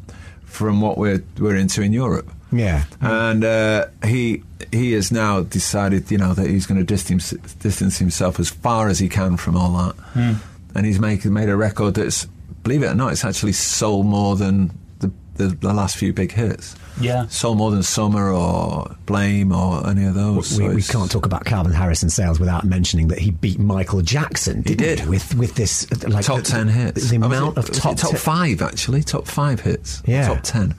from 0.44 0.80
what 0.80 0.98
we're 0.98 1.22
we're 1.38 1.56
into 1.56 1.80
in 1.82 1.92
Europe. 1.92 2.30
Yeah. 2.52 2.84
and 3.00 3.44
uh, 3.44 3.86
he 4.04 4.42
he 4.72 4.92
has 4.92 5.10
now 5.12 5.42
decided, 5.42 6.10
you 6.10 6.18
know, 6.18 6.34
that 6.34 6.46
he's 6.48 6.66
going 6.66 6.78
to 6.80 6.84
distance 6.84 7.30
distance 7.62 7.98
himself 7.98 8.40
as 8.40 8.48
far 8.50 8.88
as 8.88 8.98
he 8.98 9.08
can 9.08 9.36
from 9.36 9.56
all 9.56 9.72
that, 10.14 10.40
and 10.74 10.86
he's 10.86 10.98
making 10.98 11.32
made 11.32 11.48
a 11.48 11.56
record 11.56 11.94
that's, 11.94 12.26
believe 12.62 12.82
it 12.82 12.86
or 12.86 12.94
not, 12.94 13.12
it's 13.12 13.24
actually 13.24 13.52
sold 13.52 14.06
more 14.06 14.36
than 14.36 14.70
the 14.98 15.10
the, 15.34 15.48
the 15.48 15.72
last 15.72 15.96
few 15.96 16.12
big 16.12 16.32
hits. 16.32 16.74
Yeah. 17.00 17.28
sold 17.28 17.58
more 17.58 17.70
than 17.70 17.84
Summer 17.84 18.32
or 18.32 18.96
Blame 19.06 19.52
or 19.52 19.88
any 19.88 20.04
of 20.04 20.14
those. 20.14 20.58
we, 20.58 20.66
So 20.66 20.74
we 20.74 20.82
can't 20.82 21.08
talk 21.08 21.26
about 21.26 21.44
Calvin 21.44 21.72
Harris 21.72 22.02
and 22.02 22.10
sales 22.10 22.40
without 22.40 22.64
mentioning 22.64 23.06
that 23.08 23.20
he 23.20 23.30
beat 23.30 23.56
Michael 23.60 24.02
Jackson. 24.02 24.62
Didn't 24.62 24.78
did. 24.98 25.08
with 25.08 25.32
with 25.36 25.54
this 25.54 25.86
uh, 25.92 26.08
like 26.08 26.24
top 26.24 26.38
the, 26.38 26.42
ten 26.42 26.66
hits. 26.66 27.08
The 27.10 27.18
was 27.18 27.26
amount 27.26 27.56
of 27.56 27.70
top 27.70 27.96
top 27.96 28.10
te- 28.10 28.16
five 28.16 28.62
actually, 28.62 29.02
top 29.04 29.26
five 29.28 29.60
hits. 29.60 30.02
Yeah. 30.06 30.26
top 30.26 30.42
ten. 30.42 30.74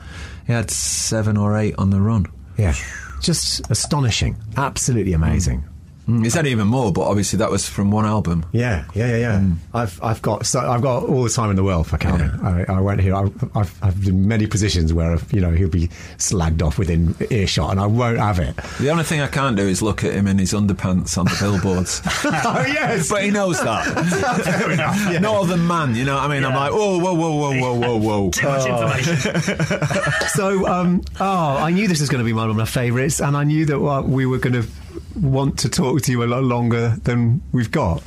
He 0.46 0.52
had 0.54 0.70
seven 0.72 1.38
or 1.38 1.58
eight 1.58 1.76
on 1.78 1.90
the 1.92 2.02
run. 2.02 2.26
Yeah, 2.58 2.74
just 3.22 3.70
astonishing, 3.72 4.36
absolutely 4.58 5.14
amazing. 5.14 5.62
Mm, 5.62 5.70
He's 6.10 6.34
had 6.34 6.48
even 6.48 6.68
more, 6.68 6.92
but 6.92 7.02
obviously 7.02 7.38
that 7.38 7.52
was 7.52 7.68
from 7.70 7.92
one 7.92 8.06
album. 8.06 8.46
Yeah, 8.52 8.86
yeah, 8.96 9.08
yeah, 9.08 9.18
yeah. 9.18 9.44
I've 9.74 10.02
I've 10.02 10.22
got 10.22 10.46
so 10.46 10.60
I've 10.60 10.82
got 10.82 11.04
all 11.04 11.24
the 11.24 11.30
time 11.30 11.50
in 11.52 11.56
the 11.56 11.64
world 11.64 11.88
for 11.88 11.98
Calvin. 11.98 12.32
I, 12.42 12.66
I 12.68 12.82
went 12.82 13.02
here. 13.02 13.16
I, 13.16 13.30
I've 13.56 13.84
I've 13.84 14.04
been 14.04 14.28
many 14.28 14.48
positions 14.48 14.92
where 14.94 15.18
you 15.32 15.40
know 15.40 15.52
he'll 15.52 15.70
be 15.70 15.88
slagged 16.18 16.62
off 16.64 16.80
within 16.80 17.16
earshot, 17.30 17.72
and 17.72 17.80
I 17.80 17.86
won't 17.86 18.18
have 18.18 18.40
it. 18.40 18.56
The 18.80 18.90
only 18.90 19.04
thing 19.04 19.22
I 19.22 19.28
can't 19.28 19.56
do 19.56 19.68
is 19.68 19.82
look 19.82 20.04
at 20.04 20.14
him 20.14 20.28
in 20.28 20.38
his 20.40 20.54
underpants 20.54 21.18
on 21.18 21.26
the 21.26 21.38
billboards. 21.40 22.02
oh 22.06 22.66
yes, 22.68 23.10
but 23.10 23.24
he 23.24 23.32
knows 23.32 23.62
that. 23.62 23.86
fair 24.44 24.72
enough. 24.72 24.98
Yeah. 25.12 25.20
No 25.20 25.42
other 25.44 25.58
man, 25.58 25.96
you 25.96 26.06
know 26.06 26.16
what 26.16 26.24
I 26.24 26.28
mean? 26.28 26.44
I'm 26.44 26.56
like, 26.56 26.72
whoa, 26.72 26.98
whoa, 26.98 27.14
whoa, 27.14 27.36
whoa, 27.36 27.60
whoa, 27.60 27.74
whoa, 27.76 27.98
whoa. 27.98 28.30
Too 28.32 28.48
much 28.48 28.68
information. 28.68 30.12
so 30.30 30.68
um, 30.68 31.04
oh, 31.20 31.58
I 31.58 31.72
knew 31.72 31.88
this 31.88 32.00
was 32.00 32.10
going 32.10 32.20
to 32.20 32.26
be 32.26 32.34
one 32.34 32.50
of 32.50 32.56
my 32.56 32.66
favourites, 32.66 33.20
and 33.22 33.38
I 33.38 33.44
knew 33.44 33.66
that 33.66 33.80
uh, 33.80 34.02
we 34.02 34.26
were 34.26 34.40
going 34.40 34.62
to 34.62 34.68
want 35.16 35.60
to 35.60 35.70
talk 35.70 36.02
to 36.04 36.12
you 36.12 36.24
a 36.24 36.26
lot 36.26 36.44
longer 36.44 36.96
than 37.04 37.42
we've 37.52 37.72
got. 37.72 38.04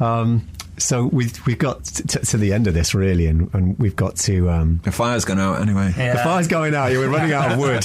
Um, 0.00 0.46
so 0.78 1.04
we've 1.06 1.46
we've 1.46 1.58
got 1.58 1.84
t- 1.84 2.04
t- 2.04 2.20
to 2.20 2.36
the 2.38 2.52
end 2.54 2.66
of 2.66 2.72
this 2.74 2.94
really, 2.94 3.26
and, 3.26 3.52
and 3.54 3.78
we've 3.78 3.96
got 3.96 4.16
to. 4.16 4.48
Um, 4.50 4.80
The 4.82 4.92
fire's 4.92 5.24
gone 5.26 5.38
out 5.38 5.60
anyway. 5.60 5.92
Yeah. 5.96 6.14
The 6.14 6.20
fire's 6.20 6.48
going 6.48 6.74
out. 6.74 6.90
We're 6.90 7.08
running 7.10 7.32
out 7.32 7.52
of 7.52 7.58
wood. 7.58 7.84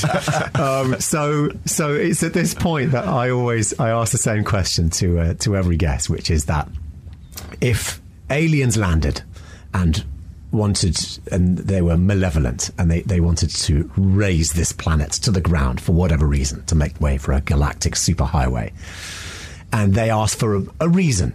um, 0.59 0.99
so, 1.01 1.49
so 1.65 1.93
it's 1.93 2.23
at 2.23 2.33
this 2.33 2.53
point 2.53 2.91
that 2.93 3.05
I 3.05 3.31
always 3.31 3.77
I 3.79 3.89
ask 3.89 4.11
the 4.13 4.17
same 4.17 4.43
question 4.45 4.89
to 4.91 5.19
uh, 5.19 5.33
to 5.35 5.57
every 5.57 5.75
guest, 5.77 6.09
which 6.09 6.29
is 6.31 6.45
that 6.45 6.69
if 7.59 8.01
aliens 8.29 8.77
landed 8.77 9.21
and 9.73 10.03
wanted 10.55 10.97
and 11.31 11.57
they 11.57 11.81
were 11.81 11.97
malevolent 11.97 12.71
and 12.77 12.89
they, 12.89 13.01
they 13.01 13.19
wanted 13.19 13.49
to 13.49 13.91
raise 13.97 14.53
this 14.53 14.71
planet 14.71 15.11
to 15.11 15.31
the 15.31 15.41
ground 15.41 15.79
for 15.81 15.91
whatever 15.91 16.25
reason 16.25 16.63
to 16.65 16.75
make 16.75 16.99
way 16.99 17.17
for 17.17 17.33
a 17.33 17.41
galactic 17.41 17.93
superhighway 17.95 18.71
and 19.73 19.93
they 19.93 20.09
asked 20.09 20.39
for 20.39 20.55
a, 20.57 20.63
a 20.79 20.89
reason 20.89 21.33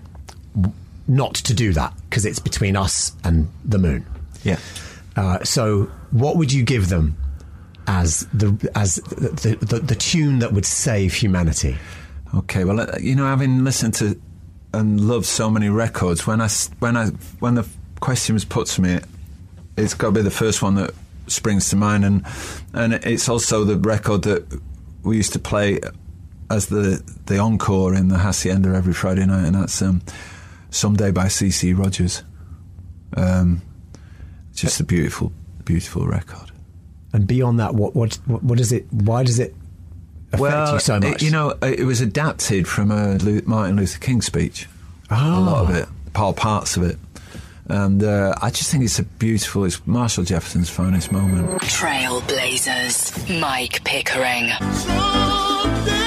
not 1.07 1.35
to 1.35 1.55
do 1.55 1.73
that 1.73 1.93
because 2.09 2.25
it's 2.25 2.39
between 2.39 2.77
us 2.77 3.13
and 3.25 3.49
the 3.65 3.79
moon 3.79 4.05
Yeah. 4.43 4.59
uh, 5.17 5.43
so, 5.45 5.91
what 6.11 6.37
would 6.37 6.53
you 6.53 6.63
give 6.65 6.89
them 6.89 7.17
as 7.87 8.27
the 8.33 8.71
as 8.75 8.97
the, 8.97 9.57
the 9.61 9.81
the 9.81 9.95
tune 9.95 10.39
that 10.41 10.53
would 10.53 10.67
save 10.67 11.15
humanity? 11.15 11.77
Okay, 12.35 12.65
well, 12.65 12.81
uh, 12.81 12.87
you 13.01 13.17
know, 13.17 13.25
having 13.27 13.65
listened 13.65 13.95
to 13.95 14.21
and 14.73 15.01
loved 15.01 15.27
so 15.27 15.51
many 15.51 15.69
records, 15.69 16.27
when 16.27 16.41
I 16.41 16.49
when 16.79 16.97
I 16.97 17.07
when 17.41 17.55
the 17.57 17.67
question 18.01 18.35
was 18.35 18.45
put 18.45 18.67
to 18.69 18.83
me, 18.83 18.99
it's 19.77 19.95
got 19.95 20.09
to 20.09 20.13
be 20.13 20.23
the 20.23 20.31
first 20.31 20.63
one 20.63 20.75
that 20.77 20.93
springs 21.27 21.69
to 21.71 21.77
mind, 21.77 22.05
and 22.05 22.27
and 22.75 22.95
it's 22.95 23.29
also 23.29 23.65
the 23.65 23.77
record 23.77 24.23
that 24.23 24.61
we 25.03 25.17
used 25.17 25.33
to 25.33 25.39
play 25.39 25.81
as 26.51 26.67
the 26.67 27.03
the 27.27 27.39
encore 27.39 27.95
in 27.95 28.09
the 28.09 28.19
hacienda 28.19 28.71
every 28.71 28.93
Friday 28.93 29.25
night, 29.27 29.47
and 29.47 29.55
that's 29.55 29.81
um, 29.81 30.03
"Someday" 30.71 31.11
by 31.11 31.27
CeCe 31.27 31.77
Rogers. 31.79 32.23
Um, 33.17 33.63
just 34.55 34.81
a 34.81 34.85
beautiful, 34.85 35.33
beautiful 35.65 36.07
record. 36.07 36.53
And 37.13 37.27
beyond 37.27 37.61
that, 37.61 37.75
what 37.75 37.95
what 37.95 38.15
what, 38.27 38.61
is 38.61 38.73
it? 38.73 38.87
Why 38.93 39.25
does 39.25 39.39
it 39.39 39.55
affect 40.33 40.73
you 40.73 40.81
so 40.81 40.97
it- 40.97 41.03
much? 41.03 41.23
you 41.23 41.31
know, 41.31 41.51
it 41.63 41.85
was 41.85 42.01
adapted 42.01 42.69
from 42.69 42.91
a 42.91 43.19
Martin 43.47 43.77
Luther 43.77 43.99
King 43.99 44.23
speech. 44.23 44.69
A 45.11 45.41
lot 45.41 45.69
of 45.69 45.75
it, 45.75 45.89
part 46.13 46.37
parts 46.37 46.77
of 46.77 46.85
it, 46.85 46.97
and 47.71 48.03
uh, 48.03 48.35
I 48.43 48.51
just 48.51 48.71
think 48.71 48.85
it's 48.85 48.99
a 48.99 49.05
beautiful. 49.05 49.65
It's 49.65 49.87
Marshall 49.87 50.25
Jefferson's 50.25 50.69
finest 50.71 51.13
moment. 51.13 51.49
Trailblazers, 51.63 53.41
Mike 53.41 53.85
Pickering. 53.85 54.51
Oh, 54.61 56.00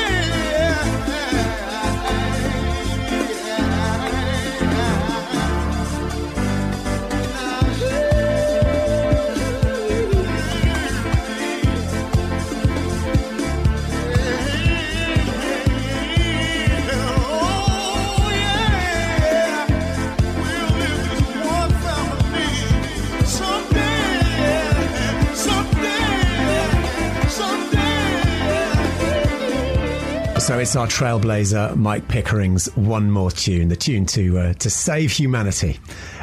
it's 30.64 30.78
our 30.78 30.88
trailblazer 30.88 31.76
Mike 31.76 32.08
Pickering's 32.08 32.74
"One 32.78 33.12
More 33.12 33.30
Tune," 33.30 33.68
the 33.68 33.76
tune 33.76 34.06
to 34.08 34.40
uh, 34.40 34.54
to 34.54 34.70
save 34.70 35.12
humanity. 35.12 35.78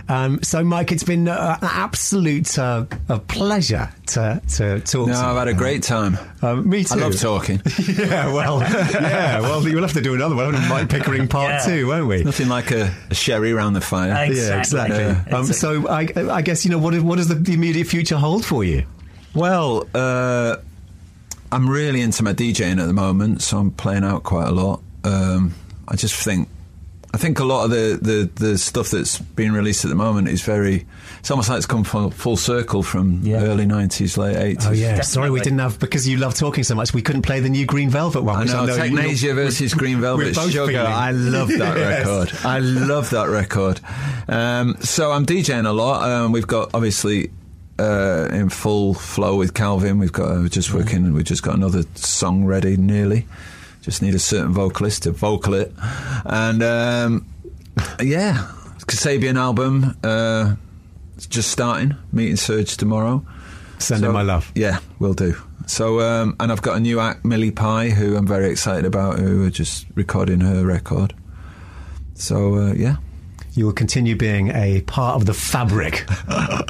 Um, 0.08 0.42
so, 0.42 0.64
Mike, 0.64 0.92
it's 0.92 1.04
been 1.04 1.28
uh, 1.28 1.58
an 1.60 1.68
absolute 1.70 2.58
uh, 2.58 2.86
a 3.10 3.18
pleasure 3.18 3.90
to 4.06 4.40
to 4.56 4.80
talk. 4.80 4.84
To 4.86 4.98
you. 5.00 5.06
No, 5.08 5.12
to 5.12 5.18
I've 5.18 5.36
had 5.36 5.48
a 5.48 5.52
great 5.52 5.82
time. 5.82 6.16
Um, 6.40 6.66
me 6.66 6.84
too. 6.84 6.94
I 6.94 7.02
love 7.02 7.20
talking. 7.20 7.60
yeah, 7.98 8.32
well, 8.32 8.60
yeah, 8.92 9.40
well, 9.42 9.62
we'll 9.62 9.82
have 9.82 9.92
to 9.92 10.00
do 10.00 10.14
another 10.14 10.34
one, 10.36 10.52
Mike 10.70 10.88
Pickering 10.88 11.28
Part 11.28 11.50
Yeah. 11.50 11.58
Two, 11.58 11.86
won't 11.88 12.06
we? 12.08 12.24
Nothing 12.24 12.48
like 12.48 12.70
a, 12.70 12.90
a 13.10 13.14
sherry 13.14 13.52
round 13.52 13.76
the 13.76 13.82
fire. 13.82 14.24
Exactly. 14.24 14.40
Yeah, 14.40 14.58
exactly. 14.58 15.32
Yeah. 15.32 15.36
Um, 15.38 15.50
It's 15.50 15.58
so, 15.58 15.86
I, 15.86 16.08
I 16.16 16.40
guess 16.40 16.64
you 16.64 16.70
know 16.70 16.78
what? 16.78 16.98
What 17.02 17.16
does 17.16 17.28
the 17.28 17.52
immediate 17.52 17.88
future 17.88 18.16
hold 18.16 18.46
for 18.46 18.64
you? 18.64 18.86
Well, 19.34 19.86
uh, 19.94 20.56
I'm 21.52 21.68
really 21.68 22.00
into 22.00 22.22
my 22.22 22.32
DJing 22.32 22.80
at 22.80 22.86
the 22.86 22.92
moment, 22.92 23.42
so 23.42 23.58
I'm 23.58 23.70
playing 23.72 24.04
out 24.04 24.22
quite 24.22 24.46
a 24.48 24.52
lot. 24.52 24.82
Um, 25.04 25.54
I 25.88 25.96
just 25.96 26.14
think, 26.14 26.48
I 27.12 27.16
think 27.16 27.40
a 27.40 27.44
lot 27.44 27.64
of 27.64 27.70
the, 27.70 27.98
the, 28.00 28.30
the 28.46 28.58
stuff 28.58 28.90
that's 28.90 29.18
being 29.18 29.50
released 29.52 29.84
at 29.84 29.88
the 29.88 29.96
moment 29.96 30.28
is 30.28 30.42
very. 30.42 30.86
It's 31.18 31.30
almost 31.30 31.48
like 31.50 31.58
it's 31.58 31.66
come 31.66 31.84
full, 31.84 32.10
full 32.12 32.36
circle 32.38 32.82
from 32.82 33.20
Yeah. 33.24 33.42
early 33.42 33.66
'90s, 33.66 34.16
late 34.16 34.36
'80s. 34.56 34.66
Oh 34.68 34.70
yeah, 34.70 35.00
sorry 35.02 35.28
we 35.28 35.40
didn't 35.40 35.58
have 35.58 35.78
because 35.78 36.08
you 36.08 36.16
love 36.16 36.34
talking 36.34 36.64
so 36.64 36.74
much. 36.74 36.94
We 36.94 37.02
couldn't 37.02 37.22
play 37.22 37.40
the 37.40 37.50
new 37.50 37.66
Green 37.66 37.90
Velvet 37.90 38.22
one. 38.22 38.36
I 38.36 38.40
which 38.44 38.52
know, 38.52 38.64
you- 38.64 38.72
Technasia 38.96 39.34
versus 39.34 39.74
Green 39.74 39.96
we're 39.96 40.02
Velvet 40.16 40.34
both 40.34 40.50
Sugar. 40.52 40.66
feeling. 40.68 40.86
I 40.86 41.10
love 41.10 41.48
that 41.48 41.76
Yes. 41.76 42.06
record. 42.06 42.46
I 42.46 42.58
love 42.60 43.10
that 43.10 43.28
record. 43.28 43.80
Um, 44.28 44.76
so 44.80 45.10
I'm 45.12 45.26
DJing 45.26 45.66
a 45.66 45.72
lot. 45.72 46.08
Um, 46.08 46.32
we've 46.32 46.46
got 46.46 46.70
obviously 46.72 47.30
uh, 47.80 48.28
in 48.30 48.48
full 48.50 48.94
flow 48.94 49.36
with 49.36 49.54
Calvin. 49.54 49.98
We've 49.98 50.12
got 50.12 50.30
uh, 50.30 50.48
just 50.48 50.72
working. 50.74 51.12
We've 51.14 51.24
just 51.24 51.42
got 51.42 51.54
another 51.54 51.82
song 51.94 52.44
ready, 52.44 52.76
nearly. 52.76 53.26
Just 53.82 54.02
need 54.02 54.14
a 54.14 54.18
certain 54.18 54.52
vocalist 54.52 55.04
to 55.04 55.12
vocal 55.12 55.54
it, 55.54 55.72
and 56.24 56.62
um, 56.62 57.26
yeah, 58.00 58.46
Kasabian 58.86 59.36
album. 59.36 59.96
Uh, 60.04 60.54
it's 61.16 61.26
just 61.26 61.50
starting. 61.50 61.96
Meeting 62.12 62.36
Serge 62.36 62.76
tomorrow. 62.76 63.24
Send 63.78 64.04
in 64.04 64.10
So- 64.10 64.12
my 64.12 64.22
love. 64.22 64.52
Yeah, 64.54 64.78
will 64.98 65.14
do. 65.14 65.34
So, 65.66 66.00
um, 66.00 66.34
and 66.40 66.50
I've 66.50 66.62
got 66.62 66.76
a 66.76 66.80
new 66.80 66.98
act, 66.98 67.24
Millie 67.24 67.52
Pie, 67.52 67.90
who 67.90 68.16
I'm 68.16 68.26
very 68.26 68.50
excited 68.50 68.84
about, 68.84 69.18
who 69.20 69.44
are 69.46 69.50
just 69.50 69.86
recording 69.94 70.40
her 70.40 70.66
record. 70.66 71.14
So, 72.14 72.56
uh, 72.56 72.72
yeah. 72.72 72.96
You 73.54 73.66
will 73.66 73.72
continue 73.72 74.14
being 74.16 74.48
a 74.48 74.80
part 74.82 75.16
of 75.16 75.26
the 75.26 75.34
fabric 75.34 76.08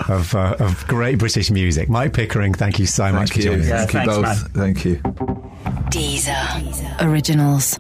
of, 0.09 0.35
uh, 0.35 0.57
of 0.59 0.87
great 0.89 1.19
British 1.19 1.51
music. 1.51 1.89
Mike 1.89 2.13
Pickering, 2.15 2.55
thank 2.55 2.79
you 2.79 2.87
so 2.87 3.13
much 3.13 3.31
Thank 3.31 3.33
for 3.33 3.39
you. 3.39 3.45
joining 3.45 3.61
us. 3.61 3.69
Yeah, 3.69 3.87
Thank 3.87 4.07
you 4.07 4.23
thanks, 4.23 4.43
both. 4.43 4.53
Thank 4.55 4.85
you. 4.85 4.97
Deezer. 5.91 7.01
Originals. 7.07 7.79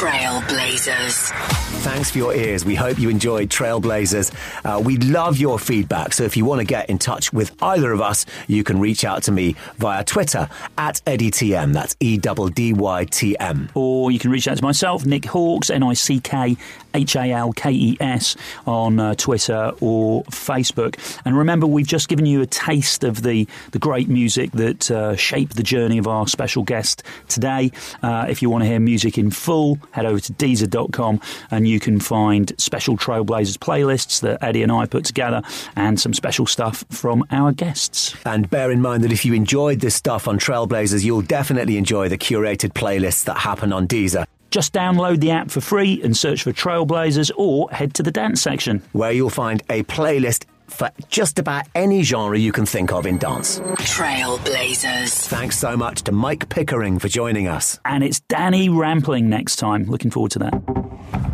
Trailblazers. 0.00 1.69
Thanks 1.82 2.10
for 2.10 2.18
your 2.18 2.34
ears. 2.34 2.62
We 2.62 2.74
hope 2.74 2.98
you 2.98 3.08
enjoyed 3.08 3.48
Trailblazers. 3.48 4.32
Uh, 4.66 4.80
we 4.80 4.98
love 4.98 5.38
your 5.38 5.58
feedback. 5.58 6.12
So 6.12 6.24
if 6.24 6.36
you 6.36 6.44
want 6.44 6.60
to 6.60 6.66
get 6.66 6.90
in 6.90 6.98
touch 6.98 7.32
with 7.32 7.56
either 7.62 7.90
of 7.90 8.02
us, 8.02 8.26
you 8.48 8.64
can 8.64 8.78
reach 8.78 9.02
out 9.02 9.22
to 9.24 9.32
me 9.32 9.56
via 9.78 10.04
Twitter 10.04 10.50
at 10.76 11.00
EddyTM. 11.06 11.72
That's 11.72 11.96
E 11.98 12.18
D 12.18 12.72
Y 12.74 13.04
T 13.06 13.38
M. 13.38 13.70
or 13.74 14.10
you 14.10 14.18
can 14.18 14.30
reach 14.30 14.46
out 14.46 14.58
to 14.58 14.62
myself, 14.62 15.06
Nick 15.06 15.22
Halkes, 15.22 15.70
N 15.70 15.82
I 15.82 15.94
C 15.94 16.20
K 16.20 16.58
H 16.92 17.16
A 17.16 17.30
L 17.32 17.52
K 17.54 17.70
E 17.70 17.96
S, 17.98 18.36
on 18.66 19.00
uh, 19.00 19.14
Twitter 19.14 19.72
or 19.80 20.22
Facebook. 20.24 20.96
And 21.24 21.38
remember, 21.38 21.66
we've 21.66 21.86
just 21.86 22.08
given 22.08 22.26
you 22.26 22.42
a 22.42 22.46
taste 22.46 23.04
of 23.04 23.22
the, 23.22 23.48
the 23.70 23.78
great 23.78 24.08
music 24.08 24.52
that 24.52 24.90
uh, 24.90 25.16
shaped 25.16 25.56
the 25.56 25.62
journey 25.62 25.96
of 25.96 26.06
our 26.06 26.28
special 26.28 26.62
guest 26.62 27.02
today. 27.28 27.72
Uh, 28.02 28.26
if 28.28 28.42
you 28.42 28.50
want 28.50 28.64
to 28.64 28.68
hear 28.68 28.80
music 28.80 29.16
in 29.16 29.30
full, 29.30 29.78
head 29.92 30.04
over 30.04 30.20
to 30.20 30.32
Deezer.com 30.34 31.20
and 31.50 31.69
you 31.70 31.80
can 31.80 32.00
find 32.00 32.52
special 32.58 32.96
Trailblazers 32.96 33.56
playlists 33.58 34.20
that 34.20 34.42
Eddy 34.42 34.62
and 34.62 34.72
I 34.72 34.86
put 34.86 35.04
together 35.04 35.42
and 35.76 35.98
some 36.00 36.12
special 36.12 36.46
stuff 36.46 36.84
from 36.90 37.24
our 37.30 37.52
guests. 37.52 38.14
And 38.26 38.50
bear 38.50 38.70
in 38.70 38.82
mind 38.82 39.04
that 39.04 39.12
if 39.12 39.24
you 39.24 39.32
enjoyed 39.34 39.80
this 39.80 39.94
stuff 39.94 40.28
on 40.28 40.38
Trailblazers, 40.38 41.04
you'll 41.04 41.22
definitely 41.22 41.76
enjoy 41.78 42.08
the 42.08 42.18
curated 42.18 42.72
playlists 42.72 43.24
that 43.24 43.38
happen 43.38 43.72
on 43.72 43.86
Deezer, 43.86 44.24
Just 44.50 44.72
download 44.72 45.20
the 45.20 45.30
app 45.30 45.50
for 45.50 45.60
free 45.60 46.00
and 46.02 46.16
search 46.16 46.42
for 46.42 46.52
Trailblazers 46.52 47.30
or 47.36 47.70
head 47.70 47.94
to 47.94 48.02
the 48.02 48.10
dance 48.10 48.42
section. 48.42 48.82
where 48.92 49.12
you'll 49.12 49.30
find 49.30 49.62
a 49.70 49.84
playlist 49.84 50.44
for 50.70 50.90
just 51.08 51.38
about 51.38 51.66
any 51.74 52.02
genre 52.02 52.38
you 52.38 52.52
can 52.52 52.66
think 52.66 52.92
of 52.92 53.06
in 53.06 53.18
dance. 53.18 53.60
Trailblazers. 53.60 55.26
Thanks 55.26 55.58
so 55.58 55.76
much 55.76 56.02
to 56.02 56.12
Mike 56.12 56.48
Pickering 56.48 56.98
for 56.98 57.08
joining 57.08 57.48
us. 57.48 57.78
And 57.84 58.02
it's 58.04 58.20
Danny 58.20 58.68
Rampling 58.68 59.28
next 59.28 59.56
time. 59.56 59.84
Looking 59.84 60.10
forward 60.10 60.32
to 60.32 60.38
that. 60.40 60.52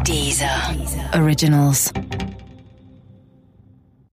Deezer. 0.05 1.15
Originals. 1.15 1.93